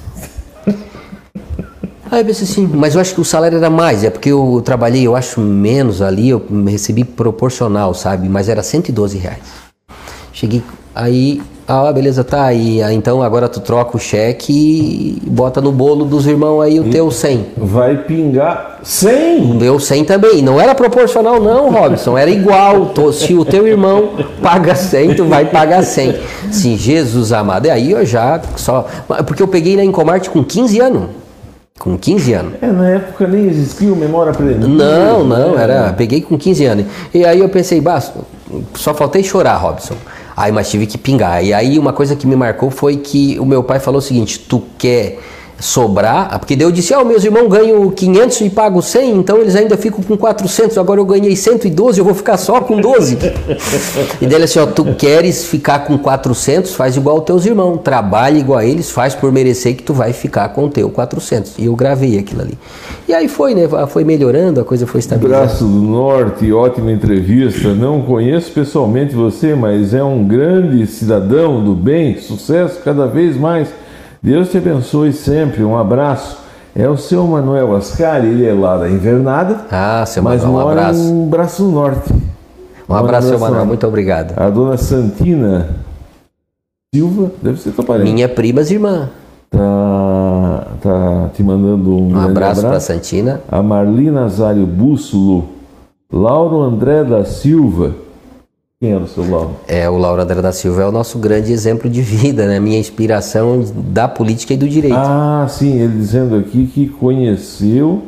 Aí 2.12 2.22
eu 2.22 2.26
pensei 2.26 2.43
assim, 2.43 2.68
mas 2.74 2.95
eu 2.95 3.01
acho 3.01 3.14
que 3.14 3.22
o 3.22 3.26
salário 3.26 3.57
era 3.57 3.70
mais, 3.70 4.03
é 4.03 4.10
porque 4.10 4.30
eu 4.30 4.62
trabalhei, 4.66 5.05
eu 5.05 5.16
acho, 5.16 5.39
menos 5.39 6.01
ali, 6.01 6.30
eu 6.30 6.41
recebi 6.66 7.03
proporcional, 7.03 7.93
sabe? 7.93 8.28
Mas 8.28 8.49
era 8.49 8.64
112 8.64 9.18
reais. 9.18 9.39
Cheguei, 10.34 10.64
aí, 10.95 11.39
ah, 11.68 11.91
beleza, 11.91 12.24
tá, 12.24 12.45
aí, 12.45 12.82
ah, 12.82 12.91
então 12.91 13.22
agora 13.22 13.47
tu 13.47 13.60
troca 13.60 13.95
o 13.95 13.99
cheque 13.99 14.51
e 15.22 15.30
bota 15.30 15.62
no 15.62 15.72
bolo 15.72 16.03
dos 16.03 16.26
irmãos 16.26 16.62
aí 16.62 16.80
o 16.80 16.89
teu 16.89 17.12
100. 17.12 17.45
Vai 17.55 17.97
pingar 17.97 18.80
100? 18.82 19.41
O 19.41 19.53
meu 19.53 19.80
100 19.80 20.05
também. 20.05 20.41
Não 20.41 20.60
era 20.60 20.74
proporcional, 20.74 21.39
não, 21.39 21.70
Robson. 21.70 22.18
Era 22.18 22.32
igual. 22.32 22.91
Se 23.14 23.36
o 23.36 23.45
teu 23.45 23.68
irmão 23.68 24.14
paga 24.41 24.74
100, 24.74 25.16
tu 25.16 25.26
vai 25.26 25.45
pagar 25.45 25.84
100. 25.84 26.16
Sim, 26.49 26.76
Jesus 26.76 27.32
amado. 27.32 27.68
E 27.68 27.70
aí 27.70 27.91
eu 27.91 28.03
já 28.05 28.41
só. 28.55 28.88
Porque 29.28 29.43
eu 29.43 29.47
peguei 29.47 29.76
na 29.76 29.84
Incomart 29.84 30.28
com 30.30 30.43
15 30.43 30.80
anos. 30.80 31.03
Com 31.80 31.98
15 31.98 32.34
anos. 32.34 32.54
É, 32.62 32.68
na 32.68 32.90
época 32.90 33.26
nem 33.26 33.48
existia 33.48 33.92
o 33.92 33.96
memória 33.96 34.34
aprendida. 34.34 34.68
Não, 34.68 35.24
não, 35.24 35.56
né? 35.56 35.64
era. 35.64 35.94
Peguei 35.94 36.22
com 36.22 36.38
15 36.38 36.66
anos. 36.66 36.86
E 37.14 37.26
aí 37.26 37.40
eu 37.40 37.48
pensei, 37.48 37.80
bah, 37.80 38.04
só 38.76 38.94
faltei 38.94 39.24
chorar, 39.24 39.56
Robson. 39.56 39.96
Aí, 40.36 40.52
mas 40.52 40.70
tive 40.70 40.86
que 40.86 40.98
pingar. 40.98 41.44
E 41.44 41.54
aí 41.54 41.80
uma 41.80 41.94
coisa 41.94 42.16
que 42.16 42.28
me 42.28 42.36
marcou 42.36 42.70
foi 42.70 42.98
que 42.98 43.40
o 43.40 43.46
meu 43.46 43.64
pai 43.64 43.80
falou 43.80 44.00
o 44.00 44.02
seguinte: 44.02 44.40
tu 44.40 44.64
quer 44.78 45.20
sobrar? 45.60 46.39
Porque 46.39 46.55
daí 46.55 46.66
eu 46.66 46.72
disse, 46.72 46.93
ah, 46.93 47.03
meus 47.03 47.24
irmãos 47.24 47.47
ganham 47.47 47.89
500 47.89 48.41
e 48.41 48.49
pago 48.49 48.82
100, 48.82 49.18
então 49.18 49.38
eles 49.38 49.55
ainda 49.55 49.78
ficam 49.78 50.01
com 50.01 50.18
400. 50.18 50.78
Agora 50.78 50.99
eu 50.99 51.05
ganhei 51.05 51.36
112, 51.36 51.99
eu 51.99 52.05
vou 52.05 52.14
ficar 52.14 52.38
só 52.38 52.62
com 52.62 52.80
12. 52.80 53.18
e 54.22 54.26
daí 54.26 54.36
ele 54.36 54.43
assim, 54.43 54.60
ó, 54.60 54.66
tu 54.66 54.86
queres 54.95 55.45
ficar 55.45 55.80
com 55.80 55.97
400, 55.97 56.74
faz 56.74 56.95
igual 56.95 57.20
os 57.20 57.24
teus 57.24 57.45
irmãos. 57.45 57.80
Trabalha 57.84 58.38
igual 58.38 58.60
a 58.60 58.66
eles, 58.66 58.89
faz 58.89 59.14
por 59.16 59.32
merecer 59.32 59.76
que 59.76 59.84
tu 59.84 59.93
vai 59.93 60.14
ficar 60.14 60.49
com 60.49 60.66
o 60.66 60.70
teu 60.70 60.89
400. 60.89 61.57
E 61.57 61.66
eu 61.66 61.76
gravei 61.76 62.18
aquilo 62.18 62.41
ali. 62.41 62.57
E 63.07 63.14
aí 63.14 63.28
foi, 63.28 63.55
né? 63.55 63.68
Foi 63.88 64.03
melhorando, 64.03 64.62
a 64.62 64.64
coisa 64.64 64.86
foi 64.86 64.99
estabilizando. 64.99 65.45
Braço 65.45 65.64
do 65.64 65.82
Norte, 65.82 66.51
ótima 66.53 66.91
entrevista. 66.91 67.74
Não 67.74 68.01
conheço 68.01 68.51
pessoalmente 68.51 69.16
você, 69.16 69.55
mas 69.55 69.93
é 69.93 70.03
um 70.03 70.28
grande 70.28 70.86
cidadão 70.88 71.64
do 71.64 71.74
bem, 71.74 72.18
sucesso 72.20 72.80
cada 72.84 73.07
vez 73.07 73.36
mais. 73.36 73.68
Deus 74.22 74.49
te 74.49 74.57
abençoe 74.57 75.13
sempre. 75.13 75.63
Um 75.63 75.78
abraço. 75.78 76.38
É 76.76 76.88
o 76.88 76.95
seu 76.97 77.26
Manuel 77.26 77.76
Ascari, 77.76 78.28
ele 78.28 78.45
é 78.45 78.53
lá 78.53 78.78
da 78.78 78.89
Invernada, 78.89 79.61
Ah, 79.72 80.05
seu 80.05 80.22
mas 80.22 80.43
Manuel, 80.43 80.61
um 80.61 80.65
mora 80.65 80.82
abraço. 80.82 81.13
no 81.13 81.26
Braço 81.26 81.63
do 81.63 81.72
Norte. 81.72 82.13
Um 82.88 82.93
abraço, 82.95 83.28
seu 83.28 83.39
Manuel, 83.39 83.65
muito 83.65 83.86
obrigado. 83.88 84.34
A 84.39 84.49
dona 84.49 84.78
Santina 84.78 85.67
Silva, 86.93 87.32
deve 87.41 87.59
ser 87.59 87.72
tua 87.72 87.84
parente. 87.84 88.11
Minha 88.11 88.30
prima 88.30 88.61
irmã. 88.61 89.09
Tá, 89.49 90.67
tá 90.82 91.30
te 91.34 91.41
mandando 91.43 91.91
um, 91.91 92.13
Um 92.13 92.20
abraço 92.20 92.59
abraço. 92.61 92.67
pra 92.67 92.80
Santina. 92.80 93.41
a 93.51 93.61
Marli 93.63 94.11
Nazário 94.11 94.65
Bússolo, 94.65 95.45
Lauro 96.11 96.61
André 96.61 97.03
da 97.03 97.26
Silva, 97.26 97.93
Quem 98.82 98.94
era 98.94 99.04
o 99.04 99.08
seu 99.10 99.30
Lauro? 99.30 99.56
É, 99.68 99.90
o 99.90 99.98
Lauro 99.98 100.22
André 100.22 100.42
da 100.42 100.54
Silva 100.54 100.84
é 100.84 100.86
o 100.86 100.92
nosso 100.92 101.20
grande 101.20 101.52
exemplo 101.52 101.90
de 101.90 102.02
vida, 102.02 102.48
né? 102.48 102.62
Minha 102.62 102.80
inspiração 102.80 103.62
da 103.76 104.08
política 104.08 104.54
e 104.54 104.58
do 104.58 104.70
direito. 104.70 104.96
Ah, 104.96 105.46
sim, 105.50 105.82
ele 105.82 105.98
dizendo 105.98 106.38
aqui 106.38 106.66
que 106.66 106.88
conheceu. 106.88 108.04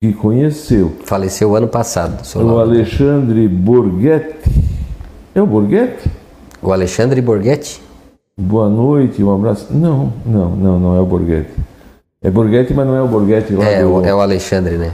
Que 0.00 0.12
conheceu. 0.12 0.92
Faleceu 1.04 1.56
ano 1.56 1.66
passado. 1.66 2.22
O 2.36 2.42
Lauro. 2.44 2.70
Alexandre 2.70 3.48
Borghetti. 3.48 4.50
É 5.34 5.42
o 5.42 5.46
Borghetti? 5.46 6.08
O 6.62 6.72
Alexandre 6.72 7.20
Borghetti? 7.20 7.82
Boa 8.38 8.68
noite, 8.68 9.20
um 9.20 9.34
abraço. 9.34 9.66
Não, 9.72 10.12
não, 10.24 10.50
não, 10.50 10.78
não 10.78 10.96
é 10.96 11.00
o 11.00 11.06
Borghetti. 11.06 11.50
É 12.22 12.30
Borghetti, 12.30 12.72
mas 12.72 12.86
não 12.86 12.94
é 12.94 13.02
o 13.02 13.08
Borghetti 13.08 13.52
lá 13.52 13.64
é, 13.64 13.82
do... 13.82 14.04
É 14.06 14.14
o 14.14 14.20
Alexandre, 14.20 14.76
né? 14.76 14.92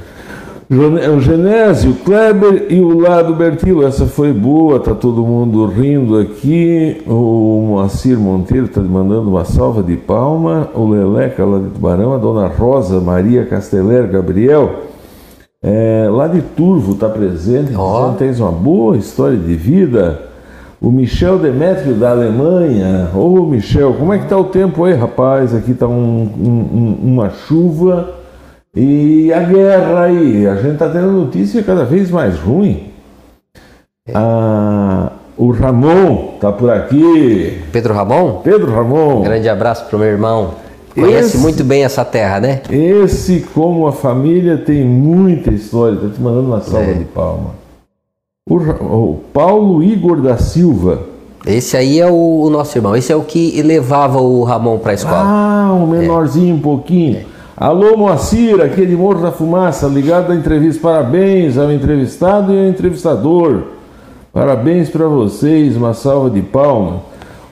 O 0.74 1.20
Genésio, 1.20 1.90
o 1.90 1.94
Kleber 1.96 2.68
e 2.70 2.80
o 2.80 2.98
Lado 2.98 3.34
Bertilo. 3.34 3.86
Essa 3.86 4.06
foi 4.06 4.32
boa, 4.32 4.80
tá 4.80 4.94
todo 4.94 5.20
mundo 5.20 5.66
rindo 5.66 6.18
aqui. 6.18 7.02
O 7.06 7.66
Moacir 7.68 8.18
Monteiro 8.18 8.64
está 8.64 8.80
mandando 8.80 9.28
uma 9.28 9.44
salva 9.44 9.82
de 9.82 9.96
palma. 9.96 10.70
O 10.74 10.88
Leleca 10.88 11.44
lá 11.44 11.58
de 11.58 11.68
Tubarão, 11.68 12.14
a 12.14 12.16
Dona 12.16 12.46
Rosa 12.46 13.02
Maria 13.02 13.44
Casteller 13.44 14.10
Gabriel. 14.10 14.84
É, 15.62 16.08
lá 16.10 16.26
de 16.26 16.40
Turvo 16.40 16.92
está 16.92 17.06
presente, 17.06 17.76
oh. 17.76 18.14
tens 18.18 18.40
uma 18.40 18.50
boa 18.50 18.96
história 18.96 19.36
de 19.36 19.54
vida. 19.54 20.22
O 20.80 20.90
Michel 20.90 21.38
Demétrio 21.38 21.96
da 21.96 22.12
Alemanha. 22.12 23.10
Ô 23.14 23.44
Michel, 23.44 23.92
como 23.92 24.14
é 24.14 24.18
que 24.18 24.26
tá 24.26 24.38
o 24.38 24.44
tempo 24.44 24.84
aí, 24.84 24.94
rapaz? 24.94 25.54
Aqui 25.54 25.74
tá 25.74 25.86
um, 25.86 26.22
um, 26.22 26.98
uma 27.02 27.28
chuva 27.28 28.21
e 28.74 29.32
a 29.32 29.40
guerra 29.40 30.04
aí. 30.04 30.46
A 30.46 30.56
gente 30.56 30.78
tá 30.78 30.88
tendo 30.88 31.12
notícia 31.12 31.62
cada 31.62 31.84
vez 31.84 32.10
mais 32.10 32.38
ruim. 32.38 32.90
Ah, 34.14 35.12
o 35.36 35.50
Ramon 35.50 36.38
tá 36.40 36.50
por 36.50 36.70
aqui. 36.70 37.62
Pedro 37.70 37.94
Ramon? 37.94 38.40
Pedro 38.42 38.72
Ramon. 38.72 39.20
Um 39.20 39.22
grande 39.22 39.48
abraço 39.48 39.84
pro 39.86 39.98
meu 39.98 40.08
irmão. 40.08 40.54
Conhece 40.94 41.36
esse, 41.36 41.38
muito 41.38 41.64
bem 41.64 41.84
essa 41.84 42.04
terra, 42.04 42.40
né? 42.40 42.62
Esse, 42.70 43.40
como 43.54 43.86
a 43.86 43.92
família, 43.92 44.58
tem 44.58 44.84
muita 44.84 45.50
história. 45.50 45.96
Tá 45.98 46.08
te 46.08 46.20
mandando 46.20 46.48
uma 46.48 46.60
salva 46.60 46.90
é. 46.90 46.94
de 46.94 47.04
palma. 47.04 47.54
O, 48.48 48.56
o 48.56 49.20
Paulo 49.32 49.82
Igor 49.82 50.20
da 50.20 50.36
Silva. 50.36 51.00
Esse 51.46 51.76
aí 51.76 51.98
é 51.98 52.06
o, 52.06 52.42
o, 52.42 52.50
nosso 52.50 52.76
irmão. 52.76 52.94
Esse 52.94 53.12
é 53.12 53.16
o 53.16 53.22
que 53.22 53.60
levava 53.62 54.20
o 54.20 54.42
Ramon 54.44 54.78
para 54.78 54.92
a 54.92 54.94
escola. 54.94 55.22
Ah, 55.24 55.72
um 55.72 55.86
menorzinho 55.86 56.54
é. 56.54 56.58
um 56.58 56.60
pouquinho. 56.60 57.18
É. 57.18 57.31
Alô, 57.62 57.96
Moacir, 57.96 58.60
aqui 58.60 58.82
é 58.82 58.84
de 58.84 58.96
Morro 58.96 59.22
da 59.22 59.30
Fumaça, 59.30 59.86
ligado 59.86 60.32
à 60.32 60.34
entrevista. 60.34 60.82
Parabéns 60.82 61.56
ao 61.56 61.70
entrevistado 61.70 62.52
e 62.52 62.58
ao 62.58 62.66
entrevistador. 62.66 63.62
Parabéns 64.32 64.90
para 64.90 65.06
vocês, 65.06 65.76
uma 65.76 65.94
salva 65.94 66.28
de 66.28 66.42
palmas 66.42 67.02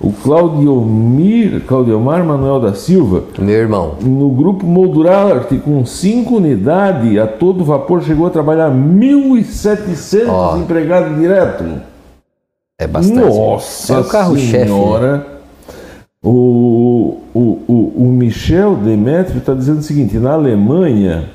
o 0.00 0.10
Claudiomir, 0.10 1.60
Claudiomar 1.64 2.24
Manuel 2.24 2.58
da 2.58 2.74
Silva. 2.74 3.22
Meu 3.38 3.54
irmão. 3.54 3.98
No 4.02 4.30
grupo 4.30 4.66
Moldurarte, 4.66 5.58
com 5.58 5.86
cinco 5.86 6.38
unidades, 6.38 7.16
a 7.16 7.28
todo 7.28 7.64
vapor 7.64 8.02
chegou 8.02 8.26
a 8.26 8.30
trabalhar 8.30 8.68
1.700 8.68 10.26
oh. 10.26 10.56
empregados 10.56 11.16
direto. 11.20 11.64
É 12.76 12.88
bastante. 12.88 13.20
Nossa 13.20 13.94
é 13.94 13.98
o 14.00 14.04
carro-chefe. 14.04 14.66
Senhora. 14.66 15.39
O, 16.22 17.20
o, 17.32 17.40
o, 17.66 17.92
o 17.96 18.12
Michel 18.12 18.76
Demetrio 18.76 19.38
está 19.38 19.54
dizendo 19.54 19.78
o 19.78 19.82
seguinte: 19.82 20.18
na 20.18 20.32
Alemanha, 20.32 21.30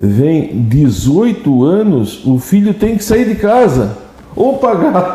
vem 0.00 0.62
18 0.68 1.64
anos, 1.64 2.24
o 2.24 2.38
filho 2.38 2.72
tem 2.72 2.96
que 2.96 3.04
sair 3.04 3.26
de 3.26 3.34
casa 3.34 4.03
ou 4.36 4.58
pagar 4.58 5.14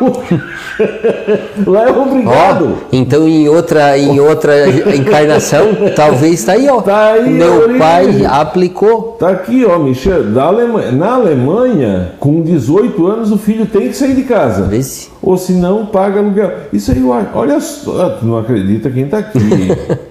lá 1.66 1.88
é 1.88 1.92
obrigado. 1.92 2.78
Oh, 2.80 2.86
então 2.90 3.28
em 3.28 3.48
outra 3.48 3.98
em 3.98 4.18
outra 4.18 4.68
encarnação 4.94 5.66
talvez 5.94 6.34
está 6.40 6.52
aí 6.52 6.68
ó. 6.68 6.80
Tá 6.80 7.12
aí 7.12 7.28
Meu 7.28 7.76
pai 7.78 8.24
aplicou. 8.24 9.16
Tá 9.18 9.30
aqui 9.30 9.64
ó, 9.64 9.78
Michel, 9.78 10.24
da 10.24 10.44
Alemanha, 10.44 10.92
na 10.92 11.14
Alemanha 11.14 12.12
com 12.18 12.40
18 12.42 13.06
anos 13.06 13.30
o 13.30 13.38
filho 13.38 13.66
tem 13.66 13.88
que 13.88 13.96
sair 13.96 14.14
de 14.14 14.22
casa. 14.22 14.64
Vê-se. 14.64 15.10
Ou 15.22 15.36
se 15.36 15.52
não 15.52 15.86
paga 15.86 16.20
aluguel. 16.20 16.52
Isso 16.72 16.90
aí 16.90 17.02
olha 17.34 17.60
só, 17.60 18.10
tu 18.10 18.26
não 18.26 18.38
acredita 18.38 18.90
quem 18.90 19.04
está 19.04 19.18
aqui. 19.18 19.38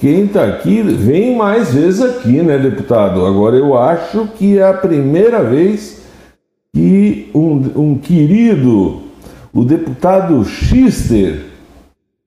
Quem 0.00 0.24
está 0.24 0.44
aqui 0.44 0.80
vem 0.82 1.36
mais 1.36 1.74
vezes 1.74 2.00
aqui, 2.00 2.40
né, 2.40 2.56
deputado? 2.56 3.26
Agora 3.26 3.56
eu 3.56 3.76
acho 3.76 4.26
que 4.38 4.58
é 4.58 4.66
a 4.66 4.72
primeira 4.72 5.42
vez 5.42 5.98
e 6.78 7.28
um, 7.34 7.70
um 7.74 7.98
querido, 7.98 9.00
o 9.52 9.64
deputado 9.64 10.44
Schuster, 10.44 11.40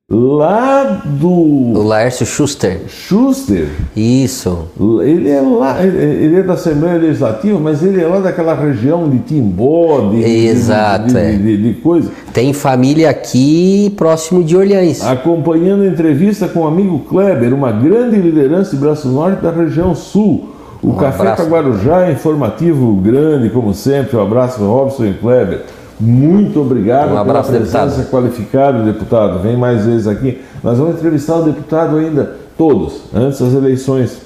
lá 0.10 1.04
do. 1.06 1.30
O 1.30 1.84
Laércio 1.84 2.26
Schuster. 2.26 2.82
Schuster. 2.89 3.70
Isso. 3.95 4.68
Ele 5.06 5.30
é 5.30 5.39
lá, 5.39 5.82
ele 5.86 6.36
é 6.36 6.43
da 6.43 6.54
Assembleia 6.54 6.97
Legislativa, 6.97 7.58
mas 7.58 7.82
ele 7.82 8.04
é 8.04 8.06
lá 8.06 8.20
daquela 8.20 8.54
região 8.54 9.10
de 9.10 9.20
Timbó, 9.20 10.10
de, 10.10 10.22
Exato, 10.22 11.08
de, 11.08 11.18
é. 11.18 11.32
de, 11.32 11.58
de, 11.58 11.74
coisa. 11.80 12.12
Tem 12.34 12.52
família 12.52 13.10
aqui 13.10 13.93
próximo 13.95 14.43
de 14.43 14.58
Orleans. 14.58 15.02
Acompanhando 15.02 15.84
a 15.84 15.88
entrevista 15.88 16.45
com 16.49 16.60
o 16.60 16.68
amigo 16.68 16.99
Kleber, 17.08 17.54
uma 17.54 17.72
grande 17.72 18.18
liderança 18.18 18.72
de 18.72 18.78
Braço 18.82 19.08
Norte 19.08 19.41
da 19.41 19.52
região 19.52 19.95
sul. 19.95 20.51
O 20.82 20.91
um 20.91 20.95
Café 20.95 21.21
abraço. 21.21 21.49
Guarujá 21.49 22.07
é 22.07 22.11
informativo 22.11 22.95
grande, 22.95 23.49
como 23.49 23.73
sempre. 23.73 24.17
Um 24.17 24.21
abraço, 24.21 24.63
Robson 24.65 25.05
e 25.05 25.13
Kleber. 25.13 25.61
Muito 25.99 26.59
obrigado 26.59 27.13
um 27.13 27.17
abraço, 27.17 27.51
pela 27.51 27.61
presença 27.61 27.86
deputado. 27.86 28.09
qualificada, 28.09 28.84
deputado. 28.84 29.39
Vem 29.39 29.55
mais 29.55 29.86
vezes 29.86 30.07
aqui. 30.07 30.41
Nós 30.63 30.79
vamos 30.79 30.95
entrevistar 30.95 31.36
o 31.36 31.43
deputado 31.43 31.97
ainda, 31.97 32.36
todos, 32.57 33.03
antes 33.13 33.39
das 33.39 33.53
eleições. 33.53 34.19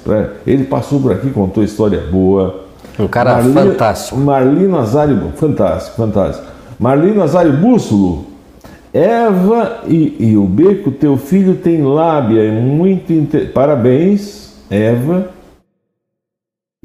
Ele 0.46 0.64
passou 0.64 0.98
por 0.98 1.12
aqui, 1.12 1.28
contou 1.30 1.62
história 1.62 2.00
boa. 2.10 2.64
Um 2.98 3.06
cara 3.06 3.34
Marli, 3.34 3.52
fantástico. 3.52 4.18
Marlino 4.18 4.70
Nazário, 4.70 5.32
fantástico, 5.36 5.96
fantástico. 5.96 6.46
Marlino 6.80 7.16
Nazário 7.16 7.52
Bússolo, 7.52 8.24
Eva 8.94 9.80
e, 9.86 10.16
e 10.18 10.36
o 10.38 10.44
Beco, 10.44 10.90
teu 10.90 11.18
filho 11.18 11.56
tem 11.56 11.82
lábia, 11.82 12.40
é 12.40 12.50
muito. 12.50 13.12
Inter... 13.12 13.52
Parabéns, 13.52 14.54
Eva 14.70 15.35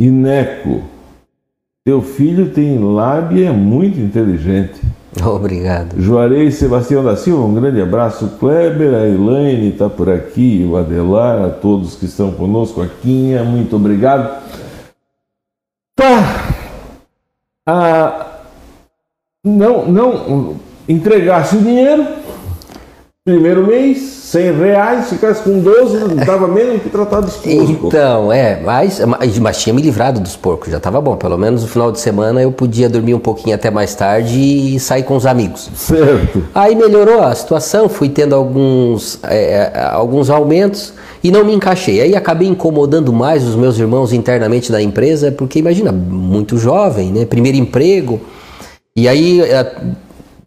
Ineco, 0.01 0.81
teu 1.85 2.01
filho 2.01 2.49
tem 2.49 2.79
lábia 2.79 3.41
e 3.41 3.43
é 3.43 3.51
muito 3.51 3.99
inteligente. 3.99 4.81
Obrigado. 5.23 6.01
Juarez 6.01 6.55
Sebastião 6.55 7.03
da 7.03 7.15
Silva, 7.15 7.43
um 7.43 7.53
grande 7.53 7.79
abraço. 7.79 8.37
Kleber, 8.39 8.95
a 8.95 9.07
Elaine 9.07 9.69
está 9.69 9.87
por 9.87 10.09
aqui, 10.09 10.67
o 10.67 10.75
Adelar, 10.75 11.43
a 11.43 11.49
todos 11.49 11.93
que 11.93 12.05
estão 12.05 12.31
conosco, 12.31 12.81
a 12.81 12.87
Quinha, 12.87 13.43
muito 13.43 13.75
obrigado. 13.75 14.41
Tá. 15.95 16.49
Ah, 17.67 18.39
não, 19.43 19.85
não 19.85 20.55
entregasse 20.89 21.57
o 21.57 21.61
dinheiro, 21.61 22.07
primeiro 23.23 23.67
mês, 23.67 23.99
100 23.99 24.51
reais, 24.57 25.09
ficasse 25.09 25.43
com 25.43 25.59
12, 25.59 25.97
não 25.99 26.15
dava 26.15 26.47
menos 26.47 26.81
que 26.81 26.89
tratar 26.89 27.19
dos 27.19 27.35
porcos. 27.35 27.69
Então, 27.69 28.33
é, 28.33 28.59
mas, 28.59 28.99
mas 29.39 29.61
tinha 29.61 29.75
me 29.75 29.81
livrado 29.81 30.19
dos 30.19 30.35
porcos, 30.35 30.71
já 30.71 30.77
estava 30.77 30.99
bom. 30.99 31.15
Pelo 31.15 31.37
menos 31.37 31.61
no 31.61 31.67
final 31.67 31.91
de 31.91 31.99
semana 31.99 32.41
eu 32.41 32.51
podia 32.51 32.89
dormir 32.89 33.13
um 33.13 33.19
pouquinho 33.19 33.53
até 33.53 33.69
mais 33.69 33.93
tarde 33.93 34.39
e 34.39 34.79
sair 34.79 35.03
com 35.03 35.15
os 35.15 35.27
amigos. 35.27 35.69
Certo. 35.75 36.43
Aí 36.55 36.75
melhorou 36.75 37.21
a 37.21 37.35
situação, 37.35 37.87
fui 37.87 38.09
tendo 38.09 38.33
alguns, 38.33 39.19
é, 39.23 39.71
é, 39.71 39.83
alguns 39.91 40.31
aumentos 40.31 40.91
e 41.23 41.29
não 41.29 41.45
me 41.45 41.53
encaixei. 41.53 42.01
Aí 42.01 42.15
acabei 42.15 42.47
incomodando 42.47 43.13
mais 43.13 43.43
os 43.43 43.55
meus 43.55 43.77
irmãos 43.77 44.13
internamente 44.13 44.71
da 44.71 44.81
empresa, 44.81 45.31
porque 45.31 45.59
imagina, 45.59 45.91
muito 45.91 46.57
jovem, 46.57 47.11
né? 47.11 47.25
Primeiro 47.25 47.59
emprego. 47.59 48.19
E 48.95 49.07
aí 49.07 49.41
é, 49.41 49.75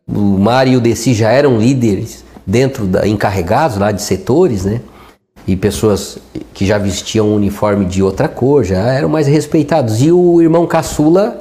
o 0.09 0.39
Mário 0.41 0.73
e 0.73 0.77
o 0.77 0.81
Desi 0.81 1.15
já 1.15 1.31
eram 1.31 1.57
líderes 1.57 2.24
dentro 2.47 2.87
da 2.87 3.07
encarregados 3.07 3.77
lá 3.77 3.93
de 3.93 4.03
setores, 4.03 4.65
né? 4.65 4.81
E 5.47 5.57
pessoas 5.57 6.19
que 6.55 6.65
já 6.65 6.79
vestiam 6.79 7.29
um 7.29 7.35
uniforme 7.35 7.85
de 7.85 8.03
outra 8.03 8.29
cor, 8.29 8.65
já 8.65 8.79
eram 8.93 9.09
mais 9.09 9.27
respeitados. 9.27 10.03
E 10.03 10.11
o 10.11 10.41
irmão 10.41 10.67
caçula 10.67 11.41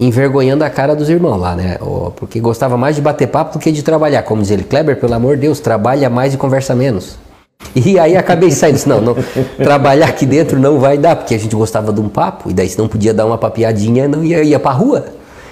envergonhando 0.00 0.64
a 0.64 0.70
cara 0.70 0.96
dos 0.96 1.08
irmãos 1.08 1.36
lá, 1.36 1.54
né? 1.54 1.78
Porque 2.16 2.40
gostava 2.40 2.76
mais 2.76 2.96
de 2.96 3.02
bater 3.02 3.28
papo 3.28 3.58
do 3.58 3.62
que 3.62 3.70
de 3.70 3.82
trabalhar. 3.82 4.22
Como 4.22 4.40
diz 4.40 4.50
ele, 4.50 4.64
Kleber, 4.64 4.98
pelo 4.98 5.14
amor 5.14 5.36
de 5.36 5.42
Deus, 5.42 5.60
trabalha 5.60 6.08
mais 6.08 6.34
e 6.34 6.36
conversa 6.36 6.74
menos. 6.74 7.16
E 7.76 7.98
aí 7.98 8.16
acabei 8.16 8.50
saindo, 8.50 8.80
não, 8.86 9.00
não, 9.00 9.16
trabalhar 9.58 10.08
aqui 10.08 10.24
dentro 10.24 10.58
não 10.58 10.80
vai 10.80 10.96
dar, 10.96 11.14
porque 11.14 11.34
a 11.34 11.38
gente 11.38 11.54
gostava 11.54 11.92
de 11.92 12.00
um 12.00 12.08
papo, 12.08 12.50
e 12.50 12.54
daí 12.54 12.68
se 12.68 12.78
não 12.78 12.88
podia 12.88 13.12
dar 13.12 13.26
uma 13.26 13.36
papiadinha, 13.36 14.08
não 14.08 14.24
ia, 14.24 14.42
ia 14.42 14.58
pra 14.58 14.72
rua. 14.72 15.04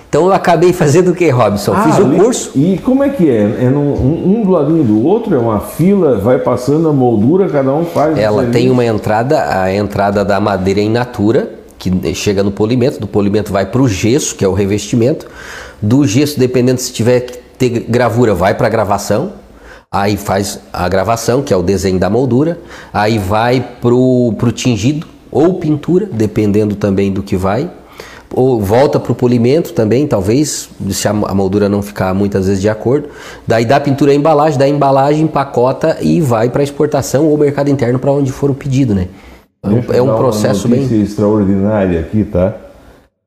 Então 0.09 0.25
eu 0.25 0.33
acabei 0.33 0.73
fazendo 0.73 1.11
o 1.11 1.15
que, 1.15 1.29
Robson? 1.29 1.75
Ah, 1.75 1.83
Fiz 1.83 1.99
o 1.99 2.09
curso. 2.11 2.53
E 2.55 2.79
como 2.79 3.05
é 3.05 3.11
que 3.11 3.29
é? 3.29 3.65
É 3.65 3.71
num, 3.71 3.93
um, 3.93 4.43
do 4.43 4.51
ladinho 4.51 4.83
do 4.83 5.05
outro? 5.05 5.35
É 5.35 5.39
uma 5.39 5.61
fila, 5.61 6.17
vai 6.17 6.39
passando 6.39 6.89
a 6.89 6.93
moldura, 6.93 7.47
cada 7.49 7.73
um 7.75 7.85
faz. 7.85 8.17
Ela 8.17 8.47
tem 8.47 8.71
uma 8.71 8.85
entrada, 8.85 9.63
a 9.63 9.73
entrada 9.73 10.25
da 10.25 10.41
madeira 10.41 10.81
em 10.81 10.89
natura, 10.89 11.51
que 11.79 12.15
chega 12.15 12.43
no 12.43 12.51
polimento, 12.51 12.99
do 12.99 13.07
polimento 13.07 13.53
vai 13.53 13.67
para 13.67 13.83
o 13.83 13.89
gesso, 13.89 14.35
que 14.35 14.43
é 14.43 14.49
o 14.49 14.55
revestimento. 14.55 15.27
Do 15.81 16.07
gesso, 16.07 16.41
dependendo 16.41 16.81
se 16.81 16.91
tiver 16.91 17.21
que 17.21 17.39
ter 17.59 17.69
gravura, 17.89 18.35
vai 18.35 18.55
para 18.55 18.69
gravação. 18.71 19.33
Aí 19.93 20.17
faz 20.17 20.61
a 20.73 20.89
gravação, 20.89 21.43
que 21.43 21.53
é 21.53 21.57
o 21.57 21.63
desenho 21.63 21.99
da 21.99 22.09
moldura. 22.09 22.59
Aí 22.95 23.19
vai 23.19 23.63
pro, 23.81 24.33
pro 24.39 24.53
tingido 24.53 25.07
ou 25.31 25.55
pintura, 25.55 26.09
dependendo 26.11 26.75
também 26.75 27.13
do 27.13 27.23
que 27.23 27.37
vai 27.37 27.71
ou 28.35 28.61
volta 28.61 29.01
para 29.01 29.13
o 29.13 29.15
polimento 29.15 29.73
também, 29.73 30.07
talvez, 30.07 30.69
se 30.91 31.09
a 31.09 31.13
moldura 31.13 31.69
não 31.69 31.83
ficar 31.83 32.13
muitas 32.15 32.47
vezes 32.47 32.61
de 32.61 32.69
acordo. 32.69 33.09
Daí 33.47 33.65
dá 33.65 33.81
pintura 33.81 34.13
à 34.13 34.15
embalagem, 34.15 34.59
da 34.59 34.69
embalagem 34.69 35.25
empacota 35.25 35.99
e 36.01 36.21
vai 36.21 36.51
para 36.51 36.63
exportação 36.63 37.27
ou 37.27 37.39
mercado 37.39 37.71
interno 37.71 37.99
para 37.99 38.13
onde 38.13 38.31
for 38.31 38.51
o 38.51 38.55
pedido, 38.55 38.95
né? 38.95 39.09
Deixa 39.65 39.97
é 39.97 40.03
um 40.03 40.17
processo 40.17 40.69
bem 40.69 40.85
extraordinária 41.03 42.01
aqui, 42.01 42.25
tá? 42.25 42.55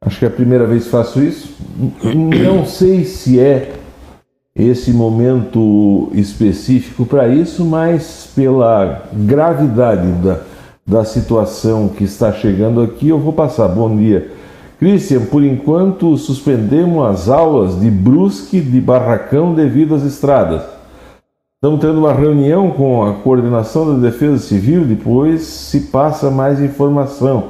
Acho 0.06 0.20
que 0.20 0.26
é 0.26 0.28
a 0.28 0.32
primeira 0.32 0.66
vez 0.66 0.86
que 0.86 0.89
faço 0.89 1.22
isso. 1.22 1.54
Não 2.04 2.66
sei 2.66 3.04
se 3.04 3.39
é 3.39 3.74
esse 4.56 4.91
momento 4.91 6.10
específico 6.14 7.06
para 7.06 7.28
isso, 7.28 7.66
mas 7.66 8.30
pela 8.36 9.04
gravidade 9.14 10.08
da, 10.14 10.39
da 10.86 11.06
situação 11.06 11.89
que 11.89 12.04
está 12.04 12.32
chegando 12.32 12.82
aqui, 12.82 13.10
eu 13.10 13.20
vou 13.20 13.34
passar. 13.34 13.68
Bom 13.68 13.95
dia 13.95 14.40
Christian, 14.82 15.25
por 15.25 15.43
enquanto 15.43 16.17
suspendemos 16.17 17.05
as 17.05 17.29
aulas 17.29 17.79
de 17.79 17.91
Brusque 17.91 18.59
de 18.59 18.82
Barracão 18.82 19.53
devido 19.53 19.93
às 19.93 20.01
estradas. 20.01 20.63
Estamos 21.53 21.79
tendo 21.79 21.99
uma 21.99 22.11
reunião 22.11 22.71
com 22.71 23.05
a 23.05 23.13
coordenação 23.13 23.93
da 23.93 24.09
Defesa 24.09 24.39
Civil, 24.39 24.84
depois 24.84 25.43
se 25.43 25.82
passa 25.82 26.32
mais 26.32 26.59
informação. 26.59 27.49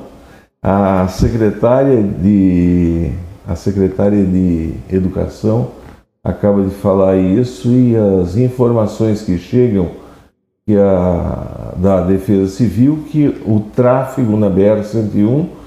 A 0.62 1.08
secretária 1.08 2.04
de 2.04 3.12
a 3.48 3.56
secretária 3.56 4.26
de 4.26 4.74
Educação 4.92 5.70
acaba 6.22 6.62
de 6.62 6.72
falar 6.72 7.16
isso 7.16 7.70
e 7.70 7.96
as 7.96 8.36
informações 8.36 9.22
que 9.22 9.38
chegam 9.38 9.88
que 10.66 10.76
a, 10.76 11.76
da 11.78 12.02
Defesa 12.02 12.52
Civil 12.52 13.06
que 13.10 13.42
o 13.46 13.62
tráfego 13.74 14.36
na 14.36 14.50
BR 14.50 14.84
101 14.84 15.61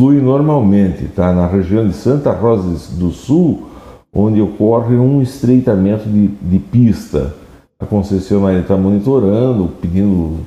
flui 0.00 0.18
normalmente, 0.18 1.04
tá? 1.14 1.30
Na 1.30 1.46
região 1.46 1.86
de 1.86 1.92
Santa 1.92 2.32
Rosa 2.32 2.96
do 2.96 3.10
Sul, 3.10 3.66
onde 4.10 4.40
ocorre 4.40 4.96
um 4.96 5.20
estreitamento 5.20 6.08
de, 6.08 6.28
de 6.28 6.58
pista. 6.58 7.34
A 7.78 7.84
concessionária 7.84 8.60
está 8.60 8.78
monitorando, 8.78 9.68
pedindo, 9.78 10.38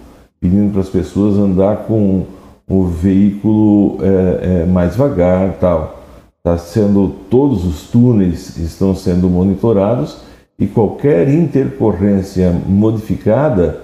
pedindo 0.41 0.71
para 0.71 0.81
as 0.81 0.89
pessoas 0.89 1.37
andar 1.37 1.85
com 1.85 2.25
o 2.67 2.85
veículo 2.85 3.99
é, 4.01 4.63
é, 4.63 4.65
mais 4.65 4.93
devagar, 4.93 5.53
tal. 5.59 6.03
Tá 6.41 6.57
sendo 6.57 7.13
todos 7.29 7.63
os 7.63 7.83
túneis 7.91 8.57
estão 8.57 8.95
sendo 8.95 9.29
monitorados 9.29 10.17
e 10.57 10.65
qualquer 10.65 11.29
intercorrência 11.29 12.51
modificada 12.67 13.81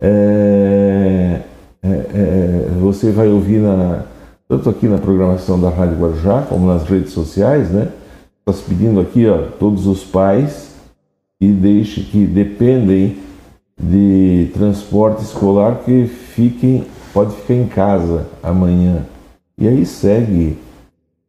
é, 0.00 1.40
é, 1.82 1.88
é 1.88 2.68
você 2.80 3.10
vai 3.10 3.26
ouvir 3.28 3.58
na 3.58 4.04
tanto 4.48 4.70
aqui 4.70 4.88
na 4.88 4.96
programação 4.96 5.60
da 5.60 5.68
Rádio 5.68 5.98
Guarujá, 5.98 6.42
como 6.48 6.66
nas 6.66 6.84
redes 6.84 7.12
sociais, 7.12 7.70
né? 7.70 7.88
Nós 8.46 8.62
pedindo 8.62 8.98
aqui, 8.98 9.26
ó, 9.26 9.42
todos 9.58 9.86
os 9.86 10.02
pais 10.02 10.70
que 11.38 11.48
deixem, 11.48 12.02
que 12.04 12.24
dependem 12.24 13.18
de 13.78 14.50
transporte 14.54 15.22
escolar 15.22 15.80
que 15.84 16.06
fiquem, 16.06 16.86
pode 17.12 17.36
ficar 17.36 17.54
em 17.54 17.66
casa 17.66 18.26
amanhã. 18.42 19.04
E 19.58 19.68
aí 19.68 19.84
segue, 19.84 20.56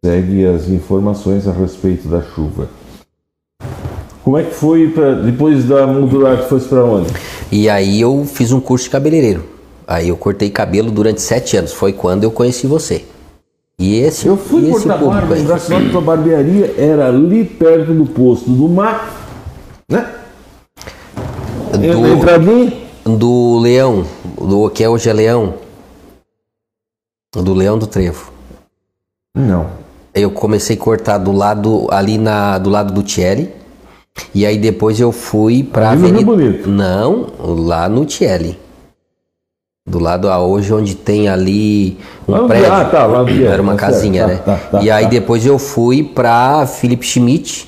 segue 0.03 0.45
as 0.45 0.70
informações 0.70 1.45
a 1.45 1.51
respeito 1.51 2.07
da 2.07 2.22
chuva. 2.22 2.70
Como 4.24 4.38
é 4.38 4.43
que 4.43 4.53
foi 4.53 4.89
pra, 4.89 5.13
depois 5.15 5.65
da 5.65 5.86
modular 5.86 6.38
que 6.38 6.47
foi 6.47 6.61
para 6.61 6.86
onde? 6.86 7.09
E 7.51 7.70
aí 7.70 7.99
eu 7.99 8.24
fiz 8.26 8.51
um 8.51 8.61
curso 8.61 8.86
de 8.86 8.91
cabeleireiro. 8.91 9.59
Aí 9.90 10.10
eu 10.10 10.16
cortei 10.16 10.52
cabelo 10.52 10.92
durante 10.92 11.20
sete 11.20 11.58
anos. 11.58 11.74
Foi 11.74 11.92
quando 11.92 12.24
eu 12.24 12.30
conheci 12.30 12.68
você. 12.68 13.04
E 13.80 13.96
esse 13.96 14.28
Eu 14.28 14.38
fui 14.38 14.62
e 14.62 14.70
esse 14.70 14.88
cortar 14.88 15.04
barba, 15.04 15.40
engraçado 15.40 15.90
que 15.90 15.98
a 15.98 16.02
barbearia 16.02 16.76
era 16.78 17.08
ali 17.08 17.44
perto 17.44 17.92
do 17.92 18.06
posto 18.06 18.52
do 18.52 18.70
mar, 18.70 19.12
né? 19.90 20.14
Do, 21.72 22.08
Entradinha. 22.08 22.74
do 23.04 23.58
Leão, 23.58 24.06
do 24.40 24.70
que 24.70 24.84
é 24.84 24.90
hoje 24.90 25.10
é 25.10 25.14
Leão. 25.14 25.56
Do 27.34 27.54
Leão 27.56 27.80
do 27.80 27.88
Trevo. 27.88 28.32
Não. 29.34 29.72
Eu 30.14 30.30
comecei 30.30 30.76
a 30.76 30.80
cortar 30.80 31.18
do 31.18 31.32
lado 31.32 31.88
ali 31.90 32.20
na 32.20 32.60
do 32.60 32.70
lado 32.70 32.94
do 32.94 33.02
Thierry. 33.02 33.52
E 34.36 34.46
aí 34.46 34.58
depois 34.60 35.00
eu 35.00 35.12
fui 35.12 35.64
pra 35.64 35.92
Ali 35.92 36.12
Rio 36.12 36.32
Avenida. 36.32 36.68
Não, 36.68 37.28
lá 37.40 37.90
no 37.90 38.06
Thierry. 38.06 38.68
Do 39.88 39.98
lado 39.98 40.30
a 40.30 40.40
hoje, 40.40 40.72
onde 40.74 40.94
tem 40.96 41.28
ali 41.30 41.98
um 42.28 42.48
prédio. 42.48 42.72
ah, 42.72 42.86
tá, 42.86 43.26
Thierry, 43.26 43.46
Era 43.46 43.62
uma 43.62 43.74
tá 43.74 43.80
casinha, 43.80 44.22
Tá, 44.24 44.28
né? 44.28 44.40
tá, 44.46 44.56
tá, 44.72 44.82
e 44.84 44.92
aí 44.92 45.04
tá. 45.06 45.10
depois 45.10 45.46
eu 45.46 45.58
fui 45.58 46.04
pra 46.04 46.68
Philip 46.68 47.04
Schmidt, 47.04 47.68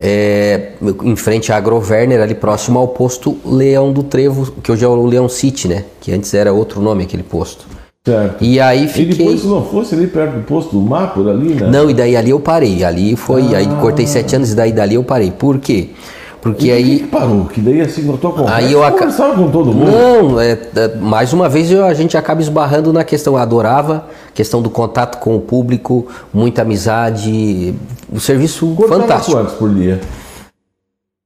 é, 0.00 0.70
em 1.02 1.14
frente 1.16 1.52
à 1.52 1.56
Agroverner, 1.56 2.22
ali 2.22 2.34
próximo 2.34 2.78
ao 2.78 2.88
posto 2.88 3.36
Leão 3.44 3.92
do 3.92 4.02
Trevo, 4.02 4.50
que 4.62 4.72
hoje 4.72 4.84
é 4.84 4.88
o 4.88 5.04
Leão 5.04 5.28
City, 5.28 5.68
né? 5.68 5.84
Que 6.00 6.12
antes 6.12 6.32
era 6.32 6.50
outro 6.50 6.80
nome 6.80 7.02
aquele 7.04 7.22
posto. 7.22 7.66
Certo. 8.06 8.42
E 8.42 8.58
aí 8.58 8.86
E 8.86 8.88
fiquei. 8.88 9.14
depois, 9.14 9.40
se 9.42 9.46
não 9.46 9.62
fosse 9.62 9.94
ali 9.94 10.06
perto 10.06 10.36
do 10.36 10.42
posto 10.44 10.70
do 10.70 10.80
mar, 10.80 11.12
por 11.12 11.28
ali, 11.28 11.52
né? 11.54 11.68
Não, 11.68 11.90
e 11.90 11.92
daí 11.92 12.16
ali 12.16 12.30
eu 12.30 12.40
parei. 12.40 12.82
Ali 12.82 13.14
foi. 13.16 13.54
Aí 13.54 13.66
cortei 13.82 14.06
sete 14.06 14.34
anos 14.34 14.52
e 14.52 14.54
daí 14.54 14.72
dali 14.72 14.94
eu 14.94 15.04
parei. 15.04 15.30
Por 15.30 15.58
quê? 15.58 15.90
Porque 15.90 16.19
E 16.40 16.42
por 16.42 16.54
que 16.54 16.70
aí. 16.72 17.00
que 17.00 17.06
parou? 17.08 17.44
Que 17.44 17.60
daí 17.60 17.80
assim, 17.82 18.08
eu 18.08 18.16
tô 18.16 18.30
com 18.32 18.48
Aí 18.48 18.72
eu 18.72 18.82
aca- 18.82 18.96
conversava 18.98 19.34
com 19.34 19.50
todo 19.50 19.72
mundo. 19.74 19.90
Não, 19.90 20.40
é, 20.40 20.52
é, 20.74 20.96
mais 20.98 21.32
uma 21.34 21.48
vez 21.50 21.70
eu- 21.70 21.84
a 21.84 21.92
gente 21.92 22.16
acaba 22.16 22.40
esbarrando 22.40 22.92
na 22.92 23.04
questão. 23.04 23.34
Eu 23.34 23.38
adorava 23.38 24.06
questão 24.34 24.62
do 24.62 24.70
contato 24.70 25.18
com 25.18 25.36
o 25.36 25.40
público, 25.40 26.06
muita 26.32 26.62
amizade, 26.62 27.74
o 28.10 28.18
serviço 28.18 28.66
Cortava 28.74 29.02
fantástico. 29.02 29.36
quantos 29.36 29.54
por 29.54 29.68
dia? 29.74 30.00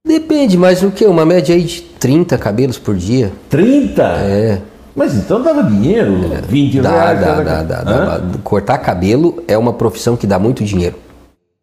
Depende, 0.05 0.57
mas 0.57 0.83
o 0.83 0.91
que? 0.91 1.05
Uma 1.05 1.25
média 1.25 1.55
aí 1.55 1.63
de 1.63 1.81
30 1.81 2.37
cabelos 2.37 2.77
por 2.77 2.95
dia. 2.95 3.31
30? 3.49 4.03
É. 4.03 4.59
Mas 4.95 5.13
então 5.15 5.41
dava 5.41 5.63
dinheiro, 5.63 6.13
20 6.47 6.79
Dá, 6.79 6.89
reais. 6.89 7.19
dá, 7.19 7.41
dá, 7.41 7.63
dá, 7.63 7.83
dá. 7.83 8.21
Cortar 8.43 8.77
cabelo 8.77 9.43
é 9.47 9.57
uma 9.57 9.73
profissão 9.73 10.15
que 10.15 10.25
dá 10.27 10.37
muito 10.39 10.63
dinheiro. 10.63 10.95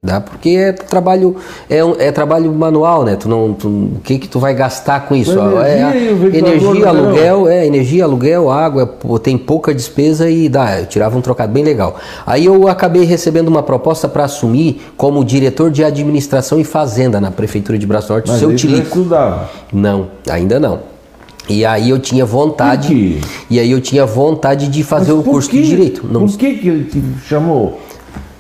Dá, 0.05 0.21
porque 0.21 0.49
é 0.49 0.73
trabalho 0.73 1.37
é, 1.71 1.85
um- 1.85 1.95
é 1.97 2.11
trabalho 2.11 2.53
manual, 2.53 3.05
né? 3.05 3.15
Tu 3.15 3.29
não, 3.29 3.53
tu- 3.55 3.69
o 3.69 4.01
que 4.03 4.19
que 4.19 4.27
tu 4.27 4.41
vai 4.41 4.53
gastar 4.53 5.07
com 5.07 5.15
isso? 5.15 5.31
Energia 5.39 5.65
é, 5.65 6.39
energia, 6.39 6.73
verão. 6.73 6.89
aluguel, 6.89 7.49
é 7.49 7.65
energia, 7.65 8.03
aluguel, 8.03 8.51
água, 8.51 8.85
tem 9.23 9.39
pouca 9.39 9.73
despesa 9.73 10.29
e 10.29 10.49
dá. 10.49 10.81
Eu 10.81 10.87
tirava 10.87 11.17
um 11.17 11.21
trocado 11.21 11.53
bem 11.53 11.63
legal. 11.63 11.95
Aí 12.27 12.45
eu 12.47 12.67
acabei 12.67 13.05
recebendo 13.05 13.47
uma 13.47 13.63
proposta 13.63 14.09
para 14.09 14.25
assumir 14.25 14.83
como 14.97 15.25
diretor 15.25 15.71
de 15.71 15.85
administração 15.85 16.59
e 16.59 16.65
fazenda 16.65 17.21
na 17.21 17.31
prefeitura 17.31 17.79
de 17.79 17.87
Braço 17.87 18.13
Norte, 18.13 18.29
Mas 18.29 18.41
seu 18.41 18.57
Tilico. 18.57 18.89
Não, 19.73 20.09
ainda 20.29 20.59
não. 20.59 20.81
E 21.49 21.65
aí 21.65 21.91
eu 21.91 22.01
tinha 22.01 22.27
vontade. 22.27 23.21
E 23.49 23.61
aí 23.61 23.71
eu 23.71 23.81
tinha 23.81 24.05
vontade 24.05 24.67
de 24.67 24.83
fazer 24.83 25.13
Mas 25.13 25.21
o 25.21 25.23
curso 25.31 25.49
que- 25.49 25.63
de 25.63 25.69
direito. 25.69 26.05
Não, 26.11 26.27
Por 26.27 26.37
que 26.37 26.55
que 26.55 26.69
ele 26.69 26.85
te 26.87 27.01
chamou? 27.25 27.81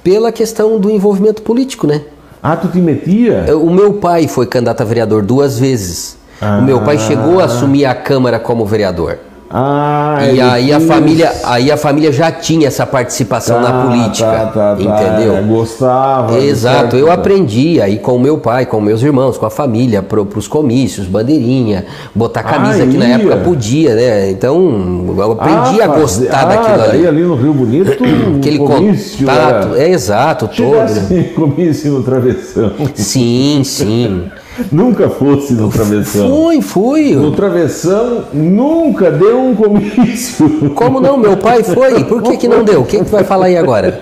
Pela 0.02 0.32
questão 0.32 0.78
do 0.78 0.90
envolvimento 0.90 1.42
político, 1.42 1.86
né? 1.86 2.02
Ah, 2.42 2.56
tu 2.56 2.68
te 2.68 2.78
metia? 2.78 3.56
O 3.56 3.70
meu 3.70 3.94
pai 3.94 4.26
foi 4.26 4.46
candidato 4.46 4.80
a 4.80 4.84
vereador 4.84 5.22
duas 5.22 5.58
vezes. 5.58 6.18
O 6.58 6.62
meu 6.62 6.80
pai 6.80 6.98
chegou 6.98 7.38
a 7.40 7.44
assumir 7.44 7.84
a 7.84 7.94
Câmara 7.94 8.40
como 8.40 8.66
vereador. 8.66 9.18
Ah, 9.54 10.20
E 10.32 10.40
aí 10.40 10.72
a 10.72 10.78
quis- 10.78 10.88
família, 10.88 11.32
aí 11.44 11.70
a 11.70 11.76
família 11.76 12.10
já 12.10 12.32
tinha 12.32 12.68
essa 12.68 12.86
participação 12.86 13.60
na 13.60 13.70
Tá, 13.70 13.82
política, 13.86 14.26
tá, 14.30 14.46
tá, 14.46 14.76
entendeu? 14.78 15.36
É, 15.36 15.42
Gostava. 15.42 16.38
Exato, 16.38 16.78
certo, 16.80 16.96
eu 16.96 17.10
aprendi 17.12 17.78
aí 17.78 17.98
com 17.98 18.16
o 18.16 18.20
meu 18.20 18.38
pai, 18.38 18.64
com 18.64 18.80
meus 18.80 19.02
irmãos, 19.02 19.36
com 19.36 19.44
a 19.44 19.50
família, 19.50 20.02
pro, 20.02 20.24
pros 20.24 20.48
comícios, 20.48 21.06
bandeirinha, 21.06 21.84
botar 22.14 22.42
camisa 22.42 22.84
Ah, 22.84 22.86
que 22.86 22.96
na 22.96 23.04
época 23.04 23.36
podia, 23.38 23.94
né? 23.94 24.30
Então, 24.30 25.14
eu 25.18 25.32
aprendi 25.32 25.82
Ah, 25.82 25.84
a 25.84 25.86
gostar 25.88 26.40
ah, 26.40 26.44
daquilo 26.46 26.82
ali. 26.84 27.06
ali 27.06 27.22
no 27.22 27.34
Rio 27.34 27.52
Bonito, 27.52 27.92
Aquele 28.38 28.58
comício 28.58 29.26
contato, 29.26 29.74
era... 29.74 29.82
é 29.82 29.90
exato, 29.90 30.48
todo. 30.48 30.72
Né? 31.10 31.24
comício 31.36 31.92
no 31.92 32.02
travessão. 32.02 32.72
Sim, 32.94 33.60
sim. 33.64 34.30
Nunca 34.70 35.08
fosse 35.08 35.54
no 35.54 35.68
travessão. 35.70 36.28
Fui, 36.28 36.60
fui. 36.60 37.14
No 37.14 37.32
travessão 37.32 38.24
nunca 38.32 39.10
deu 39.10 39.40
um 39.40 39.54
comício. 39.54 40.70
Como 40.74 41.00
não? 41.00 41.16
Meu 41.16 41.36
pai 41.36 41.62
foi. 41.62 42.04
Por 42.04 42.22
que, 42.22 42.36
que 42.36 42.48
não 42.48 42.62
deu? 42.62 42.84
Quem 42.84 43.02
que 43.02 43.10
vai 43.10 43.24
falar 43.24 43.46
aí 43.46 43.56
agora? 43.56 44.00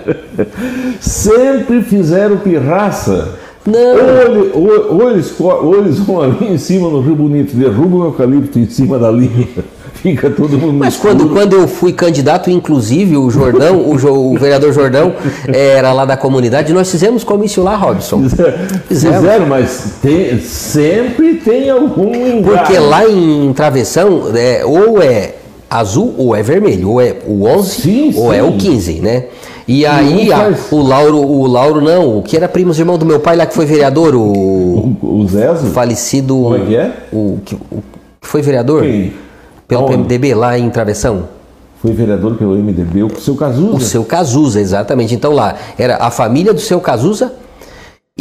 Sempre 0.99 1.81
fizeram 1.81 2.37
pirraça. 2.37 3.35
Ou, 3.65 3.71
Não. 3.71 3.97
ele- 4.39 4.51
ou- 4.55 5.01
ou 5.03 5.11
eles, 5.11 5.33
ou 5.39 5.75
eles 5.77 5.99
vão 5.99 6.21
ali 6.21 6.47
em 6.51 6.57
cima 6.57 6.89
no 6.89 6.99
Rio 6.99 7.15
Bonito, 7.15 7.55
derrubam 7.55 7.99
o 8.01 8.03
eucalipto 8.05 8.57
em 8.57 8.65
cima 8.67 8.97
da 8.97 9.11
linha 9.11 9.47
fica 9.93 10.29
todo 10.29 10.57
mundo. 10.57 10.73
Mas 10.73 10.97
quando, 10.97 11.29
quando 11.29 11.55
eu 11.55 11.67
fui 11.67 11.93
candidato, 11.93 12.49
inclusive, 12.49 13.17
o 13.17 13.29
Jordão, 13.29 13.89
o, 13.89 13.97
jo, 13.97 14.09
o, 14.11 14.37
vereador 14.37 14.73
Jordão 14.73 15.13
era 15.47 15.91
lá 15.93 16.05
da 16.05 16.17
comunidade, 16.17 16.73
nós 16.73 16.89
fizemos 16.89 17.23
comício 17.23 17.63
lá, 17.63 17.75
Robson. 17.75 18.23
Fizemos, 18.87 19.17
Fizeram, 19.17 19.45
mas 19.45 19.95
tem, 20.01 20.39
sempre 20.39 21.35
tem 21.35 21.69
algum 21.69 22.13
engajo. 22.13 22.57
Porque 22.57 22.77
lá 22.77 23.07
em 23.07 23.53
Travessão, 23.53 24.31
é, 24.35 24.63
ou 24.65 25.01
é 25.01 25.35
azul 25.69 26.13
ou 26.17 26.35
é 26.35 26.43
vermelho, 26.43 26.89
ou 26.89 27.01
é 27.01 27.15
o 27.25 27.45
11 27.45 27.81
sim, 27.81 28.13
ou 28.15 28.31
sim. 28.31 28.37
é 28.37 28.43
o 28.43 28.53
15, 28.57 28.93
né? 28.99 29.25
E 29.67 29.85
aí 29.85 30.33
a, 30.33 30.53
o 30.69 30.81
Lauro, 30.81 31.17
o 31.19 31.47
Lauro 31.47 31.79
não, 31.79 32.17
o 32.17 32.23
que 32.23 32.35
era 32.35 32.49
primo 32.49 32.73
irmão 32.73 32.97
do 32.97 33.05
meu 33.05 33.21
pai 33.21 33.37
lá 33.37 33.45
que 33.45 33.53
foi 33.53 33.65
vereador, 33.65 34.15
o 34.15 34.61
o, 34.81 34.97
o 35.01 35.27
Zezo? 35.27 35.67
Falecido. 35.67 36.35
Como 36.35 36.55
é 36.55 36.59
que 36.59 36.75
é? 36.75 36.91
O 37.11 37.39
que 37.43 37.57
foi 38.21 38.41
vereador? 38.41 38.83
Quem? 38.83 39.13
Pelo 39.71 39.83
Aonde? 39.83 39.95
PMDB 39.95 40.35
lá 40.35 40.59
em 40.59 40.69
Travessão. 40.69 41.29
Foi 41.81 41.93
vereador 41.93 42.35
pelo 42.35 42.55
MDB, 42.57 43.03
o 43.03 43.19
seu 43.21 43.35
Cazuza. 43.35 43.77
O 43.77 43.79
seu 43.79 44.03
Cazuza, 44.03 44.59
exatamente. 44.59 45.15
Então 45.15 45.31
lá 45.31 45.55
era 45.77 45.95
a 45.95 46.11
família 46.11 46.53
do 46.53 46.59
seu 46.59 46.81
Cazuza 46.81 47.33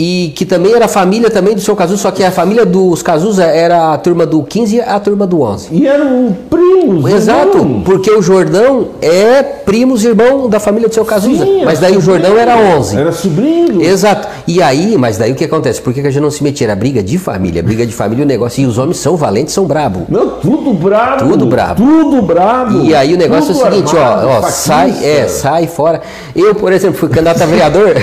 e 0.03 0.33
que 0.35 0.47
também 0.47 0.73
era 0.73 0.89
família 0.89 1.29
também 1.29 1.55
do 1.55 1.61
seu 1.61 1.77
Cazuza, 1.77 2.01
só 2.01 2.11
que 2.11 2.25
a 2.25 2.31
família 2.31 2.65
dos 2.65 3.03
Cazuza 3.03 3.45
era 3.45 3.93
a 3.93 3.99
turma 3.99 4.25
do 4.25 4.43
15 4.43 4.77
e 4.77 4.81
a 4.81 4.99
turma 4.99 5.27
do 5.27 5.43
11. 5.43 5.69
E 5.73 5.87
eram 5.87 6.35
primos, 6.49 7.13
Exato, 7.13 7.59
irmão. 7.59 7.83
porque 7.83 8.11
o 8.11 8.23
Jordão 8.23 8.89
é 9.03 9.43
primos 9.43 10.03
irmão 10.03 10.49
da 10.49 10.59
família 10.59 10.89
do 10.89 10.95
seu 10.95 11.05
Cazuza, 11.05 11.45
Sim, 11.45 11.67
mas 11.67 11.81
daí 11.81 11.99
o 11.99 12.01
Jordão 12.01 12.39
era 12.39 12.57
11. 12.57 12.97
Era 12.97 13.13
sobrinho. 13.13 13.83
Exato. 13.83 14.27
E 14.47 14.63
aí, 14.63 14.97
mas 14.97 15.19
daí 15.19 15.33
o 15.33 15.35
que 15.35 15.45
acontece? 15.45 15.83
Por 15.83 15.93
que 15.93 16.01
a 16.01 16.05
gente 16.05 16.23
não 16.23 16.31
se 16.31 16.43
metia? 16.43 16.67
Era 16.67 16.75
briga 16.75 17.03
de 17.03 17.19
família, 17.19 17.63
briga 17.63 17.85
de 17.87 17.93
família 17.93 18.25
o 18.25 18.27
negócio. 18.27 18.63
E 18.63 18.67
os 18.67 18.79
homens 18.79 18.97
são 18.97 19.17
valentes, 19.17 19.53
são 19.53 19.67
brabo. 19.67 20.07
Não, 20.09 20.31
tudo 20.31 20.73
brabo. 20.73 21.29
Tudo 21.29 21.45
brabo. 21.45 21.75
Tudo 21.75 22.23
brabo. 22.23 22.81
E 22.85 22.95
aí 22.95 23.13
o 23.13 23.19
negócio 23.19 23.53
tudo 23.53 23.67
é 23.67 23.69
o 23.69 23.73
seguinte, 23.73 23.97
armado, 23.99 24.29
ó, 24.29 24.39
ó 24.39 24.43
sai, 24.43 24.95
é, 25.05 25.29
sai 25.29 25.67
fora. 25.67 26.01
Eu, 26.35 26.55
por 26.55 26.73
exemplo, 26.73 26.97
fui 26.99 27.11
candidato 27.11 27.43
a 27.43 27.47
vereador. 27.47 27.91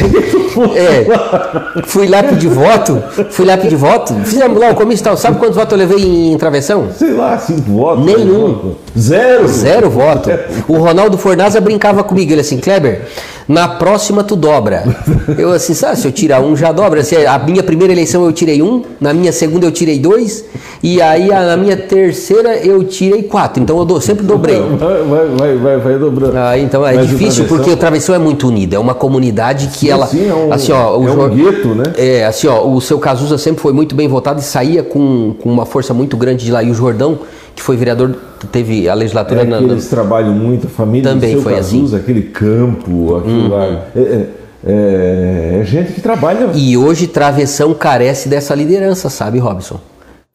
é, 0.75 1.86
fui 1.87 2.07
lá 2.07 2.21
pedir 2.21 2.49
voto, 2.49 3.01
fui 3.31 3.45
lá 3.45 3.57
pedir 3.57 3.75
voto, 3.75 4.13
fizemos 4.25 4.59
lá 4.59 4.71
o 4.71 4.75
comício 4.75 5.03
tal. 5.03 5.17
Sabe 5.17 5.39
quantos 5.39 5.55
votos 5.55 5.71
eu 5.71 5.77
levei 5.77 6.31
em 6.31 6.37
travessão? 6.37 6.89
Sei 6.95 7.13
lá, 7.13 7.37
cinco 7.39 7.71
votos. 7.71 8.05
Nenhum. 8.05 8.75
Zero. 8.97 9.47
Zero 9.47 9.89
voto. 9.89 10.29
O 10.67 10.77
Ronaldo 10.77 11.17
Fornaza 11.17 11.59
brincava 11.59 12.03
comigo, 12.03 12.31
ele 12.31 12.41
assim, 12.41 12.57
Kleber, 12.57 13.07
na 13.47 13.67
próxima 13.67 14.23
tu 14.23 14.35
dobra. 14.35 14.83
Eu 15.37 15.51
assim, 15.51 15.73
sabe, 15.73 15.97
se 15.97 16.07
eu 16.07 16.11
tirar 16.11 16.41
um 16.41 16.55
já 16.55 16.71
dobra. 16.71 17.03
Se 17.03 17.15
a 17.25 17.37
minha 17.39 17.63
primeira 17.63 17.93
eleição 17.93 18.25
eu 18.25 18.31
tirei 18.31 18.61
um, 18.61 18.83
na 18.99 19.13
minha 19.13 19.31
segunda 19.31 19.65
eu 19.65 19.71
tirei 19.71 19.99
dois, 19.99 20.45
e 20.81 21.01
aí 21.01 21.27
na 21.27 21.55
minha 21.57 21.77
terceira 21.77 22.55
eu 22.57 22.83
tirei 22.83 23.23
quatro. 23.23 23.61
Então 23.61 23.85
eu 23.87 24.01
sempre 24.01 24.25
dobrei. 24.25 24.59
Vai, 24.59 25.27
vai, 25.27 25.57
vai, 25.57 25.77
vai 25.77 25.99
dobrando. 25.99 26.37
Ah, 26.37 26.57
então 26.57 26.85
é 26.85 26.95
Mas 26.95 27.07
difícil 27.07 27.45
o 27.45 27.47
porque 27.47 27.69
o 27.69 27.77
Travessão 27.77 28.15
é 28.15 28.17
muito 28.17 28.47
unido. 28.47 28.73
É 28.73 28.79
uma 28.79 28.93
comunidade 28.93 29.67
que 29.67 29.79
sim, 29.79 29.89
ela. 29.89 30.07
Sim, 30.07 30.29
é 30.29 30.33
um, 30.33 30.53
assim, 30.53 30.71
ó, 30.71 30.97
o 30.97 31.07
é 31.07 31.11
um 31.11 31.29
gueto, 31.29 31.69
né? 31.69 31.83
É, 31.97 32.25
assim, 32.25 32.47
ó, 32.47 32.65
o 32.65 32.79
seu 32.81 32.99
Cazuza 32.99 33.37
sempre 33.37 33.61
foi 33.61 33.73
muito 33.73 33.95
bem 33.95 34.07
votado 34.07 34.39
e 34.39 34.43
saía 34.43 34.83
com, 34.83 35.35
com 35.41 35.49
uma 35.49 35.65
força 35.65 35.93
muito 35.93 36.17
grande 36.17 36.45
de 36.45 36.51
lá. 36.51 36.63
E 36.63 36.71
o 36.71 36.73
Jordão 36.73 37.19
que 37.57 37.63
foi 37.63 37.75
vereador, 37.75 38.15
teve 38.51 38.87
a 38.87 38.93
legislatura... 38.93 39.41
É 39.41 39.43
na, 39.43 39.57
eles 39.57 39.87
trabalham 39.87 40.31
muito, 40.31 40.67
a 40.67 40.69
família 40.69 41.11
também 41.11 41.35
do 41.35 41.41
foi 41.41 41.55
Cazuza, 41.55 41.95
assim. 41.97 42.03
aquele 42.03 42.21
campo, 42.21 43.15
aquilo 43.17 43.41
uhum. 43.41 43.47
lá... 43.49 43.65
É, 43.65 43.99
é, 43.99 44.29
é, 44.63 45.59
é, 45.59 45.65
gente 45.65 45.91
que 45.91 45.99
trabalha... 45.99 46.51
E 46.53 46.77
hoje 46.77 47.07
Travessão 47.07 47.73
carece 47.73 48.29
dessa 48.29 48.53
liderança, 48.53 49.09
sabe, 49.09 49.39
Robson? 49.39 49.79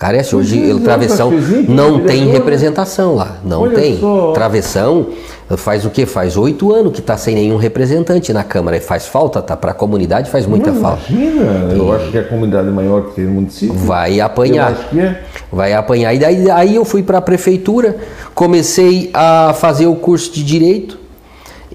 Carece. 0.03 0.35
Hoje 0.35 0.73
o 0.73 0.81
Travessão 0.81 1.33
não 1.69 2.01
tem 2.01 2.27
representação 2.27 3.15
lá. 3.15 3.37
Não 3.45 3.63
Olha 3.63 3.77
tem. 3.77 4.01
Só. 4.01 4.33
Travessão 4.33 5.07
faz 5.57 5.85
o 5.85 5.91
quê? 5.91 6.05
Faz 6.05 6.37
oito 6.37 6.73
anos 6.73 6.93
que 6.93 6.99
está 6.99 7.17
sem 7.17 7.37
nenhum 7.37 7.57
representante 7.57 8.33
na 8.33 8.43
Câmara. 8.43 8.77
E 8.77 8.81
faz 8.81 9.07
falta, 9.07 9.41
tá? 9.41 9.57
Para 9.57 9.71
a 9.71 9.75
comunidade 9.75 10.29
faz 10.29 10.45
muita 10.45 10.73
falta. 10.73 11.05
Imagina, 11.09 11.73
eu 11.73 11.93
acho 11.93 12.11
que 12.11 12.19
a 12.19 12.25
comunidade 12.25 12.67
é 12.67 12.71
maior 12.73 13.13
que 13.15 13.25
o 13.25 13.31
município. 13.31 13.77
Vai 13.77 14.19
apanhar. 14.19 14.75
Que 14.91 14.99
é. 14.99 15.23
Vai 15.53 15.73
apanhar. 15.73 16.13
E 16.13 16.19
daí 16.19 16.51
aí 16.51 16.75
eu 16.75 16.85
fui 16.85 17.05
para 17.05 17.19
a 17.19 17.23
prefeitura, 17.23 17.97
comecei 18.35 19.09
a 19.15 19.55
fazer 19.55 19.87
o 19.87 19.95
curso 19.95 20.33
de 20.33 20.43
Direito 20.43 20.99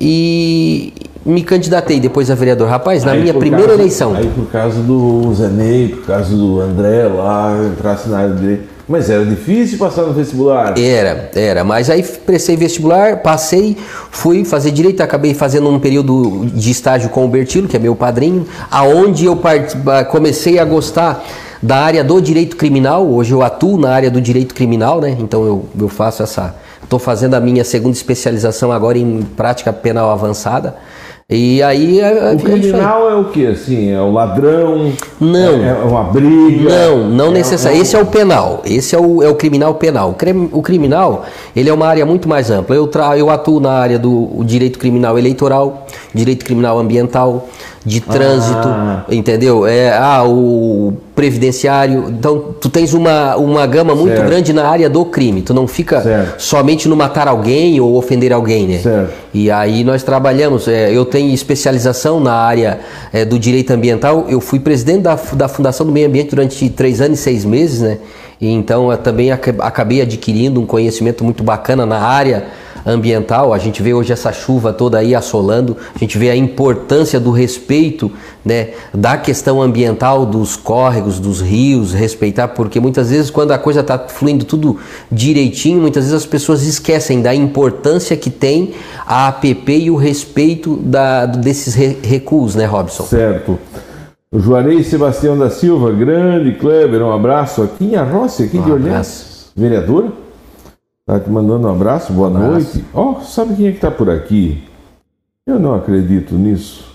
e 0.01 0.93
me 1.27 1.43
candidatei 1.43 1.99
depois 1.99 2.31
a 2.31 2.35
vereador. 2.35 2.67
Rapaz, 2.69 3.03
na 3.03 3.11
Aí, 3.11 3.21
minha 3.21 3.33
primeira 3.33 3.67
causa- 3.67 3.81
eleição. 3.81 4.15
Aí 4.15 4.27
por 4.27 4.45
causa 4.47 4.81
do 4.81 5.33
Zenei, 5.33 5.89
por 5.89 6.05
causa 6.05 6.35
do 6.35 6.61
André 6.61 7.03
lá, 7.07 7.55
entrasse 7.73 8.09
na 8.09 8.19
área 8.19 8.33
de 8.33 8.39
direito. 8.39 8.77
Mas 8.89 9.09
era 9.09 9.25
difícil 9.25 9.77
passar 9.77 10.03
no 10.03 10.13
vestibular. 10.13 10.79
Era, 10.79 11.29
era, 11.35 11.63
mas 11.65 11.89
aí 11.89 12.01
prestei 12.01 12.55
vestibular, 12.55 13.17
passei, 13.17 13.75
fui 14.09 14.45
fazer 14.45 14.71
direito, 14.71 15.01
acabei 15.03 15.33
fazendo 15.33 15.67
um 15.69 15.77
período 15.77 16.45
de 16.53 16.71
estágio 16.71 17.09
com 17.09 17.25
o 17.25 17.27
Bertilo, 17.27 17.67
que 17.67 17.75
é 17.75 17.79
meu 17.79 17.97
padrinho, 17.97 18.47
aonde 18.71 19.25
eu 19.25 19.35
part- 19.35 19.75
comecei 20.09 20.57
a 20.57 20.63
gostar 20.63 21.21
da 21.61 21.75
área 21.79 22.01
do 22.01 22.21
direito 22.21 22.55
criminal. 22.55 23.05
Hoje 23.05 23.33
eu 23.33 23.41
atuo 23.43 23.77
na 23.77 23.89
área 23.91 24.09
do 24.09 24.21
direito 24.21 24.55
criminal, 24.55 25.01
né? 25.01 25.17
Então 25.19 25.43
eu, 25.45 25.65
eu 25.77 25.89
faço 25.89 26.23
essa. 26.23 26.55
Estou 26.81 26.97
fazendo 26.99 27.33
a 27.33 27.41
minha 27.41 27.65
segunda 27.65 27.93
especialização 27.97 28.71
agora 28.71 28.97
em 28.97 29.21
prática 29.35 29.73
penal 29.73 30.09
avançada. 30.09 30.75
E 31.29 31.61
aí. 31.61 31.99
a- 32.01 32.07
a- 32.07 32.31
O 32.31 32.35
é 32.35 32.37
criminal 32.37 33.09
é 33.09 33.15
o 33.15 33.25
que? 33.25 33.45
Assim, 33.47 33.91
é 33.91 33.99
o 33.99 34.11
ladrão? 34.13 34.93
Não. 35.19 35.61
É, 35.61 35.67
é 35.71 35.83
uma 35.83 36.03
briga? 36.05 36.69
Não, 36.69 37.09
não 37.09 37.25
é, 37.27 37.31
necessariamente. 37.31 37.85
Esse 37.85 37.97
é 37.97 38.01
o 38.01 38.05
penal. 38.05 38.61
Esse 38.63 38.95
é 38.95 38.97
o, 38.99 39.21
é 39.21 39.27
o 39.27 39.35
criminal 39.35 39.75
penal. 39.75 40.11
O 40.11 40.13
crim- 40.13 40.49
O 40.53 40.61
criminal, 40.61 41.25
ele 41.53 41.69
é 41.69 41.73
uma 41.73 41.85
área 41.85 42.05
muito 42.05 42.29
mais 42.29 42.49
ampla. 42.49 42.73
Eu, 42.77 42.87
tra, 42.87 43.17
eu 43.17 43.29
atuo 43.29 43.59
na 43.59 43.71
área 43.73 43.99
do 43.99 44.41
direito 44.45 44.79
criminal 44.79 45.19
eleitoral, 45.19 45.85
direito 46.17 46.43
criminal 46.43 46.77
ambiental, 46.79 47.47
de 47.85 48.01
trânsito, 48.01 48.67
Ah. 48.67 49.05
entendeu? 49.09 49.65
É, 49.65 49.91
ah, 49.97 50.23
o 50.25 50.93
previdenciário. 51.15 52.05
Então, 52.09 52.53
tu 52.59 52.69
tens 52.69 52.93
uma, 52.93 53.35
uma 53.37 53.65
gama 53.65 53.95
muito 53.95 54.15
Certo. 54.15 54.27
grande 54.27 54.51
na 54.53 54.67
área 54.67 54.89
do 54.89 55.05
crime. 55.05 55.41
Tu 55.41 55.53
não 55.53 55.67
fica 55.67 56.01
Certo. 56.01 56.39
somente 56.41 56.87
no 56.89 56.95
matar 56.95 57.27
alguém 57.27 57.79
ou 57.79 57.95
ofender 57.95 58.33
alguém, 58.33 58.67
né? 58.67 58.79
Certo. 58.79 59.13
E 59.33 59.49
aí 59.49 59.83
nós 59.83 60.03
trabalhamos. 60.03 60.67
é, 60.67 60.91
eu 60.91 61.05
tenho 61.05 61.33
especialização 61.33 62.19
na 62.19 62.33
área 62.33 62.79
é, 63.13 63.23
do 63.23 63.39
direito 63.39 63.71
ambiental. 63.71 64.25
Eu 64.27 64.41
fui 64.41 64.59
presidente 64.59 65.01
da, 65.03 65.17
da 65.33 65.47
Fundação 65.47 65.85
do 65.85 65.91
Meio 65.91 66.07
Ambiente 66.07 66.31
durante 66.31 66.69
três 66.69 66.99
anos 66.99 67.19
e 67.19 67.21
seis 67.23 67.45
meses, 67.45 67.81
né? 67.81 67.97
E 68.39 68.49
então 68.51 68.91
eu 68.91 68.97
também 68.97 69.31
aca- 69.31 69.55
acabei 69.59 70.01
adquirindo 70.01 70.59
um 70.61 70.65
conhecimento 70.65 71.23
muito 71.23 71.43
bacana 71.43 71.85
na 71.85 71.99
área 71.99 72.43
ambiental. 72.85 73.53
A 73.53 73.57
gente 73.57 73.81
vê 73.81 73.93
hoje 73.93 74.11
essa 74.13 74.31
chuva 74.31 74.71
toda 74.73 74.97
aí 74.97 75.13
assolando. 75.15 75.77
A 75.95 75.99
gente 75.99 76.17
vê 76.17 76.29
a 76.29 76.35
importância 76.35 77.19
do 77.19 77.31
respeito, 77.31 78.11
né, 78.43 78.69
da 78.93 79.17
questão 79.17 79.61
ambiental, 79.61 80.25
dos 80.25 80.55
córregos, 80.55 81.19
dos 81.19 81.41
rios, 81.41 81.93
respeitar, 81.93 82.49
porque 82.49 82.79
muitas 82.79 83.09
vezes 83.09 83.29
quando 83.29 83.51
a 83.51 83.57
coisa 83.57 83.81
está 83.81 83.97
fluindo 83.99 84.45
tudo 84.45 84.77
direitinho, 85.11 85.81
muitas 85.81 86.05
vezes 86.05 86.17
as 86.17 86.25
pessoas 86.25 86.63
esquecem 86.63 87.21
da 87.21 87.33
importância 87.35 88.15
que 88.15 88.29
tem 88.29 88.73
a 89.05 89.27
APP 89.27 89.69
e 89.77 89.91
o 89.91 89.95
respeito 89.95 90.77
da, 90.77 91.25
desses 91.25 91.73
re- 91.73 91.97
recuos, 92.01 92.55
né, 92.55 92.65
Robson? 92.65 93.03
Certo. 93.03 93.59
O 94.29 94.39
Juarez 94.39 94.87
Sebastião 94.87 95.37
da 95.37 95.49
Silva, 95.49 95.91
grande 95.91 96.51
Kleber, 96.55 97.01
um 97.01 97.13
abraço 97.13 97.61
aqui 97.63 97.85
em 97.85 97.95
Arroça, 97.95 98.43
aqui 98.43 98.57
Um 98.57 98.61
de 98.63 98.71
Orleans. 98.71 99.47
Vereadora, 99.55 100.07
tá 101.07 101.19
te 101.19 101.29
mandando 101.29 101.67
um 101.67 101.71
abraço, 101.71 102.11
boa 102.11 102.27
abraço. 102.27 102.51
noite. 102.51 102.85
Ó, 102.93 103.21
sabe 103.21 103.55
quem 103.55 103.67
é 103.67 103.71
que 103.71 103.79
tá 103.79 103.89
por 103.89 104.09
aqui? 104.09 104.61
Eu 105.47 105.57
não 105.57 105.73
acredito 105.73 106.35
nisso. 106.35 106.85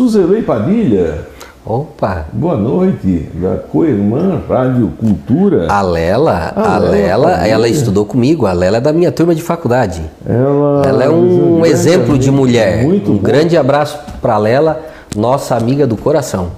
Suzelei 0.00 0.42
Padilha, 0.42 1.26
Opa! 1.64 2.26
boa 2.32 2.56
noite, 2.56 3.28
da 3.34 3.58
co-irmã 3.58 4.42
Rádio 4.48 4.88
Cultura. 4.98 5.70
A 5.70 5.82
Lela, 5.82 6.52
Ah, 6.56 6.74
a 6.76 6.78
Lela 6.78 7.26
Lela, 7.28 7.46
ela 7.46 7.68
estudou 7.68 8.04
comigo, 8.06 8.46
a 8.46 8.52
Lela 8.52 8.78
é 8.78 8.80
da 8.80 8.92
minha 8.92 9.12
turma 9.12 9.34
de 9.34 9.42
faculdade. 9.42 10.02
Ela, 10.26 10.82
Ela 10.86 11.04
é 11.04 11.08
um 11.10 11.56
grande 11.60 11.68
exemplo 11.68 12.18
de 12.18 12.30
mulher. 12.30 12.82
Muito 12.82 13.12
um 13.12 13.16
bom. 13.16 13.22
grande 13.22 13.56
abraço 13.56 13.98
para 14.20 14.36
Lela, 14.38 14.82
nossa 15.14 15.54
amiga 15.54 15.86
do 15.86 15.96
coração. 15.96 16.50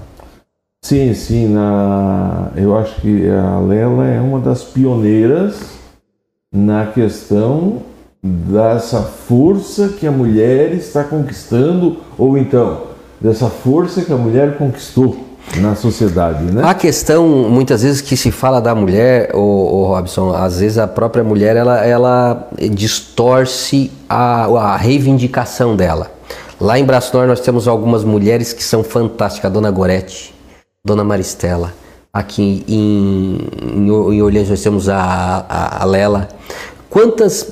Sim, 0.83 1.13
sim, 1.15 1.49
na... 1.49 2.49
eu 2.57 2.79
acho 2.79 3.01
que 3.01 3.29
a 3.29 3.59
Lela 3.59 4.07
é 4.07 4.21
uma 4.21 4.39
das 4.39 4.63
pioneiras 4.63 5.76
na 6.57 6.87
questão 6.87 7.83
dessa 8.23 9.03
força 9.03 9.89
que 9.89 10.07
a 10.07 10.11
mulher 10.11 10.73
está 10.73 11.05
conquistando, 11.05 11.99
ou 12.17 12.39
então, 12.39 12.85
dessa 13.21 13.51
força 13.51 14.01
que 14.01 14.13
a 14.13 14.17
mulher 14.17 14.57
conquistou 14.57 15.19
na 15.59 15.77
sociedade, 15.77 16.43
né? 16.45 16.63
A 16.65 16.75
questão, 16.75 17.29
muitas 17.29 17.83
vezes, 17.83 18.01
que 18.01 18.17
se 18.17 18.33
fala 18.33 18.59
da 18.59 18.75
mulher, 18.75 19.31
o, 19.35 19.85
Robson, 19.87 20.35
às 20.35 20.59
vezes 20.59 20.79
a 20.79 20.89
própria 20.89 21.23
mulher 21.23 21.57
ela, 21.57 21.85
ela 21.85 22.49
distorce 22.73 23.93
a, 24.09 24.47
a 24.47 24.77
reivindicação 24.77 25.77
dela. 25.77 26.11
Lá 26.59 26.79
em 26.79 26.85
Braço 26.85 27.15
Norte 27.15 27.29
nós 27.29 27.41
temos 27.41 27.69
algumas 27.69 28.03
mulheres 28.03 28.55
que 28.55 28.65
são 28.65 28.83
fantásticas, 28.83 29.51
a 29.51 29.53
Dona 29.53 29.71
Gorete, 29.71 30.35
Dona 30.85 31.05
Maristela, 31.05 31.73
Aqui 32.17 32.65
em, 32.67 33.39
em, 33.61 33.89
em 33.89 34.23
Orleans 34.23 34.49
nós 34.49 34.63
temos 34.63 34.89
a, 34.89 35.45
a, 35.47 35.83
a 35.83 35.85
Lela. 35.85 36.27
Quantas, 36.89 37.47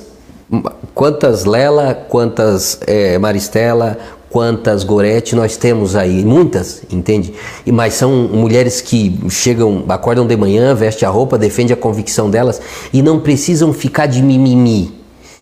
quantas 0.91 1.45
Lela, 1.45 1.93
quantas 1.93 2.79
é, 2.87 3.15
Maristela, 3.19 3.95
quantas 4.27 4.83
Gorete 4.83 5.35
nós 5.35 5.55
temos 5.55 5.95
aí? 5.95 6.25
Muitas, 6.25 6.81
entende? 6.91 7.31
E, 7.63 7.71
mas 7.71 7.93
são 7.93 8.11
mulheres 8.11 8.81
que 8.81 9.15
chegam, 9.29 9.85
acordam 9.87 10.25
de 10.25 10.35
manhã, 10.35 10.73
vestem 10.73 11.07
a 11.07 11.11
roupa, 11.11 11.37
defendem 11.37 11.75
a 11.75 11.77
convicção 11.77 12.31
delas 12.31 12.59
e 12.91 13.03
não 13.03 13.19
precisam 13.19 13.71
ficar 13.71 14.07
de 14.07 14.23
mimimi 14.23 14.94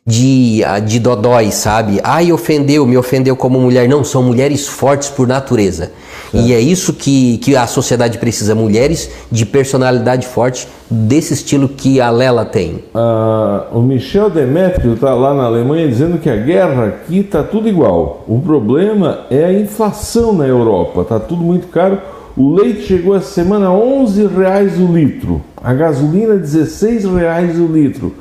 de, 0.05 0.61
de 0.85 0.99
dodói, 0.99 1.51
sabe? 1.51 1.99
Ai, 2.03 2.31
ofendeu, 2.31 2.85
me 2.85 2.97
ofendeu 2.97 3.35
como 3.35 3.59
mulher. 3.59 3.87
Não, 3.87 4.03
são 4.03 4.21
mulheres 4.21 4.67
fortes 4.67 5.09
por 5.09 5.27
natureza. 5.27 5.91
E 6.33 6.51
é 6.51 6.59
isso 6.59 6.93
que, 6.93 7.37
que 7.37 7.55
a 7.55 7.67
sociedade 7.67 8.17
precisa: 8.17 8.55
mulheres 8.55 9.09
de 9.31 9.45
personalidade 9.45 10.27
forte, 10.27 10.67
desse 10.89 11.33
estilo 11.33 11.69
que 11.69 12.01
a 12.01 12.09
Lela 12.09 12.43
tem. 12.43 12.83
Ah, 12.93 13.67
o 13.71 13.81
Michel 13.81 14.29
Demetrio 14.29 14.95
está 14.95 15.13
lá 15.13 15.33
na 15.33 15.43
Alemanha 15.43 15.87
dizendo 15.87 16.17
que 16.17 16.29
a 16.29 16.35
guerra 16.35 16.87
aqui 16.87 17.19
está 17.19 17.43
tudo 17.43 17.69
igual. 17.69 18.25
O 18.27 18.39
problema 18.41 19.21
é 19.29 19.45
a 19.45 19.53
inflação 19.53 20.33
na 20.33 20.45
Europa, 20.45 21.01
está 21.01 21.19
tudo 21.19 21.43
muito 21.43 21.67
caro. 21.67 21.99
O 22.35 22.55
leite 22.55 22.87
chegou 22.87 23.15
essa 23.15 23.29
semana 23.29 23.67
a 23.67 23.71
11 23.71 24.25
reais 24.25 24.79
o 24.79 24.87
litro, 24.87 25.39
a 25.63 25.71
gasolina 25.71 26.35
16 26.35 27.05
reais 27.05 27.59
o 27.59 27.67
litro, 27.67 28.11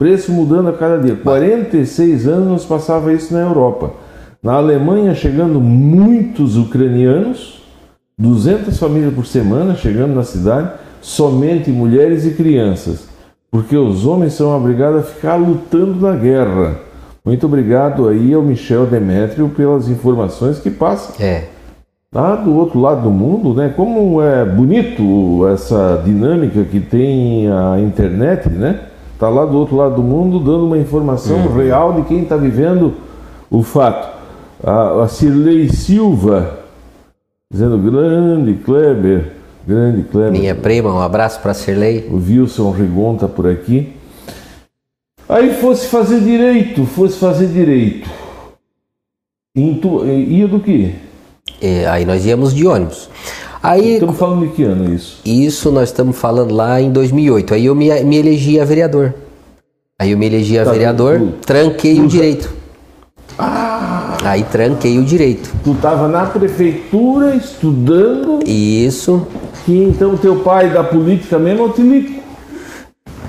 preço 0.00 0.32
mudando 0.32 0.70
a 0.70 0.72
cada 0.72 0.96
dia. 0.96 1.14
46 1.14 2.26
anos 2.26 2.64
passava 2.64 3.12
isso 3.12 3.34
na 3.34 3.40
Europa. 3.40 3.92
Na 4.42 4.54
Alemanha 4.54 5.14
chegando 5.14 5.60
muitos 5.60 6.56
ucranianos, 6.56 7.62
200 8.18 8.78
famílias 8.78 9.12
por 9.12 9.26
semana 9.26 9.74
chegando 9.74 10.14
na 10.14 10.22
cidade, 10.22 10.70
somente 11.02 11.70
mulheres 11.70 12.24
e 12.24 12.30
crianças, 12.30 13.08
porque 13.50 13.76
os 13.76 14.06
homens 14.06 14.32
são 14.32 14.56
obrigados 14.56 15.00
a 15.00 15.02
ficar 15.02 15.36
lutando 15.36 16.00
na 16.00 16.16
guerra. 16.16 16.78
Muito 17.22 17.44
obrigado 17.44 18.08
aí 18.08 18.32
ao 18.32 18.40
Michel 18.40 18.86
Demétrio 18.86 19.50
pelas 19.50 19.86
informações 19.90 20.58
que 20.58 20.70
passa. 20.70 21.22
É. 21.22 21.44
Lá 22.14 22.36
do 22.36 22.56
outro 22.56 22.80
lado 22.80 23.02
do 23.02 23.10
mundo, 23.10 23.52
né? 23.52 23.70
Como 23.76 24.22
é 24.22 24.46
bonito 24.46 25.46
essa 25.48 26.00
dinâmica 26.02 26.64
que 26.64 26.80
tem 26.80 27.52
a 27.52 27.78
internet, 27.78 28.48
né? 28.48 28.86
Tá 29.20 29.28
lá 29.28 29.44
do 29.44 29.58
outro 29.58 29.76
lado 29.76 29.96
do 29.96 30.02
mundo 30.02 30.40
dando 30.40 30.64
uma 30.64 30.78
informação 30.78 31.46
uhum. 31.46 31.54
real 31.58 31.92
de 31.92 32.08
quem 32.08 32.22
está 32.22 32.38
vivendo 32.38 32.94
o 33.50 33.62
fato. 33.62 34.18
A, 34.64 35.02
a 35.02 35.08
Cirlei 35.08 35.68
Silva 35.68 36.60
dizendo 37.52 37.76
grande 37.76 38.54
Kleber, 38.54 39.32
grande 39.66 40.04
Kleber. 40.04 40.32
Minha 40.32 40.54
prima, 40.54 40.90
um 40.90 41.00
abraço 41.00 41.38
para 41.42 41.52
Cirlei. 41.52 42.08
O 42.10 42.16
Wilson 42.16 42.70
Rigon 42.70 43.16
tá 43.16 43.28
por 43.28 43.46
aqui. 43.46 43.92
Aí 45.28 45.52
fosse 45.52 45.86
fazer 45.88 46.20
direito, 46.20 46.86
fosse 46.86 47.18
fazer 47.18 47.48
direito. 47.48 48.08
Tu, 49.54 50.06
ia 50.06 50.48
do 50.48 50.60
que? 50.60 50.94
É, 51.60 51.86
aí 51.86 52.06
nós 52.06 52.24
íamos 52.24 52.54
de 52.54 52.66
ônibus. 52.66 53.10
Aí, 53.62 53.94
estamos 53.94 54.16
falando 54.16 54.46
de 54.46 54.54
que 54.54 54.62
ano 54.62 54.94
isso? 54.94 55.20
Isso 55.24 55.70
nós 55.70 55.90
estamos 55.90 56.16
falando 56.16 56.54
lá 56.54 56.80
em 56.80 56.90
2008. 56.90 57.54
Aí 57.54 57.66
eu 57.66 57.74
me, 57.74 57.88
me 58.04 58.16
elegi 58.16 58.58
a 58.58 58.64
vereador. 58.64 59.12
Aí 59.98 60.12
eu 60.12 60.18
me 60.18 60.26
elegi 60.26 60.58
a 60.58 60.64
tá, 60.64 60.70
vereador, 60.70 61.18
tu, 61.18 61.26
tranquei 61.46 61.96
tu, 61.96 62.02
o 62.02 62.06
direito. 62.06 62.50
Ah! 63.38 64.16
Aí 64.24 64.42
tranquei 64.44 64.98
o 64.98 65.04
direito. 65.04 65.50
Tu 65.62 65.72
estava 65.72 66.08
na 66.08 66.24
prefeitura 66.24 67.34
estudando. 67.34 68.40
Isso. 68.46 69.26
Que 69.66 69.76
então 69.76 70.16
teu 70.16 70.36
pai 70.36 70.70
da 70.70 70.82
política 70.82 71.38
mesmo 71.38 71.64
é 71.64 71.66
o 71.66 71.68
Tilico. 71.70 72.20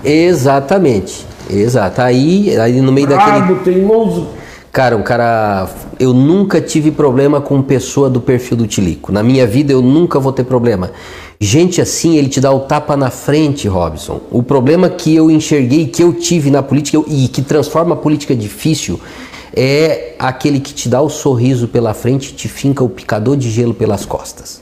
Exatamente. 0.01 1.25
Exato. 1.49 2.01
Aí, 2.01 2.57
aí 2.57 2.79
no 2.81 2.91
meio 2.93 3.07
Bravo, 3.07 3.55
daquele. 3.55 3.59
teimoso. 3.59 4.27
Cara, 4.71 4.95
um 4.95 5.03
cara. 5.03 5.69
Eu 5.99 6.13
nunca 6.13 6.61
tive 6.61 6.91
problema 6.91 7.41
com 7.41 7.61
pessoa 7.61 8.09
do 8.09 8.21
perfil 8.21 8.55
do 8.55 8.65
Tilico. 8.65 9.11
Na 9.11 9.21
minha 9.21 9.45
vida 9.45 9.73
eu 9.73 9.81
nunca 9.81 10.17
vou 10.17 10.31
ter 10.31 10.45
problema. 10.45 10.91
Gente 11.37 11.81
assim, 11.81 12.15
ele 12.15 12.29
te 12.29 12.39
dá 12.39 12.53
o 12.53 12.61
tapa 12.61 12.95
na 12.95 13.09
frente, 13.09 13.67
Robson. 13.67 14.21
O 14.31 14.41
problema 14.41 14.89
que 14.89 15.13
eu 15.13 15.29
enxerguei, 15.29 15.87
que 15.87 16.01
eu 16.01 16.13
tive 16.13 16.49
na 16.49 16.63
política 16.63 17.03
e 17.05 17.27
que 17.27 17.41
transforma 17.41 17.95
a 17.95 17.97
política 17.97 18.33
difícil 18.33 18.97
é 19.53 20.15
aquele 20.17 20.61
que 20.61 20.73
te 20.73 20.87
dá 20.87 21.01
o 21.01 21.09
sorriso 21.09 21.67
pela 21.67 21.93
frente 21.93 22.29
e 22.29 22.33
te 22.33 22.47
finca 22.47 22.81
o 22.81 22.87
picador 22.87 23.35
de 23.35 23.49
gelo 23.51 23.73
pelas 23.73 24.05
costas. 24.05 24.61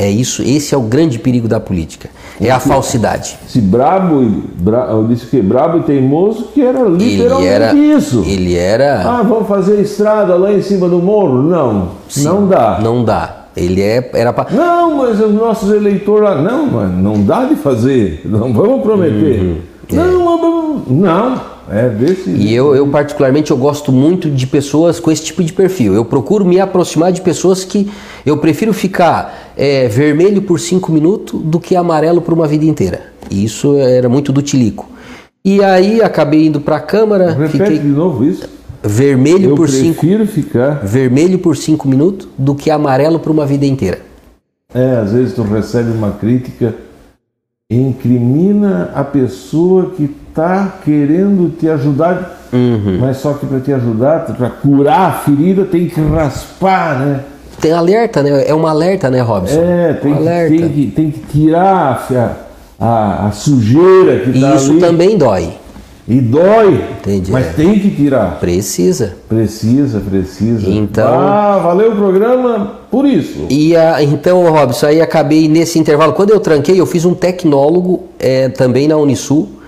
É 0.00 0.08
isso, 0.10 0.40
esse 0.42 0.74
é 0.74 0.78
o 0.78 0.80
grande 0.80 1.18
perigo 1.18 1.46
da 1.46 1.60
política. 1.60 2.08
É 2.40 2.50
a 2.50 2.58
falsidade. 2.58 3.36
Se 3.46 3.60
brabo, 3.60 4.24
bra, 4.56 4.86
eu 4.92 5.06
disse 5.06 5.26
que 5.26 5.42
brabo 5.42 5.76
e 5.76 5.82
teimoso 5.82 6.44
que 6.54 6.62
era 6.62 6.80
literalmente 6.84 7.46
ele 7.46 7.46
era, 7.46 7.74
isso. 7.74 8.24
Ele 8.26 8.56
era. 8.56 9.02
Ah, 9.02 9.22
vamos 9.22 9.46
fazer 9.46 9.78
estrada 9.82 10.36
lá 10.36 10.54
em 10.54 10.62
cima 10.62 10.88
do 10.88 11.00
morro? 11.00 11.42
Não, 11.42 11.90
Sim, 12.08 12.24
não 12.24 12.48
dá. 12.48 12.78
Não 12.82 13.04
dá. 13.04 13.40
Ele 13.54 13.82
é, 13.82 14.10
era 14.14 14.32
pra... 14.32 14.46
Não, 14.50 14.96
mas 14.96 15.20
os 15.20 15.34
nossos 15.34 15.70
eleitores 15.70 16.42
não, 16.42 16.64
mas 16.64 16.90
não 16.92 17.22
dá 17.22 17.44
de 17.44 17.56
fazer. 17.56 18.22
Não 18.24 18.54
vamos 18.54 18.82
prometer. 18.82 19.38
Uhum, 19.38 19.56
é. 19.92 19.96
Não, 19.96 20.82
não. 20.88 21.40
É. 21.70 21.88
E 22.26 22.52
eu, 22.52 22.74
eu, 22.74 22.84
particularmente, 22.88 23.52
eu 23.52 23.56
gosto 23.56 23.92
muito 23.92 24.28
de 24.28 24.44
pessoas 24.44 24.98
com 24.98 25.10
esse 25.10 25.22
tipo 25.22 25.44
de 25.44 25.52
perfil. 25.52 25.94
Eu 25.94 26.04
procuro 26.04 26.44
me 26.44 26.58
aproximar 26.58 27.12
de 27.12 27.20
pessoas 27.20 27.64
que 27.64 27.88
eu 28.26 28.36
prefiro 28.38 28.72
ficar 28.72 29.52
é, 29.56 29.86
vermelho 29.86 30.42
por 30.42 30.58
cinco 30.58 30.90
minutos 30.90 31.40
do 31.40 31.60
que 31.60 31.76
amarelo 31.76 32.20
por 32.20 32.34
uma 32.34 32.48
vida 32.48 32.64
inteira. 32.64 33.02
E 33.30 33.44
isso 33.44 33.76
era 33.76 34.08
muito 34.08 34.32
do 34.32 34.42
tilico. 34.42 34.88
E 35.44 35.62
aí 35.62 36.02
acabei 36.02 36.46
indo 36.46 36.60
para 36.60 36.76
a 36.76 36.80
Câmara. 36.80 37.30
Repete 37.30 37.52
fiquei... 37.52 37.78
de 37.78 37.88
novo 37.88 38.24
isso. 38.24 38.48
Vermelho 38.82 39.50
eu 39.50 39.54
por 39.54 39.68
cinco. 39.68 40.00
prefiro 40.00 40.26
ficar. 40.26 40.84
Vermelho 40.84 41.38
por 41.38 41.56
cinco 41.56 41.86
minutos 41.86 42.26
do 42.36 42.54
que 42.54 42.68
amarelo 42.68 43.20
por 43.20 43.30
uma 43.30 43.46
vida 43.46 43.64
inteira. 43.64 44.00
É, 44.74 44.96
às 44.96 45.12
vezes 45.12 45.34
tu 45.34 45.42
recebe 45.42 45.90
uma 45.92 46.12
crítica 46.12 46.74
incrimina 47.70 48.90
a 48.94 49.04
pessoa 49.04 49.92
que 49.96 50.10
está 50.30 50.78
querendo 50.84 51.50
te 51.58 51.68
ajudar, 51.68 52.40
uhum. 52.52 52.98
mas 53.00 53.18
só 53.18 53.34
que 53.34 53.44
para 53.44 53.60
te 53.60 53.72
ajudar, 53.72 54.20
para 54.26 54.48
curar 54.48 55.08
a 55.08 55.12
ferida, 55.12 55.64
tem 55.64 55.86
que 55.86 56.00
raspar, 56.00 56.98
né? 57.00 57.20
Tem 57.60 57.72
alerta, 57.72 58.22
né? 58.22 58.44
É 58.46 58.54
uma 58.54 58.70
alerta, 58.70 59.10
né, 59.10 59.20
Robson? 59.20 59.60
É, 59.60 59.92
tem, 59.92 60.12
um 60.14 60.16
que, 60.16 60.58
tem, 60.58 60.68
que, 60.68 60.86
tem 60.86 61.10
que 61.10 61.20
tirar 61.26 62.08
a, 62.10 62.84
a, 62.84 63.26
a 63.28 63.32
sujeira 63.32 64.20
que 64.20 64.30
está 64.30 64.52
ali. 64.52 64.56
Isso 64.56 64.78
também 64.78 65.18
dói. 65.18 65.50
E 66.08 66.20
dói. 66.20 66.82
Entendi. 66.98 67.30
Mas 67.30 67.54
tem 67.54 67.78
que 67.78 67.90
tirar. 67.90 68.40
Precisa. 68.40 69.16
Precisa, 69.28 70.00
precisa. 70.00 70.68
Então. 70.68 71.06
Ah, 71.06 71.58
valeu 71.62 71.92
o 71.92 71.96
programa 71.96 72.80
por 72.90 73.04
isso. 73.04 73.46
E 73.48 73.76
a, 73.76 74.02
então, 74.02 74.42
Robson, 74.50 74.86
aí 74.86 75.00
acabei 75.00 75.46
nesse 75.46 75.78
intervalo. 75.78 76.14
Quando 76.14 76.30
eu 76.30 76.40
tranquei, 76.40 76.80
eu 76.80 76.86
fiz 76.86 77.04
um 77.04 77.14
tecnólogo 77.14 78.04
é, 78.18 78.48
também 78.48 78.88
na 78.88 78.96
Unisul. 78.96 79.59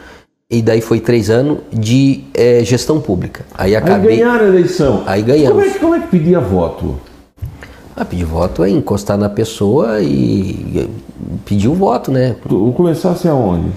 E 0.53 0.61
daí 0.61 0.83
foi 0.83 1.01
três 1.01 1.31
anos 1.31 1.61
de 1.73 2.25
é, 2.35 2.63
gestão 2.63 3.01
pública. 3.01 3.43
Aí 3.55 3.75
acabei. 3.75 4.11
Aí 4.11 4.19
ganharam 4.19 4.45
a 4.45 4.49
eleição. 4.49 5.03
Aí 5.07 5.23
ganhamos. 5.23 5.55
Como 5.55 5.65
é, 5.65 5.71
que, 5.71 5.79
como 5.79 5.95
é 5.95 6.01
que 6.01 6.09
pedia 6.09 6.41
voto? 6.41 6.97
Ah, 7.97 8.05
pedir 8.05 8.27
voto 8.27 8.63
é 8.63 8.69
encostar 8.69 9.17
na 9.17 9.31
pessoa 9.31 10.03
e 10.03 10.91
pedir 11.47 11.69
o 11.69 11.75
voto, 11.75 12.13
né? 12.13 12.37
Tu 12.47 12.73
começasse 12.77 13.27
aonde? 13.27 13.71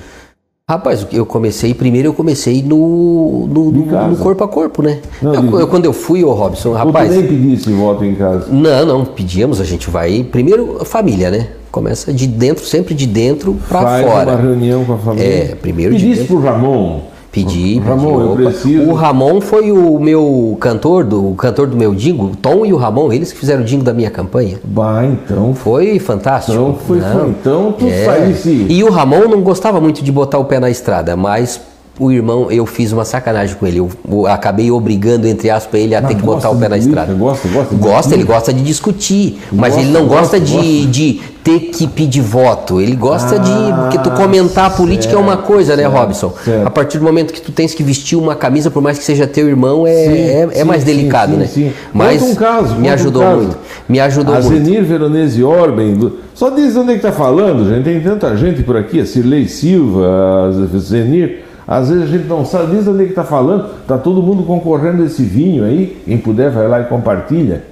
Rapaz, 0.69 1.07
eu 1.13 1.25
comecei, 1.25 1.73
primeiro 1.73 2.09
eu 2.09 2.13
comecei 2.13 2.61
no, 2.61 3.47
no, 3.47 3.71
no, 3.71 4.09
no 4.09 4.17
corpo 4.17 4.43
a 4.43 4.47
corpo, 4.47 4.81
né? 4.81 4.99
Não, 5.21 5.33
eu, 5.33 5.59
eu, 5.59 5.67
quando 5.67 5.85
eu 5.85 5.93
fui, 5.93 6.23
ô 6.23 6.33
Robson, 6.33 6.73
rapaz. 6.73 7.09
Você 7.09 7.21
nem 7.21 7.27
pedisse 7.27 7.71
voto 7.71 8.03
em 8.03 8.15
casa? 8.15 8.47
Não, 8.51 8.85
não, 8.85 9.05
pedíamos, 9.05 9.61
a 9.61 9.63
gente 9.63 9.89
vai. 9.89 10.23
Primeiro, 10.23 10.83
família, 10.83 11.29
né? 11.31 11.49
Começa 11.75 12.13
de 12.13 12.25
dentro, 12.25 12.63
sempre 12.63 12.93
de 12.93 13.05
dentro 13.05 13.53
para 13.67 14.01
fora. 14.01 14.31
Uma 14.31 14.41
reunião 14.41 14.85
com 14.85 14.93
a 14.93 14.97
família. 14.97 15.27
É, 15.27 15.55
primeiro 15.55 15.91
Pedisse 15.91 16.09
de 16.09 16.19
dentro. 16.19 16.37
pro 16.37 16.45
Ramon. 16.45 17.01
Pedi, 17.29 17.79
Ramon, 17.79 18.17
pedi, 18.17 18.29
eu 18.29 18.35
preciso. 18.49 18.89
O 18.89 18.93
Ramon 18.93 19.41
foi 19.41 19.73
o 19.73 19.99
meu 19.99 20.55
cantor, 20.61 21.03
do, 21.03 21.31
o 21.31 21.35
cantor 21.35 21.67
do 21.67 21.75
meu 21.75 21.93
dingo, 21.93 22.27
o 22.27 22.29
Tom 22.37 22.65
e 22.65 22.71
o 22.71 22.77
Ramon, 22.77 23.11
eles 23.11 23.33
que 23.33 23.37
fizeram 23.37 23.61
o 23.61 23.65
dingo 23.65 23.83
da 23.83 23.93
minha 23.93 24.09
campanha. 24.09 24.57
Bah, 24.63 25.03
então. 25.03 25.53
Foi 25.53 25.99
fantástico. 25.99 26.53
Então 26.53 26.75
foi, 26.75 26.99
não, 26.99 27.29
então 27.29 27.75
tu 27.77 27.85
é. 27.85 28.05
saísse. 28.05 28.67
E 28.69 28.81
o 28.81 28.89
Ramon 28.89 29.27
não 29.27 29.41
gostava 29.41 29.81
muito 29.81 30.01
de 30.01 30.13
botar 30.13 30.37
o 30.37 30.45
pé 30.45 30.61
na 30.61 30.69
estrada, 30.69 31.17
mas 31.17 31.59
o 31.97 32.11
irmão, 32.11 32.51
eu 32.51 32.65
fiz 32.65 32.91
uma 32.91 33.05
sacanagem 33.05 33.55
com 33.55 33.65
ele. 33.65 33.79
Eu, 33.79 33.89
eu 34.09 34.27
acabei 34.27 34.69
obrigando, 34.69 35.27
entre 35.27 35.49
aspas, 35.49 35.79
ele 35.79 35.95
a 35.95 36.01
Mas 36.01 36.11
ter 36.11 36.17
que 36.17 36.23
botar 36.23 36.49
o 36.49 36.55
pé 36.57 36.67
na 36.67 36.77
de 36.77 36.85
estrada. 36.85 37.13
Gosta, 37.13 37.47
gosta 37.47 37.73
de 37.75 37.81
Gosta, 37.81 38.13
ele 38.13 38.23
gosta 38.23 38.53
de 38.53 38.61
discutir. 38.63 39.39
mas 39.51 39.73
Gosta, 39.73 39.81
ele 39.81 39.91
não 39.91 40.05
gosta, 40.07 40.37
gosta, 40.39 40.39
de, 40.39 40.85
de 40.87 41.21
ter 41.43 41.59
que 41.59 41.87
pedir 41.87 42.21
voto. 42.21 42.81
Ele 42.81 42.95
gosta 42.95 43.39
de. 43.39 43.49
Ah, 43.51 43.87
Porque 43.91 43.97
tu 43.99 44.11
comentar 44.15 44.65
a 44.65 44.69
política 44.71 45.13
é 45.13 45.17
uma 45.17 45.33
certo, 45.35 45.45
coisa, 45.47 45.75
né, 45.77 45.83
certo, 45.83 45.95
Robson? 45.95 46.33
certo. 46.43 46.67
A 46.67 46.69
partir 46.69 46.97
do 46.97 47.05
momento 47.05 47.31
que 47.33 47.41
tu 47.41 47.51
tens 47.51 47.73
que 47.73 47.81
vestir 47.83 48.17
uma 48.17 48.35
camisa, 48.35 48.69
por 48.69 48.81
mais 48.81 48.97
que 48.97 49.03
seja 49.05 49.25
teu 49.25 49.47
irmão, 49.47 49.87
é, 49.87 49.91
Sim, 49.93 50.09
é, 50.11 50.41
é 50.51 50.55
sim, 50.59 50.63
mais 50.65 50.83
delicado, 50.83 51.31
sim, 51.33 51.37
né? 51.37 51.47
sim. 51.47 51.71
Mas 51.93 52.21
um 52.21 52.35
caso, 52.35 52.75
me 52.75 52.89
um 52.89 52.93
ajudou 52.93 53.21
caso. 53.21 53.37
muito. 53.37 53.57
Me 53.87 53.99
ajudou 54.01 54.35
A 54.35 54.41
muito. 54.41 54.65
Zenir 54.65 54.83
Veronese 54.83 55.43
Orben. 55.43 55.93
do- 55.93 56.17
Só 56.33 56.49
diz 56.49 56.73
de 56.73 56.79
onde 56.79 56.91
é 56.91 56.95
que 56.95 57.01
tá 57.01 57.11
falando, 57.13 57.69
gente. 57.69 57.83
Tem 57.85 58.01
tanta 58.01 58.35
gente 58.35 58.63
por 58.63 58.75
aqui, 58.75 58.99
a 58.99 59.05
Cirlei 59.05 59.47
Silva, 59.47 60.49
a 60.49 60.77
Zenir. 60.79 61.44
Às 61.67 61.89
vezes 61.89 62.03
a 62.03 62.07
gente 62.07 62.27
não 62.27 62.45
sabe, 62.45 62.75
diz 62.75 62.83
de 62.83 62.89
onde 62.91 63.03
é 63.03 63.07
que 63.07 63.13
tá 63.13 63.23
falando. 63.23 63.69
Tá 63.87 63.97
todo 63.97 64.21
mundo 64.21 64.43
concorrendo 64.43 65.01
a 65.03 65.05
esse 65.05 65.23
vinho 65.23 65.63
aí. 65.65 65.97
Quem 66.05 66.17
puder 66.17 66.51
vai 66.51 66.67
lá 66.67 66.81
e 66.81 66.85
compartilha. 66.85 67.63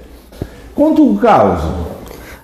Conta 0.74 1.00
um 1.00 1.16
caos. 1.16 1.60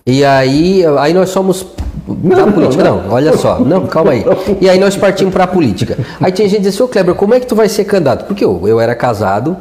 E 0.07 0.24
aí, 0.24 0.84
aí 0.98 1.12
nós 1.12 1.30
somos 1.30 1.66
da 2.07 2.46
Não, 2.46 2.53
política. 2.53 2.84
não. 2.84 3.03
Não, 3.03 3.12
olha 3.12 3.36
só. 3.36 3.59
Não, 3.59 3.86
calma 3.86 4.12
aí. 4.12 4.24
E 4.61 4.68
aí 4.68 4.78
nós 4.78 4.96
partimos 4.96 5.32
para 5.34 5.44
a 5.44 5.46
política. 5.46 5.98
Aí 6.20 6.30
tinha 6.32 6.48
gente 6.48 6.59
que 6.62 6.68
disse, 6.68 6.82
ô 6.82 6.88
Kleber, 6.88 7.14
como 7.14 7.34
é 7.34 7.40
que 7.40 7.46
tu 7.46 7.55
vai 7.57 7.68
ser 7.68 7.84
candidato? 7.84 8.26
Porque 8.26 8.44
eu, 8.44 8.61
eu 8.66 8.78
era 8.80 8.94
casado 8.94 9.57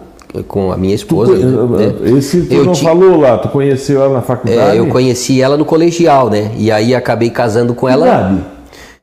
com 0.47 0.71
a 0.71 0.77
minha 0.77 0.93
esposa. 0.93 1.35
né? 1.35 1.93
Esse 2.17 2.43
tu 2.43 2.53
Eu 2.53 2.65
não 2.65 2.73
ti- 2.73 2.83
falou 2.83 3.19
lá, 3.19 3.37
tu 3.39 3.49
conheceu 3.49 4.03
ela 4.03 4.13
na 4.13 4.21
faculdade? 4.21 4.77
É, 4.77 4.79
eu 4.79 4.85
conheci 4.87 5.41
ela 5.41 5.57
no 5.57 5.65
colegial, 5.65 6.29
né? 6.29 6.51
E 6.55 6.71
aí 6.71 6.93
acabei 6.93 7.31
casando 7.31 7.73
com 7.73 7.89
ela. 7.89 8.05
idade? 8.05 8.39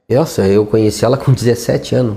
Nossa, 0.08 0.46
eu 0.46 0.64
conheci 0.64 1.04
ela 1.04 1.16
com 1.16 1.32
17 1.32 1.96
anos. 1.96 2.14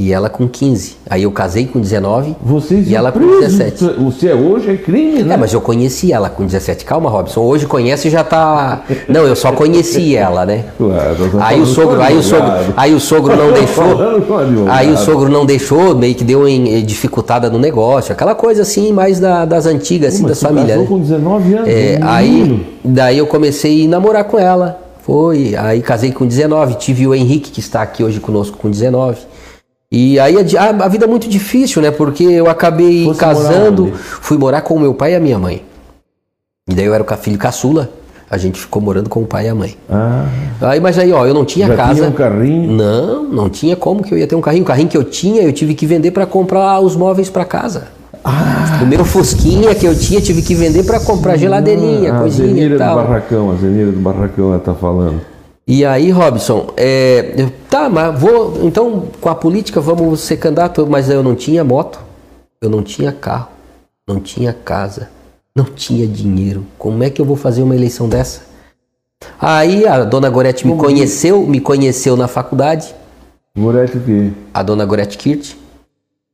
E 0.00 0.12
ela 0.12 0.28
com 0.30 0.46
15. 0.46 0.94
Aí 1.10 1.24
eu 1.24 1.32
casei 1.32 1.66
com 1.66 1.80
19. 1.80 2.36
Vocês 2.40 2.88
E 2.88 2.94
ela 2.94 3.10
com 3.10 3.18
presos. 3.18 3.58
17. 3.58 3.84
Você 4.04 4.28
é 4.28 4.34
hoje 4.34 4.70
é 4.70 4.76
crime, 4.76 5.24
né? 5.24 5.34
É, 5.34 5.36
mas 5.36 5.52
eu 5.52 5.60
conheci 5.60 6.12
ela 6.12 6.30
com 6.30 6.46
17. 6.46 6.84
Calma, 6.84 7.10
Robson. 7.10 7.40
Hoje 7.40 7.66
conhece 7.66 8.06
e 8.06 8.10
já 8.12 8.22
tá. 8.22 8.82
Não, 9.08 9.26
eu 9.26 9.34
só 9.34 9.50
conheci 9.50 10.14
ela, 10.14 10.46
né? 10.46 10.66
Claro, 10.78 11.16
Aí 11.40 11.60
o 11.60 11.66
sogro, 11.66 12.00
aí 12.00 12.16
o 12.16 12.22
sogro, 12.22 12.52
aí 12.76 12.94
o 12.94 13.00
sogro 13.00 13.36
não 13.36 13.50
deixou. 13.52 14.68
Aí 14.70 14.92
o 14.92 14.96
sogro 14.96 15.28
não 15.28 15.44
deixou, 15.44 15.96
meio 15.96 16.14
que 16.14 16.22
deu 16.22 16.46
em, 16.46 16.84
dificultada 16.84 17.50
no 17.50 17.58
negócio, 17.58 18.12
aquela 18.12 18.36
coisa 18.36 18.62
assim, 18.62 18.92
mais 18.92 19.18
da- 19.18 19.44
das 19.44 19.66
antigas, 19.66 20.14
assim, 20.14 20.24
das 20.24 20.40
famílias. 20.40 20.68
casou 20.78 20.82
né? 20.84 20.88
com 20.88 21.00
19 21.00 21.54
anos. 21.54 21.68
É, 21.68 21.98
aí, 22.02 22.66
daí 22.84 23.18
eu 23.18 23.26
comecei 23.26 23.84
a 23.84 23.88
namorar 23.88 24.22
com 24.24 24.38
ela. 24.38 24.80
Foi, 25.02 25.56
aí 25.56 25.80
casei 25.82 26.12
com 26.12 26.24
19, 26.24 26.74
tive 26.74 27.06
o 27.06 27.14
Henrique 27.14 27.50
que 27.50 27.58
está 27.60 27.82
aqui 27.82 28.04
hoje 28.04 28.20
conosco 28.20 28.56
com 28.58 28.70
19. 28.70 29.18
E 29.90 30.18
aí 30.20 30.36
a, 30.36 30.62
a- 30.62 30.84
a 30.84 30.88
vida 30.88 31.04
é 31.06 31.08
muito 31.08 31.28
difícil, 31.28 31.80
né? 31.80 31.90
Porque 31.90 32.24
eu 32.24 32.48
acabei 32.50 33.04
Fosse 33.04 33.20
casando, 33.20 33.84
morar 33.86 33.98
fui 33.98 34.36
morar 34.38 34.60
com 34.62 34.74
o 34.74 34.80
meu 34.80 34.92
pai 34.92 35.12
e 35.12 35.16
a 35.16 35.20
minha 35.20 35.38
mãe. 35.38 35.62
E 36.68 36.74
daí 36.74 36.84
eu 36.84 36.92
era 36.92 37.02
o 37.02 37.16
filho 37.16 37.38
caçula, 37.38 37.88
a 38.30 38.36
gente 38.36 38.60
ficou 38.60 38.82
morando 38.82 39.08
com 39.08 39.22
o 39.22 39.26
pai 39.26 39.46
e 39.46 39.48
a 39.48 39.54
mãe. 39.54 39.74
Ah, 39.88 40.26
Aí, 40.60 40.78
mas 40.80 40.98
aí, 40.98 41.10
ó, 41.12 41.24
eu 41.24 41.32
não 41.32 41.46
tinha 41.46 41.66
já 41.66 41.74
casa. 41.76 41.94
tinha 41.94 42.08
um 42.08 42.12
carrinho. 42.12 42.70
Não, 42.72 43.24
não 43.24 43.48
tinha 43.48 43.74
como 43.76 44.02
que 44.02 44.12
eu 44.12 44.18
ia 44.18 44.26
ter 44.26 44.34
um 44.36 44.40
carrinho. 44.42 44.64
O 44.64 44.66
carrinho 44.66 44.88
que 44.88 44.96
eu 44.96 45.04
tinha, 45.04 45.40
eu 45.42 45.52
tive 45.54 45.74
que 45.74 45.86
vender 45.86 46.10
para 46.10 46.26
comprar 46.26 46.78
os 46.80 46.94
móveis 46.94 47.30
para 47.30 47.46
casa. 47.46 47.84
Ah, 48.22 48.80
O 48.82 48.86
meu 48.86 49.02
Fusquinha 49.06 49.74
que 49.74 49.86
eu 49.86 49.94
tinha, 49.98 50.20
tive 50.20 50.42
que 50.42 50.54
vender 50.54 50.84
para 50.84 51.00
comprar 51.00 51.38
geladeirinha, 51.38 52.12
a 52.14 52.18
coisinha 52.20 52.64
e 52.66 52.68
do 52.68 52.76
tal. 52.76 52.96
Barracão, 52.96 53.50
a 53.50 53.54
Zenira 53.54 53.90
do 53.92 54.00
Barracão 54.00 54.50
ela 54.50 54.58
tá 54.58 54.74
falando. 54.74 55.20
E 55.70 55.84
aí, 55.84 56.10
Robson, 56.10 56.72
é, 56.78 57.46
tá, 57.68 57.90
mas 57.90 58.18
vou. 58.18 58.64
Então, 58.66 59.04
com 59.20 59.28
a 59.28 59.34
política, 59.34 59.82
vamos 59.82 60.20
ser 60.20 60.38
candidato, 60.38 60.86
mas 60.88 61.10
eu 61.10 61.22
não 61.22 61.34
tinha 61.34 61.62
moto, 61.62 62.00
eu 62.62 62.70
não 62.70 62.82
tinha 62.82 63.12
carro, 63.12 63.48
não 64.06 64.18
tinha 64.18 64.50
casa, 64.54 65.10
não 65.54 65.64
tinha 65.66 66.06
dinheiro. 66.06 66.64
Como 66.78 67.02
é 67.02 67.10
que 67.10 67.20
eu 67.20 67.24
vou 67.26 67.36
fazer 67.36 67.62
uma 67.62 67.76
eleição 67.76 68.08
dessa? 68.08 68.40
Aí 69.38 69.86
a 69.86 70.04
dona 70.04 70.30
Gorete 70.30 70.66
me 70.66 70.74
conheceu, 70.76 71.46
me 71.46 71.60
conheceu 71.60 72.16
na 72.16 72.28
faculdade, 72.28 72.94
Moretti 73.54 73.98
o 73.98 74.00
quê? 74.00 74.30
a 74.54 74.62
dona 74.62 74.86
Gorete 74.86 75.18
Kirt, 75.18 75.54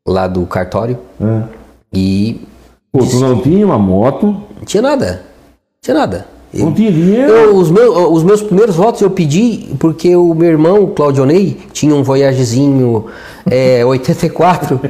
lá 0.07 0.29
do 0.29 0.47
cartório, 0.47 0.99
Ah. 1.21 1.49
e 1.93 2.47
Pô, 2.93 2.99
tu 3.05 3.19
não 3.19 3.41
tinha 3.43 3.65
uma 3.67 3.79
moto, 3.79 4.27
não 4.27 4.65
tinha 4.65 4.83
nada, 4.83 5.13
não 5.15 5.81
tinha 5.81 5.95
nada. 5.95 6.27
Não 6.63 6.73
tinha 6.73 6.93
dinheiro. 6.93 7.33
Eu, 7.33 7.57
os, 7.57 7.71
meus, 7.71 7.97
os 8.11 8.23
meus 8.23 8.43
primeiros 8.43 8.77
votos 8.77 9.01
eu 9.01 9.11
pedi 9.11 9.67
porque 9.79 10.15
o 10.15 10.35
meu 10.35 10.51
irmão, 10.51 10.87
Claudionei, 10.95 11.57
tinha 11.73 11.95
um 11.95 12.03
Voyagezinho 12.03 13.07
é, 13.51 13.85
84, 13.87 14.81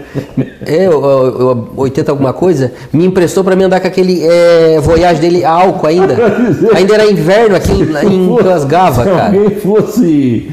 é, 0.66 0.88
o- 0.88 0.92
o- 0.98 1.52
o- 1.76 1.80
80 1.82 2.10
alguma 2.12 2.32
coisa, 2.32 2.72
me 2.92 3.04
emprestou 3.06 3.42
para 3.44 3.56
mim 3.56 3.64
andar 3.64 3.80
com 3.80 3.86
aquele 3.86 4.22
é, 4.24 4.80
Voyage 4.80 5.20
dele 5.20 5.44
a 5.44 5.50
álcool 5.50 5.86
ainda. 5.86 6.16
Ainda 6.74 6.94
era 6.94 7.10
inverno 7.10 7.56
aqui 7.56 7.72
em 7.72 8.36
Glasgava, 8.36 9.04
Se 9.04 9.10
cara. 9.10 9.26
alguém 9.26 9.50
fosse 9.60 10.50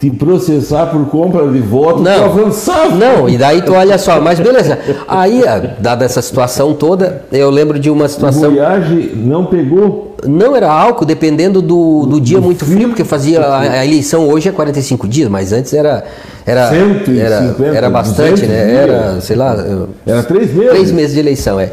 te 0.00 0.10
processar 0.10 0.86
por 0.86 1.06
compra 1.06 1.46
de 1.48 1.60
voto, 1.60 2.02
Não. 2.02 2.14
tu 2.18 2.24
avançava. 2.24 2.94
Não, 2.94 3.28
e 3.28 3.38
daí 3.38 3.62
tu 3.62 3.72
olha 3.72 3.96
só, 3.96 4.20
mas 4.20 4.38
beleza. 4.38 4.78
Aí, 5.08 5.42
ah, 5.46 5.76
dada 5.78 6.04
essa 6.04 6.20
situação 6.20 6.74
toda, 6.74 7.24
eu 7.32 7.48
lembro 7.48 7.78
de 7.78 7.88
uma 7.90 8.04
O 8.04 8.08
situação. 8.08 8.50
Voyage 8.50 9.12
não 9.16 9.46
pegou. 9.46 10.13
Não 10.24 10.56
era 10.56 10.70
álcool, 10.70 11.04
dependendo 11.04 11.60
do, 11.60 12.06
do 12.06 12.20
dia 12.20 12.40
muito 12.40 12.64
frio, 12.64 12.88
porque 12.88 13.04
fazia 13.04 13.40
a, 13.40 13.60
a 13.60 13.86
eleição 13.86 14.28
hoje 14.28 14.48
é 14.48 14.52
45 14.52 15.06
dias, 15.06 15.28
mas 15.28 15.52
antes 15.52 15.72
era 15.72 16.04
era 16.46 16.68
150, 16.70 17.20
era, 17.20 17.76
era 17.76 17.90
bastante, 17.90 18.40
200 18.42 18.48
né? 18.48 18.64
dias. 18.66 18.78
Era, 18.78 19.20
sei 19.20 19.36
lá, 19.36 19.56
Era 20.06 20.22
três 20.22 20.52
meses. 20.54 20.70
três 20.70 20.92
meses 20.92 21.14
de 21.14 21.20
eleição, 21.20 21.58
é. 21.60 21.70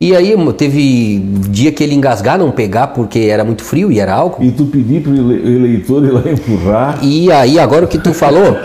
E 0.00 0.14
aí 0.14 0.34
teve 0.58 1.18
dia 1.48 1.72
que 1.72 1.82
ele 1.82 1.94
engasgar, 1.94 2.36
não 2.36 2.50
pegar 2.50 2.88
porque 2.88 3.20
era 3.20 3.42
muito 3.44 3.62
frio 3.62 3.90
e 3.90 4.00
era 4.00 4.12
álcool. 4.12 4.42
E 4.42 4.50
tu 4.50 4.66
pedir 4.66 5.00
pro 5.00 5.14
ele- 5.14 5.56
eleitor 5.56 6.04
ir 6.04 6.10
lá 6.10 6.20
empurrar. 6.30 6.98
E 7.00 7.30
aí, 7.32 7.58
agora 7.58 7.84
o 7.86 7.88
que 7.88 7.96
tu 7.96 8.12
falou, 8.12 8.56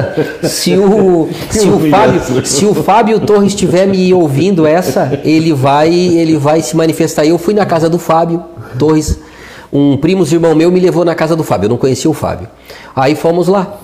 se 0.44 0.74
o, 0.78 1.28
se 1.50 1.68
o. 1.68 1.90
Fábio, 1.90 2.46
se 2.46 2.64
o 2.64 2.72
Fábio 2.74 3.20
Torres 3.20 3.48
estiver 3.48 3.86
me 3.86 4.14
ouvindo 4.14 4.66
essa, 4.66 5.20
ele 5.24 5.52
vai, 5.52 5.92
ele 5.92 6.38
vai 6.38 6.62
se 6.62 6.74
manifestar. 6.76 7.26
Eu 7.26 7.36
fui 7.36 7.52
na 7.52 7.66
casa 7.66 7.90
do 7.90 7.98
Fábio 7.98 8.42
Torres, 8.78 9.18
um 9.72 9.96
primo 9.96 10.24
irmão 10.24 10.54
meu 10.54 10.70
me 10.70 10.80
levou 10.80 11.04
na 11.04 11.14
casa 11.14 11.34
do 11.34 11.42
Fábio, 11.42 11.66
eu 11.66 11.70
não 11.70 11.76
conhecia 11.76 12.10
o 12.10 12.14
Fábio. 12.14 12.48
Aí 12.94 13.14
fomos 13.14 13.48
lá 13.48 13.78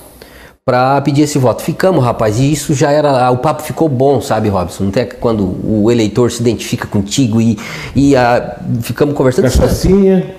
para 0.64 1.01
pedir 1.01 1.22
esse 1.22 1.39
voto. 1.39 1.62
Ficamos, 1.62 2.05
rapaz, 2.05 2.39
e 2.39 2.53
isso 2.53 2.72
já 2.72 2.91
era. 2.91 3.30
O 3.30 3.39
papo 3.39 3.62
ficou 3.62 3.89
bom, 3.89 4.20
sabe, 4.20 4.49
Robson? 4.49 4.89
Até 4.89 5.05
quando 5.05 5.57
o 5.64 5.91
eleitor 5.91 6.30
se 6.30 6.41
identifica 6.41 6.87
contigo 6.87 7.41
e, 7.41 7.59
e 7.95 8.14
ah, 8.16 8.59
ficamos 8.80 9.14
conversando. 9.14 9.45
Cachaçinha. 9.45 10.37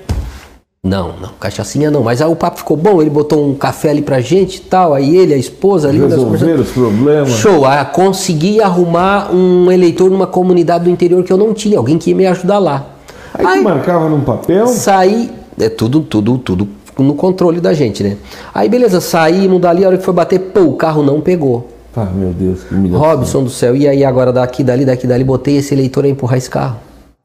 Não, 0.85 1.13
não, 1.17 1.29
cachaçinha 1.39 1.89
não. 1.89 2.03
Mas 2.03 2.21
aí 2.21 2.29
o 2.29 2.35
papo 2.35 2.57
ficou 2.57 2.75
bom, 2.75 3.01
ele 3.01 3.09
botou 3.09 3.49
um 3.49 3.55
café 3.55 3.89
ali 3.89 4.01
pra 4.01 4.19
gente 4.19 4.57
e 4.57 4.61
tal. 4.61 4.93
Aí 4.93 5.15
ele, 5.15 5.33
a 5.33 5.37
esposa 5.37 5.89
ali. 5.89 5.99
Resolver 5.99 6.59
os 6.59 6.71
problemas. 6.71 7.29
Show, 7.29 7.65
ah, 7.65 7.83
consegui 7.83 8.61
arrumar 8.61 9.33
um 9.33 9.71
eleitor 9.71 10.09
numa 10.09 10.27
comunidade 10.27 10.85
do 10.85 10.89
interior 10.89 11.23
que 11.23 11.31
eu 11.31 11.37
não 11.37 11.53
tinha, 11.53 11.77
alguém 11.77 11.97
que 11.97 12.09
ia 12.09 12.15
me 12.15 12.25
ajudar 12.25 12.59
lá. 12.59 12.92
Aí 13.33 13.45
Aí 13.45 13.61
marcava 13.63 14.07
num 14.09 14.21
papel. 14.21 14.67
saí, 14.67 15.31
é 15.59 15.69
tudo, 15.69 16.01
tudo, 16.01 16.37
tudo 16.37 16.67
no 16.99 17.15
controle 17.15 17.59
da 17.59 17.73
gente, 17.73 18.03
né? 18.03 18.17
Aí 18.53 18.69
beleza, 18.69 19.01
saímos 19.01 19.59
dali, 19.59 19.83
a 19.83 19.87
hora 19.87 19.97
que 19.97 20.03
foi 20.03 20.13
bater, 20.13 20.39
pô, 20.39 20.61
o 20.61 20.75
carro 20.75 21.01
não 21.01 21.19
pegou. 21.19 21.69
Ah, 21.95 22.05
meu 22.05 22.29
Deus, 22.33 22.63
que 22.63 22.73
humilhação. 22.73 23.07
Robson 23.07 23.43
do 23.43 23.49
céu, 23.49 23.75
e 23.75 23.87
aí 23.87 24.03
agora 24.03 24.31
daqui, 24.31 24.63
dali, 24.63 24.85
daqui, 24.85 25.07
dali, 25.07 25.23
botei 25.23 25.57
esse 25.57 25.73
eleitor 25.73 26.05
a 26.05 26.07
empurrar 26.09 26.37
esse 26.37 26.49
carro. 26.49 26.77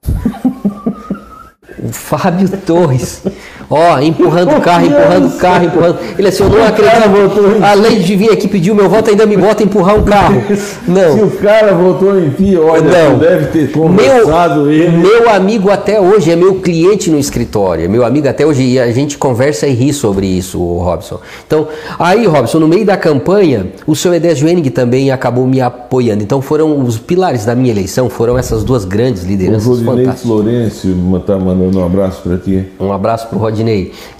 O 1.81 1.93
Fábio 1.93 2.49
Torres. 2.67 3.23
Ó, 3.71 3.99
empurrando 4.01 4.57
o 4.57 4.61
carro, 4.62 4.87
empurrando 4.87 5.27
o 5.27 5.39
carro, 5.39 5.64
empurrando. 5.66 5.99
Ele 6.19 6.29
assim, 6.29 6.43
eu 6.43 6.49
não 6.49 6.64
acredito. 6.64 7.62
Além 7.62 8.01
de 8.01 8.16
vir 8.16 8.31
aqui 8.31 8.49
pedir 8.49 8.71
o 8.71 8.75
meu 8.75 8.89
voto, 8.89 9.11
ainda 9.11 9.27
me 9.27 9.37
bota 9.37 9.62
a 9.62 9.66
empurrar 9.66 9.95
um 9.97 10.03
carro. 10.05 10.43
Se 10.57 10.91
Não. 10.91 11.25
o 11.25 11.31
cara 11.33 11.75
votou 11.75 12.19
em 12.19 12.31
ti, 12.31 12.57
olha, 12.57 12.81
Não. 12.81 13.19
deve 13.19 13.47
ter 13.49 13.64
Meu, 13.64 13.69
conversado 13.83 14.71
ele. 14.71 14.97
meu 14.97 15.29
amigo 15.29 15.71
até 15.71 16.01
hoje 16.01 16.31
é 16.31 16.37
meu 16.37 16.55
cliente 16.57 17.11
no 17.11 17.19
escritório. 17.19 17.85
é 17.85 17.89
Meu 17.89 18.07
amigo 18.07 18.27
até 18.27 18.47
hoje 18.47 18.62
e 18.62 18.81
a 18.81 18.91
gente 18.91 19.19
conversa 19.19 19.66
e 19.66 19.75
ri 19.75 19.93
sobre 19.93 20.27
isso, 20.27 20.59
o 20.59 20.79
Robson. 20.79 21.21
Então, 21.47 21.69
aí, 21.99 22.25
Robson, 22.27 22.59
no 22.61 22.69
meio 22.69 22.87
da 22.87 22.97
campanha, 22.97 23.66
o 23.87 23.95
seu 23.95 24.14
Edés 24.14 24.39
Joenig 24.39 24.71
também 24.71 25.11
acabou 25.11 25.47
me 25.47 25.61
apoiando. 25.61 26.23
Então, 26.23 26.41
foram 26.41 26.81
os 26.83 26.99
pilares 26.99 27.45
da 27.45 27.55
minha 27.55 27.71
eleição, 27.71 28.09
foram 28.09 28.39
essas 28.39 28.64
duas 28.64 28.87
grandes 28.87 29.25
O 29.25 29.27
lideranças 29.27 29.66
Rodinei 29.66 30.07
fantásticas. 30.07 30.23
Florencio 30.23 31.23
tá 31.27 31.37
mandando 31.37 31.79
um 31.81 31.85
abraço 31.85 32.23
pra 32.23 32.39
ti. 32.39 32.66
Um 32.81 32.91
abraço 32.93 33.27
pro 33.29 33.39
Rodinei. 33.39 33.58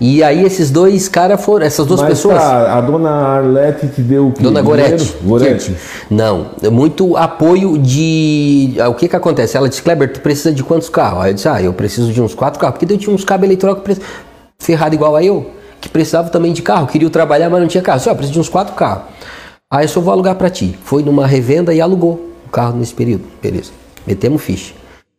E 0.01 0.23
aí 0.23 0.45
esses 0.45 0.71
dois 0.71 1.09
caras 1.09 1.45
foram, 1.45 1.65
essas 1.67 1.87
duas 1.87 2.01
Mas 2.01 2.11
pessoas. 2.11 2.37
tá, 2.39 2.77
a 2.77 2.81
dona 2.81 3.11
Arlete 3.11 3.89
te 3.89 4.01
deu 4.01 4.29
o 4.29 4.33
quê? 4.33 4.43
Dona? 4.43 4.63
Gorete. 4.63 5.15
Gorete. 5.23 5.75
Não, 6.11 6.47
muito 6.71 7.17
apoio 7.17 7.79
de. 7.79 8.75
ah, 8.81 8.89
O 8.89 8.95
que 8.95 9.09
que 9.09 9.17
acontece? 9.17 9.57
Ela 9.57 9.69
disse, 9.69 9.83
Kleber, 9.83 10.13
tu 10.13 10.21
precisa 10.21 10.53
de 10.53 10.63
quantos 10.63 10.89
carros? 10.89 11.23
Aí 11.25 11.31
eu 11.31 11.35
disse, 11.35 11.49
ah, 11.49 11.63
eu 11.63 11.73
preciso 11.73 12.13
de 12.13 12.21
uns 12.23 12.35
quatro 12.35 12.59
carros. 12.61 12.79
Porque 12.79 12.93
eu 12.93 12.99
tinha 12.99 13.15
uns 13.15 13.25
cabos 13.25 13.49
que 13.49 13.57
pre- 13.83 13.97
ferrado 14.59 14.95
igual 14.95 15.15
a 15.17 15.23
eu, 15.23 15.51
que 15.81 15.89
precisava 15.89 16.29
também 16.31 16.53
de 16.53 16.63
carro. 16.63 16.87
Queria 16.87 17.09
trabalhar, 17.11 17.49
mas 17.51 17.61
não 17.61 17.69
tinha 17.69 17.83
carro. 17.83 17.97
Eu 17.97 17.99
disse, 17.99 18.11
ah, 18.11 18.15
preciso 18.15 18.33
de 18.35 18.41
uns 18.41 18.49
quatro 18.49 18.75
carros. 18.75 19.05
Aí 19.71 19.85
eu 19.85 19.89
só 19.89 20.01
vou 20.01 20.13
alugar 20.13 20.35
para 20.35 20.49
ti. 20.51 20.79
Foi 20.83 21.03
numa 21.03 21.27
revenda 21.27 21.75
e 21.75 21.81
alugou 21.81 22.29
o 22.47 22.51
carro 22.51 22.77
nesse 22.79 22.95
período. 22.95 23.25
Beleza. 23.43 23.71
Metemos 24.07 24.41
ficha. 24.43 24.73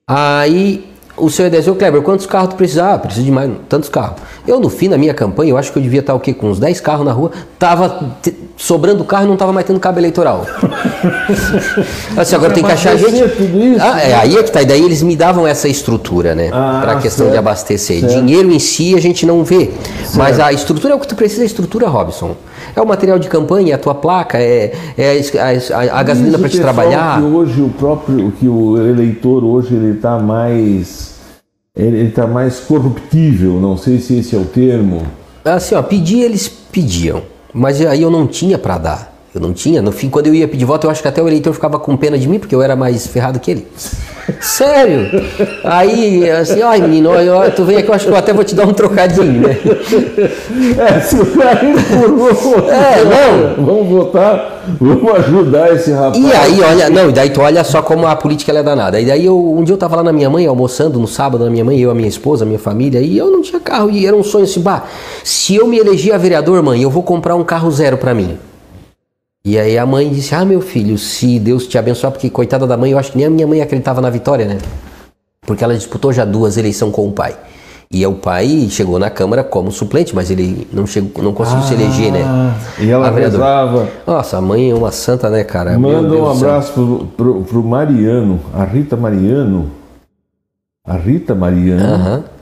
Aí 0.07 0.88
o 1.19 1.29
senhor 1.29 1.47
Edésio 1.47 1.75
Kleber, 1.75 2.01
quantos 2.01 2.25
carros 2.25 2.49
tu 2.49 2.55
precisa? 2.55 2.93
Ah, 2.93 2.97
preciso 2.97 3.25
de 3.25 3.31
mais 3.31 3.51
tantos 3.67 3.89
carros. 3.89 4.19
Eu, 4.47 4.59
no 4.59 4.69
fim, 4.69 4.87
na 4.87 4.97
minha 4.97 5.13
campanha, 5.13 5.51
eu 5.51 5.57
acho 5.57 5.71
que 5.71 5.77
eu 5.77 5.83
devia 5.83 5.99
estar 5.99 6.13
o 6.13 6.19
quê? 6.19 6.33
Com 6.33 6.49
uns 6.49 6.59
10 6.59 6.81
carros 6.81 7.05
na 7.05 7.11
rua. 7.11 7.31
Tava 7.57 8.17
sobrando 8.59 9.05
carro 9.05 9.23
e 9.23 9.27
não 9.27 9.37
tava 9.37 9.53
mais 9.53 9.65
tendo 9.65 9.79
cabo 9.79 9.99
eleitoral. 9.99 10.45
assim, 12.17 12.35
agora 12.35 12.53
tem 12.53 12.63
que 12.63 12.71
achar 12.71 12.95
gente. 12.97 13.23
Ah, 13.79 14.01
é, 14.01 14.13
aí 14.15 14.35
é 14.35 14.43
que 14.43 14.51
tá. 14.51 14.61
E 14.61 14.65
daí 14.65 14.83
eles 14.83 15.01
me 15.01 15.15
davam 15.15 15.47
essa 15.47 15.69
estrutura, 15.69 16.35
né? 16.35 16.49
Ah, 16.51 16.79
para 16.83 16.91
a 16.91 16.95
questão 16.97 17.25
certo. 17.25 17.31
de 17.31 17.37
abastecer. 17.37 18.01
Certo. 18.01 18.13
Dinheiro 18.13 18.51
em 18.51 18.59
si 18.59 18.93
a 18.95 18.99
gente 18.99 19.25
não 19.25 19.43
vê. 19.45 19.71
Certo. 20.03 20.17
Mas 20.17 20.39
a 20.39 20.51
estrutura 20.51 20.93
é 20.93 20.95
o 20.95 20.99
que 20.99 21.07
tu 21.07 21.15
precisa, 21.15 21.41
a 21.41 21.45
estrutura, 21.45 21.87
Robson. 21.87 22.35
É 22.75 22.81
o 22.81 22.85
material 22.85 23.17
de 23.17 23.29
campanha, 23.29 23.71
é 23.71 23.75
a 23.75 23.79
tua 23.79 23.95
placa, 23.95 24.37
é, 24.37 24.73
é 24.97 25.21
a, 25.39 25.77
a, 25.77 25.99
a 25.99 26.03
gasolina 26.03 26.37
para 26.37 26.49
te 26.49 26.59
trabalhar. 26.59 27.17
Que 27.17 27.25
hoje 27.25 27.61
o 27.61 27.69
próprio, 27.69 28.31
que 28.33 28.47
o 28.47 28.77
eleitor 28.77 29.43
hoje 29.43 29.73
ele 29.73 29.95
está 29.95 30.19
mais 30.19 31.17
ele 31.75 32.09
está 32.09 32.27
mais 32.27 32.59
corruptível, 32.59 33.53
não 33.53 33.77
sei 33.77 33.99
se 33.99 34.19
esse 34.19 34.35
é 34.35 34.37
o 34.37 34.43
termo. 34.43 35.03
Assim, 35.45 35.75
ó, 35.75 35.81
pedir 35.81 36.19
eles 36.23 36.49
pediam, 36.49 37.23
mas 37.53 37.81
aí 37.81 38.01
eu 38.01 38.11
não 38.11 38.27
tinha 38.27 38.57
para 38.57 38.77
dar. 38.77 39.18
Eu 39.39 39.47
não 39.47 39.53
tinha. 39.53 39.81
No 39.81 39.93
fim, 39.93 40.09
quando 40.09 40.27
eu 40.27 40.35
ia 40.35 40.47
pedir 40.49 40.65
voto, 40.65 40.85
eu 40.85 40.91
acho 40.91 41.01
que 41.01 41.07
até 41.07 41.23
o 41.23 41.27
eleitor 41.27 41.53
ficava 41.53 41.79
com 41.79 41.95
pena 41.95 42.17
de 42.17 42.27
mim, 42.27 42.37
porque 42.37 42.53
eu 42.53 42.61
era 42.61 42.75
mais 42.75 43.07
ferrado 43.07 43.39
que 43.39 43.49
ele. 43.49 43.67
Sério? 44.41 45.09
Aí, 45.63 46.29
assim, 46.29 46.61
ai 46.61 46.79
menino, 46.81 47.09
olha, 47.09 47.49
tu 47.49 47.63
vem 47.63 47.77
aqui, 47.77 47.89
eu 47.89 47.93
acho 47.95 48.05
que 48.05 48.11
eu 48.11 48.17
até 48.17 48.31
vou 48.31 48.43
te 48.43 48.53
dar 48.53 48.67
um 48.67 48.73
trocadinho, 48.73 49.41
né? 49.41 49.57
É, 50.77 50.99
se 50.99 51.15
o 51.15 51.25
cara 51.25 51.65
empurrou, 51.65 52.69
é, 52.69 53.03
não. 53.03 53.65
vamos 53.65 53.87
votar, 53.89 54.63
vamos 54.79 55.11
ajudar 55.15 55.73
esse 55.73 55.91
rapaz. 55.91 56.17
E 56.17 56.31
aí, 56.31 56.61
olha, 56.61 56.89
não, 56.89 57.09
e 57.09 57.13
daí 57.13 57.29
tu 57.29 57.41
olha 57.41 57.63
só 57.63 57.81
como 57.81 58.05
a 58.05 58.15
política 58.15 58.51
é 58.51 58.63
danada. 58.63 58.99
E 58.99 59.05
daí 59.05 59.25
eu, 59.25 59.37
um 59.37 59.63
dia 59.63 59.73
eu 59.73 59.77
tava 59.77 59.95
lá 59.97 60.03
na 60.03 60.13
minha 60.13 60.29
mãe, 60.29 60.45
almoçando 60.45 60.99
no 60.99 61.07
sábado 61.07 61.43
na 61.43 61.49
minha 61.49 61.65
mãe, 61.65 61.79
eu, 61.79 61.89
a 61.89 61.95
minha 61.95 62.07
esposa, 62.07 62.43
a 62.43 62.47
minha 62.47 62.59
família, 62.59 62.99
e 62.99 63.17
eu 63.17 63.31
não 63.31 63.41
tinha 63.41 63.59
carro, 63.59 63.89
e 63.89 64.05
era 64.05 64.15
um 64.15 64.23
sonho 64.23 64.43
assim, 64.43 64.61
bah, 64.61 64.83
se 65.23 65.55
eu 65.55 65.67
me 65.67 65.77
eleger 65.77 66.13
a 66.13 66.17
vereador, 66.17 66.61
mãe, 66.61 66.81
eu 66.81 66.89
vou 66.89 67.03
comprar 67.03 67.35
um 67.35 67.43
carro 67.43 67.71
zero 67.71 67.97
para 67.97 68.13
mim. 68.13 68.37
E 69.49 69.57
aí 69.57 69.79
a 69.79 69.85
mãe 69.85 70.07
disse: 70.07 70.35
Ah, 70.35 70.45
meu 70.45 70.61
filho, 70.61 70.95
se 70.95 71.39
Deus 71.39 71.65
te 71.65 71.75
abençoar, 71.75 72.11
porque 72.11 72.29
coitada 72.29 72.67
da 72.67 72.77
mãe, 72.77 72.91
eu 72.91 72.99
acho 72.99 73.13
que 73.13 73.17
nem 73.17 73.25
a 73.25 73.31
minha 73.31 73.47
mãe 73.47 73.59
acreditava 73.63 73.99
na 73.99 74.07
vitória, 74.07 74.45
né? 74.45 74.59
Porque 75.41 75.63
ela 75.63 75.73
disputou 75.73 76.13
já 76.13 76.23
duas 76.23 76.55
eleições 76.55 76.93
com 76.93 77.07
o 77.07 77.11
pai. 77.11 77.35
E 77.91 78.05
o 78.05 78.13
pai 78.13 78.67
chegou 78.69 78.99
na 78.99 79.09
Câmara 79.09 79.43
como 79.43 79.71
suplente, 79.71 80.13
mas 80.13 80.29
ele 80.29 80.67
não, 80.71 80.85
chegou, 80.85 81.23
não 81.23 81.33
conseguiu 81.33 81.63
ah, 81.63 81.67
se 81.67 81.73
eleger, 81.73 82.11
né? 82.11 82.53
E 82.79 82.91
ela 82.91 83.09
rezava. 83.09 83.89
Nossa, 84.05 84.37
a 84.37 84.41
mãe 84.41 84.69
é 84.69 84.75
uma 84.75 84.91
santa, 84.91 85.31
né, 85.31 85.43
cara? 85.43 85.79
Manda 85.79 86.13
um 86.13 86.29
abraço 86.29 86.71
pro, 86.71 87.07
pro, 87.17 87.41
pro, 87.41 87.63
Mariano, 87.63 88.39
a 88.53 88.63
Rita 88.63 88.95
Mariano. 88.95 89.71
A 90.85 90.93
Rita 90.93 91.33
Mariano. 91.33 91.95
Uh 91.95 91.97
-huh 91.97 92.38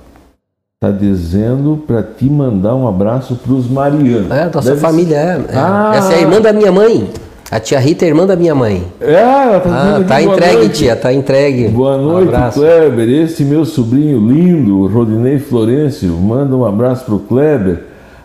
Tá 0.80 0.91
dizendo 0.91 1.84
para 1.88 2.03
te 2.03 2.25
mandar 2.25 2.75
um 2.75 2.88
abraço 2.88 3.36
para 3.36 3.51
os 3.51 3.67
Marianos. 3.67 4.30
É, 4.30 4.45
nossa 4.45 4.69
Deve 4.69 4.80
família 4.80 5.15
é. 5.15 5.55
é. 5.55 5.57
Ah. 5.57 5.93
Essa 5.95 6.13
é 6.13 6.17
a 6.17 6.21
irmã 6.21 6.39
da 6.39 6.53
minha 6.53 6.71
mãe. 6.71 7.09
A 7.49 7.59
tia 7.59 7.80
Rita 7.80 8.05
é 8.05 8.09
irmã 8.09 8.28
da 8.28 8.36
minha 8.36 8.53
mãe. 8.53 8.86
É, 9.01 9.13
ela 9.13 9.59
tá, 9.59 9.69
ah, 9.71 10.03
tá 10.07 10.21
entregue, 10.21 10.57
noite. 10.57 10.78
tia, 10.78 10.95
tá 10.95 11.11
entregue. 11.11 11.69
Boa 11.69 11.97
noite, 11.97 12.32
um 12.32 12.51
Kleber. 12.51 13.09
Esse 13.09 13.43
meu 13.43 13.65
sobrinho 13.65 14.19
lindo, 14.19 14.86
Rodinei 14.86 15.39
Florencio, 15.39 16.11
manda 16.11 16.55
um 16.55 16.63
abraço 16.63 17.05
pro 17.05 17.17
Kleber. 17.17 17.80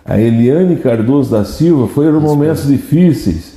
A 0.05 0.21
Eliane 0.21 0.77
Cardoso 0.77 1.31
da 1.31 1.47
Silva, 1.47 1.89
foram 1.89 2.21
momentos 2.21 2.67
difíceis. 2.67 3.52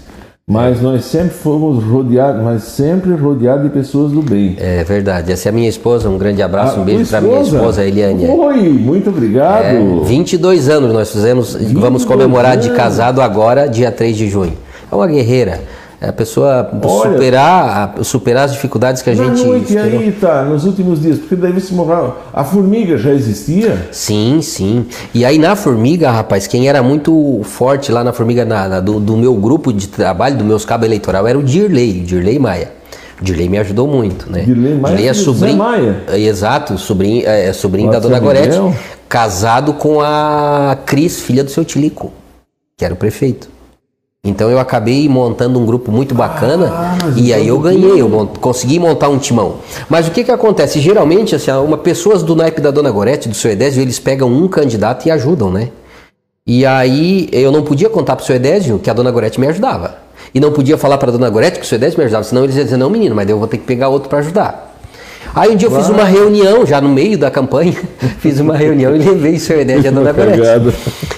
Mas 0.48 0.80
nós 0.80 1.06
sempre 1.06 1.32
fomos 1.32 1.84
rodeados, 1.84 2.44
mas 2.44 2.62
sempre 2.62 3.16
rodeados 3.16 3.64
de 3.64 3.70
pessoas 3.72 4.12
do 4.12 4.22
bem. 4.22 4.56
É 4.60 4.84
verdade. 4.84 5.32
Essa 5.32 5.50
é 5.50 5.50
a 5.50 5.52
minha 5.52 5.68
esposa. 5.68 6.08
Um 6.08 6.20
grande 6.20 6.44
abraço, 6.44 6.78
ah, 6.78 6.82
um 6.82 6.86
beijo 6.86 7.10
para 7.10 7.20
minha 7.20 7.42
esposa, 7.42 7.84
Eliane. 7.84 8.28
Oi, 8.28 8.70
muito 8.70 9.10
obrigado. 9.10 9.64
É, 9.64 10.06
22 10.06 10.70
anos 10.70 10.94
nós 10.94 11.12
fizemos, 11.12 11.56
vamos 11.74 12.06
comemorar 12.06 12.54
anos. 12.54 12.66
de 12.68 12.74
casado 12.76 13.24
agora, 13.24 13.68
dia 13.68 13.92
3 13.92 14.16
de 14.16 14.30
junho. 14.30 14.54
É 14.92 14.94
uma 14.94 15.08
guerreira. 15.08 15.62
É 16.06 16.10
a 16.10 16.14
pessoa 16.14 16.70
Olha, 16.72 17.14
superar, 17.14 17.96
superar 18.04 18.46
as 18.46 18.54
dificuldades 18.54 19.02
que 19.02 19.10
a 19.10 19.16
gente. 19.16 19.44
Noite 19.44 19.76
aí, 19.76 20.12
tá, 20.12 20.44
nos 20.44 20.64
últimos 20.64 21.02
dias, 21.02 21.18
porque 21.18 21.36
daí 21.36 21.52
você 21.52 21.74
morreu. 21.74 22.14
A 22.32 22.44
formiga 22.44 22.96
já 22.96 23.12
existia? 23.12 23.88
Sim, 23.92 24.40
sim. 24.40 24.86
E 25.16 25.26
aí 25.26 25.40
na 25.40 25.56
formiga, 25.56 26.12
rapaz, 26.12 26.46
quem 26.46 26.70
era 26.70 26.84
muito 26.84 27.42
forte 27.42 27.92
lá 27.92 28.04
na 28.04 28.14
formiga 28.14 28.46
na, 28.46 28.68
na 28.68 28.80
do, 28.80 29.00
do, 29.00 29.18
meu 29.18 29.34
grupo 29.34 29.74
de 29.74 29.88
trabalho, 29.88 30.38
do 30.38 30.46
meus 30.46 30.64
cabos 30.64 30.86
eleitoral, 30.86 31.26
era 31.26 31.40
o 31.40 31.42
Dirley, 31.42 32.02
Dirley 32.02 32.38
Maia. 32.38 32.72
Dirley 33.20 33.50
me 33.50 33.58
ajudou 33.58 33.88
muito, 33.88 34.32
né? 34.32 34.44
Dirley 34.44 34.76
Maia, 34.76 34.96
Dirley 34.96 35.10
é 35.10 35.14
sobrinho, 35.16 35.58
Maia. 35.58 36.04
É, 36.08 36.20
exato, 36.20 36.78
sobrinho, 36.78 37.28
é, 37.28 37.48
é 37.48 37.54
sobrinho 37.54 37.90
da 37.90 37.98
dona 37.98 38.20
Gorete, 38.20 38.60
casado 39.10 39.74
com 39.74 40.02
a 40.02 40.78
Cris, 40.86 41.20
filha 41.20 41.44
do 41.44 41.50
seu 41.50 41.66
Tilico, 41.66 42.14
que 42.78 42.86
era 42.86 42.94
o 42.94 42.98
prefeito. 42.98 43.55
Então 44.26 44.50
eu 44.50 44.60
acabei 44.60 45.08
montando 45.08 45.60
um 45.60 45.66
grupo 45.66 45.92
muito 45.92 46.16
bacana 46.16 46.72
ah, 46.74 46.98
e 47.16 47.32
aí 47.32 47.48
eu 47.48 47.60
ganhei, 47.60 48.02
eu 48.02 48.10
mont, 48.10 48.40
consegui 48.40 48.80
montar 48.80 49.08
um 49.08 49.20
timão. 49.20 49.58
Mas 49.88 50.08
o 50.08 50.12
que 50.12 50.24
que 50.24 50.32
acontece? 50.32 50.80
Geralmente, 50.80 51.36
assim, 51.36 51.52
uma 51.52 51.78
pessoas 51.78 52.24
do 52.24 52.36
naipe 52.36 52.60
da 52.60 52.72
Dona 52.72 52.90
Gorete, 52.90 53.30
do 53.30 53.36
seu 53.36 53.52
Edésio, 53.52 53.84
eles 53.84 54.00
pegam 54.00 54.28
um 54.28 54.48
candidato 54.48 55.06
e 55.06 55.12
ajudam, 55.12 55.52
né? 55.52 55.70
E 56.48 56.66
aí 56.66 57.30
eu 57.32 57.52
não 57.52 57.64
podia 57.64 57.90
contar 57.90 58.16
para 58.16 58.24
o 58.24 58.26
seu 58.26 58.36
Edésio 58.36 58.80
que 58.80 58.90
a 58.90 58.94
Dona 58.94 59.12
Gorete 59.12 59.40
me 59.40 59.48
ajudava. 59.48 59.98
E 60.34 60.40
não 60.40 60.52
podia 60.52 60.78
falar 60.78 60.98
para 60.98 61.10
a 61.10 61.12
Dona 61.12 61.30
Gorete 61.30 61.60
que 61.60 61.66
o 61.66 61.68
seu 61.68 61.76
Edésio 61.78 62.00
me 62.00 62.06
ajudava, 62.06 62.24
senão 62.24 62.44
eles 62.44 62.56
iam 62.56 62.66
dizer, 62.66 62.78
não 62.78 62.90
menino, 62.90 63.16
mas 63.16 63.30
eu 63.30 63.38
vou 63.38 63.48
ter 63.48 63.58
que 63.58 63.66
pegar 63.66 63.90
outro 63.90 64.10
para 64.10 64.20
ajudar. 64.20 64.75
Aí 65.36 65.52
um 65.52 65.56
dia 65.58 65.68
eu 65.68 65.76
fiz 65.76 65.90
uma 65.90 66.06
reunião, 66.06 66.66
já 66.66 66.80
no 66.80 66.88
meio 66.88 67.18
da 67.18 67.30
campanha, 67.30 67.76
fiz 68.20 68.40
uma 68.40 68.56
reunião 68.56 68.96
e 68.96 69.00
levei 69.00 69.36
o 69.36 69.40
senhor 69.40 69.60
Edésio 69.60 69.84
e 69.84 69.88
a 69.90 69.92
dona 69.92 70.14
Gorete. 70.14 70.40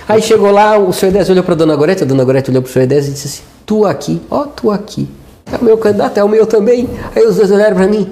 Aí 0.07 0.21
chegou 0.23 0.49
lá, 0.49 0.75
o 0.77 0.91
senhor 0.91 1.11
Edésio 1.11 1.33
olhou 1.33 1.43
para 1.43 1.53
a 1.53 1.57
dona 1.57 1.75
Gorete, 1.75 2.01
a 2.01 2.05
dona 2.05 2.23
Gorete 2.23 2.49
olhou 2.49 2.63
para 2.63 2.69
o 2.69 2.73
senhor 2.73 2.85
Edésio 2.85 3.11
e 3.11 3.13
disse 3.13 3.27
assim, 3.27 3.41
tu 3.63 3.85
aqui, 3.85 4.19
ó, 4.31 4.45
tu 4.45 4.71
aqui. 4.71 5.07
É 5.51 5.57
o 5.57 5.63
meu 5.63 5.77
candidato, 5.77 6.17
é 6.17 6.23
o 6.23 6.27
meu 6.27 6.47
também. 6.47 6.89
Aí 7.15 7.25
os 7.25 7.35
dois 7.35 7.51
olharam 7.51 7.75
para 7.75 7.87
mim, 7.87 8.09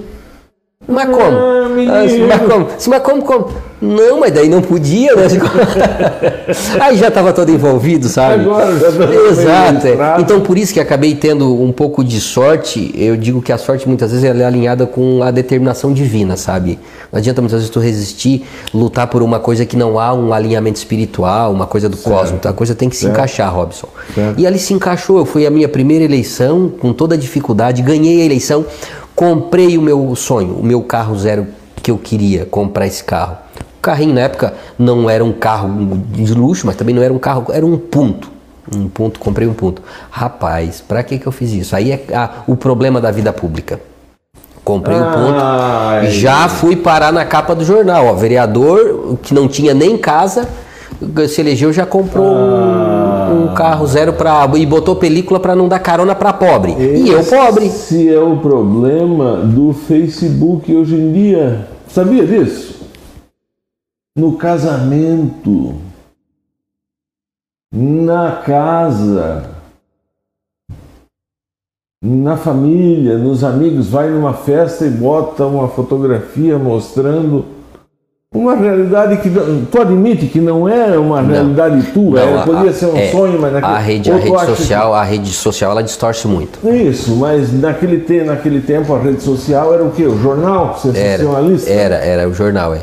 mas 0.86 1.08
como? 1.08 1.36
Ah, 1.38 1.68
mas 1.70 2.12
como? 2.46 2.68
Mas 2.88 3.02
como, 3.02 3.22
como? 3.22 3.48
Não, 3.80 4.20
mas 4.20 4.32
daí 4.32 4.48
não 4.48 4.60
podia, 4.60 5.14
né? 5.16 5.26
Aí 6.80 6.96
já 6.96 7.08
estava 7.08 7.32
todo 7.32 7.50
envolvido, 7.50 8.08
sabe? 8.08 8.44
Agora 8.44 8.78
já 8.78 8.88
Exato. 9.30 9.86
É. 9.86 10.20
Então 10.20 10.40
por 10.40 10.56
isso 10.56 10.72
que 10.72 10.80
acabei 10.80 11.14
tendo 11.14 11.62
um 11.62 11.72
pouco 11.72 12.04
de 12.04 12.20
sorte. 12.20 12.92
Eu 12.94 13.16
digo 13.16 13.42
que 13.42 13.52
a 13.52 13.58
sorte 13.58 13.88
muitas 13.88 14.12
vezes 14.12 14.24
é 14.24 14.44
alinhada 14.44 14.86
com 14.86 15.22
a 15.22 15.30
determinação 15.30 15.92
divina, 15.92 16.36
sabe? 16.36 16.78
Não 17.10 17.18
adianta 17.18 17.40
muitas 17.40 17.60
vezes 17.60 17.70
tu 17.70 17.80
resistir, 17.80 18.44
lutar 18.72 19.06
por 19.08 19.22
uma 19.22 19.40
coisa 19.40 19.66
que 19.66 19.76
não 19.76 19.98
há 19.98 20.12
um 20.12 20.32
alinhamento 20.32 20.78
espiritual, 20.78 21.52
uma 21.52 21.66
coisa 21.66 21.88
do 21.88 21.96
certo. 21.96 22.14
cosmos. 22.14 22.46
A 22.46 22.52
coisa 22.52 22.74
tem 22.74 22.88
que 22.88 22.96
certo. 22.96 23.12
se 23.12 23.18
encaixar, 23.18 23.54
Robson. 23.54 23.88
Certo. 24.14 24.38
E 24.38 24.46
ali 24.46 24.58
se 24.58 24.72
encaixou. 24.72 25.18
Eu 25.18 25.26
fui 25.26 25.46
a 25.46 25.50
minha 25.50 25.68
primeira 25.68 26.04
eleição 26.04 26.70
com 26.80 26.92
toda 26.92 27.14
a 27.14 27.18
dificuldade, 27.18 27.82
ganhei 27.82 28.22
a 28.22 28.24
eleição, 28.24 28.64
comprei 29.16 29.76
o 29.76 29.82
meu 29.82 30.14
sonho, 30.14 30.54
o 30.54 30.64
meu 30.64 30.82
carro 30.82 31.16
zero 31.18 31.48
que 31.82 31.90
eu 31.90 31.98
queria 31.98 32.44
comprar 32.44 32.86
esse 32.86 33.02
carro 33.02 33.38
carrinho 33.86 34.14
na 34.14 34.22
época 34.22 34.54
não 34.76 35.08
era 35.08 35.24
um 35.24 35.32
carro 35.32 35.68
de 36.10 36.34
luxo, 36.34 36.66
mas 36.66 36.74
também 36.74 36.92
não 36.92 37.02
era 37.02 37.12
um 37.12 37.18
carro, 37.20 37.46
era 37.52 37.64
um 37.64 37.78
ponto. 37.78 38.32
Um 38.74 38.88
ponto, 38.88 39.20
comprei 39.20 39.46
um 39.46 39.54
ponto. 39.54 39.80
Rapaz, 40.10 40.80
para 40.80 41.04
que 41.04 41.20
que 41.20 41.26
eu 41.26 41.30
fiz 41.30 41.52
isso? 41.52 41.76
Aí 41.76 41.92
é 41.92 42.04
ah, 42.12 42.30
o 42.48 42.56
problema 42.56 43.00
da 43.00 43.12
vida 43.12 43.32
pública. 43.32 43.78
Comprei 44.64 44.96
um 44.96 45.04
ponto, 45.04 45.38
Ai. 45.38 46.10
já 46.10 46.48
fui 46.48 46.74
parar 46.74 47.12
na 47.12 47.24
capa 47.24 47.54
do 47.54 47.64
jornal. 47.64 48.06
Ó, 48.06 48.14
vereador 48.14 49.16
que 49.22 49.32
não 49.32 49.46
tinha 49.46 49.72
nem 49.72 49.96
casa, 49.96 50.48
se 51.28 51.40
elegeu 51.40 51.72
já 51.72 51.86
comprou 51.86 52.34
ah. 52.34 53.05
Um, 53.32 53.54
carro 53.54 53.86
zero 53.86 54.12
para 54.12 54.46
e 54.56 54.66
botou 54.66 54.96
película 54.96 55.38
para 55.38 55.54
não 55.54 55.68
dar 55.68 55.78
carona 55.78 56.14
para 56.14 56.32
pobre. 56.32 56.72
Esse 56.72 57.02
e 57.02 57.10
eu 57.10 57.24
pobre. 57.24 57.66
Esse 57.66 58.08
é 58.08 58.20
o 58.20 58.36
problema 58.38 59.36
do 59.36 59.72
Facebook 59.72 60.74
hoje 60.74 60.94
em 60.94 61.12
dia. 61.12 61.68
Sabia 61.88 62.26
disso? 62.26 62.76
no 64.16 64.38
casamento, 64.38 65.74
na 67.70 68.32
casa, 68.32 69.50
na 72.02 72.38
família, 72.38 73.18
nos 73.18 73.44
amigos, 73.44 73.88
vai 73.88 74.08
numa 74.08 74.32
festa 74.32 74.86
e 74.86 74.90
bota 74.90 75.44
uma 75.44 75.68
fotografia 75.68 76.58
mostrando 76.58 77.44
uma 78.36 78.54
realidade 78.54 79.16
que 79.18 79.30
tu 79.70 79.80
admite 79.80 80.26
que 80.26 80.40
não 80.40 80.68
era 80.68 81.00
uma 81.00 81.22
não, 81.22 81.30
realidade 81.30 81.82
tua, 81.92 82.24
não, 82.24 82.42
podia 82.42 82.70
a, 82.70 82.72
ser 82.72 82.86
um 82.86 82.96
é, 82.96 83.10
sonho, 83.10 83.40
mas 83.40 83.52
naquele, 83.52 83.72
a 83.72 83.78
rede, 83.78 84.10
a 84.10 84.16
rede 84.16 84.46
social, 84.46 84.90
que... 84.90 84.98
a 84.98 85.02
rede 85.02 85.32
social 85.32 85.70
ela 85.70 85.82
distorce 85.82 86.28
muito. 86.28 86.58
Isso, 86.68 87.16
mas 87.16 87.52
naquele, 87.52 88.00
te, 88.00 88.22
naquele 88.22 88.60
tempo 88.60 88.94
a 88.94 88.98
rede 88.98 89.22
social 89.22 89.72
era 89.72 89.82
o 89.82 89.90
quê? 89.90 90.04
O 90.04 90.20
jornal 90.20 90.78
sensacionalista? 90.80 91.70
Era, 91.70 91.96
era, 91.96 92.04
era 92.04 92.28
o 92.28 92.34
jornal, 92.34 92.74
é. 92.74 92.80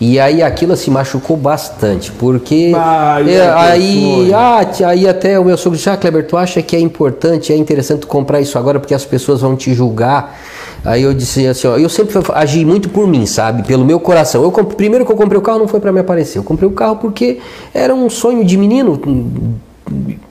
E 0.00 0.18
aí 0.18 0.42
aquilo 0.42 0.74
se 0.76 0.90
machucou 0.90 1.36
bastante, 1.36 2.10
porque 2.12 2.72
ah, 2.74 3.18
é, 3.26 3.50
aí, 3.50 4.32
ah, 4.32 4.66
aí 4.86 5.06
até 5.06 5.38
o 5.38 5.44
meu 5.44 5.56
sogro 5.56 5.76
disse, 5.76 5.90
ah, 5.90 5.96
Kleber, 5.96 6.26
tu 6.26 6.36
acha 6.36 6.62
que 6.62 6.74
é 6.74 6.80
importante, 6.80 7.52
é 7.52 7.56
interessante 7.56 8.06
comprar 8.06 8.40
isso 8.40 8.58
agora 8.58 8.80
porque 8.80 8.94
as 8.94 9.04
pessoas 9.04 9.42
vão 9.42 9.54
te 9.54 9.74
julgar 9.74 10.34
Aí 10.84 11.02
eu 11.02 11.14
disse 11.14 11.46
assim, 11.46 11.66
ó, 11.66 11.78
eu 11.78 11.88
sempre 11.88 12.14
agi 12.34 12.64
muito 12.64 12.90
por 12.90 13.06
mim, 13.06 13.24
sabe? 13.24 13.62
Pelo 13.66 13.84
meu 13.84 13.98
coração. 13.98 14.42
Eu 14.42 14.52
primeiro 14.52 15.06
que 15.06 15.10
eu 15.10 15.16
comprei 15.16 15.38
o 15.38 15.42
carro 15.42 15.60
não 15.60 15.68
foi 15.68 15.80
para 15.80 15.90
me 15.90 16.00
aparecer. 16.00 16.38
Eu 16.38 16.44
comprei 16.44 16.68
o 16.68 16.72
carro 16.72 16.96
porque 16.96 17.38
era 17.72 17.94
um 17.94 18.10
sonho 18.10 18.44
de 18.44 18.58
menino. 18.58 19.00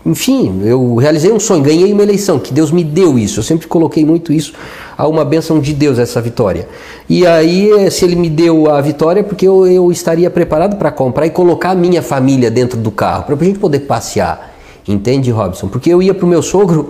Enfim, 0.05 0.61
eu 0.63 0.95
realizei 0.95 1.31
um 1.31 1.39
sonho, 1.39 1.63
ganhei 1.63 1.91
uma 1.91 2.03
eleição, 2.03 2.37
que 2.37 2.53
Deus 2.53 2.71
me 2.71 2.83
deu 2.83 3.17
isso. 3.17 3.39
Eu 3.39 3.43
sempre 3.43 3.67
coloquei 3.67 4.05
muito 4.05 4.31
isso 4.31 4.53
a 4.95 5.07
uma 5.07 5.25
bênção 5.25 5.59
de 5.59 5.73
Deus, 5.73 5.97
essa 5.97 6.21
vitória. 6.21 6.67
E 7.09 7.25
aí, 7.25 7.89
se 7.89 8.05
ele 8.05 8.15
me 8.15 8.29
deu 8.29 8.69
a 8.69 8.79
vitória, 8.81 9.21
é 9.21 9.23
porque 9.23 9.47
eu, 9.47 9.65
eu 9.65 9.91
estaria 9.91 10.29
preparado 10.29 10.75
para 10.77 10.91
comprar 10.91 11.25
e 11.25 11.29
colocar 11.31 11.71
a 11.71 11.75
minha 11.75 12.01
família 12.01 12.51
dentro 12.51 12.79
do 12.79 12.91
carro, 12.91 13.23
para 13.23 13.35
a 13.35 13.43
gente 13.43 13.57
poder 13.59 13.79
passear. 13.79 14.52
Entende, 14.87 15.31
Robson? 15.31 15.67
Porque 15.67 15.89
eu 15.89 16.01
ia 16.01 16.13
pro 16.13 16.27
meu 16.27 16.41
sogro, 16.41 16.89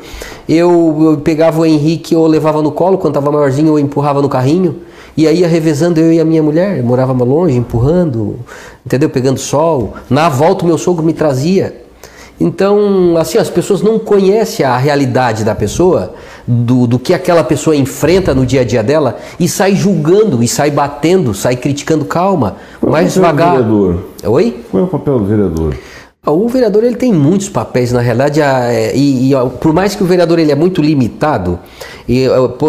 eu, 0.49 0.97
eu 1.01 1.17
pegava 1.17 1.61
o 1.61 1.65
Henrique, 1.65 2.15
eu 2.15 2.25
levava 2.25 2.61
no 2.61 2.71
colo, 2.71 2.97
quando 2.97 3.15
estava 3.15 3.31
maiorzinho, 3.31 3.67
eu 3.67 3.79
empurrava 3.79 4.21
no 4.21 4.29
carrinho. 4.29 4.77
E 5.15 5.27
aí 5.27 5.41
ia 5.41 5.47
revezando 5.47 5.99
eu 5.99 6.11
e 6.11 6.19
a 6.19 6.25
minha 6.25 6.41
mulher, 6.41 6.79
eu 6.79 6.83
morava 6.83 7.13
longe, 7.23 7.55
empurrando, 7.55 8.39
entendeu? 8.83 9.09
Pegando 9.09 9.39
sol. 9.39 9.93
Na 10.09 10.27
volta 10.27 10.63
o 10.63 10.67
meu 10.67 10.77
sogro 10.77 11.05
me 11.05 11.13
trazia. 11.13 11.83
Então, 12.39 13.15
assim, 13.17 13.37
as 13.37 13.49
pessoas 13.49 13.83
não 13.83 13.99
conhecem 13.99 14.65
a 14.65 14.75
realidade 14.75 15.43
da 15.43 15.53
pessoa, 15.53 16.15
do, 16.47 16.87
do 16.87 16.97
que 16.97 17.13
aquela 17.13 17.43
pessoa 17.43 17.75
enfrenta 17.75 18.33
no 18.33 18.43
dia 18.43 18.61
a 18.61 18.63
dia 18.65 18.83
dela, 18.83 19.17
e 19.39 19.47
sai 19.47 19.75
julgando, 19.75 20.41
e 20.43 20.47
sai 20.47 20.71
batendo, 20.71 21.33
sai 21.33 21.55
criticando. 21.55 22.05
Calma, 22.05 22.55
Qual 22.79 22.91
mais 22.91 23.11
é 23.11 23.13
devagar. 23.13 23.51
Vereador? 23.51 24.03
Oi? 24.25 24.63
Qual 24.71 24.81
é 24.81 24.85
o 24.85 24.89
papel 24.89 25.19
do 25.19 25.25
vereador? 25.25 25.75
O 26.25 26.47
vereador 26.47 26.85
ele 26.85 26.95
tem 26.95 27.11
muitos 27.11 27.49
papéis 27.49 27.91
na 27.91 27.99
realidade 27.99 28.39
é, 28.39 28.95
e, 28.95 29.33
e, 29.33 29.49
por 29.59 29.73
mais 29.73 29.93
que 29.93 30.03
o 30.03 30.05
vereador 30.05 30.39
ele 30.39 30.53
é 30.53 30.55
muito 30.55 30.81
limitado 30.81 31.59
e 32.07 32.25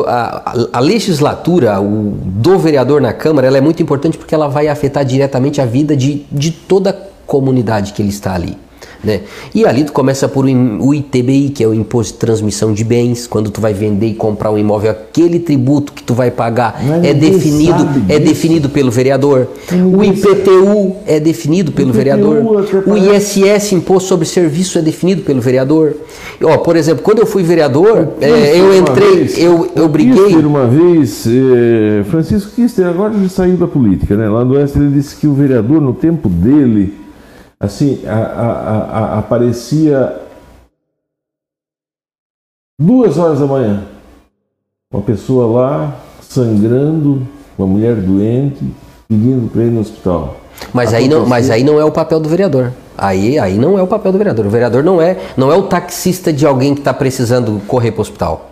a, 0.08 0.56
a, 0.72 0.80
legislatura 0.80 1.80
o, 1.80 2.16
do 2.20 2.58
vereador 2.58 3.00
na 3.00 3.12
Câmara 3.12 3.46
ela 3.46 3.56
é 3.56 3.60
muito 3.60 3.80
importante 3.80 4.18
porque 4.18 4.34
ela 4.34 4.48
vai 4.48 4.66
afetar 4.66 5.04
diretamente 5.04 5.60
a 5.60 5.66
vida 5.66 5.96
de, 5.96 6.26
de 6.32 6.50
toda 6.50 6.90
a 6.90 6.96
comunidade 7.26 7.92
que 7.92 8.02
ele 8.02 8.08
está 8.08 8.34
ali. 8.34 8.58
Né? 9.04 9.20
E 9.54 9.66
ali 9.66 9.84
tu 9.84 9.92
começa 9.92 10.28
por 10.28 10.44
o 10.44 10.94
ITBI, 10.94 11.50
que 11.50 11.62
é 11.62 11.66
o 11.66 11.74
Imposto 11.74 12.14
de 12.14 12.18
Transmissão 12.18 12.72
de 12.72 12.84
Bens, 12.84 13.26
quando 13.26 13.50
tu 13.50 13.60
vai 13.60 13.74
vender 13.74 14.06
e 14.06 14.14
comprar 14.14 14.50
um 14.50 14.58
imóvel, 14.58 14.90
aquele 14.90 15.38
tributo 15.38 15.92
que 15.92 16.02
tu 16.02 16.14
vai 16.14 16.30
pagar 16.30 16.80
é 17.02 17.12
definido, 17.12 17.86
é 18.08 18.18
definido 18.18 18.68
pelo 18.68 18.90
vereador. 18.90 19.48
O 19.72 20.02
IPTU 20.02 20.96
é 21.06 21.20
definido 21.20 21.72
pelo 21.72 21.90
IPTU, 21.90 21.98
vereador. 21.98 22.64
O 22.86 22.96
ISS, 22.96 23.72
Imposto 23.72 24.08
sobre 24.08 24.26
Serviço, 24.26 24.78
é 24.78 24.82
definido 24.82 25.22
pelo 25.22 25.40
vereador. 25.40 25.94
Ó, 26.42 26.58
por 26.58 26.76
exemplo, 26.76 27.02
quando 27.02 27.20
eu 27.20 27.26
fui 27.26 27.42
vereador, 27.42 28.08
eu, 28.20 28.34
é, 28.34 28.60
eu 28.60 28.76
entrei, 28.76 29.16
vez, 29.16 29.38
eu, 29.38 29.70
eu 29.74 29.88
briguei. 29.88 30.24
Kister 30.24 30.46
uma 30.46 30.66
vez, 30.66 31.26
eh, 31.26 32.04
Francisco 32.04 32.50
Kister 32.54 32.86
agora 32.86 33.12
já 33.14 33.28
saiu 33.28 33.56
da 33.56 33.66
política, 33.66 34.16
né? 34.16 34.28
Lá 34.28 34.44
no 34.44 34.54
Oeste 34.54 34.78
ele 34.78 34.90
disse 34.90 35.16
que 35.16 35.26
o 35.26 35.34
vereador, 35.34 35.80
no 35.80 35.92
tempo 35.92 36.28
dele, 36.28 37.03
assim, 37.64 38.02
a, 38.06 38.14
a, 38.14 38.82
a, 38.98 39.18
aparecia 39.18 40.20
duas 42.80 43.18
horas 43.18 43.40
da 43.40 43.46
manhã, 43.46 43.84
uma 44.92 45.02
pessoa 45.02 45.46
lá 45.46 46.00
sangrando, 46.20 47.26
uma 47.58 47.66
mulher 47.66 47.96
doente, 47.96 48.64
pedindo 49.08 49.50
para 49.50 49.62
ir 49.62 49.70
no 49.70 49.80
hospital. 49.80 50.36
Mas 50.72 50.94
aí, 50.94 51.08
não, 51.08 51.26
mas 51.26 51.50
aí 51.50 51.64
não 51.64 51.80
é 51.80 51.84
o 51.84 51.90
papel 51.90 52.20
do 52.20 52.28
vereador. 52.28 52.72
Aí, 52.96 53.38
aí 53.38 53.58
não 53.58 53.78
é 53.78 53.82
o 53.82 53.86
papel 53.86 54.12
do 54.12 54.18
vereador. 54.18 54.46
O 54.46 54.50
vereador 54.50 54.82
não 54.82 55.00
é, 55.00 55.16
não 55.36 55.50
é 55.52 55.56
o 55.56 55.64
taxista 55.64 56.32
de 56.32 56.46
alguém 56.46 56.74
que 56.74 56.80
está 56.80 56.94
precisando 56.94 57.60
correr 57.66 57.90
para 57.90 57.98
o 57.98 58.02
hospital. 58.02 58.50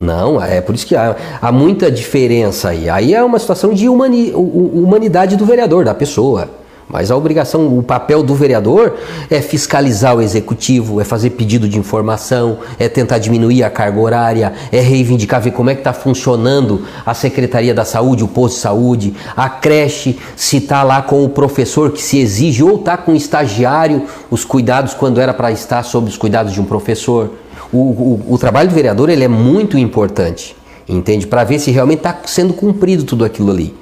Não, 0.00 0.42
é 0.42 0.60
por 0.60 0.74
isso 0.74 0.86
que 0.86 0.94
há, 0.94 1.16
há, 1.40 1.50
muita 1.50 1.90
diferença 1.90 2.68
aí. 2.68 2.88
Aí 2.88 3.14
é 3.14 3.22
uma 3.22 3.38
situação 3.38 3.72
de 3.72 3.88
humani, 3.88 4.30
humanidade 4.34 5.36
do 5.36 5.46
vereador, 5.46 5.84
da 5.84 5.94
pessoa. 5.94 6.50
Mas 6.88 7.10
a 7.10 7.16
obrigação, 7.16 7.76
o 7.76 7.82
papel 7.82 8.22
do 8.22 8.32
vereador 8.32 8.94
é 9.28 9.40
fiscalizar 9.40 10.16
o 10.16 10.22
executivo, 10.22 11.00
é 11.00 11.04
fazer 11.04 11.30
pedido 11.30 11.68
de 11.68 11.76
informação, 11.78 12.58
é 12.78 12.88
tentar 12.88 13.18
diminuir 13.18 13.64
a 13.64 13.70
carga 13.70 13.98
horária, 13.98 14.52
é 14.70 14.78
reivindicar, 14.78 15.40
ver 15.40 15.50
como 15.50 15.68
é 15.68 15.74
que 15.74 15.80
está 15.80 15.92
funcionando 15.92 16.84
a 17.04 17.12
Secretaria 17.12 17.74
da 17.74 17.84
Saúde, 17.84 18.22
o 18.22 18.28
posto 18.28 18.54
de 18.54 18.60
saúde, 18.60 19.14
a 19.36 19.48
creche, 19.48 20.16
se 20.36 20.58
está 20.58 20.84
lá 20.84 21.02
com 21.02 21.24
o 21.24 21.28
professor 21.28 21.90
que 21.90 22.00
se 22.00 22.18
exige, 22.20 22.62
ou 22.62 22.76
está 22.76 22.96
com 22.96 23.12
o 23.12 23.16
estagiário, 23.16 24.04
os 24.30 24.44
cuidados 24.44 24.94
quando 24.94 25.20
era 25.20 25.34
para 25.34 25.50
estar 25.50 25.82
sob 25.82 26.08
os 26.08 26.16
cuidados 26.16 26.52
de 26.52 26.60
um 26.60 26.64
professor. 26.64 27.32
O, 27.72 27.78
o, 27.78 28.24
o 28.28 28.38
trabalho 28.38 28.68
do 28.68 28.74
vereador 28.74 29.10
ele 29.10 29.24
é 29.24 29.28
muito 29.28 29.76
importante, 29.76 30.54
entende? 30.88 31.26
Para 31.26 31.42
ver 31.42 31.58
se 31.58 31.72
realmente 31.72 31.98
está 31.98 32.16
sendo 32.26 32.54
cumprido 32.54 33.02
tudo 33.02 33.24
aquilo 33.24 33.50
ali. 33.50 33.74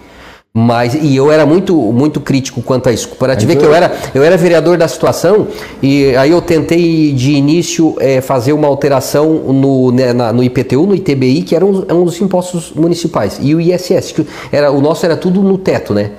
Mas 0.57 0.95
e 0.95 1.17
eu 1.17 1.33
era 1.33 1.45
muito 1.45 1.75
muito 1.75 2.21
crítico 2.21 2.63
quanto 2.63 2.89
a 2.89 2.93
isso. 2.93 3.09
Para 3.09 3.35
te 3.35 3.45
ver 3.45 3.57
que 3.57 3.65
eu 3.65 3.75
era 3.75 3.93
eu 4.15 4.23
era 4.23 4.37
vereador 4.37 4.79
da 4.79 4.87
situação 4.87 5.49
e 5.83 6.15
aí 6.15 6.31
eu 6.31 6.41
tentei 6.41 7.13
de 7.13 7.33
início 7.33 7.97
é, 7.99 8.21
fazer 8.21 8.53
uma 8.53 8.69
alteração 8.69 9.53
no, 9.53 9.91
né, 9.91 10.13
na, 10.13 10.33
no 10.33 10.45
IPTU, 10.45 10.87
no 10.87 10.95
ITBI, 10.95 11.43
que 11.43 11.57
eram 11.57 11.71
um, 11.73 12.03
um 12.03 12.05
dos 12.05 12.21
impostos 12.21 12.73
municipais 12.73 13.41
e 13.43 13.53
o 13.53 13.61
ISS, 13.61 14.13
que 14.13 14.25
era 14.53 14.71
o 14.71 14.81
nosso 14.81 15.05
era 15.05 15.17
tudo 15.17 15.43
no 15.43 15.59
teto, 15.59 15.93
né? 15.93 16.13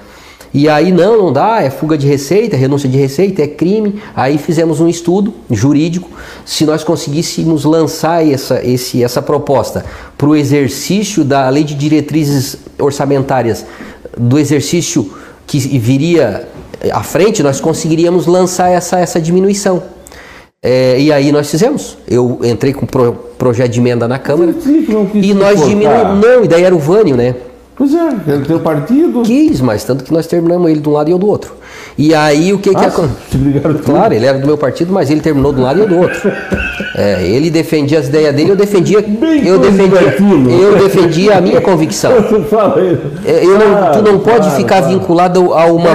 E 0.53 0.67
aí 0.67 0.91
não, 0.91 1.17
não 1.17 1.33
dá, 1.33 1.61
é 1.61 1.69
fuga 1.69 1.97
de 1.97 2.07
receita, 2.07 2.57
é 2.57 2.59
renúncia 2.59 2.87
de 2.87 2.97
receita, 2.97 3.41
é 3.41 3.47
crime. 3.47 4.01
Aí 4.15 4.37
fizemos 4.37 4.79
um 4.79 4.87
estudo 4.87 5.33
jurídico, 5.51 6.09
se 6.45 6.65
nós 6.65 6.81
conseguíssemos 6.81 7.65
lançar 7.65 8.25
essa, 8.25 8.65
esse, 8.65 9.03
essa 9.03 9.21
proposta 9.21 9.83
para 10.17 10.27
o 10.27 10.35
exercício 10.35 11.25
da 11.25 11.49
lei 11.49 11.65
de 11.65 11.75
diretrizes 11.75 12.57
orçamentárias 12.79 13.65
do 14.17 14.37
exercício 14.39 15.11
que 15.47 15.59
viria 15.77 16.47
à 16.91 17.03
frente, 17.03 17.43
nós 17.43 17.59
conseguiríamos 17.59 18.25
lançar 18.25 18.69
essa, 18.69 18.99
essa 18.99 19.19
diminuição. 19.19 19.83
É, 20.61 20.99
e 20.99 21.11
aí 21.11 21.31
nós 21.31 21.49
fizemos. 21.49 21.97
Eu 22.07 22.39
entrei 22.43 22.73
com 22.73 22.85
pro, 22.85 23.13
projeto 23.37 23.71
de 23.71 23.79
emenda 23.79 24.07
na 24.07 24.17
Câmara 24.17 24.53
e 25.13 25.33
nós 25.33 25.63
diminuímos. 25.63 26.25
Não, 26.25 26.43
e 26.43 26.47
daí 26.47 26.63
era 26.63 26.75
o 26.75 26.79
Vânio, 26.79 27.15
né? 27.15 27.35
Pois 27.77 27.93
é, 27.93 28.07
ele 28.27 28.45
tem 28.45 28.55
o 28.55 28.59
partido. 28.59 29.21
Quis, 29.23 29.59
mas 29.59 29.83
tanto 29.83 30.03
que 30.03 30.13
nós 30.13 30.25
terminamos 30.27 30.71
ele 30.71 30.79
de 30.79 30.87
um 30.87 30.93
lado 30.93 31.09
e 31.09 31.11
eu 31.11 31.17
do 31.17 31.27
outro. 31.27 31.53
E 31.97 32.15
aí 32.15 32.53
o 32.53 32.59
que 32.59 32.69
ah, 32.69 32.73
que 32.73 32.85
aconteceu? 32.85 33.15
Claro, 33.83 34.13
ele 34.13 34.25
era 34.25 34.37
do 34.37 34.47
meu 34.47 34.57
partido, 34.57 34.93
mas 34.93 35.09
ele 35.09 35.19
terminou 35.19 35.51
de 35.51 35.59
um 35.59 35.63
lado 35.63 35.79
e 35.79 35.81
eu 35.81 35.87
do 35.87 35.97
outro. 35.97 36.31
É, 36.95 37.27
ele 37.27 37.49
defendia 37.49 37.99
as 37.99 38.07
ideias 38.07 38.33
dele, 38.33 38.51
eu 38.51 38.55
defendia. 38.55 39.01
Bem 39.01 39.45
eu 39.45 39.59
defendia, 39.59 39.99
eu 40.49 40.77
defendia 40.77 41.37
a 41.37 41.41
minha 41.41 41.59
convicção. 41.61 42.11
É, 43.25 43.43
eu 43.43 43.57
não, 43.57 43.91
tu 43.91 44.11
não 44.11 44.19
pode 44.19 44.49
ficar 44.55 44.81
vinculado 44.81 45.53
a 45.53 45.65
uma, 45.65 45.91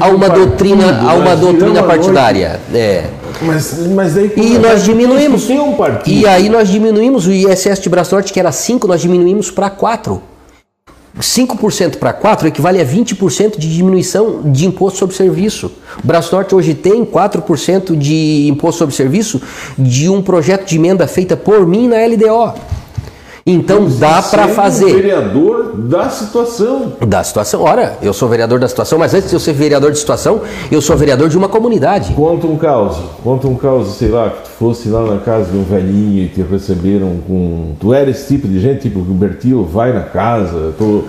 a 0.00 0.08
uma 0.08 0.28
doutrina, 0.28 1.08
a 1.08 1.14
uma 1.14 1.36
doutrina 1.36 1.82
partidária. 1.82 2.60
É. 2.74 3.04
Mas, 3.40 3.86
mas 3.88 4.14
daí, 4.14 4.32
e 4.36 4.58
nós 4.58 4.84
diminuímos. 4.84 5.48
Um 5.48 5.74
e 6.06 6.26
aí 6.26 6.48
nós 6.48 6.68
diminuímos 6.68 7.26
o 7.26 7.32
ISS 7.32 7.80
de 7.80 7.88
Braço 7.88 8.14
Norte, 8.14 8.32
que 8.32 8.40
era 8.40 8.52
5, 8.52 8.86
nós 8.86 9.00
diminuímos 9.00 9.50
para 9.50 9.70
4. 9.70 10.31
5% 11.18 11.96
para 11.96 12.12
4 12.12 12.48
equivale 12.48 12.80
a 12.80 12.86
20% 12.86 13.58
de 13.58 13.74
diminuição 13.74 14.40
de 14.50 14.66
imposto 14.66 14.98
sobre 14.98 15.14
serviço. 15.14 15.70
O 16.02 16.06
Braço 16.06 16.34
Norte 16.34 16.54
hoje 16.54 16.74
tem 16.74 17.04
4% 17.04 17.96
de 17.96 18.48
imposto 18.48 18.78
sobre 18.78 18.94
serviço 18.94 19.40
de 19.78 20.08
um 20.08 20.22
projeto 20.22 20.66
de 20.66 20.76
emenda 20.76 21.06
feita 21.06 21.36
por 21.36 21.66
mim 21.66 21.88
na 21.88 21.96
LDO. 22.06 22.54
Então 23.44 23.86
dá 23.98 24.22
para 24.22 24.48
fazer. 24.48 24.94
vereador 24.94 25.72
da 25.74 26.08
situação. 26.08 26.92
Da 27.06 27.24
situação. 27.24 27.62
Ora, 27.62 27.98
eu 28.00 28.12
sou 28.12 28.28
vereador 28.28 28.60
da 28.60 28.68
situação, 28.68 28.98
mas 28.98 29.14
antes 29.14 29.30
de 29.30 29.34
eu 29.34 29.40
ser 29.40 29.52
vereador 29.52 29.90
de 29.90 29.98
situação, 29.98 30.42
eu 30.70 30.80
sou 30.80 30.96
vereador 30.96 31.28
de 31.28 31.36
uma 31.36 31.48
comunidade. 31.48 32.12
Conta 32.14 32.46
um 32.46 32.56
caos. 32.56 32.96
Conta 33.24 33.48
um 33.48 33.56
caos, 33.56 33.94
sei 33.96 34.08
lá, 34.08 34.30
que 34.30 34.42
tu 34.44 34.50
fosse 34.50 34.88
lá 34.88 35.02
na 35.02 35.18
casa 35.18 35.50
de 35.50 35.56
um 35.56 35.64
velhinho 35.64 36.24
e 36.24 36.28
te 36.28 36.42
receberam 36.42 37.16
com. 37.26 37.74
Tu 37.80 37.92
era 37.92 38.10
esse 38.10 38.28
tipo 38.28 38.46
de 38.46 38.60
gente, 38.60 38.82
tipo, 38.82 39.00
o 39.00 39.14
Bertilo 39.14 39.64
vai 39.64 39.92
na 39.92 40.02
casa, 40.02 40.72
tô 40.78 41.02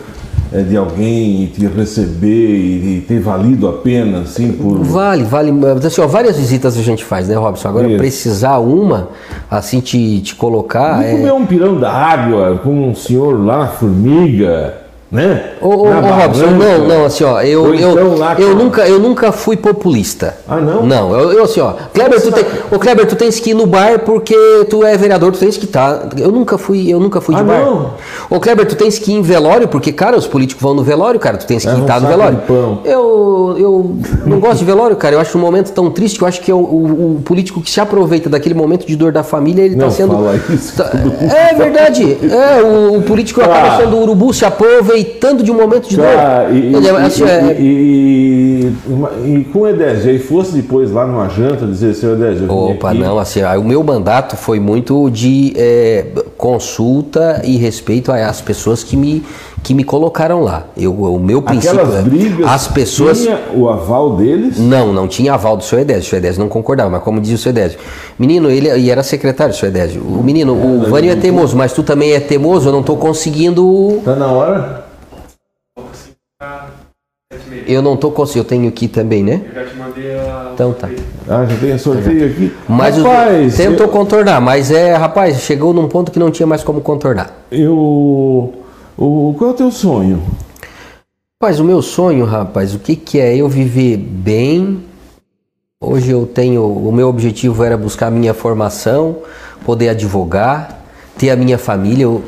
de 0.61 0.77
alguém 0.77 1.43
e 1.43 1.47
te 1.47 1.65
receber 1.65 2.27
e, 2.27 3.01
ter 3.07 3.19
valido 3.19 3.67
a 3.67 3.73
pena, 3.73 4.19
assim, 4.19 4.51
por... 4.51 4.83
Vale, 4.83 5.23
vale. 5.23 5.51
Assim, 5.85 6.01
ó, 6.01 6.07
várias 6.07 6.37
visitas 6.37 6.77
a 6.77 6.81
gente 6.81 7.03
faz, 7.03 7.27
né, 7.27 7.35
Robson? 7.35 7.69
Agora, 7.69 7.87
Isso. 7.87 7.97
precisar 7.97 8.59
uma, 8.59 9.09
assim, 9.49 9.79
te, 9.79 10.21
te 10.21 10.35
colocar... 10.35 11.03
é... 11.03 11.11
comer 11.11 11.33
um 11.33 11.45
pirão 11.45 11.79
da 11.79 11.91
água 11.91 12.59
com 12.63 12.89
um 12.89 12.93
senhor 12.93 13.43
lá, 13.43 13.67
formiga, 13.67 14.82
né? 15.13 15.51
Ô, 15.61 15.67
ô, 15.67 15.87
ô, 15.87 15.91
Robson, 15.91 16.47
não, 16.47 16.87
não, 16.87 17.05
assim, 17.05 17.23
ó, 17.23 17.39
eu, 17.41 17.61
Ou 17.65 17.75
eu, 17.75 17.91
então 17.91 18.15
lá 18.17 18.35
eu, 18.39 18.55
nunca, 18.55 18.87
eu 18.87 18.99
nunca 18.99 19.31
fui 19.31 19.55
populista. 19.55 20.35
Ah, 20.49 20.57
não? 20.57 20.83
Não, 20.83 21.15
eu, 21.15 21.31
eu 21.33 21.43
assim, 21.43 21.61
ó, 21.61 21.73
Kleber, 21.93 22.19
tu 22.19 22.31
tem, 22.31 22.43
ô, 22.71 22.79
Kleber, 22.79 23.05
tu 23.05 23.15
tens 23.15 23.39
que 23.39 23.51
ir 23.51 23.53
no 23.53 23.67
bar 23.67 23.99
porque 23.99 24.35
tu 24.71 24.83
é 24.83 24.97
vereador, 24.97 25.31
tu 25.31 25.37
tens 25.39 25.55
que 25.55 25.65
estar. 25.65 26.09
Eu 26.17 26.31
nunca 26.31 26.57
fui, 26.57 26.91
eu 26.91 26.99
nunca 26.99 27.21
fui 27.21 27.35
de 27.35 27.41
Ah, 27.41 27.43
bar. 27.43 27.59
não? 27.63 27.91
Ô, 28.29 28.39
Kleber, 28.39 28.65
tu 28.67 28.75
tens 28.75 28.97
que 28.97 29.11
ir 29.11 29.15
em 29.15 29.21
velório, 29.21 29.67
porque, 29.67 29.91
cara, 29.91 30.17
os 30.17 30.25
políticos 30.25 30.61
vão 30.63 30.73
no 30.73 30.83
velório, 30.83 31.19
cara, 31.19 31.37
tu 31.37 31.45
tens 31.45 31.61
que 31.61 31.67
Leva 31.69 31.79
um 31.79 31.83
estar 31.83 32.01
no 32.01 32.07
saco 32.07 32.17
velório. 32.17 32.39
de. 32.83 32.89
Eu, 32.89 33.55
eu 33.59 33.95
não 34.25 34.39
gosto 34.39 34.57
de 34.59 34.65
velório, 34.65 34.95
cara. 34.95 35.13
Eu 35.15 35.19
acho 35.19 35.37
um 35.37 35.41
momento 35.41 35.71
tão 35.71 35.91
triste 35.91 36.17
que 36.17 36.23
eu 36.23 36.27
acho 36.27 36.41
que 36.41 36.49
é 36.49 36.53
o, 36.55 36.57
o- 36.57 37.15
o 37.17 37.21
político 37.23 37.61
que 37.61 37.69
se 37.69 37.79
aproveita 37.79 38.29
daquele 38.29 38.55
momento 38.55 38.87
de 38.87 38.95
dor 38.95 39.11
da 39.11 39.21
família, 39.23 39.61
ele 39.63 39.75
Não 39.75 39.85
tá 39.85 39.91
sendo. 39.91 40.13
fala 40.13 40.35
isso. 40.49 40.75
Tá- 40.75 40.89
é 41.51 41.53
verdade. 41.53 42.17
É, 42.23 42.63
o, 42.63 42.97
o 42.97 43.01
político 43.03 43.41
acaba 43.41 43.75
Ah. 43.75 43.77
sendo 43.77 43.95
o 43.97 44.01
urubu 44.01 44.33
se 44.33 44.43
aproveitando 45.03 45.43
de 45.43 45.51
um 45.51 45.55
momento 45.55 45.89
de 45.89 45.97
Cara, 45.97 46.45
dor. 46.47 46.55
e, 46.55 46.59
e, 46.59 46.75
Ele 46.75 46.87
é, 46.87 46.91
assim, 46.91 47.23
e- 47.23 47.27
é- 47.29 47.57
e- 47.59 48.73
e- 49.25 49.39
e 49.39 49.43
com 49.51 49.59
o 49.59 49.67
Edésio, 49.67 50.09
aí 50.11 50.19
fosse 50.19 50.53
depois 50.53 50.91
lá 50.91 51.05
numa 51.05 51.27
janta 51.29 51.65
dizer, 51.65 51.93
seu 51.93 52.13
Edésio, 52.13 52.45
eu 52.47 52.67
vim 52.67 52.73
Opa, 52.73 52.91
aqui, 52.91 52.99
não, 52.99 53.19
assim, 53.19 53.43
o 53.43 53.63
meu 53.63 53.83
mandato 53.83 54.35
foi 54.35 54.59
muito 54.59 55.09
de 55.09 55.53
é, 55.55 56.05
consulta 56.37 57.41
e 57.43 57.57
respeito 57.57 58.11
às 58.11 58.41
pessoas 58.41 58.83
que 58.83 58.95
me, 58.95 59.23
que 59.61 59.73
me 59.73 59.83
colocaram 59.83 60.41
lá. 60.41 60.65
Eu, 60.77 60.93
o 60.93 61.19
meu 61.19 61.41
princípio 61.41 61.79
Aquelas 61.79 61.99
é, 61.99 62.01
brigas, 62.01 62.47
as 62.47 62.67
pessoas 62.67 63.21
tinha 63.21 63.39
o 63.55 63.69
aval 63.69 64.15
deles, 64.17 64.57
Não, 64.59 64.91
não 64.93 65.07
tinha 65.07 65.33
aval 65.33 65.55
do 65.57 65.63
seu 65.63 65.79
Edésio. 65.79 66.03
O 66.03 66.05
seu 66.05 66.17
Edésio 66.19 66.39
não 66.41 66.49
concordava, 66.49 66.89
mas 66.89 67.01
como 67.03 67.19
dizia 67.19 67.35
o 67.35 67.39
seu 67.39 67.49
Edésio. 67.51 67.79
Menino, 68.19 68.49
ele 68.49 68.69
e 68.77 68.89
era 68.89 69.03
secretário 69.03 69.53
do 69.53 69.57
seu 69.57 69.69
Edésio. 69.69 70.01
O 70.01 70.23
menino, 70.23 70.53
o 70.53 70.85
Vânio 70.89 71.11
é 71.11 71.15
teimoso, 71.15 71.55
mas 71.55 71.73
tu 71.73 71.83
também 71.83 72.11
é 72.13 72.19
teimoso, 72.19 72.69
eu 72.69 72.73
não 72.73 72.83
tô 72.83 72.95
conseguindo. 72.95 74.01
tá 74.03 74.15
na 74.15 74.27
hora? 74.27 74.92
Eu 77.67 77.81
não 77.81 77.95
tô 77.97 78.11
conseguindo. 78.11 78.45
Eu 78.45 78.49
tenho 78.49 78.67
aqui 78.69 78.87
também, 78.87 79.23
né? 79.23 79.41
Eu 79.55 79.63
já 79.63 79.69
te 79.69 79.75
mandei 79.77 80.11
a. 80.15 80.51
Então 80.53 80.73
tá. 80.73 80.89
Ah, 81.27 81.45
já 81.45 81.55
tem 81.57 81.77
sorteio 81.77 82.27
aqui. 82.27 82.51
Mas 82.67 82.97
o- 82.97 83.03
Rapaz, 83.03 83.55
tentou 83.57 83.85
eu, 83.87 83.91
contornar, 83.91 84.41
mas 84.41 84.71
é, 84.71 84.93
rapaz, 84.95 85.41
chegou 85.41 85.73
num 85.73 85.87
ponto 85.87 86.11
que 86.11 86.19
não 86.19 86.29
tinha 86.31 86.45
mais 86.47 86.63
como 86.63 86.81
contornar. 86.81 87.31
eu- 87.51 88.53
o, 88.97 89.35
qual 89.37 89.51
é 89.51 89.53
o 89.53 89.55
teu 89.55 89.71
sonho? 89.71 90.21
Rapaz, 91.41 91.59
o 91.59 91.63
meu 91.63 91.81
sonho, 91.81 92.25
rapaz, 92.25 92.73
o 92.73 92.79
que 92.79 92.95
que 92.95 93.19
é? 93.19 93.35
Eu 93.35 93.49
viver 93.49 93.97
bem. 93.97 94.79
Hoje 95.81 96.11
eu 96.11 96.25
tenho, 96.25 96.63
o 96.65 96.91
meu 96.93 97.09
objetivo 97.09 97.63
era 97.63 97.75
buscar 97.75 98.07
a 98.07 98.11
minha 98.11 98.33
formação, 98.33 99.17
poder 99.65 99.89
advogar, 99.89 100.79
ter 101.17 101.29
a 101.29 101.35
minha 101.35 101.57
família, 101.57 102.07
o- 102.09 102.23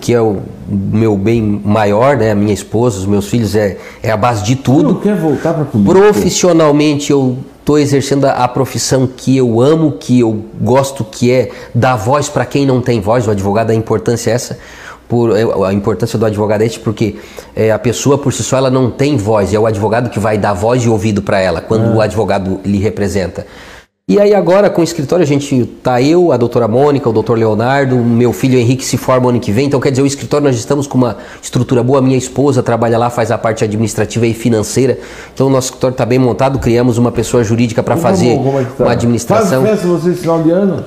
que 0.00 0.12
é 0.12 0.20
o 0.20 0.38
meu 0.68 1.16
bem 1.16 1.60
maior, 1.64 2.16
né? 2.16 2.32
A 2.32 2.34
minha 2.34 2.54
esposa, 2.54 2.98
os 2.98 3.06
meus 3.06 3.28
filhos 3.28 3.54
é, 3.54 3.76
é 4.02 4.10
a 4.10 4.16
base 4.16 4.42
de 4.42 4.56
Tu 4.56 4.62
tudo. 4.62 4.94
não 4.94 5.00
quer 5.00 5.16
voltar 5.16 5.54
para 5.54 5.64
política? 5.64 5.98
Profissionalmente 5.98 7.10
eu 7.10 7.38
estou 7.60 7.78
exercendo 7.78 8.26
a 8.26 8.46
profissão 8.46 9.08
que 9.08 9.36
eu 9.36 9.60
amo, 9.60 9.92
que 9.92 10.20
eu 10.20 10.44
gosto, 10.60 11.02
que 11.04 11.32
é 11.32 11.50
dar 11.74 11.96
voz 11.96 12.28
para 12.28 12.44
quem 12.46 12.64
não 12.64 12.80
tem 12.80 13.00
voz. 13.00 13.26
O 13.26 13.30
advogado, 13.30 13.70
a 13.70 13.74
importância 13.74 14.30
é 14.30 14.34
essa. 14.34 14.58
Por, 15.08 15.36
é, 15.36 15.42
a 15.68 15.72
importância 15.72 16.18
do 16.18 16.26
advogado 16.26 16.62
é 16.62 16.66
esse 16.66 16.80
porque 16.80 17.16
é, 17.54 17.70
a 17.70 17.78
pessoa 17.78 18.18
por 18.18 18.32
si 18.32 18.42
só 18.42 18.56
ela 18.56 18.70
não 18.70 18.90
tem 18.90 19.16
voz, 19.16 19.54
é 19.54 19.58
o 19.58 19.64
advogado 19.64 20.10
que 20.10 20.18
vai 20.18 20.36
dar 20.36 20.52
voz 20.52 20.82
e 20.84 20.88
ouvido 20.88 21.22
para 21.22 21.38
ela 21.40 21.60
quando 21.60 21.94
o 21.94 22.00
advogado 22.00 22.60
lhe 22.64 22.78
representa. 22.78 23.46
E 24.08 24.20
aí 24.20 24.32
agora 24.32 24.70
com 24.70 24.82
o 24.82 24.84
escritório 24.84 25.24
a 25.24 25.26
gente 25.26 25.66
tá 25.82 26.00
eu, 26.00 26.30
a 26.30 26.36
doutora 26.36 26.68
Mônica, 26.68 27.08
o 27.10 27.12
doutor 27.12 27.36
Leonardo, 27.36 27.96
o 27.96 28.04
meu 28.04 28.32
filho 28.32 28.56
Henrique 28.56 28.84
se 28.84 28.96
forma 28.96 29.28
ano 29.30 29.40
que 29.40 29.50
vem, 29.50 29.66
então 29.66 29.80
quer 29.80 29.90
dizer, 29.90 30.02
o 30.02 30.06
escritório 30.06 30.46
nós 30.46 30.54
estamos 30.54 30.86
com 30.86 30.96
uma 30.96 31.16
estrutura 31.42 31.82
boa, 31.82 32.00
minha 32.00 32.16
esposa 32.16 32.62
trabalha 32.62 32.96
lá, 32.98 33.10
faz 33.10 33.32
a 33.32 33.36
parte 33.36 33.64
administrativa 33.64 34.24
e 34.24 34.32
financeira, 34.32 34.96
então 35.34 35.48
o 35.48 35.50
nosso 35.50 35.70
escritório 35.70 35.94
está 35.94 36.06
bem 36.06 36.20
montado, 36.20 36.60
criamos 36.60 36.98
uma 36.98 37.10
pessoa 37.10 37.42
jurídica 37.42 37.82
para 37.82 37.96
fazer 37.96 38.36
Como- 38.36 38.44
como 38.44 38.60
é 38.60 38.64
tá? 38.64 38.84
uma 38.84 38.92
administração. 38.92 39.62
Faz 39.62 39.72
festa 39.80 39.88
vocês 39.88 40.20
final 40.20 40.40
de 40.40 40.52
ano? 40.52 40.84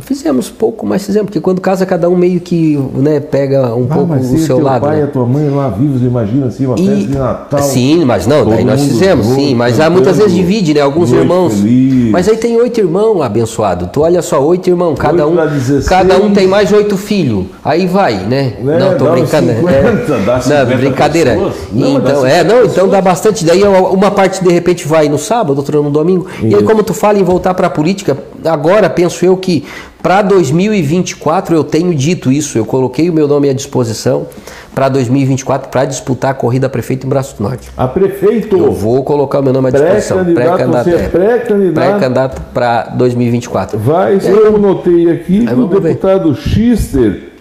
Fizemos 0.00 0.48
pouco, 0.48 0.86
mas 0.86 1.04
fizemos, 1.04 1.26
porque 1.26 1.38
quando 1.38 1.60
casa 1.60 1.84
cada 1.84 2.08
um 2.08 2.16
meio 2.16 2.40
que 2.40 2.78
né, 2.94 3.20
pega 3.20 3.74
um 3.74 3.86
Ah, 3.90 3.94
pouco 3.94 4.08
mas 4.08 4.24
o 4.24 4.38
se 4.38 4.46
seu 4.46 4.56
teu 4.56 4.64
lado. 4.64 4.80
pai 4.86 4.96
né? 4.96 5.00
e 5.02 5.04
a 5.04 5.06
tua 5.08 5.26
mãe 5.26 5.50
lá 5.50 5.68
vivos, 5.68 6.00
imagina 6.00 6.46
assim, 6.46 6.64
uma 6.64 6.78
festa 6.78 6.94
de 6.94 7.08
Natal. 7.18 7.62
Sim, 7.62 8.02
mas 8.06 8.26
não, 8.26 8.46
daí 8.48 8.64
nós 8.64 8.80
fizemos, 8.80 9.26
junto, 9.26 9.38
sim, 9.38 9.54
mas 9.54 9.78
há 9.78 9.90
muitas 9.90 10.16
vezes 10.16 10.32
divide, 10.32 10.72
né? 10.72 10.80
Alguns 10.80 11.12
irmãos. 11.12 11.52
feliz. 11.52 12.10
Mas 12.10 12.26
aí 12.26 12.38
tem 12.38 12.56
oito 12.56 12.80
irmãos 12.80 13.20
abençoado. 13.20 13.86
Tu 13.92 14.00
olha 14.00 14.22
só, 14.22 14.42
oito 14.42 14.70
irmãos, 14.70 14.98
cada 14.98 15.26
um, 15.26 15.34
pra 15.34 15.44
16. 15.44 15.86
cada 15.86 16.16
um 16.16 16.32
tem 16.32 16.46
mais 16.46 16.72
oito 16.72 16.96
filhos. 16.96 17.44
Aí 17.62 17.86
vai, 17.86 18.14
né? 18.26 18.54
Né, 18.62 18.78
Não, 18.78 18.96
tô 18.96 19.10
brincando. 19.10 19.52
50, 19.52 19.68
é, 19.70 20.20
dá 20.24 20.40
50 20.40 20.64
não, 20.70 20.76
brincadeira. 20.78 21.30
pessoas. 21.32 21.54
Não, 21.70 21.98
então, 21.98 22.26
é, 22.26 22.38
50 22.40 22.44
não, 22.54 22.64
então 22.64 22.88
dá 22.88 23.00
bastante. 23.02 23.44
Daí 23.44 23.62
uma 23.62 24.10
parte 24.10 24.42
de 24.42 24.50
repente 24.50 24.88
vai 24.88 25.10
no 25.10 25.18
sábado, 25.18 25.58
outra 25.58 25.82
no 25.82 25.90
domingo. 25.90 26.26
E 26.40 26.46
aí 26.46 26.52
Isso. 26.54 26.64
como 26.64 26.82
tu 26.82 26.94
fala 26.94 27.18
em 27.18 27.22
voltar 27.22 27.52
para 27.52 27.66
a 27.66 27.70
política, 27.70 28.16
agora 28.42 28.88
penso 28.88 29.22
eu 29.26 29.36
que 29.36 29.64
para 30.02 30.20
2024 30.22 31.54
eu 31.54 31.62
tenho 31.62 31.94
dito 31.94 32.32
isso, 32.32 32.58
eu 32.58 32.64
coloquei 32.64 33.08
o 33.08 33.12
meu 33.12 33.28
nome 33.28 33.48
à 33.48 33.52
disposição 33.52 34.26
para 34.74 34.88
2024 34.88 35.68
para 35.68 35.84
disputar 35.84 36.32
a 36.32 36.34
corrida 36.34 36.66
a 36.66 36.70
prefeito 36.70 37.06
em 37.06 37.08
Braço 37.08 37.36
do 37.36 37.42
Norte. 37.42 37.70
A 37.76 37.86
prefeito, 37.86 38.56
Eu 38.56 38.72
vou 38.72 39.04
colocar 39.04 39.40
o 39.40 39.42
meu 39.42 39.52
nome 39.52 39.68
à 39.68 39.70
disposição. 39.70 40.24
pré-candidato, 40.24 40.84
você 40.84 40.96
é 40.96 41.04
é. 41.04 41.08
pré-candidato. 41.08 41.74
Pré-candidato 41.74 42.42
para 42.52 42.82
2024. 42.94 43.78
Vai, 43.78 44.18
eu 44.24 44.58
notei 44.58 45.10
aqui 45.10 45.46
que 45.46 45.52
o 45.52 45.56
vamos 45.56 45.70
ver. 45.70 45.80
deputado 45.80 46.34
Schister, 46.34 47.32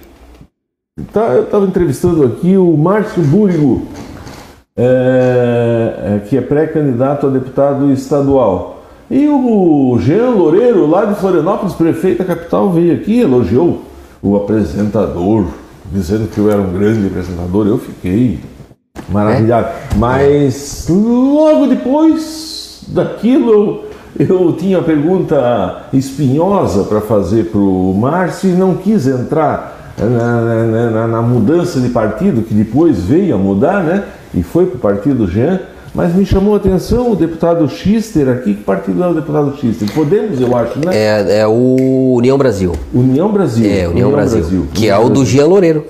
tá, 1.11 1.27
eu 1.27 1.43
estava 1.43 1.65
entrevistando 1.65 2.26
aqui 2.26 2.57
o 2.57 2.76
Márcio 2.77 3.23
Búrigo, 3.23 3.88
é, 4.77 6.18
é, 6.18 6.19
que 6.27 6.38
é 6.38 6.41
pré-candidato 6.41 7.27
a 7.27 7.30
deputado 7.30 7.91
estadual. 7.91 8.81
E 9.11 9.27
o 9.27 9.97
Jean 9.99 10.29
Loureiro, 10.29 10.88
lá 10.89 11.03
de 11.03 11.15
Florianópolis, 11.19 11.73
prefeito 11.73 12.19
da 12.19 12.25
capital, 12.33 12.71
veio 12.71 12.93
aqui 12.95 13.15
e 13.15 13.21
elogiou 13.21 13.81
o 14.23 14.38
apresentador, 14.38 15.45
dizendo 15.91 16.29
que 16.29 16.38
eu 16.38 16.49
era 16.49 16.61
um 16.61 16.71
grande 16.71 17.07
apresentador. 17.07 17.67
Eu 17.67 17.77
fiquei 17.77 18.39
maravilhado. 19.09 19.67
Mas 19.97 20.88
logo 20.89 21.67
depois 21.67 22.83
daquilo, 22.88 23.83
eu 24.17 24.53
tinha 24.53 24.77
uma 24.77 24.83
pergunta 24.85 25.83
espinhosa 25.91 26.83
para 26.85 27.01
fazer 27.01 27.45
para 27.51 27.59
o 27.59 27.93
Márcio 27.93 28.49
e 28.51 28.53
não 28.53 28.75
quis 28.75 29.07
entrar 29.07 29.93
na, 29.99 30.41
na- 30.41 30.89
na- 30.89 31.07
na 31.07 31.21
mudança 31.21 31.81
de 31.81 31.89
partido, 31.89 32.43
que 32.43 32.53
depois 32.53 32.99
veio 33.03 33.35
a 33.35 33.38
mudar, 33.38 33.83
né? 33.83 34.05
E 34.33 34.41
foi 34.41 34.65
para 34.67 34.75
o 34.77 34.79
partido 34.79 35.27
Jean. 35.27 35.59
Mas 35.93 36.15
me 36.15 36.26
chamou 36.26 36.53
a 36.53 36.57
atenção 36.57 37.11
o 37.11 37.15
deputado 37.15 37.68
Schister 37.68 38.30
aqui. 38.30 38.53
Que 38.53 38.63
partido 38.63 39.03
é 39.03 39.07
o 39.07 39.13
deputado 39.13 39.55
Schister? 39.57 39.91
Podemos, 39.93 40.39
eu 40.39 40.55
acho, 40.55 40.80
né? 40.80 40.91
É, 40.93 41.39
é 41.41 41.47
o 41.47 42.13
União 42.15 42.38
Brasil. 42.38 42.72
União 42.93 43.31
Brasil. 43.31 43.69
É, 43.69 43.88
União, 43.88 44.11
Brasil, 44.11 44.68
Que 44.73 44.84
União 44.84 44.95
é 44.95 44.99
o 44.99 45.09
do 45.09 45.19
Brasil. 45.19 45.26
Jean 45.26 45.47
Loureiro. 45.47 45.85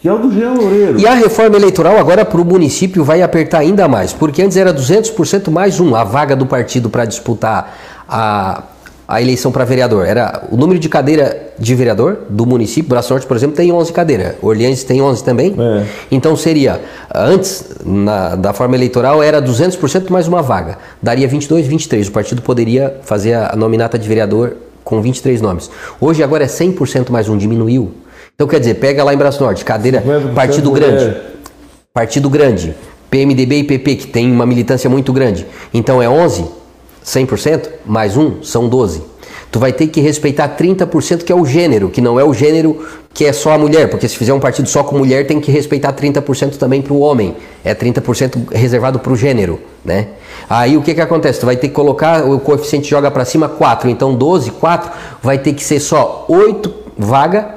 Que 0.00 0.08
é 0.08 0.12
o 0.12 0.18
do 0.18 0.32
Jean 0.32 0.52
Loureiro. 0.52 0.98
E 0.98 1.06
a 1.06 1.14
reforma 1.14 1.56
eleitoral 1.56 1.98
agora 1.98 2.24
para 2.24 2.40
o 2.40 2.44
município 2.44 3.04
vai 3.04 3.20
apertar 3.20 3.58
ainda 3.58 3.86
mais, 3.86 4.12
porque 4.12 4.42
antes 4.42 4.56
era 4.56 4.72
200% 4.72 5.50
mais 5.50 5.78
um, 5.78 5.94
a 5.94 6.04
vaga 6.04 6.34
do 6.34 6.46
partido 6.46 6.88
para 6.88 7.04
disputar 7.04 7.74
a, 8.08 8.62
a 9.06 9.20
eleição 9.20 9.52
para 9.52 9.64
vereador. 9.64 10.06
Era 10.06 10.44
o 10.50 10.56
número 10.56 10.78
de 10.78 10.88
cadeira 10.88 11.52
de 11.58 11.74
vereador 11.74 12.18
do 12.28 12.46
município. 12.46 12.88
Braço 12.88 13.12
Norte, 13.12 13.26
por 13.26 13.36
exemplo, 13.36 13.56
tem 13.56 13.70
11 13.70 13.92
cadeiras. 13.92 14.34
Orleans 14.42 14.82
tem 14.82 15.00
11 15.00 15.22
também. 15.22 15.54
É. 15.58 15.86
Então 16.10 16.36
seria, 16.36 16.80
antes 17.14 17.64
na, 17.84 18.34
da 18.34 18.52
forma 18.52 18.74
eleitoral, 18.74 19.22
era 19.22 19.40
200% 19.40 20.10
mais 20.10 20.26
uma 20.26 20.42
vaga. 20.42 20.78
Daria 21.02 21.28
22, 21.28 21.66
23. 21.66 22.08
O 22.08 22.12
partido 22.12 22.42
poderia 22.42 22.96
fazer 23.02 23.34
a 23.34 23.54
nominata 23.56 23.98
de 23.98 24.08
vereador 24.08 24.56
com 24.82 25.00
23 25.00 25.40
nomes. 25.40 25.70
Hoje 26.00 26.22
agora 26.22 26.44
é 26.44 26.48
100% 26.48 27.10
mais 27.10 27.28
um, 27.28 27.36
diminuiu. 27.36 27.92
Então 28.34 28.48
quer 28.48 28.58
dizer, 28.58 28.74
pega 28.74 29.04
lá 29.04 29.14
em 29.14 29.16
Braço 29.16 29.42
Norte, 29.42 29.64
cadeira, 29.64 30.02
50% 30.02 30.34
partido 30.34 30.70
mulher. 30.70 30.90
grande. 30.90 31.16
Partido 31.92 32.28
grande, 32.28 32.74
PMDB 33.08 33.58
e 33.58 33.64
PP, 33.64 33.94
que 33.94 34.06
tem 34.08 34.30
uma 34.30 34.44
militância 34.44 34.90
muito 34.90 35.12
grande. 35.12 35.46
Então 35.72 36.02
é 36.02 36.08
11, 36.08 36.44
100%, 37.04 37.68
mais 37.84 38.16
um, 38.16 38.42
são 38.42 38.68
12. 38.68 39.02
Tu 39.50 39.58
vai 39.60 39.72
ter 39.72 39.86
que 39.86 40.00
respeitar 40.00 40.56
30% 40.56 41.22
que 41.22 41.30
é 41.30 41.34
o 41.34 41.44
gênero, 41.44 41.88
que 41.88 42.00
não 42.00 42.18
é 42.18 42.24
o 42.24 42.34
gênero 42.34 42.84
que 43.12 43.24
é 43.24 43.32
só 43.32 43.52
a 43.52 43.58
mulher, 43.58 43.88
porque 43.88 44.08
se 44.08 44.16
fizer 44.16 44.32
um 44.32 44.40
partido 44.40 44.68
só 44.68 44.82
com 44.82 44.98
mulher, 44.98 45.26
tem 45.28 45.40
que 45.40 45.52
respeitar 45.52 45.92
30% 45.92 46.56
também 46.56 46.82
para 46.82 46.92
o 46.92 46.98
homem. 46.98 47.36
É 47.64 47.72
30% 47.72 48.50
reservado 48.52 48.98
para 48.98 49.12
o 49.12 49.16
gênero, 49.16 49.60
né? 49.84 50.08
Aí 50.50 50.76
o 50.76 50.82
que 50.82 50.92
que 50.92 51.00
acontece? 51.00 51.38
Tu 51.38 51.46
vai 51.46 51.56
ter 51.56 51.68
que 51.68 51.74
colocar, 51.74 52.24
o 52.24 52.40
coeficiente 52.40 52.90
joga 52.90 53.10
para 53.10 53.24
cima 53.24 53.48
4, 53.48 53.88
então 53.88 54.14
12, 54.14 54.50
4, 54.50 54.90
vai 55.22 55.38
ter 55.38 55.52
que 55.52 55.62
ser 55.62 55.78
só 55.78 56.24
8 56.28 56.74
vaga 56.98 57.54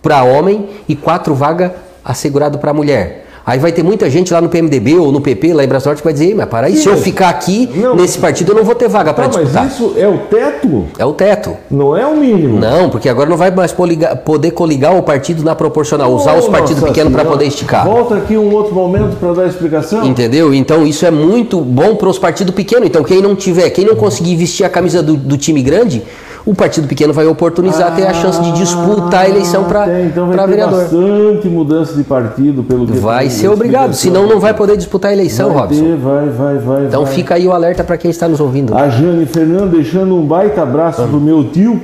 para 0.00 0.22
homem 0.22 0.68
e 0.88 0.94
4 0.94 1.34
vaga 1.34 1.74
assegurado 2.04 2.58
para 2.58 2.72
mulher. 2.72 3.21
Aí 3.44 3.58
vai 3.58 3.72
ter 3.72 3.82
muita 3.82 4.08
gente 4.08 4.32
lá 4.32 4.40
no 4.40 4.48
PMDB 4.48 4.96
ou 4.98 5.10
no 5.10 5.20
PP, 5.20 5.52
lá 5.52 5.64
em 5.64 5.66
Brasil 5.66 5.88
Norte, 5.88 5.98
que 5.98 6.04
vai 6.04 6.12
dizer, 6.12 6.32
mas 6.34 6.46
para 6.46 6.68
aí, 6.68 6.76
se 6.76 6.88
eu 6.88 6.96
ficar 6.96 7.28
aqui 7.28 7.68
Não, 7.74 7.96
nesse 7.96 8.18
partido, 8.18 8.52
eu 8.52 8.56
não 8.56 8.62
vou 8.64 8.74
ter 8.74 8.88
vaga 8.88 9.12
para 9.12 9.28
Tá, 9.28 9.38
mas 9.38 9.48
disputar. 9.48 9.66
isso 9.66 9.94
é 9.96 10.06
o 10.06 10.18
teto? 10.18 10.84
É 10.96 11.04
o 11.04 11.12
teto. 11.12 11.56
Não 11.68 11.96
é 11.96 12.06
o 12.06 12.16
mínimo. 12.16 12.60
Não, 12.60 12.88
porque 12.88 13.08
agora 13.08 13.28
não 13.28 13.36
vai 13.36 13.50
mais 13.50 13.72
poligar- 13.72 14.16
poder 14.18 14.52
coligar 14.52 14.96
o 14.96 15.02
partido 15.02 15.42
na 15.42 15.56
proporcional, 15.56 16.12
usar 16.14 16.36
os 16.36 16.46
Oh, 16.46 16.50
partidos 16.52 16.84
pequenos 16.84 17.12
para 17.12 17.24
poder 17.24 17.46
esticar. 17.46 17.84
Volta 17.84 18.14
aqui 18.14 18.36
um 18.38 18.52
outro 18.54 18.74
momento 18.74 19.16
para 19.16 19.32
dar 19.32 19.46
explicação. 19.48 20.04
Entendeu? 20.06 20.54
Então 20.54 20.86
isso 20.86 21.04
é 21.04 21.10
muito 21.10 21.60
bom 21.60 21.96
para 21.96 22.08
os 22.08 22.18
partidos 22.20 22.54
pequenos. 22.54 22.86
Então 22.86 23.02
quem 23.02 23.20
não 23.20 23.34
tiver, 23.34 23.68
quem 23.70 23.84
não 23.84 23.96
conseguir 23.96 24.36
vestir 24.36 24.64
a 24.64 24.68
camisa 24.68 25.02
do, 25.02 25.16
do 25.16 25.36
time 25.36 25.62
grande, 25.62 26.02
o 26.44 26.54
partido 26.54 26.88
pequeno 26.88 27.12
vai 27.12 27.26
oportunizar 27.26 27.94
ter 27.94 28.04
a 28.06 28.12
chance 28.12 28.40
de 28.42 28.52
disputar 28.52 29.20
a 29.26 29.28
eleição 29.28 29.64
para 29.64 29.84
Ah, 29.84 30.02
então 30.02 30.26
vai 30.26 30.36
ter 30.36 30.46
vereador. 30.48 30.80
bastante 30.80 31.48
mudança 31.48 31.94
de 31.94 32.02
partido 32.04 32.62
pelo 32.64 32.86
que 32.86 32.98
Vai 32.98 33.30
ser 33.30 33.48
obrigado, 33.48 33.94
senão 33.94 34.26
não 34.26 34.40
vai 34.40 34.52
poder 34.52 34.76
disputar 34.76 35.10
a 35.10 35.14
eleição, 35.14 35.50
vai 35.50 35.62
Robson. 35.62 35.82
ter, 35.84 35.96
vai, 35.96 36.28
vai, 36.28 36.58
vai. 36.58 36.84
Então 36.86 37.04
vai. 37.04 37.14
fica 37.14 37.34
aí 37.36 37.46
o 37.46 37.52
alerta 37.52 37.84
para 37.84 37.96
quem 37.96 38.10
está 38.10 38.26
nos 38.26 38.40
ouvindo. 38.40 38.74
A 38.76 38.88
Jane 38.88 39.24
Fernando 39.26 39.70
deixando 39.70 40.16
um 40.16 40.22
baita 40.26 40.62
abraço 40.62 41.02
pro 41.02 41.20
meu 41.20 41.44
tio. 41.44 41.80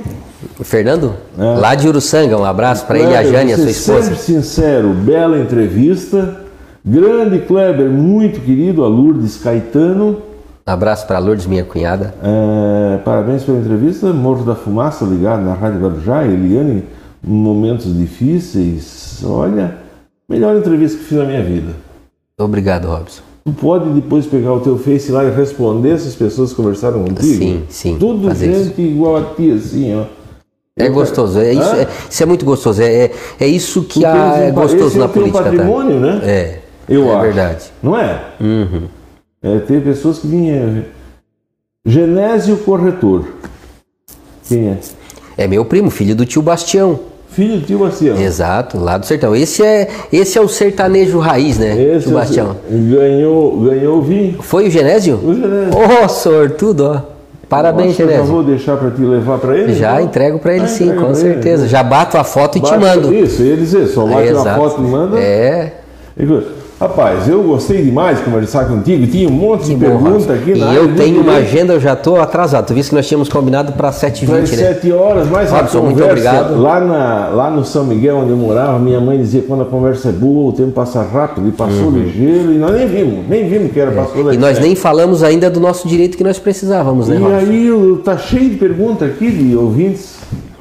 Fernando, 0.61 1.13
É. 1.37 1.43
lá 1.59 1.73
de 1.75 1.87
Uruçanga, 1.87 2.37
um 2.37 2.43
abraço 2.43 2.85
para 2.85 2.99
ele 2.99 3.11
e 3.11 3.15
a 3.15 3.23
Jane, 3.23 3.53
a 3.53 3.57
sua 3.57 3.69
esposa. 3.69 4.01
Sempre 4.03 4.19
sincero, 4.19 4.89
bela 4.89 5.37
entrevista. 5.39 6.35
Grande 6.85 7.39
Kleber, 7.39 7.89
muito 7.89 8.39
querido, 8.41 8.83
a 8.83 8.87
Lourdes 8.87 9.37
Caetano. 9.37 10.17
Um 10.69 10.71
abraço 10.71 11.07
para 11.07 11.17
Lourdes, 11.17 11.47
minha 11.47 11.63
cunhada. 11.63 12.13
É, 12.23 12.97
parabéns 12.97 13.41
pela 13.43 13.57
entrevista. 13.57 14.13
Morro 14.13 14.45
da 14.45 14.53
Fumaça 14.53 15.03
ligado 15.03 15.41
na 15.41 15.55
Rádio 15.55 15.79
Guarujá. 15.79 16.23
Eliane, 16.23 16.83
momentos 17.23 17.97
difíceis. 17.97 19.19
Olha, 19.25 19.77
melhor 20.29 20.55
entrevista 20.55 20.99
que 20.99 21.05
fiz 21.05 21.17
na 21.17 21.25
minha 21.25 21.41
vida. 21.41 21.71
Obrigado, 22.39 22.87
Robson. 22.87 23.23
Tu 23.45 23.51
pode 23.53 23.89
depois 23.89 24.27
pegar 24.27 24.53
o 24.53 24.59
teu 24.59 24.77
Face 24.77 25.11
lá 25.11 25.25
e 25.25 25.31
responder 25.31 25.97
se 25.97 26.09
as 26.09 26.13
pessoas 26.13 26.53
conversaram 26.53 26.99
contigo? 27.03 27.23
Sim, 27.23 27.63
sim, 27.67 27.97
Tudo 27.99 28.31
gente 28.35 28.79
igual 28.79 29.17
a 29.17 29.23
ti, 29.35 29.51
assim, 29.51 29.95
ó. 29.95 30.03
É 30.77 30.87
gostoso, 30.87 31.39
é 31.39 31.51
isso, 31.51 31.75
é, 31.75 31.87
isso 32.07 32.23
é 32.23 32.25
muito 32.27 32.45
gostoso. 32.45 32.79
É, 32.83 33.05
é, 33.05 33.11
é 33.39 33.47
isso 33.47 33.81
que 33.81 34.05
há- 34.05 34.37
é 34.37 34.51
um 34.51 34.53
gostoso 34.53 34.99
na 34.99 35.05
é 35.05 35.07
política, 35.07 35.39
tá? 35.39 35.49
patrimônio, 35.49 35.99
né? 35.99 36.21
É, 36.23 36.59
Eu 36.87 37.09
é 37.09 37.13
acho. 37.15 37.21
verdade. 37.23 37.65
Não 37.81 37.97
é? 37.97 38.21
Uhum. 38.39 38.98
É 39.41 39.59
tem 39.59 39.79
pessoas 39.81 40.19
que 40.19 40.27
vinham. 40.27 40.83
Genésio 41.85 42.57
Corretor. 42.57 43.25
Quem 44.47 44.69
é? 44.69 44.77
É 45.37 45.47
meu 45.47 45.63
primo, 45.65 45.89
filho 45.89 46.15
do 46.15 46.25
tio 46.25 46.41
Bastião. 46.41 46.99
Filho 47.29 47.57
do 47.59 47.65
tio 47.65 47.79
Bastião. 47.79 48.17
Exato, 48.19 48.77
lá 48.77 48.97
do 48.97 49.05
sertão. 49.05 49.35
Esse 49.35 49.63
é, 49.63 49.87
esse 50.11 50.37
é 50.37 50.41
o 50.41 50.47
sertanejo 50.49 51.19
raiz, 51.19 51.57
né? 51.57 51.79
Esse 51.81 52.07
tio 52.07 52.11
é 52.11 52.15
o- 52.15 52.19
Bastião. 52.19 52.55
ganhou, 52.69 53.59
ganhou 53.61 53.97
o 53.99 54.01
vinho. 54.01 54.41
Foi 54.41 54.67
o 54.67 54.71
Genésio? 54.71 55.15
O 55.23 55.33
Genésio. 55.33 55.71
Ô, 56.03 56.09
sortudo, 56.09 56.85
ó. 56.85 57.01
Parabéns, 57.47 57.89
Nossa, 57.91 58.01
eu 58.03 58.07
já 58.07 58.13
Genésio. 58.13 58.33
vou 58.33 58.43
deixar 58.43 58.77
para 58.77 58.91
te 58.91 59.01
levar 59.01 59.39
para 59.39 59.57
ele? 59.57 59.73
Já 59.73 59.93
então? 59.95 60.05
entrego 60.05 60.39
pra 60.39 60.53
ele 60.53 60.65
Ah, 60.65 60.67
sim, 60.67 60.89
com 60.89 60.95
pra 60.97 61.05
ele. 61.07 61.15
certeza. 61.15 61.67
Já 61.67 61.81
bato 61.81 62.17
a 62.17 62.23
foto 62.23 62.57
e 62.57 62.61
te 62.61 62.77
mando. 62.77 63.13
Isso, 63.13 63.41
ele 63.41 63.61
dizer, 63.61 63.87
só 63.87 64.05
bate 64.05 64.27
É, 64.27 64.31
exato. 64.31 64.59
foto 64.61 64.81
e 64.81 64.83
manda. 64.83 65.19
É, 65.19 65.73
Rapaz, 66.79 67.27
eu 67.27 67.43
gostei 67.43 67.83
demais 67.83 68.19
de 68.19 68.23
conversar 68.23 68.65
contigo. 68.65 69.05
Tinha 69.05 69.27
um 69.27 69.31
monte 69.33 69.63
que 69.63 69.75
de 69.75 69.75
perguntas 69.75 70.29
aqui 70.29 70.57
na 70.57 70.71
E 70.71 70.75
eu 70.77 70.95
tenho 70.95 71.15
uma 71.21 71.33
direito. 71.33 71.47
agenda, 71.49 71.73
eu 71.73 71.79
já 71.79 71.93
tô 71.93 72.15
atrasado. 72.15 72.67
Tu 72.67 72.73
viste 72.73 72.89
que 72.91 72.95
nós 72.95 73.05
tínhamos 73.05 73.27
combinado 73.27 73.73
para 73.73 73.89
Às 73.89 73.95
7h20, 74.01 74.29
né? 74.29 74.45
sete 74.45 74.89
horas, 74.93 75.27
mas 75.29 75.51
a 75.51 75.57
Robson, 75.57 75.81
muito 75.81 76.01
obrigado. 76.01 76.57
lá, 76.61 76.79
na, 76.79 77.27
lá 77.33 77.49
no 77.51 77.65
São 77.65 77.83
Miguel, 77.83 78.19
onde 78.19 78.29
eu 78.29 78.37
morava, 78.37 78.79
minha 78.79 79.01
mãe 79.01 79.17
dizia 79.17 79.41
que 79.41 79.47
quando 79.47 79.63
a 79.63 79.65
conversa 79.65 80.07
é 80.07 80.11
boa, 80.13 80.51
o 80.51 80.53
tempo 80.53 80.71
passa 80.71 81.01
rápido, 81.03 81.49
e 81.49 81.51
passou 81.51 81.91
ligeiro, 81.91 82.53
e 82.53 82.57
nós 82.57 82.71
nem 82.73 82.87
vimos, 82.87 83.27
nem 83.27 83.49
vimos 83.49 83.73
que 83.73 83.79
era 83.79 83.91
passou 83.91 84.21
Uhum. 84.21 84.29
É. 84.31 84.33
E 84.35 84.37
nós 84.37 84.57
nem 84.59 84.73
falamos 84.73 85.21
ainda 85.21 85.49
do 85.49 85.59
nosso 85.59 85.85
direito 85.85 86.15
que 86.17 86.23
nós 86.23 86.39
precisávamos, 86.39 87.09
né, 87.09 87.17
E 87.17 87.19
Robson? 87.19 87.35
aí 87.35 87.67
eu- 87.67 88.01
tá 88.05 88.17
cheio 88.17 88.51
de 88.51 88.55
perguntas 88.55 89.09
aqui 89.09 89.29
de 89.29 89.53
ouvintes. 89.53 90.15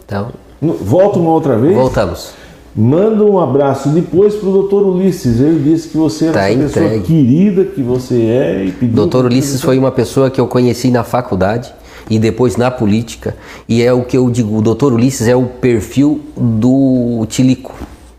Então, 0.04 0.30
Volta 0.60 1.20
uma 1.20 1.30
outra 1.30 1.56
vez. 1.56 1.76
voltamos. 1.76 2.32
Manda 2.80 3.24
um 3.24 3.40
abraço 3.40 3.88
depois 3.88 4.36
pro 4.36 4.52
doutor 4.52 4.86
Ulisses. 4.86 5.40
Ele 5.40 5.58
disse 5.68 5.88
que 5.88 5.96
você 5.96 6.26
é 6.26 6.30
Tá 6.30 6.48
uma 6.48 6.62
pessoa 6.68 7.00
querida 7.00 7.64
que 7.64 7.82
você 7.82 8.14
é 8.14 8.64
e 8.66 8.70
pediu. 8.70 8.94
Doutor 8.94 9.24
Ulisses 9.24 9.60
foi 9.60 9.76
uma 9.76 9.90
pessoa 9.90 10.30
que 10.30 10.40
eu 10.40 10.46
conheci 10.46 10.88
na 10.88 11.02
faculdade 11.02 11.74
e 12.08 12.20
depois 12.20 12.56
na 12.56 12.70
política. 12.70 13.34
E 13.68 13.82
é 13.82 13.92
o 13.92 14.02
que 14.02 14.16
eu 14.16 14.30
digo, 14.30 14.56
o 14.56 14.62
doutor 14.62 14.92
Ulisses 14.92 15.26
é 15.26 15.34
o 15.34 15.42
perfil 15.42 16.20
do 16.36 17.26
Tilico. 17.28 17.74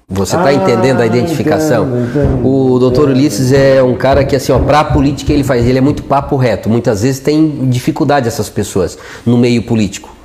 Você 0.09 0.35
está 0.35 0.49
Ah, 0.49 0.53
entendendo 0.53 0.99
a 0.99 1.05
identificação? 1.05 1.85
entendo, 1.85 2.09
entendo, 2.09 2.45
o 2.45 2.79
doutor 2.79 3.07
Ulisses 3.07 3.53
é 3.53 3.81
um 3.81 3.95
cara 3.95 4.25
que, 4.25 4.35
assim, 4.35 4.51
ó, 4.51 4.59
pra 4.59 4.83
política 4.83 5.31
ele 5.31 5.43
faz, 5.43 5.65
ele 5.65 5.77
é 5.77 5.81
muito 5.81 6.03
papo 6.03 6.35
reto. 6.35 6.67
Muitas 6.67 7.03
vezes 7.03 7.21
tem 7.21 7.69
dificuldade 7.69 8.27
essas 8.27 8.49
pessoas 8.49 8.97
no 9.25 9.37
meio 9.37 9.63
político. 9.63 10.18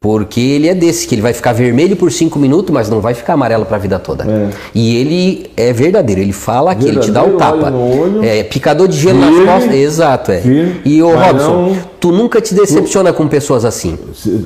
Porque 0.00 0.38
ele 0.40 0.68
é 0.68 0.74
desse, 0.76 1.08
que 1.08 1.14
ele 1.16 1.22
vai 1.22 1.32
ficar 1.32 1.52
vermelho 1.52 1.96
por 1.96 2.12
cinco 2.12 2.38
minutos, 2.38 2.72
mas 2.72 2.88
não 2.88 3.00
vai 3.00 3.14
ficar 3.14 3.32
amarelo 3.32 3.66
pra 3.66 3.78
vida 3.78 3.98
toda. 3.98 4.22
É. 4.30 4.48
E 4.72 4.96
ele 4.96 5.50
é 5.56 5.72
verdadeiro, 5.72 6.20
ele 6.20 6.32
fala 6.32 6.72
que 6.72 6.86
ele 6.86 7.00
te 7.00 7.10
dá 7.10 7.24
o 7.24 7.32
tapa. 7.36 7.68
olho. 7.72 8.22
É, 8.22 8.44
picador 8.44 8.86
de 8.86 8.96
gelo 8.96 9.18
nas 9.18 9.34
costas. 9.44 9.74
Exato, 9.74 10.30
é. 10.30 10.38
Firme. 10.40 10.80
E 10.84 11.02
o 11.02 11.08
Robson, 11.12 11.52
não- 11.70 11.76
tu 11.98 12.12
nunca 12.12 12.40
te 12.40 12.54
decepciona 12.54 13.12
com 13.12 13.26
pessoas 13.26 13.64
assim. 13.64 13.98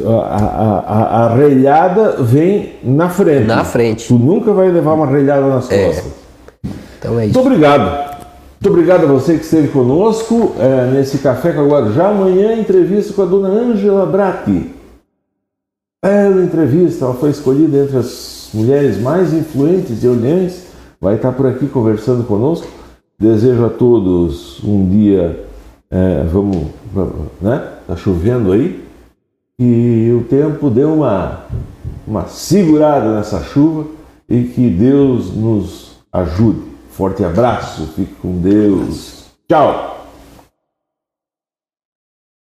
A, 0.06 0.10
a, 0.10 0.78
a, 0.78 1.26
a 1.26 1.34
relhada 1.36 2.16
vem 2.20 2.72
na 2.82 3.10
frente. 3.10 3.44
Na 3.46 3.62
frente. 3.62 4.08
Tu 4.08 4.14
nunca 4.14 4.54
vai 4.54 4.70
levar 4.70 4.94
uma 4.94 5.06
relhada 5.06 5.46
nas 5.48 5.70
É. 5.70 5.86
costas. 5.86 6.12
Então 6.98 7.12
é 7.12 7.24
Muito 7.24 7.30
isso. 7.38 7.40
obrigado. 7.40 8.12
Muito 8.58 8.72
obrigado 8.78 9.04
a 9.04 9.06
você 9.06 9.34
que 9.36 9.44
esteve 9.44 9.68
conosco 9.68 10.52
é, 10.58 10.90
nesse 10.94 11.18
Café 11.18 11.52
com 11.52 11.60
a 11.60 11.64
Guarujá. 11.66 12.08
Amanhã, 12.08 12.54
entrevista 12.54 13.12
com 13.12 13.20
a 13.20 13.26
dona 13.26 13.48
Ângela 13.48 14.06
Bratti. 14.06 14.80
Bela 16.04 16.42
entrevista, 16.42 17.04
ela 17.04 17.14
foi 17.14 17.30
escolhida 17.30 17.78
entre 17.78 17.96
as 17.96 18.50
mulheres 18.52 19.00
mais 19.00 19.32
influentes 19.32 20.00
de 20.00 20.08
Olhães. 20.08 20.66
Vai 21.00 21.14
estar 21.14 21.30
por 21.30 21.46
aqui 21.46 21.68
conversando 21.68 22.24
conosco. 22.24 22.66
Desejo 23.16 23.64
a 23.64 23.70
todos 23.70 24.60
um 24.64 24.88
dia, 24.88 25.46
é, 25.88 26.24
vamos, 26.24 26.66
vamos, 26.92 27.28
né? 27.40 27.68
Tá 27.86 27.94
chovendo 27.94 28.50
aí. 28.50 28.82
E 29.60 30.12
o 30.12 30.24
tempo 30.24 30.68
deu 30.70 30.92
uma, 30.92 31.44
uma 32.04 32.26
segurada 32.26 33.14
nessa 33.14 33.40
chuva 33.40 33.86
e 34.28 34.42
que 34.42 34.68
Deus 34.68 35.32
nos 35.32 35.98
ajude. 36.12 36.62
Forte 36.90 37.22
abraço, 37.22 37.86
fique 37.94 38.14
com 38.16 38.40
Deus. 38.40 39.26
Tchau! 39.48 39.91